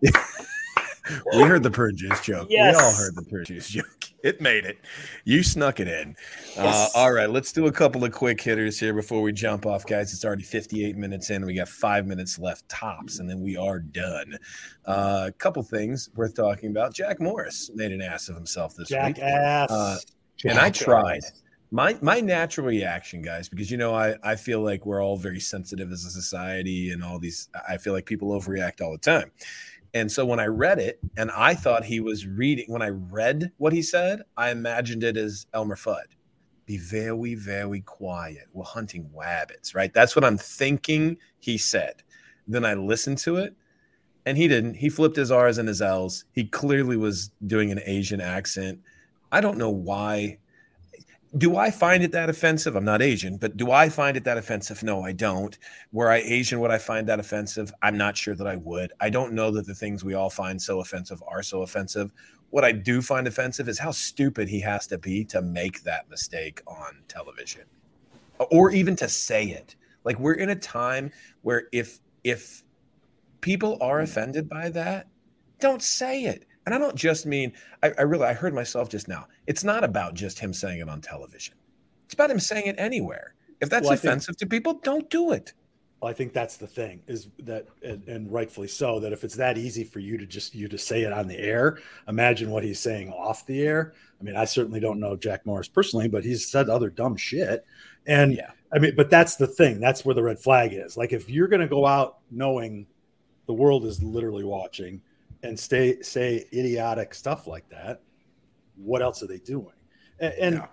we 0.02 1.42
heard 1.42 1.62
the 1.62 1.70
purge 1.70 1.96
juice 1.96 2.20
joke. 2.22 2.48
Yes. 2.50 2.76
We 2.76 2.82
all 2.82 2.92
heard 2.92 3.14
the 3.14 3.22
purge 3.22 3.48
juice 3.48 3.68
joke. 3.68 3.97
It 4.22 4.40
made 4.40 4.64
it. 4.64 4.78
You 5.24 5.42
snuck 5.42 5.78
it 5.78 5.86
in. 5.86 6.16
Uh, 6.56 6.88
all 6.94 7.12
right, 7.12 7.30
let's 7.30 7.52
do 7.52 7.66
a 7.66 7.72
couple 7.72 8.04
of 8.04 8.10
quick 8.12 8.40
hitters 8.40 8.78
here 8.78 8.92
before 8.92 9.22
we 9.22 9.32
jump 9.32 9.64
off, 9.64 9.86
guys. 9.86 10.12
It's 10.12 10.24
already 10.24 10.42
58 10.42 10.96
minutes 10.96 11.30
in. 11.30 11.46
We 11.46 11.54
got 11.54 11.68
five 11.68 12.04
minutes 12.06 12.38
left 12.38 12.68
tops, 12.68 13.20
and 13.20 13.30
then 13.30 13.40
we 13.40 13.56
are 13.56 13.78
done. 13.78 14.36
Uh, 14.84 15.26
a 15.28 15.32
couple 15.32 15.62
things 15.62 16.10
worth 16.16 16.34
talking 16.34 16.70
about. 16.70 16.94
Jack 16.94 17.20
Morris 17.20 17.70
made 17.74 17.92
an 17.92 18.02
ass 18.02 18.28
of 18.28 18.34
himself 18.34 18.74
this 18.74 18.90
week. 18.90 19.16
Jackass. 19.16 19.70
Uh, 19.70 19.98
and 20.44 20.58
I 20.58 20.70
tried. 20.70 21.22
My 21.70 21.98
my 22.00 22.20
natural 22.20 22.66
reaction, 22.66 23.20
guys, 23.20 23.48
because 23.48 23.70
you 23.70 23.76
know 23.76 23.94
I 23.94 24.16
I 24.22 24.36
feel 24.36 24.62
like 24.62 24.86
we're 24.86 25.04
all 25.04 25.18
very 25.18 25.40
sensitive 25.40 25.92
as 25.92 26.04
a 26.06 26.10
society, 26.10 26.92
and 26.92 27.04
all 27.04 27.18
these. 27.18 27.50
I 27.68 27.76
feel 27.76 27.92
like 27.92 28.06
people 28.06 28.30
overreact 28.30 28.80
all 28.80 28.92
the 28.92 28.98
time. 28.98 29.30
And 29.94 30.10
so 30.10 30.24
when 30.26 30.40
I 30.40 30.46
read 30.46 30.78
it, 30.78 30.98
and 31.16 31.30
I 31.30 31.54
thought 31.54 31.84
he 31.84 32.00
was 32.00 32.26
reading, 32.26 32.66
when 32.68 32.82
I 32.82 32.88
read 32.88 33.50
what 33.56 33.72
he 33.72 33.82
said, 33.82 34.22
I 34.36 34.50
imagined 34.50 35.02
it 35.02 35.16
as 35.16 35.46
Elmer 35.54 35.76
Fudd. 35.76 36.04
Be 36.66 36.76
very, 36.76 37.34
very 37.34 37.80
quiet. 37.80 38.46
We're 38.52 38.64
hunting 38.64 39.08
rabbits, 39.14 39.74
right? 39.74 39.92
That's 39.94 40.14
what 40.14 40.24
I'm 40.24 40.36
thinking 40.36 41.16
he 41.38 41.56
said. 41.56 42.02
Then 42.46 42.64
I 42.64 42.74
listened 42.74 43.18
to 43.18 43.36
it, 43.36 43.56
and 44.26 44.36
he 44.36 44.48
didn't. 44.48 44.74
He 44.74 44.90
flipped 44.90 45.16
his 45.16 45.30
R's 45.30 45.56
and 45.56 45.68
his 45.68 45.80
L's. 45.80 46.26
He 46.32 46.44
clearly 46.44 46.98
was 46.98 47.30
doing 47.46 47.72
an 47.72 47.80
Asian 47.86 48.20
accent. 48.20 48.80
I 49.32 49.40
don't 49.40 49.56
know 49.56 49.70
why. 49.70 50.38
Do 51.36 51.56
I 51.56 51.70
find 51.70 52.02
it 52.02 52.12
that 52.12 52.30
offensive? 52.30 52.74
I'm 52.74 52.86
not 52.86 53.02
Asian, 53.02 53.36
but 53.36 53.56
do 53.58 53.70
I 53.70 53.90
find 53.90 54.16
it 54.16 54.24
that 54.24 54.38
offensive? 54.38 54.82
No, 54.82 55.02
I 55.02 55.12
don't. 55.12 55.58
Were 55.92 56.10
I 56.10 56.18
Asian, 56.18 56.58
would 56.60 56.70
I 56.70 56.78
find 56.78 57.06
that 57.08 57.20
offensive? 57.20 57.70
I'm 57.82 57.98
not 57.98 58.16
sure 58.16 58.34
that 58.34 58.46
I 58.46 58.56
would. 58.56 58.92
I 59.00 59.10
don't 59.10 59.34
know 59.34 59.50
that 59.50 59.66
the 59.66 59.74
things 59.74 60.02
we 60.02 60.14
all 60.14 60.30
find 60.30 60.60
so 60.60 60.80
offensive 60.80 61.22
are 61.28 61.42
so 61.42 61.62
offensive. 61.62 62.12
What 62.48 62.64
I 62.64 62.72
do 62.72 63.02
find 63.02 63.26
offensive 63.26 63.68
is 63.68 63.78
how 63.78 63.90
stupid 63.90 64.48
he 64.48 64.58
has 64.60 64.86
to 64.86 64.96
be 64.96 65.22
to 65.26 65.42
make 65.42 65.82
that 65.82 66.08
mistake 66.08 66.62
on 66.66 67.02
television 67.08 67.64
or 68.50 68.70
even 68.70 68.96
to 68.96 69.08
say 69.08 69.44
it. 69.44 69.76
Like 70.04 70.18
we're 70.18 70.34
in 70.34 70.48
a 70.48 70.56
time 70.56 71.12
where 71.42 71.68
if 71.72 71.98
if 72.24 72.64
people 73.42 73.76
are 73.82 74.00
offended 74.00 74.48
by 74.48 74.70
that, 74.70 75.08
don't 75.60 75.82
say 75.82 76.24
it. 76.24 76.46
And 76.68 76.74
I 76.74 76.78
don't 76.78 76.94
just 76.94 77.24
mean 77.24 77.54
I, 77.82 77.92
I 77.96 78.02
really 78.02 78.26
I 78.26 78.34
heard 78.34 78.52
myself 78.52 78.90
just 78.90 79.08
now. 79.08 79.26
It's 79.46 79.64
not 79.64 79.84
about 79.84 80.12
just 80.12 80.38
him 80.38 80.52
saying 80.52 80.80
it 80.80 80.88
on 80.90 81.00
television. 81.00 81.54
It's 82.04 82.12
about 82.12 82.30
him 82.30 82.38
saying 82.38 82.66
it 82.66 82.74
anywhere. 82.76 83.32
If 83.62 83.70
that's 83.70 83.84
Well, 83.84 83.94
I 83.94 83.96
think- 83.96 84.10
offensive 84.10 84.36
to 84.36 84.46
people, 84.46 84.74
don't 84.74 85.08
do 85.08 85.32
it. 85.32 85.54
Well, 86.02 86.10
I 86.10 86.12
think 86.12 86.34
that's 86.34 86.58
the 86.58 86.66
thing 86.66 87.00
is 87.06 87.28
that, 87.38 87.68
and, 87.82 88.06
and 88.06 88.30
rightfully 88.30 88.68
so, 88.68 89.00
that 89.00 89.14
if 89.14 89.24
it's 89.24 89.34
that 89.36 89.56
easy 89.56 89.82
for 89.82 90.00
you 90.00 90.18
to 90.18 90.26
just 90.26 90.54
you 90.54 90.68
to 90.68 90.76
say 90.76 91.04
it 91.04 91.12
on 91.12 91.26
the 91.26 91.38
air, 91.38 91.78
imagine 92.06 92.50
what 92.50 92.64
he's 92.64 92.78
saying 92.80 93.10
off 93.14 93.46
the 93.46 93.62
air. 93.62 93.94
I 94.20 94.22
mean, 94.24 94.36
I 94.36 94.44
certainly 94.44 94.78
don't 94.78 95.00
know 95.00 95.16
Jack 95.16 95.46
Morris 95.46 95.68
personally, 95.68 96.06
but 96.06 96.22
he's 96.22 96.46
said 96.46 96.68
other 96.68 96.90
dumb 96.90 97.16
shit. 97.16 97.64
And 98.06 98.34
Yeah. 98.34 98.50
I 98.74 98.78
mean, 98.78 98.92
but 98.94 99.08
that's 99.08 99.36
the 99.36 99.46
thing. 99.46 99.80
That's 99.80 100.04
where 100.04 100.14
the 100.14 100.22
red 100.22 100.38
flag 100.38 100.74
is. 100.74 100.98
Like, 100.98 101.14
if 101.14 101.30
you're 101.30 101.48
going 101.48 101.62
to 101.62 101.66
go 101.66 101.86
out 101.86 102.18
knowing 102.30 102.86
the 103.46 103.54
world 103.54 103.86
is 103.86 104.02
literally 104.02 104.44
watching 104.44 105.00
and 105.42 105.58
stay 105.58 106.00
say 106.02 106.46
idiotic 106.52 107.14
stuff 107.14 107.46
like 107.46 107.68
that, 107.70 108.02
what 108.76 109.02
else 109.02 109.22
are 109.22 109.26
they 109.26 109.38
doing? 109.38 109.74
And, 110.20 110.34
and 110.34 110.54
Yeah. 110.56 110.66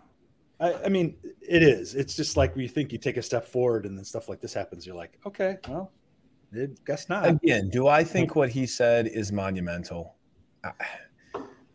I, 0.59 0.86
I 0.86 0.89
mean, 0.89 1.18
it 1.41 1.61
is. 1.63 1.95
It's 1.95 2.16
just 2.16 2.38
like 2.38 2.55
you 2.55 2.68
think 2.70 2.93
you 2.93 2.97
take 2.97 3.18
a 3.18 3.22
step 3.22 3.45
forward 3.45 3.86
and 3.86 3.97
then 3.97 4.05
stuff 4.05 4.30
like 4.30 4.39
this 4.39 4.53
happens. 4.53 4.86
You're 4.86 4.95
like, 4.95 5.20
okay, 5.26 5.57
well, 5.68 5.91
I 6.55 6.68
guess 6.86 7.09
not. 7.09 7.28
Again, 7.28 7.70
do 7.70 7.88
I 7.89 8.03
think 8.05 8.36
what 8.38 8.49
he 8.49 8.66
said 8.66 9.07
is 9.07 9.32
monumental? 9.34 10.16
I- 10.63 10.72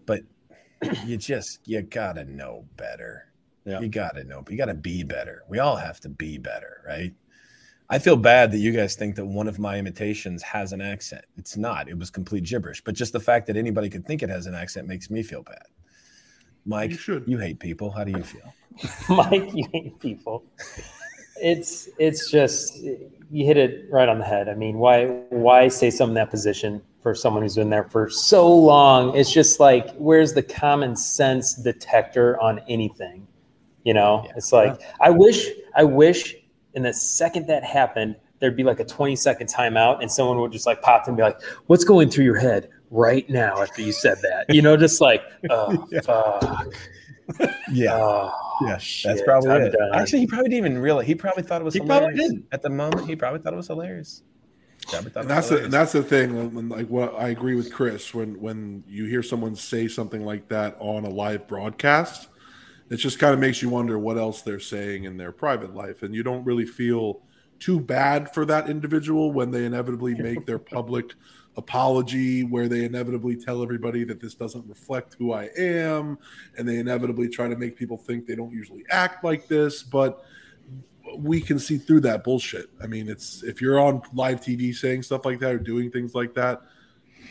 But 0.06 0.22
you 1.04 1.16
just 1.18 1.60
you 1.68 1.82
gotta 1.82 2.24
know 2.24 2.64
better. 2.76 3.26
Yeah. 3.66 3.80
You 3.80 3.88
gotta 3.88 4.24
know. 4.24 4.42
You 4.48 4.56
gotta 4.56 4.74
be 4.74 5.02
better. 5.04 5.42
We 5.48 5.58
all 5.58 5.76
have 5.76 6.00
to 6.00 6.08
be 6.08 6.38
better, 6.38 6.82
right? 6.86 7.12
I 7.92 7.98
feel 7.98 8.16
bad 8.16 8.52
that 8.52 8.58
you 8.58 8.70
guys 8.70 8.94
think 8.94 9.16
that 9.16 9.26
one 9.26 9.48
of 9.48 9.58
my 9.58 9.76
imitations 9.76 10.44
has 10.44 10.72
an 10.72 10.80
accent. 10.80 11.24
It's 11.36 11.56
not. 11.56 11.88
It 11.88 11.98
was 11.98 12.08
complete 12.08 12.44
gibberish. 12.44 12.82
But 12.84 12.94
just 12.94 13.12
the 13.12 13.18
fact 13.18 13.48
that 13.48 13.56
anybody 13.56 13.90
could 13.90 14.06
think 14.06 14.22
it 14.22 14.30
has 14.30 14.46
an 14.46 14.54
accent 14.54 14.86
makes 14.86 15.10
me 15.10 15.24
feel 15.24 15.42
bad. 15.42 15.64
Mike, 16.64 17.06
You 17.08 17.24
you 17.26 17.38
hate 17.38 17.58
people. 17.58 17.90
How 17.90 18.04
do 18.04 18.12
you 18.12 18.22
feel? 18.22 18.54
Mike, 19.16 19.52
you 19.52 19.66
hate 19.72 19.98
people. 19.98 20.44
It's 21.42 21.88
it's 21.98 22.30
just 22.30 22.78
you 22.78 23.44
hit 23.44 23.56
it 23.56 23.86
right 23.90 24.08
on 24.08 24.18
the 24.18 24.24
head. 24.24 24.48
I 24.48 24.54
mean, 24.54 24.78
why 24.78 25.06
why 25.30 25.66
say 25.66 25.90
something 25.90 26.14
that 26.14 26.30
position 26.30 26.82
for 27.02 27.14
someone 27.14 27.42
who's 27.42 27.56
been 27.56 27.70
there 27.70 27.84
for 27.84 28.08
so 28.08 28.46
long? 28.54 29.16
It's 29.16 29.32
just 29.32 29.58
like 29.58 29.96
where's 29.96 30.32
the 30.32 30.42
common 30.44 30.94
sense 30.94 31.54
detector 31.54 32.40
on 32.40 32.60
anything? 32.68 33.26
You 33.82 33.94
know, 33.94 34.28
it's 34.36 34.52
like 34.52 34.80
I 35.00 35.10
wish 35.10 35.48
I 35.74 35.82
wish 35.82 36.36
in 36.74 36.82
the 36.84 36.92
second 36.94 37.46
that 37.48 37.64
happened, 37.64 38.16
there'd 38.38 38.56
be 38.56 38.62
like 38.64 38.80
a 38.80 38.84
20 38.84 39.16
second 39.16 39.48
timeout 39.48 40.00
and 40.00 40.10
someone 40.10 40.38
would 40.40 40.52
just 40.52 40.66
like 40.66 40.80
pop 40.82 41.06
and 41.08 41.16
be 41.16 41.22
like, 41.22 41.40
What's 41.66 41.84
going 41.84 42.10
through 42.10 42.24
your 42.24 42.38
head 42.38 42.68
right 42.90 43.28
now 43.28 43.60
after 43.60 43.82
you 43.82 43.92
said 43.92 44.18
that? 44.22 44.46
You 44.54 44.62
know, 44.62 44.76
just 44.76 45.00
like, 45.00 45.22
oh 45.50 45.86
fuck. 46.04 46.74
Yeah. 47.70 47.94
Oh, 47.94 48.32
Yeah, 48.62 48.78
that's 49.04 49.22
probably 49.22 49.50
I'm 49.50 49.62
it. 49.62 49.72
done. 49.72 49.90
Actually, 49.94 50.20
he 50.20 50.26
probably 50.26 50.48
didn't 50.48 50.66
even 50.66 50.78
realize. 50.78 51.06
He 51.06 51.14
probably 51.14 51.42
thought 51.42 51.60
it 51.60 51.64
was 51.64 51.74
He 51.74 51.80
probably 51.80 52.10
hilarious. 52.10 52.28
didn't. 52.30 52.46
At 52.52 52.62
the 52.62 52.70
moment, 52.70 53.06
he 53.08 53.14
probably 53.16 53.40
thought 53.40 53.52
it 53.52 53.56
was 53.56 53.68
hilarious. 53.68 54.22
Probably 54.88 55.12
and 55.14 55.28
that's 55.30 55.50
the, 55.50 55.58
that's 55.68 55.92
the 55.92 56.02
thing 56.02 56.34
when, 56.34 56.54
when 56.54 56.68
like 56.70 56.88
what 56.88 57.14
I 57.14 57.28
agree 57.28 57.54
with 57.54 57.70
Chris 57.72 58.14
when 58.14 58.40
when 58.40 58.82
you 58.88 59.04
hear 59.04 59.22
someone 59.22 59.54
say 59.54 59.86
something 59.86 60.24
like 60.24 60.48
that 60.48 60.74
on 60.80 61.04
a 61.04 61.08
live 61.08 61.46
broadcast 61.46 62.28
it 62.90 62.96
just 62.96 63.18
kind 63.18 63.32
of 63.32 63.40
makes 63.40 63.62
you 63.62 63.68
wonder 63.68 63.98
what 63.98 64.18
else 64.18 64.42
they're 64.42 64.60
saying 64.60 65.04
in 65.04 65.16
their 65.16 65.32
private 65.32 65.74
life 65.74 66.02
and 66.02 66.14
you 66.14 66.22
don't 66.22 66.44
really 66.44 66.66
feel 66.66 67.22
too 67.58 67.78
bad 67.78 68.32
for 68.34 68.44
that 68.44 68.68
individual 68.68 69.32
when 69.32 69.50
they 69.50 69.64
inevitably 69.64 70.14
make 70.14 70.46
their 70.46 70.58
public 70.58 71.14
apology 71.56 72.42
where 72.42 72.68
they 72.68 72.84
inevitably 72.84 73.36
tell 73.36 73.62
everybody 73.62 74.04
that 74.04 74.20
this 74.20 74.34
doesn't 74.34 74.66
reflect 74.66 75.14
who 75.18 75.32
I 75.32 75.50
am 75.56 76.18
and 76.56 76.68
they 76.68 76.78
inevitably 76.78 77.28
try 77.28 77.48
to 77.48 77.56
make 77.56 77.76
people 77.76 77.96
think 77.96 78.26
they 78.26 78.34
don't 78.34 78.52
usually 78.52 78.84
act 78.90 79.24
like 79.24 79.46
this 79.46 79.82
but 79.82 80.24
we 81.16 81.40
can 81.40 81.58
see 81.58 81.78
through 81.78 82.00
that 82.00 82.24
bullshit. 82.24 82.70
I 82.82 82.86
mean, 82.86 83.08
it's 83.08 83.42
if 83.42 83.60
you're 83.60 83.80
on 83.80 84.02
live 84.12 84.40
TV 84.40 84.74
saying 84.74 85.02
stuff 85.02 85.24
like 85.24 85.40
that 85.40 85.52
or 85.52 85.58
doing 85.58 85.90
things 85.90 86.14
like 86.14 86.34
that, 86.34 86.62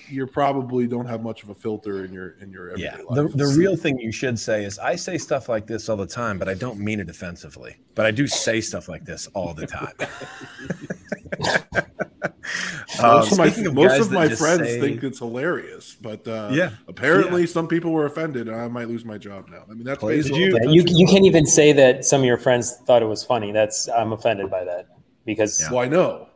you 0.10 0.26
probably 0.28 0.88
don't 0.88 1.06
have 1.06 1.22
much 1.22 1.44
of 1.44 1.50
a 1.50 1.56
filter 1.56 2.06
in 2.06 2.14
your 2.14 2.32
in 2.42 2.52
your 2.52 2.72
everyday 2.72 2.98
yeah. 2.98 3.04
life. 3.04 3.32
The, 3.32 3.38
the 3.38 3.48
real 3.48 3.76
thing 3.76 4.00
you 4.00 4.12
should 4.12 4.40
say 4.40 4.64
is 4.66 4.80
I 4.80 4.96
say 4.96 5.18
stuff 5.18 5.50
like 5.50 5.68
this 5.68 5.90
all 5.90 5.98
the 5.98 6.08
time, 6.08 6.38
but 6.40 6.50
I 6.50 6.54
don't 6.54 6.80
mean 6.80 7.00
it 7.00 7.10
offensively. 7.10 7.78
But 7.96 8.06
I 8.06 8.12
do 8.12 8.28
say 8.28 8.62
stuff 8.62 8.88
like 8.88 9.06
this 9.06 9.28
all 9.34 9.54
the 9.54 9.68
time. 9.68 9.94
most 11.40 11.80
Um, 13.02 13.22
of 13.22 13.38
my, 13.38 13.72
most 13.72 14.02
of 14.02 14.12
my 14.12 14.28
friends 14.28 14.68
say- 14.68 14.80
think 14.80 15.04
it's 15.04 15.20
hilarious, 15.20 15.96
but 16.02 16.28
uh, 16.28 16.50
Yeah. 16.52 16.72
apparently 16.88 17.48
some 17.48 17.68
people 17.68 17.92
were 17.92 18.06
offended, 18.06 18.48
and 18.50 18.58
I 18.58 18.68
might 18.68 18.90
lose 18.90 19.06
my 19.06 19.18
job 19.18 19.48
now. 19.50 19.64
I 19.70 19.74
mean, 19.74 19.86
that's 19.86 20.00
Plays 20.00 20.26
basically 20.26 20.52
well. 20.54 20.64
Yeah, 20.66 20.72
you, 20.72 20.84
you 20.88 21.08
can't 21.08 21.26
even 21.26 21.46
say 21.46 21.72
that 21.74 22.04
some 22.04 22.22
of 22.22 22.26
your 22.26 22.38
friends 22.38 22.76
thought 22.86 23.02
it 23.02 23.06
was 23.06 23.24
funny. 23.24 23.52
That's 23.52 23.88
I'm 23.90 24.12
offended 24.12 24.50
by 24.50 24.66
that 24.66 24.88
because 25.26 25.66
well, 25.70 25.80
I 25.80 25.88
know. 25.88 26.29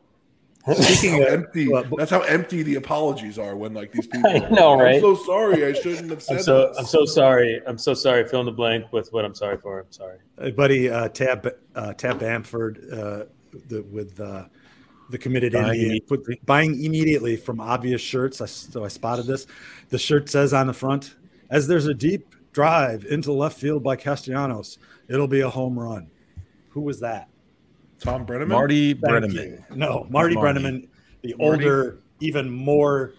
Speaking 0.71 1.21
How 1.21 1.27
of, 1.27 1.33
empty. 1.33 1.67
well, 1.67 1.83
That's 1.97 2.11
how 2.11 2.21
empty 2.21 2.63
the 2.63 2.75
apologies 2.75 3.37
are 3.37 3.55
when 3.55 3.73
like 3.73 3.91
these 3.91 4.07
people. 4.11 4.29
I 4.29 4.39
are, 4.39 4.49
know, 4.49 4.79
right? 4.79 4.95
I'm 4.95 5.01
so 5.01 5.15
sorry. 5.15 5.65
I 5.65 5.73
shouldn't 5.73 6.09
have 6.09 6.23
said 6.23 6.37
I'm 6.37 6.43
so 6.43 6.67
this. 6.69 6.77
I'm 6.77 6.85
so 6.85 7.05
sorry. 7.05 7.61
I'm 7.67 7.77
so 7.77 7.93
sorry. 7.93 8.25
Fill 8.25 8.39
in 8.39 8.45
the 8.45 8.53
blank 8.53 8.91
with 8.93 9.11
what 9.11 9.25
I'm 9.25 9.35
sorry 9.35 9.57
for. 9.57 9.81
I'm 9.81 9.91
sorry. 9.91 10.19
Hey, 10.39 10.51
buddy, 10.51 10.89
uh, 10.89 11.09
Tab 11.09 11.49
uh, 11.75 11.93
Tab 11.93 12.19
Bamford 12.19 12.77
uh, 12.93 13.25
the, 13.67 13.81
with 13.91 14.17
uh, 14.21 14.45
the 15.09 15.17
committed 15.17 15.51
Buying 15.51 15.81
Indian 15.81 15.99
put, 16.07 16.45
buying 16.45 16.81
immediately 16.81 17.35
from 17.35 17.59
obvious 17.59 17.99
shirts. 17.99 18.39
I, 18.39 18.45
so 18.45 18.85
I 18.85 18.87
spotted 18.87 19.25
this. 19.25 19.47
The 19.89 19.99
shirt 19.99 20.29
says 20.29 20.53
on 20.53 20.67
the 20.67 20.73
front, 20.73 21.15
"As 21.49 21.67
there's 21.67 21.87
a 21.87 21.93
deep 21.93 22.35
drive 22.53 23.03
into 23.05 23.33
left 23.33 23.59
field 23.59 23.83
by 23.83 23.97
Castellanos, 23.97 24.77
it'll 25.09 25.27
be 25.27 25.41
a 25.41 25.49
home 25.49 25.77
run." 25.77 26.09
Who 26.69 26.81
was 26.81 27.01
that? 27.01 27.27
Thom 28.03 28.25
Brennaman. 28.25 28.47
Marty 28.49 28.93
Thank 28.93 29.05
Brennaman. 29.05 29.33
you. 29.33 29.63
No, 29.75 30.05
Marty, 30.09 30.35
Marty. 30.35 30.59
Brennaman, 30.59 30.87
the 31.21 31.35
Marty. 31.37 31.63
older, 31.65 31.99
even 32.19 32.49
more 32.49 33.13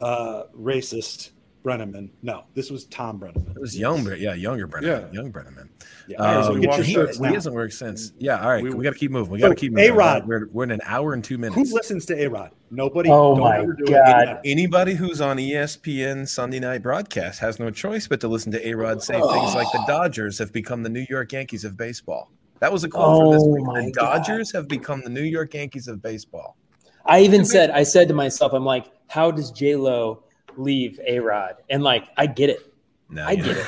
uh, 0.00 0.44
racist 0.56 1.30
Brennaman. 1.64 2.10
No, 2.22 2.44
this 2.54 2.70
was 2.70 2.84
Thom 2.86 3.18
Brennaman. 3.18 3.56
It 3.56 3.60
was 3.60 3.76
young, 3.76 4.06
yeah, 4.18 4.34
younger 4.34 4.68
Brennaman. 4.68 5.10
Yeah. 5.12 5.12
Young 5.22 5.32
Brennaman. 5.32 5.68
Yeah, 6.06 6.18
all 6.18 6.34
right, 6.36 6.44
so 6.44 6.52
Um, 6.52 6.60
get 6.60 6.76
your 6.76 6.84
he, 6.84 6.92
shirts 6.92 7.16
he 7.16 7.22
now. 7.22 7.32
hasn't 7.32 7.54
worked 7.54 7.72
since. 7.72 8.12
Yeah, 8.18 8.38
all 8.40 8.50
right. 8.50 8.62
We- 8.62 8.70
We, 8.74 8.84
got 8.84 8.92
to 8.92 8.98
keep 8.98 9.10
moving. 9.10 9.32
We 9.32 9.38
got 9.38 9.48
to 9.48 9.54
keep 9.54 9.72
moving. 9.72 9.90
A-Rod. 9.90 10.26
We're, 10.28 10.48
we're 10.52 10.64
in 10.64 10.70
an 10.72 10.82
hour 10.84 11.14
and 11.14 11.24
two 11.24 11.38
minutes. 11.38 11.70
Who 11.70 11.74
listens 11.74 12.04
to 12.06 12.22
A 12.22 12.28
Rod? 12.28 12.50
Nobody. 12.70 13.08
Oh 13.10 13.34
Don't 13.34 13.40
my 13.44 13.58
ever 13.60 13.72
do 13.72 13.84
God. 13.86 14.28
It. 14.28 14.38
Anybody 14.44 14.94
who's 14.94 15.20
on 15.22 15.38
ESPN 15.38 16.28
Sunday 16.28 16.60
night 16.60 16.82
broadcast 16.82 17.40
has 17.40 17.58
no 17.58 17.70
choice 17.70 18.06
but 18.06 18.20
to 18.20 18.28
listen 18.28 18.52
to 18.52 18.68
A 18.68 18.74
Rod 18.74 19.02
say 19.02 19.14
things 19.14 19.54
like 19.54 19.70
the 19.72 19.82
Dodgers 19.86 20.38
have 20.38 20.52
become 20.52 20.82
the 20.82 20.90
New 20.90 21.06
York 21.08 21.32
Yankees 21.32 21.64
of 21.64 21.76
baseball. 21.78 22.30
That 22.60 22.72
was 22.72 22.84
a 22.84 22.88
quote 22.88 23.20
for 23.20 23.32
this 23.34 23.42
Oh 23.42 23.48
week. 23.48 23.64
my 23.64 23.84
The 23.86 23.92
Dodgers 23.92 24.52
have 24.52 24.68
become 24.68 25.02
the 25.02 25.10
New 25.10 25.22
York 25.22 25.54
Yankees 25.54 25.88
of 25.88 26.00
baseball. 26.02 26.56
I 27.04 27.20
even 27.20 27.44
said 27.44 27.70
I 27.70 27.82
said 27.82 28.08
to 28.08 28.14
myself, 28.14 28.52
I'm 28.52 28.64
like, 28.64 28.86
how 29.08 29.30
does 29.30 29.50
J 29.50 29.76
Lo 29.76 30.22
leave 30.56 30.98
A 31.06 31.18
Rod? 31.18 31.56
And 31.68 31.82
like, 31.82 32.08
I 32.16 32.26
get 32.26 32.48
it. 32.50 32.72
Now 33.10 33.26
I 33.26 33.34
get 33.34 33.46
know. 33.56 33.60
it. 33.60 33.66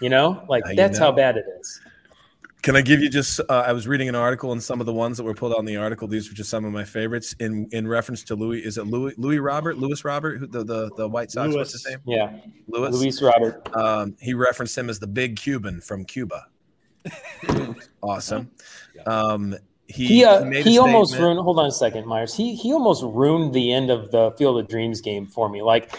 You 0.00 0.08
know, 0.08 0.44
like 0.48 0.64
Now 0.64 0.70
you 0.70 0.76
that's 0.76 0.98
know. 0.98 1.06
how 1.06 1.12
bad 1.12 1.36
it 1.36 1.44
is. 1.60 1.80
Can 2.62 2.76
I 2.76 2.80
give 2.80 3.00
you 3.00 3.10
just? 3.10 3.40
Uh, 3.40 3.64
I 3.66 3.72
was 3.72 3.88
reading 3.88 4.08
an 4.08 4.14
article, 4.14 4.52
and 4.52 4.62
some 4.62 4.78
of 4.78 4.86
the 4.86 4.92
ones 4.92 5.16
that 5.16 5.24
were 5.24 5.34
pulled 5.34 5.52
out 5.52 5.58
in 5.58 5.64
the 5.64 5.76
article. 5.76 6.06
These 6.06 6.28
were 6.28 6.34
just 6.36 6.48
some 6.48 6.64
of 6.64 6.72
my 6.72 6.84
favorites 6.84 7.34
in 7.40 7.68
in 7.72 7.88
reference 7.88 8.22
to 8.24 8.36
Louis. 8.36 8.60
Is 8.60 8.78
it 8.78 8.84
Louis 8.86 9.14
Louis 9.16 9.40
Robert 9.40 9.78
Louis 9.78 10.04
Robert, 10.04 10.38
who, 10.38 10.46
the 10.46 10.62
the 10.62 10.90
the 10.96 11.08
White 11.08 11.32
Sox? 11.32 11.52
What's 11.54 11.72
his 11.72 11.84
name? 11.88 11.98
Yeah, 12.06 12.32
Louis 12.68 12.90
Luis 12.92 13.20
Robert. 13.20 13.68
Um, 13.76 14.16
he 14.20 14.32
referenced 14.32 14.78
him 14.78 14.88
as 14.88 15.00
the 15.00 15.08
big 15.08 15.34
Cuban 15.36 15.80
from 15.80 16.04
Cuba. 16.04 16.46
awesome. 18.02 18.50
Um, 19.06 19.56
he 19.88 20.06
He 20.06 20.24
uh, 20.24 20.44
made 20.44 20.64
he 20.64 20.78
almost 20.78 21.16
ruined. 21.16 21.40
Hold 21.40 21.58
on 21.58 21.66
a 21.66 21.72
second, 21.72 22.06
Myers. 22.06 22.34
He 22.34 22.54
he 22.54 22.72
almost 22.72 23.02
ruined 23.02 23.52
the 23.52 23.72
end 23.72 23.90
of 23.90 24.10
the 24.10 24.30
Field 24.32 24.58
of 24.58 24.68
Dreams 24.68 25.00
game 25.00 25.26
for 25.26 25.48
me. 25.48 25.62
Like 25.62 25.98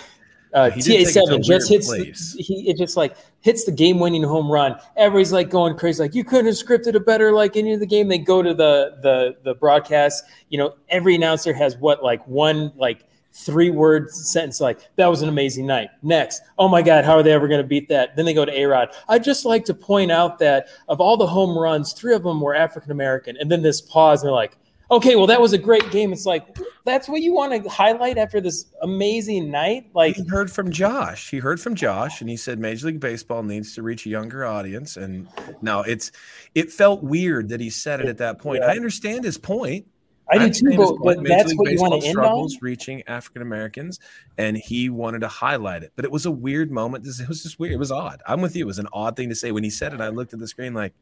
uh, 0.54 0.70
He 0.72 0.82
did 0.82 1.06
take 1.06 1.06
TA 1.06 1.10
it 1.10 1.14
to 1.14 1.20
a 1.20 1.26
seven 1.26 1.43
just 1.43 1.70
hits. 1.70 1.89
The, 1.89 2.41
he 2.41 2.70
it 2.70 2.78
just 2.78 2.97
like 2.97 3.16
hits 3.41 3.66
the 3.66 3.72
game 3.72 3.99
winning 3.99 4.24
home 4.24 4.51
run. 4.51 4.78
Everybody's 4.95 5.32
like 5.32 5.49
going 5.49 5.78
crazy. 5.78 6.01
Like 6.01 6.16
you 6.16 6.24
couldn't 6.24 6.47
have 6.47 6.56
scripted 6.56 6.95
it 6.95 7.06
better. 7.06 7.32
Like 7.32 7.56
any 7.56 7.74
of 7.74 7.80
the 7.80 7.86
game. 7.86 8.08
They 8.08 8.18
go 8.18 8.41
to 8.41 8.54
the 8.54 8.97
the 9.01 9.36
the 9.43 9.56
broadcast. 9.56 10.24
You 10.49 10.58
know, 10.58 10.76
every 10.89 11.16
announcer 11.16 11.54
has 11.54 11.78
what 11.78 12.04
like 12.04 12.26
one 12.28 12.72
like 12.76 13.06
three 13.34 13.72
word 13.72 14.12
sentence 14.12 14.62
like 14.62 14.80
that 14.96 15.08
was 15.08 15.24
an 15.24 15.30
amazing 15.30 15.66
night 15.66 15.90
next 16.04 16.42
oh 16.60 16.68
my 16.68 16.84
god 16.84 17.04
how 17.04 17.14
are 17.14 17.24
they 17.24 17.32
ever 17.32 17.48
going 17.48 17.62
to 17.62 17.68
beat 17.68 17.90
that 17.90 18.16
then 18.16 18.26
they 18.26 18.34
go 18.34 18.46
to 18.46 18.56
a-rod 18.56 18.90
i'd 19.10 19.24
just 19.24 19.44
like 19.44 19.66
to 19.66 19.74
point 19.74 20.12
out 20.12 20.38
that 20.38 20.68
of 20.88 21.02
all 21.02 21.18
the 21.18 21.26
home 21.26 21.58
runs 21.58 21.94
three 21.94 22.14
of 22.14 22.22
them 22.22 22.40
were 22.40 22.54
african 22.54 22.92
american 22.92 23.36
and 23.38 23.52
then 23.52 23.64
this 23.64 23.82
pause 23.82 24.22
and 24.22 24.28
they're 24.28 24.36
like 24.36 24.56
okay 24.92 25.16
well 25.16 25.26
that 25.26 25.42
was 25.42 25.52
a 25.52 25.58
great 25.58 25.90
game 25.90 26.14
it's 26.14 26.28
like 26.28 26.56
that's 26.86 27.10
what 27.10 27.22
you 27.22 27.34
want 27.34 27.64
to 27.64 27.70
highlight 27.70 28.20
after 28.20 28.40
this 28.40 28.66
amazing 28.84 29.50
night 29.50 29.90
like 29.96 30.16
he 30.16 30.28
heard 30.28 30.52
from 30.52 30.72
Josh. 30.72 31.30
He 31.30 31.38
heard 31.38 31.60
from 31.60 31.76
Josh, 31.76 32.22
and 32.22 32.30
he 32.30 32.38
said 32.38 32.60
Major 32.60 32.88
League 32.88 33.00
Baseball 33.00 33.44
needs 33.44 33.74
to 33.76 33.82
reach 33.82 34.06
a 34.06 34.10
younger 34.10 34.46
audience. 34.46 34.98
And 34.98 35.28
now 35.62 35.82
it's 35.82 36.12
it 36.56 36.72
felt 36.72 37.04
weird 37.04 37.50
that 37.50 37.60
he 37.60 37.70
said 37.70 38.02
it 38.02 38.08
at 38.08 38.18
that 38.18 38.40
point. 38.40 38.62
Yeah. 38.62 38.72
I 38.72 38.76
understand 38.76 39.24
his 39.24 39.38
point. 39.38 39.86
I 40.30 40.38
do 40.38 40.50
too 40.50 40.78
but, 40.78 40.98
but 41.04 41.18
Major 41.20 41.30
that's 41.36 41.50
League 41.50 41.60
what 41.60 41.72
you 41.72 41.80
want 41.80 41.94
to 41.94 42.00
Baseball 42.00 42.10
end 42.10 42.18
on 42.18 42.24
struggles 42.24 42.62
reaching 42.62 43.04
African 43.08 43.42
Americans, 43.42 44.00
and 44.38 44.56
he 44.58 44.90
wanted 44.90 45.20
to 45.20 45.28
highlight 45.28 45.84
it. 45.84 45.92
But 45.96 46.06
it 46.06 46.12
was 46.12 46.26
a 46.26 46.32
weird 46.32 46.72
moment. 46.72 47.04
This- 47.04 47.20
It 47.20 47.28
was 47.28 47.44
just 47.44 47.60
weird. 47.60 47.74
It 47.74 47.78
was 47.80 47.92
odd. 47.92 48.22
I'm 48.28 48.42
with 48.42 48.56
you. 48.56 48.64
It 48.64 48.68
was 48.68 48.80
an 48.80 48.88
odd 48.94 49.16
thing 49.16 49.30
to 49.30 49.36
say 49.36 49.52
when 49.52 49.64
he 49.64 49.70
said 49.70 49.94
it. 49.94 50.02
I 50.02 50.10
looked 50.10 50.34
at 50.34 50.40
the 50.40 50.48
screen 50.48 50.74
like 50.74 50.94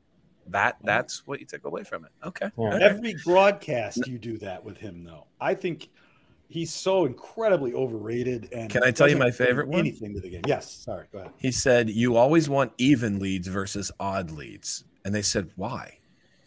that. 0.48 0.78
That's 0.84 1.26
what 1.28 1.40
you 1.40 1.46
took 1.46 1.66
away 1.66 1.84
from 1.84 2.06
it. 2.06 2.12
Okay. 2.26 2.46
Yeah. 2.46 2.52
All 2.58 2.70
right. 2.72 2.82
Every 2.82 3.16
broadcast 3.24 4.08
you 4.08 4.18
do 4.18 4.38
that 4.40 4.64
with 4.66 4.78
him, 4.78 5.04
though. 5.04 5.28
I 5.40 5.54
think 5.54 5.90
he's 6.50 6.74
so 6.74 7.06
incredibly 7.06 7.74
overrated. 7.74 8.50
And 8.52 8.70
Can 8.70 8.84
I 8.84 8.92
tell 8.92 9.08
you 9.08 9.18
my 9.18 9.32
favorite 9.32 9.66
bring 9.66 9.78
one? 9.78 9.80
Anything 9.82 10.14
to 10.16 10.20
the 10.20 10.30
game? 10.30 10.42
Yes. 10.48 10.70
Sorry. 10.72 11.06
Go 11.12 11.20
ahead. 11.20 11.32
He 11.38 11.52
said, 11.52 11.90
You 11.90 12.18
always 12.18 12.50
want 12.50 12.74
even 12.80 13.20
leads 13.20 13.48
versus 13.48 13.92
odd 14.00 14.32
leads. 14.32 14.84
And 15.06 15.14
they 15.16 15.22
said, 15.22 15.52
Why? 15.56 16.00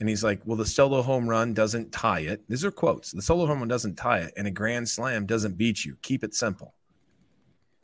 And 0.05 0.09
he's 0.11 0.23
like, 0.23 0.43
"Well, 0.45 0.59
the 0.59 0.67
solo 0.67 1.01
home 1.01 1.27
run 1.27 1.55
doesn't 1.55 1.91
tie 1.93 2.21
it." 2.21 2.43
These 2.47 2.63
are 2.63 2.71
quotes. 2.71 3.11
The 3.13 3.23
solo 3.23 3.47
home 3.47 3.61
run 3.61 3.69
doesn't 3.69 3.95
tie 3.97 4.19
it, 4.19 4.35
and 4.37 4.47
a 4.47 4.51
grand 4.51 4.87
slam 4.87 5.25
doesn't 5.25 5.57
beat 5.57 5.83
you. 5.83 5.97
Keep 6.03 6.25
it 6.25 6.35
simple. 6.35 6.75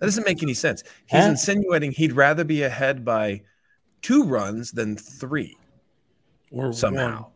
That 0.01 0.07
doesn't 0.07 0.27
make 0.27 0.43
any 0.43 0.53
sense. 0.53 0.83
He's 1.07 1.23
Huh? 1.25 1.31
insinuating 1.31 1.93
he'd 1.93 2.13
rather 2.13 2.45
be 2.45 2.63
ahead 2.63 3.07
by 3.07 3.41
two 4.03 4.25
runs 4.25 4.71
than 4.73 4.99
three 4.99 5.57
Or 6.51 6.75
somehow, 6.75 7.31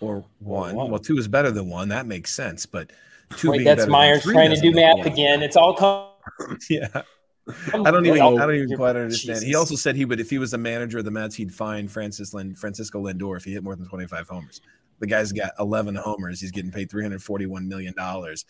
or 0.00 0.24
one. 0.38 0.74
one. 0.74 0.90
Well, 0.90 1.00
two 1.00 1.18
is 1.18 1.28
better 1.28 1.50
than 1.50 1.68
one. 1.68 1.90
That 1.90 2.06
makes 2.06 2.32
sense, 2.32 2.64
but 2.64 2.90
two. 3.36 3.50
Wait, 3.50 3.58
being 3.58 3.76
that's 3.76 3.86
Myers 3.88 4.22
trying 4.22 4.54
to 4.54 4.60
do 4.60 4.70
math 4.72 4.98
one. 4.98 5.06
again. 5.06 5.42
It's 5.42 5.56
all. 5.56 6.14
Yeah. 6.70 7.02
I 7.72 7.90
don't 7.90 8.06
even. 8.06 8.20
I 8.20 8.46
don't 8.46 8.54
even 8.54 8.76
quite 8.76 8.96
understand. 8.96 9.44
He 9.44 9.54
also 9.54 9.74
said 9.74 9.96
he 9.96 10.04
would, 10.04 10.20
if 10.20 10.30
he 10.30 10.38
was 10.38 10.50
the 10.50 10.58
manager 10.58 10.98
of 10.98 11.04
the 11.04 11.10
Mets, 11.10 11.34
he'd 11.34 11.52
fine 11.52 11.88
Francis 11.88 12.34
Lind, 12.34 12.58
Francisco 12.58 13.02
Lindor 13.02 13.36
if 13.36 13.44
he 13.44 13.52
hit 13.52 13.62
more 13.62 13.76
than 13.76 13.88
twenty 13.88 14.06
five 14.06 14.28
homers. 14.28 14.60
The 14.98 15.06
guy's 15.06 15.32
got 15.32 15.52
eleven 15.58 15.94
homers. 15.94 16.40
He's 16.40 16.50
getting 16.50 16.70
paid 16.70 16.90
three 16.90 17.02
hundred 17.02 17.22
forty 17.22 17.46
one 17.46 17.68
million 17.68 17.94
dollars. 17.94 18.44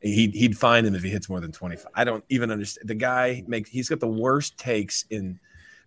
He'd 0.00 0.34
he'd 0.34 0.58
find 0.58 0.86
him 0.86 0.94
if 0.94 1.02
he 1.02 1.10
hits 1.10 1.28
more 1.28 1.40
than 1.40 1.52
twenty 1.52 1.76
five. 1.76 1.92
I 1.94 2.04
don't 2.04 2.24
even 2.28 2.50
understand. 2.50 2.88
The 2.88 2.94
guy 2.94 3.44
makes. 3.46 3.70
He's 3.70 3.88
got 3.88 4.00
the 4.00 4.08
worst 4.08 4.58
takes 4.58 5.04
in. 5.10 5.38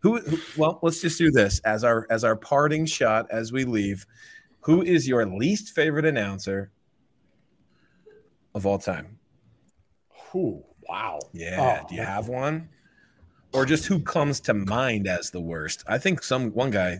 Who, 0.02 0.20
who? 0.20 0.38
Well, 0.56 0.80
let's 0.82 1.02
just 1.02 1.18
do 1.18 1.32
this 1.32 1.60
as 1.62 1.84
our 1.84 2.08
as 2.10 2.24
our 2.24 2.36
parting 2.36 2.86
shot 2.86 3.28
as 3.30 3.52
we 3.52 3.66
leave. 3.66 4.06
Who 4.62 4.82
is 4.82 5.08
your 5.08 5.26
least 5.26 5.76
favorite 5.76 6.06
announcer 6.06 6.72
of 8.54 8.66
all 8.66 8.80
time? 8.80 9.20
Ooh, 10.34 10.64
wow. 10.90 11.20
Yeah. 11.34 11.82
Oh, 11.84 11.88
Do 11.88 11.96
you 11.96 12.02
have 12.04 12.28
one? 12.28 12.70
Or 13.54 13.66
just 13.66 13.86
who 13.86 14.00
comes 14.00 14.40
to 14.42 14.54
mind 14.54 15.08
as 15.08 15.32
the 15.32 15.40
worst? 15.40 15.84
I 15.88 15.98
think 15.98 16.24
some 16.24 16.52
one 16.52 16.72
guy 16.72 17.00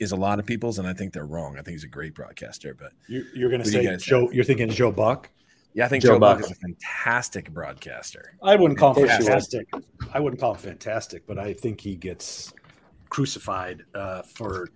is 0.00 0.12
a 0.12 0.16
lot 0.16 0.38
of 0.38 0.46
people's, 0.46 0.78
and 0.78 0.88
I 0.88 0.92
think 0.94 1.12
they're 1.12 1.26
wrong. 1.26 1.54
I 1.58 1.62
think 1.62 1.74
he's 1.74 1.84
a 1.84 1.88
great 1.88 2.14
broadcaster, 2.14 2.74
but 2.74 2.92
You're, 3.08 3.24
you're 3.34 3.50
going 3.50 3.62
to 3.62 3.66
Who 3.66 3.72
do 3.72 3.78
you 3.78 3.84
say 3.84 3.90
guys 3.90 4.02
Joe. 4.02 4.30
You're 4.32 4.44
thinking 4.44 4.68
Joe 4.70 4.90
Buck. 4.90 5.30
yeah, 5.74 5.84
I 5.84 5.88
think 5.88 6.02
Joe 6.02 6.14
Joe, 6.14 6.18
Buck 6.18 6.38
Buck. 6.40 6.46
is 6.50 6.52
a 6.52 6.60
fantastic 6.60 7.52
broadcaster. 7.52 8.32
I 8.42 8.56
wouldn't 8.56 8.78
call 8.78 8.94
him 8.94 9.06
fantastic. 9.06 9.68
I 10.14 10.18
wouldn't 10.20 10.40
call 10.40 10.54
him 10.54 10.60
fantastic, 10.60 11.26
but 11.26 11.38
I 11.38 11.52
think 11.52 11.80
he 11.80 11.94
gets 11.94 12.52
crucified 13.10 13.84
uh, 13.94 14.22
for 14.22 14.68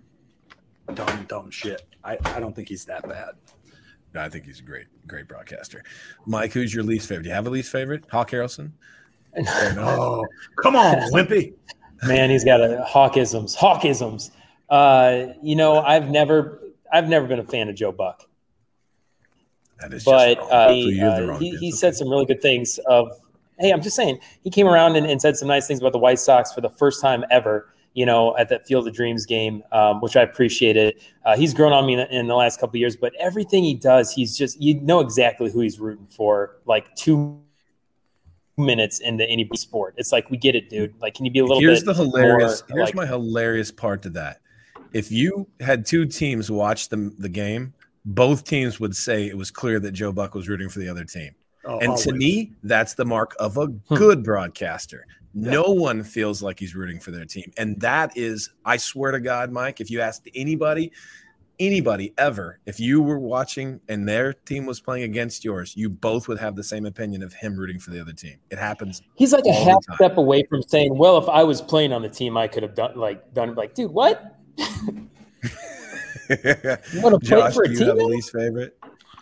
dumb, 0.93 1.25
dumb 1.27 1.49
shit. 1.49 1.81
I, 2.03 2.17
I 2.25 2.39
don't 2.39 2.55
think 2.55 2.69
he's 2.69 2.85
that 2.85 3.07
bad. 3.07 3.31
I 4.15 4.29
think 4.29 4.45
he's 4.45 4.59
a 4.59 4.63
great, 4.63 4.87
great 5.07 5.27
broadcaster. 5.27 5.83
Mike, 6.25 6.51
who's 6.53 6.73
your 6.73 6.83
least 6.83 7.07
favorite? 7.07 7.23
Do 7.23 7.29
you 7.29 7.35
have 7.35 7.47
a 7.47 7.49
least 7.49 7.71
favorite? 7.71 8.05
Hawk 8.11 8.31
Harrelson? 8.31 8.71
Oh, 9.77 10.25
come 10.61 10.75
on, 10.75 10.97
Wimpy. 11.13 11.53
Man, 12.03 12.29
he's 12.29 12.43
got 12.43 12.59
a 12.59 12.85
hawkisms. 12.89 13.55
Hawkisms. 13.55 14.31
Uh, 14.69 15.27
you 15.41 15.55
know, 15.55 15.79
I've 15.81 16.09
never, 16.09 16.59
I've 16.91 17.07
never 17.07 17.27
been 17.27 17.39
a 17.39 17.43
fan 17.45 17.69
of 17.69 17.75
Joe 17.75 17.91
Buck, 17.93 18.27
That 19.79 19.93
is 19.93 20.03
but 20.03 20.35
just 20.35 20.39
wrong. 20.39 20.49
uh, 20.51 20.67
So 20.67 20.73
he, 20.73 20.93
the 20.99 21.07
uh, 21.07 21.21
wrong 21.27 21.39
he, 21.39 21.55
he 21.57 21.71
said 21.71 21.95
some 21.95 22.09
really 22.09 22.25
good 22.25 22.41
things. 22.41 22.77
Of 22.87 23.09
hey, 23.59 23.71
I'm 23.71 23.81
just 23.81 23.95
saying, 23.95 24.19
he 24.43 24.49
came 24.49 24.67
around 24.67 24.95
and, 24.97 25.05
and 25.05 25.21
said 25.21 25.37
some 25.37 25.47
nice 25.47 25.67
things 25.67 25.79
about 25.79 25.93
the 25.93 25.99
White 25.99 26.19
Sox 26.19 26.51
for 26.51 26.59
the 26.61 26.69
first 26.69 27.01
time 27.01 27.23
ever. 27.31 27.69
You 27.93 28.05
know, 28.05 28.37
at 28.37 28.47
that 28.49 28.65
Field 28.67 28.87
of 28.87 28.93
Dreams 28.93 29.25
game, 29.25 29.63
um, 29.73 29.99
which 29.99 30.15
I 30.15 30.21
appreciated. 30.21 30.95
Uh, 31.25 31.35
he's 31.35 31.53
grown 31.53 31.73
on 31.73 31.85
me 31.85 31.93
in, 31.93 31.99
in 32.11 32.27
the 32.27 32.35
last 32.35 32.59
couple 32.59 32.77
of 32.77 32.79
years, 32.79 32.95
but 32.95 33.11
everything 33.19 33.63
he 33.65 33.73
does, 33.73 34.13
he's 34.13 34.37
just 34.37 34.61
you 34.61 34.79
know 34.81 35.01
exactly 35.01 35.51
who 35.51 35.59
he's 35.59 35.79
rooting 35.79 36.07
for. 36.07 36.57
Like 36.65 36.95
two 36.95 37.41
minutes 38.57 38.99
into 38.99 39.25
any 39.27 39.49
sport, 39.55 39.95
it's 39.97 40.11
like 40.11 40.29
we 40.29 40.37
get 40.37 40.55
it, 40.55 40.69
dude. 40.69 40.93
Like, 41.01 41.15
can 41.15 41.25
you 41.25 41.31
be 41.31 41.39
a 41.39 41.43
little 41.43 41.59
Here's 41.59 41.81
bit 41.83 41.87
the 41.87 42.03
hilarious. 42.03 42.63
more, 42.69 42.77
here's 42.77 42.87
like- 42.89 42.95
my 42.95 43.05
hilarious 43.05 43.71
part 43.71 44.01
to 44.03 44.09
that. 44.11 44.39
If 44.93 45.11
you 45.11 45.47
had 45.59 45.85
two 45.85 46.05
teams 46.05 46.49
watch 46.51 46.89
the 46.89 47.13
the 47.17 47.29
game, 47.29 47.73
both 48.05 48.43
teams 48.45 48.79
would 48.79 48.95
say 48.95 49.27
it 49.27 49.37
was 49.37 49.51
clear 49.51 49.79
that 49.79 49.91
Joe 49.91 50.11
Buck 50.11 50.33
was 50.35 50.47
rooting 50.49 50.69
for 50.69 50.79
the 50.79 50.89
other 50.89 51.03
team. 51.05 51.33
Oh, 51.65 51.79
And 51.79 51.95
to 51.97 52.11
me, 52.13 52.53
that's 52.63 52.95
the 52.95 53.05
mark 53.05 53.35
of 53.39 53.57
a 53.57 53.67
good 53.67 54.23
broadcaster. 54.23 55.05
No 55.33 55.63
one 55.63 56.03
feels 56.03 56.43
like 56.43 56.59
he's 56.59 56.75
rooting 56.75 56.99
for 56.99 57.11
their 57.11 57.25
team. 57.25 57.51
And 57.57 57.79
that 57.81 58.17
is, 58.17 58.49
I 58.65 58.77
swear 58.77 59.11
to 59.11 59.19
God, 59.19 59.51
Mike, 59.51 59.79
if 59.79 59.89
you 59.89 60.01
asked 60.01 60.27
anybody, 60.35 60.91
anybody 61.59 62.13
ever, 62.17 62.59
if 62.65 62.79
you 62.79 63.01
were 63.01 63.19
watching 63.19 63.79
and 63.87 64.07
their 64.09 64.33
team 64.33 64.65
was 64.65 64.81
playing 64.81 65.03
against 65.03 65.45
yours, 65.45 65.73
you 65.77 65.89
both 65.89 66.27
would 66.27 66.39
have 66.39 66.55
the 66.55 66.63
same 66.63 66.85
opinion 66.85 67.23
of 67.23 67.33
him 67.33 67.55
rooting 67.55 67.79
for 67.79 67.91
the 67.91 68.01
other 68.01 68.13
team. 68.13 68.37
It 68.49 68.57
happens. 68.57 69.01
He's 69.15 69.31
like 69.31 69.45
a 69.45 69.53
half 69.53 69.85
time. 69.87 69.95
step 69.95 70.17
away 70.17 70.43
from 70.49 70.63
saying, 70.63 70.97
"Well, 70.97 71.17
if 71.17 71.29
I 71.29 71.43
was 71.43 71.61
playing 71.61 71.93
on 71.93 72.01
the 72.01 72.09
team, 72.09 72.35
I 72.35 72.47
could 72.47 72.63
have 72.63 72.75
done 72.75 72.97
like 72.97 73.33
done 73.33 73.55
like, 73.55 73.73
dude, 73.75 73.91
what? 73.91 74.37
You 76.29 77.01
want 77.01 77.13
to 77.13 77.19
play 77.19 77.39
Josh, 77.39 77.53
for 77.53 77.63
a 77.63 77.67
do 77.67 77.73
you 77.73 77.79
team? 77.79 77.87
have 77.89 77.97
a 77.97 78.05
least 78.05 78.31
favorite? 78.31 78.77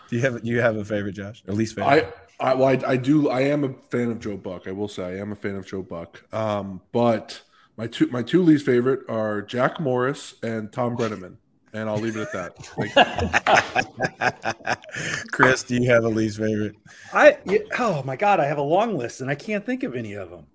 Do 0.09 0.15
you 0.15 0.21
have 0.21 0.41
do 0.43 0.49
you 0.49 0.61
have 0.61 0.77
a 0.77 0.85
favorite, 0.85 1.13
Josh? 1.13 1.43
Or 1.47 1.55
least 1.55 1.75
favorite? 1.75 2.05
I, 2.05 2.28
I, 2.39 2.53
well, 2.53 2.69
I, 2.69 2.91
I 2.91 2.97
do. 2.97 3.29
I 3.29 3.41
am 3.41 3.63
a 3.63 3.73
fan 3.89 4.11
of 4.11 4.19
Joe 4.19 4.37
Buck. 4.37 4.67
I 4.67 4.71
will 4.71 4.87
say 4.87 5.03
I 5.03 5.17
am 5.17 5.31
a 5.31 5.35
fan 5.35 5.55
of 5.55 5.65
Joe 5.67 5.81
Buck. 5.81 6.23
Um, 6.33 6.81
but 6.91 7.41
my 7.77 7.87
two 7.87 8.07
my 8.07 8.23
two 8.23 8.41
least 8.43 8.65
favorite 8.65 9.01
are 9.09 9.41
Jack 9.41 9.79
Morris 9.79 10.35
and 10.41 10.71
Thom 10.71 10.95
Brennaman, 10.95 11.35
and 11.73 11.89
I'll 11.89 11.97
leave 11.97 12.15
it 12.15 12.27
at 12.33 12.33
that. 12.33 12.55
Thank 12.65 12.95
you. 15.15 15.23
Chris, 15.31 15.63
do 15.63 15.75
you 15.75 15.89
have 15.89 16.03
a 16.03 16.09
least 16.09 16.37
favorite? 16.37 16.75
I 17.13 17.37
oh 17.77 18.03
my 18.03 18.15
god, 18.15 18.39
I 18.39 18.45
have 18.45 18.57
a 18.57 18.61
long 18.63 18.97
list 18.97 19.21
and 19.21 19.29
I 19.29 19.35
can't 19.35 19.65
think 19.65 19.83
of 19.83 19.95
any 19.95 20.13
of 20.13 20.29
them. 20.29 20.45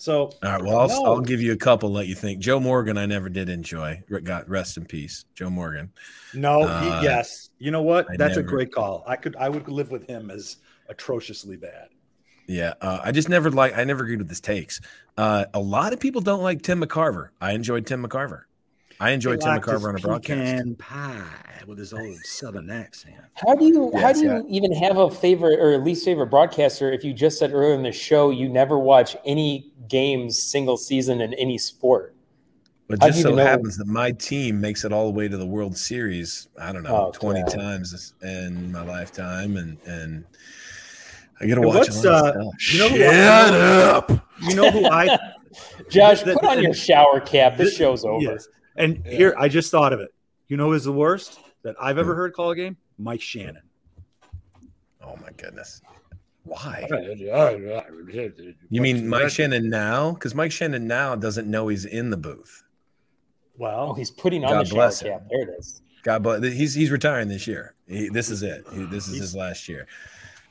So 0.00 0.30
All 0.44 0.52
right. 0.52 0.62
Well, 0.62 0.78
I'll, 0.78 0.88
No. 0.88 1.04
I'll 1.06 1.20
give 1.20 1.40
you 1.40 1.52
a 1.52 1.56
couple. 1.56 1.90
Let 1.90 2.06
you 2.06 2.14
think. 2.14 2.38
Joe 2.38 2.60
Morgan, 2.60 2.96
I 2.96 3.06
never 3.06 3.28
did 3.28 3.48
enjoy. 3.48 4.00
Re- 4.08 4.20
God 4.20 4.48
rest 4.48 4.76
in 4.76 4.84
peace, 4.84 5.24
Joe 5.34 5.50
Morgan. 5.50 5.90
no, 6.34 6.60
he- 6.60 6.88
Uh, 6.88 7.02
yes, 7.02 7.50
you 7.58 7.72
know 7.72 7.82
what? 7.82 8.08
I 8.10 8.16
That's 8.16 8.36
a 8.36 8.42
great 8.42 8.72
call. 8.72 9.02
I 9.08 9.16
could 9.16 9.34
I 9.36 9.48
would 9.48 9.68
live 9.68 9.90
with 9.90 10.06
him 10.06 10.30
as 10.30 10.58
atrociously 10.88 11.56
bad. 11.56 11.88
Yeah, 12.46 12.74
uh, 12.80 13.00
I 13.04 13.12
just 13.12 13.28
never 13.28 13.50
like. 13.50 13.76
I 13.76 13.84
never 13.84 14.04
agreed 14.04 14.18
with 14.20 14.28
his 14.28 14.40
takes. 14.40 14.80
Uh, 15.16 15.44
a 15.52 15.60
lot 15.60 15.92
of 15.92 16.00
people 16.00 16.20
don't 16.22 16.42
like 16.42 16.62
Tim 16.62 16.80
McCarver. 16.82 17.28
I 17.40 17.52
enjoyed 17.52 17.86
Tim 17.86 18.02
McCarver. 18.02 18.44
I 19.00 19.10
enjoyed 19.10 19.40
Tim 19.40 19.50
liked 19.50 19.66
his 19.66 19.74
McCarver 19.74 19.88
on 19.90 19.96
a 19.96 20.00
broadcast. 20.00 20.40
pecan 20.40 20.74
pie 20.76 21.62
with 21.66 21.78
his 21.78 21.92
old 21.92 22.16
southern 22.24 22.70
accent. 22.70 23.16
How 23.34 23.54
do 23.54 23.66
you 23.66 23.92
how 23.96 24.12
do 24.12 24.20
you 24.20 24.32
yeah. 24.32 24.42
even 24.48 24.72
have 24.72 24.96
a 24.96 25.10
favorite 25.10 25.60
or 25.60 25.76
least 25.78 26.04
favorite 26.04 26.28
broadcaster 26.28 26.90
if 26.90 27.04
you 27.04 27.12
just 27.12 27.38
said 27.38 27.52
earlier 27.52 27.74
in 27.74 27.82
the 27.82 27.92
show 27.92 28.30
you 28.30 28.48
never 28.48 28.78
watch 28.78 29.16
any 29.24 29.70
games 29.88 30.42
single 30.42 30.76
season 30.76 31.20
in 31.20 31.34
any 31.34 31.58
sport? 31.58 32.14
But 32.88 33.00
just 33.02 33.20
so 33.20 33.28
even 33.28 33.36
know- 33.36 33.44
happens 33.44 33.76
that 33.76 33.86
my 33.86 34.12
team 34.12 34.58
makes 34.60 34.84
it 34.84 34.92
all 34.92 35.04
the 35.04 35.12
way 35.12 35.28
to 35.28 35.36
the 35.36 35.46
World 35.46 35.76
Series. 35.76 36.48
I 36.58 36.72
don't 36.72 36.82
know, 36.82 37.08
Oh, 37.08 37.10
twenty 37.12 37.42
God. 37.42 37.52
times 37.52 38.14
in 38.22 38.72
my 38.72 38.82
lifetime, 38.82 39.58
and 39.58 39.76
and 39.84 40.24
I 41.40 41.46
get 41.46 41.54
to 41.56 41.60
watch. 41.62 41.74
what's, 41.76 42.04
a 42.04 42.10
lot 42.10 42.36
of 42.36 42.42
uh, 42.46 42.50
you 42.72 42.78
know 42.78 42.88
Shut 42.88 43.54
I- 43.54 43.90
up. 43.90 44.10
You 44.42 44.54
know 44.54 44.70
who 44.70 44.86
I 44.86 45.18
Josh, 45.90 46.22
The- 46.22 46.34
put 46.34 46.44
on 46.44 46.56
the- 46.56 46.62
your 46.64 46.74
shower 46.74 47.20
cap. 47.20 47.56
This 47.56 47.70
the- 47.70 47.76
show's 47.76 48.04
over. 48.04 48.22
Yes. 48.22 48.48
And 48.76 49.04
here 49.06 49.34
I 49.38 49.48
just 49.48 49.70
thought 49.70 49.92
of 49.92 50.00
it. 50.00 50.12
You 50.48 50.56
know 50.56 50.70
who's 50.72 50.84
the 50.84 50.92
worst 50.92 51.38
that 51.62 51.74
I've 51.80 51.98
ever 51.98 52.14
heard 52.14 52.32
call 52.32 52.50
a 52.50 52.56
game? 52.56 52.76
Mike 52.98 53.20
Shannon. 53.20 53.62
Oh 55.02 55.16
my 55.22 55.30
goodness. 55.36 55.80
Why? 56.44 56.86
You 57.16 58.54
You 58.70 58.80
mean 58.80 59.06
Mike 59.08 59.30
Shannon 59.30 59.68
now? 59.68 60.12
Because 60.12 60.34
Mike 60.34 60.50
Shannon 60.52 60.86
now 60.86 61.14
doesn't 61.14 61.48
know 61.50 61.68
he's 61.68 61.84
in 61.84 62.08
the 62.10 62.16
booth. 62.16 62.62
Oh, 62.64 63.54
Well, 63.58 63.94
he's 63.94 64.10
putting 64.10 64.44
on 64.44 64.52
God 64.52 64.60
the 64.66 64.68
shower 64.70 64.74
bless 64.76 65.02
him. 65.02 65.12
cap. 65.12 65.22
There 65.30 65.42
it 65.42 65.50
is. 65.58 65.82
God 66.04 66.22
bless. 66.22 66.42
He's 66.44 66.72
he's 66.74 66.90
retiring 66.90 67.28
this 67.28 67.46
year. 67.46 67.74
He, 67.86 68.08
this 68.08 68.30
is 68.30 68.42
it. 68.42 68.64
He, 68.72 68.84
this 68.84 69.08
is 69.08 69.18
his 69.18 69.34
last 69.34 69.68
year. 69.68 69.86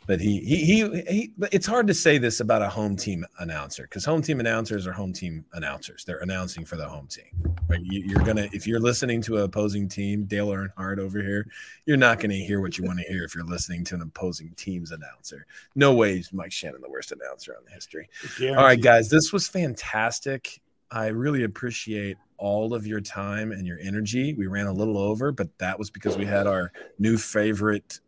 But 0.07 0.21
he 0.21 0.39
he 0.39 0.65
he, 0.65 1.01
he 1.09 1.33
but 1.37 1.53
it's 1.53 1.67
hard 1.67 1.85
to 1.87 1.93
say 1.93 2.17
this 2.17 2.39
about 2.39 2.61
a 2.61 2.69
home 2.69 2.95
team 2.95 3.25
announcer 3.39 3.83
because 3.83 4.05
home 4.05 4.21
team 4.21 4.39
announcers 4.39 4.87
are 4.87 4.93
home 4.93 5.11
team 5.11 5.45
announcers. 5.53 6.05
They're 6.05 6.19
announcing 6.19 6.63
for 6.63 6.77
the 6.77 6.87
home 6.87 7.07
team. 7.07 7.25
Right? 7.67 7.81
You, 7.83 8.03
you're 8.07 8.23
gonna 8.23 8.47
if 8.53 8.65
you're 8.65 8.79
listening 8.79 9.21
to 9.23 9.35
an 9.35 9.43
opposing 9.43 9.89
team, 9.89 10.23
Dale 10.23 10.47
Earnhardt 10.47 10.99
over 10.99 11.21
here, 11.21 11.45
you're 11.85 11.97
not 11.97 12.21
gonna 12.21 12.35
hear 12.35 12.61
what 12.61 12.77
you 12.77 12.85
want 12.85 12.99
to 12.99 13.05
hear 13.05 13.25
if 13.25 13.35
you're 13.35 13.43
listening 13.43 13.83
to 13.85 13.95
an 13.95 14.01
opposing 14.01 14.53
team's 14.55 14.91
announcer. 14.91 15.45
No 15.75 15.93
way 15.93 16.17
is 16.17 16.31
Mike 16.31 16.53
Shannon 16.53 16.81
the 16.81 16.89
worst 16.89 17.11
announcer 17.11 17.53
on 17.57 17.65
the 17.65 17.71
history. 17.71 18.09
All 18.41 18.63
right, 18.63 18.81
guys, 18.81 19.09
this 19.09 19.33
was 19.33 19.49
fantastic. 19.49 20.61
I 20.89 21.07
really 21.07 21.43
appreciate 21.43 22.15
all 22.37 22.73
of 22.73 22.87
your 22.87 23.01
time 23.01 23.51
and 23.51 23.67
your 23.67 23.79
energy. 23.81 24.33
We 24.35 24.47
ran 24.47 24.67
a 24.67 24.73
little 24.73 24.97
over, 24.97 25.33
but 25.33 25.49
that 25.57 25.77
was 25.77 25.89
because 25.89 26.17
we 26.17 26.25
had 26.25 26.47
our 26.47 26.71
new 26.97 27.17
favorite 27.17 27.99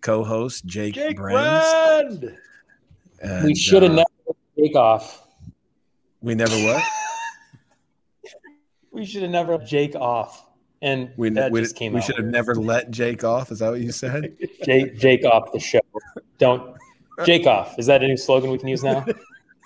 co-host, 0.00 0.66
Jake, 0.66 0.94
Jake 0.94 1.16
Brand. 1.16 2.36
And, 3.20 3.44
we 3.44 3.54
should 3.54 3.82
have 3.82 3.92
uh, 3.92 3.96
never 3.96 4.08
let 4.26 4.36
Jake 4.56 4.76
off. 4.76 5.26
We 6.20 6.34
never 6.34 6.54
what? 6.56 6.82
We 8.90 9.04
should 9.04 9.22
have 9.22 9.30
never 9.30 9.58
let 9.58 9.66
Jake 9.66 9.94
off. 9.94 10.44
And 10.82 11.10
We, 11.16 11.30
that 11.30 11.52
we, 11.52 11.60
just 11.60 11.76
came 11.76 11.92
we 11.92 11.98
out. 11.98 12.04
should 12.04 12.16
have 12.16 12.26
never 12.26 12.54
let 12.56 12.90
Jake 12.90 13.22
off. 13.22 13.52
Is 13.52 13.60
that 13.60 13.70
what 13.70 13.80
you 13.80 13.92
said? 13.92 14.36
Jake, 14.64 14.98
Jake 14.98 15.24
off 15.24 15.52
the 15.52 15.60
show. 15.60 15.80
Don't 16.38 16.76
Jake 17.24 17.46
off. 17.46 17.78
Is 17.78 17.86
that 17.86 18.02
a 18.02 18.08
new 18.08 18.16
slogan 18.16 18.50
we 18.50 18.58
can 18.58 18.66
use 18.66 18.82
now? 18.82 19.04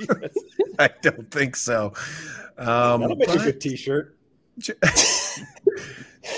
I 0.79 0.91
don't 1.01 1.31
think 1.31 1.57
so. 1.57 1.95
Um, 2.59 3.01
That'll 3.01 3.17
make 3.17 3.29
a 3.29 3.33
but- 3.33 3.43
good 3.45 3.61
T-shirt. 3.61 4.19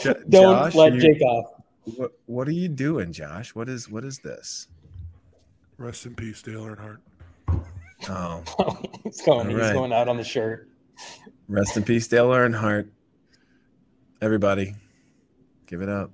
Don't 0.05 0.31
Josh, 0.31 0.75
let 0.75 0.95
you- 0.95 1.01
Jake 1.01 1.23
off. 1.23 1.47
What 1.97 2.13
What 2.27 2.49
are 2.49 2.53
you 2.53 2.69
doing, 2.69 3.13
Josh? 3.13 3.55
What 3.55 3.69
is 3.69 3.89
What 3.91 4.05
is 4.05 4.19
this? 4.19 4.69
Rest 5.77 6.07
in 6.07 6.15
peace, 6.15 6.41
Dale 6.43 6.63
Earnhardt. 6.65 6.99
Oh, 8.09 8.43
he's 9.05 9.21
going. 9.23 9.41
All 9.41 9.53
He's 9.53 9.57
right. 9.61 9.73
going 9.73 9.93
out 9.93 10.09
on 10.09 10.17
the 10.17 10.25
shirt. 10.25 10.69
rest 11.49 11.77
in 11.77 11.83
peace, 11.83 12.07
Dale 12.09 12.29
Earnhardt. 12.31 12.89
Everybody, 14.21 14.75
give 15.67 15.83
it 15.83 15.89
up. 15.89 16.11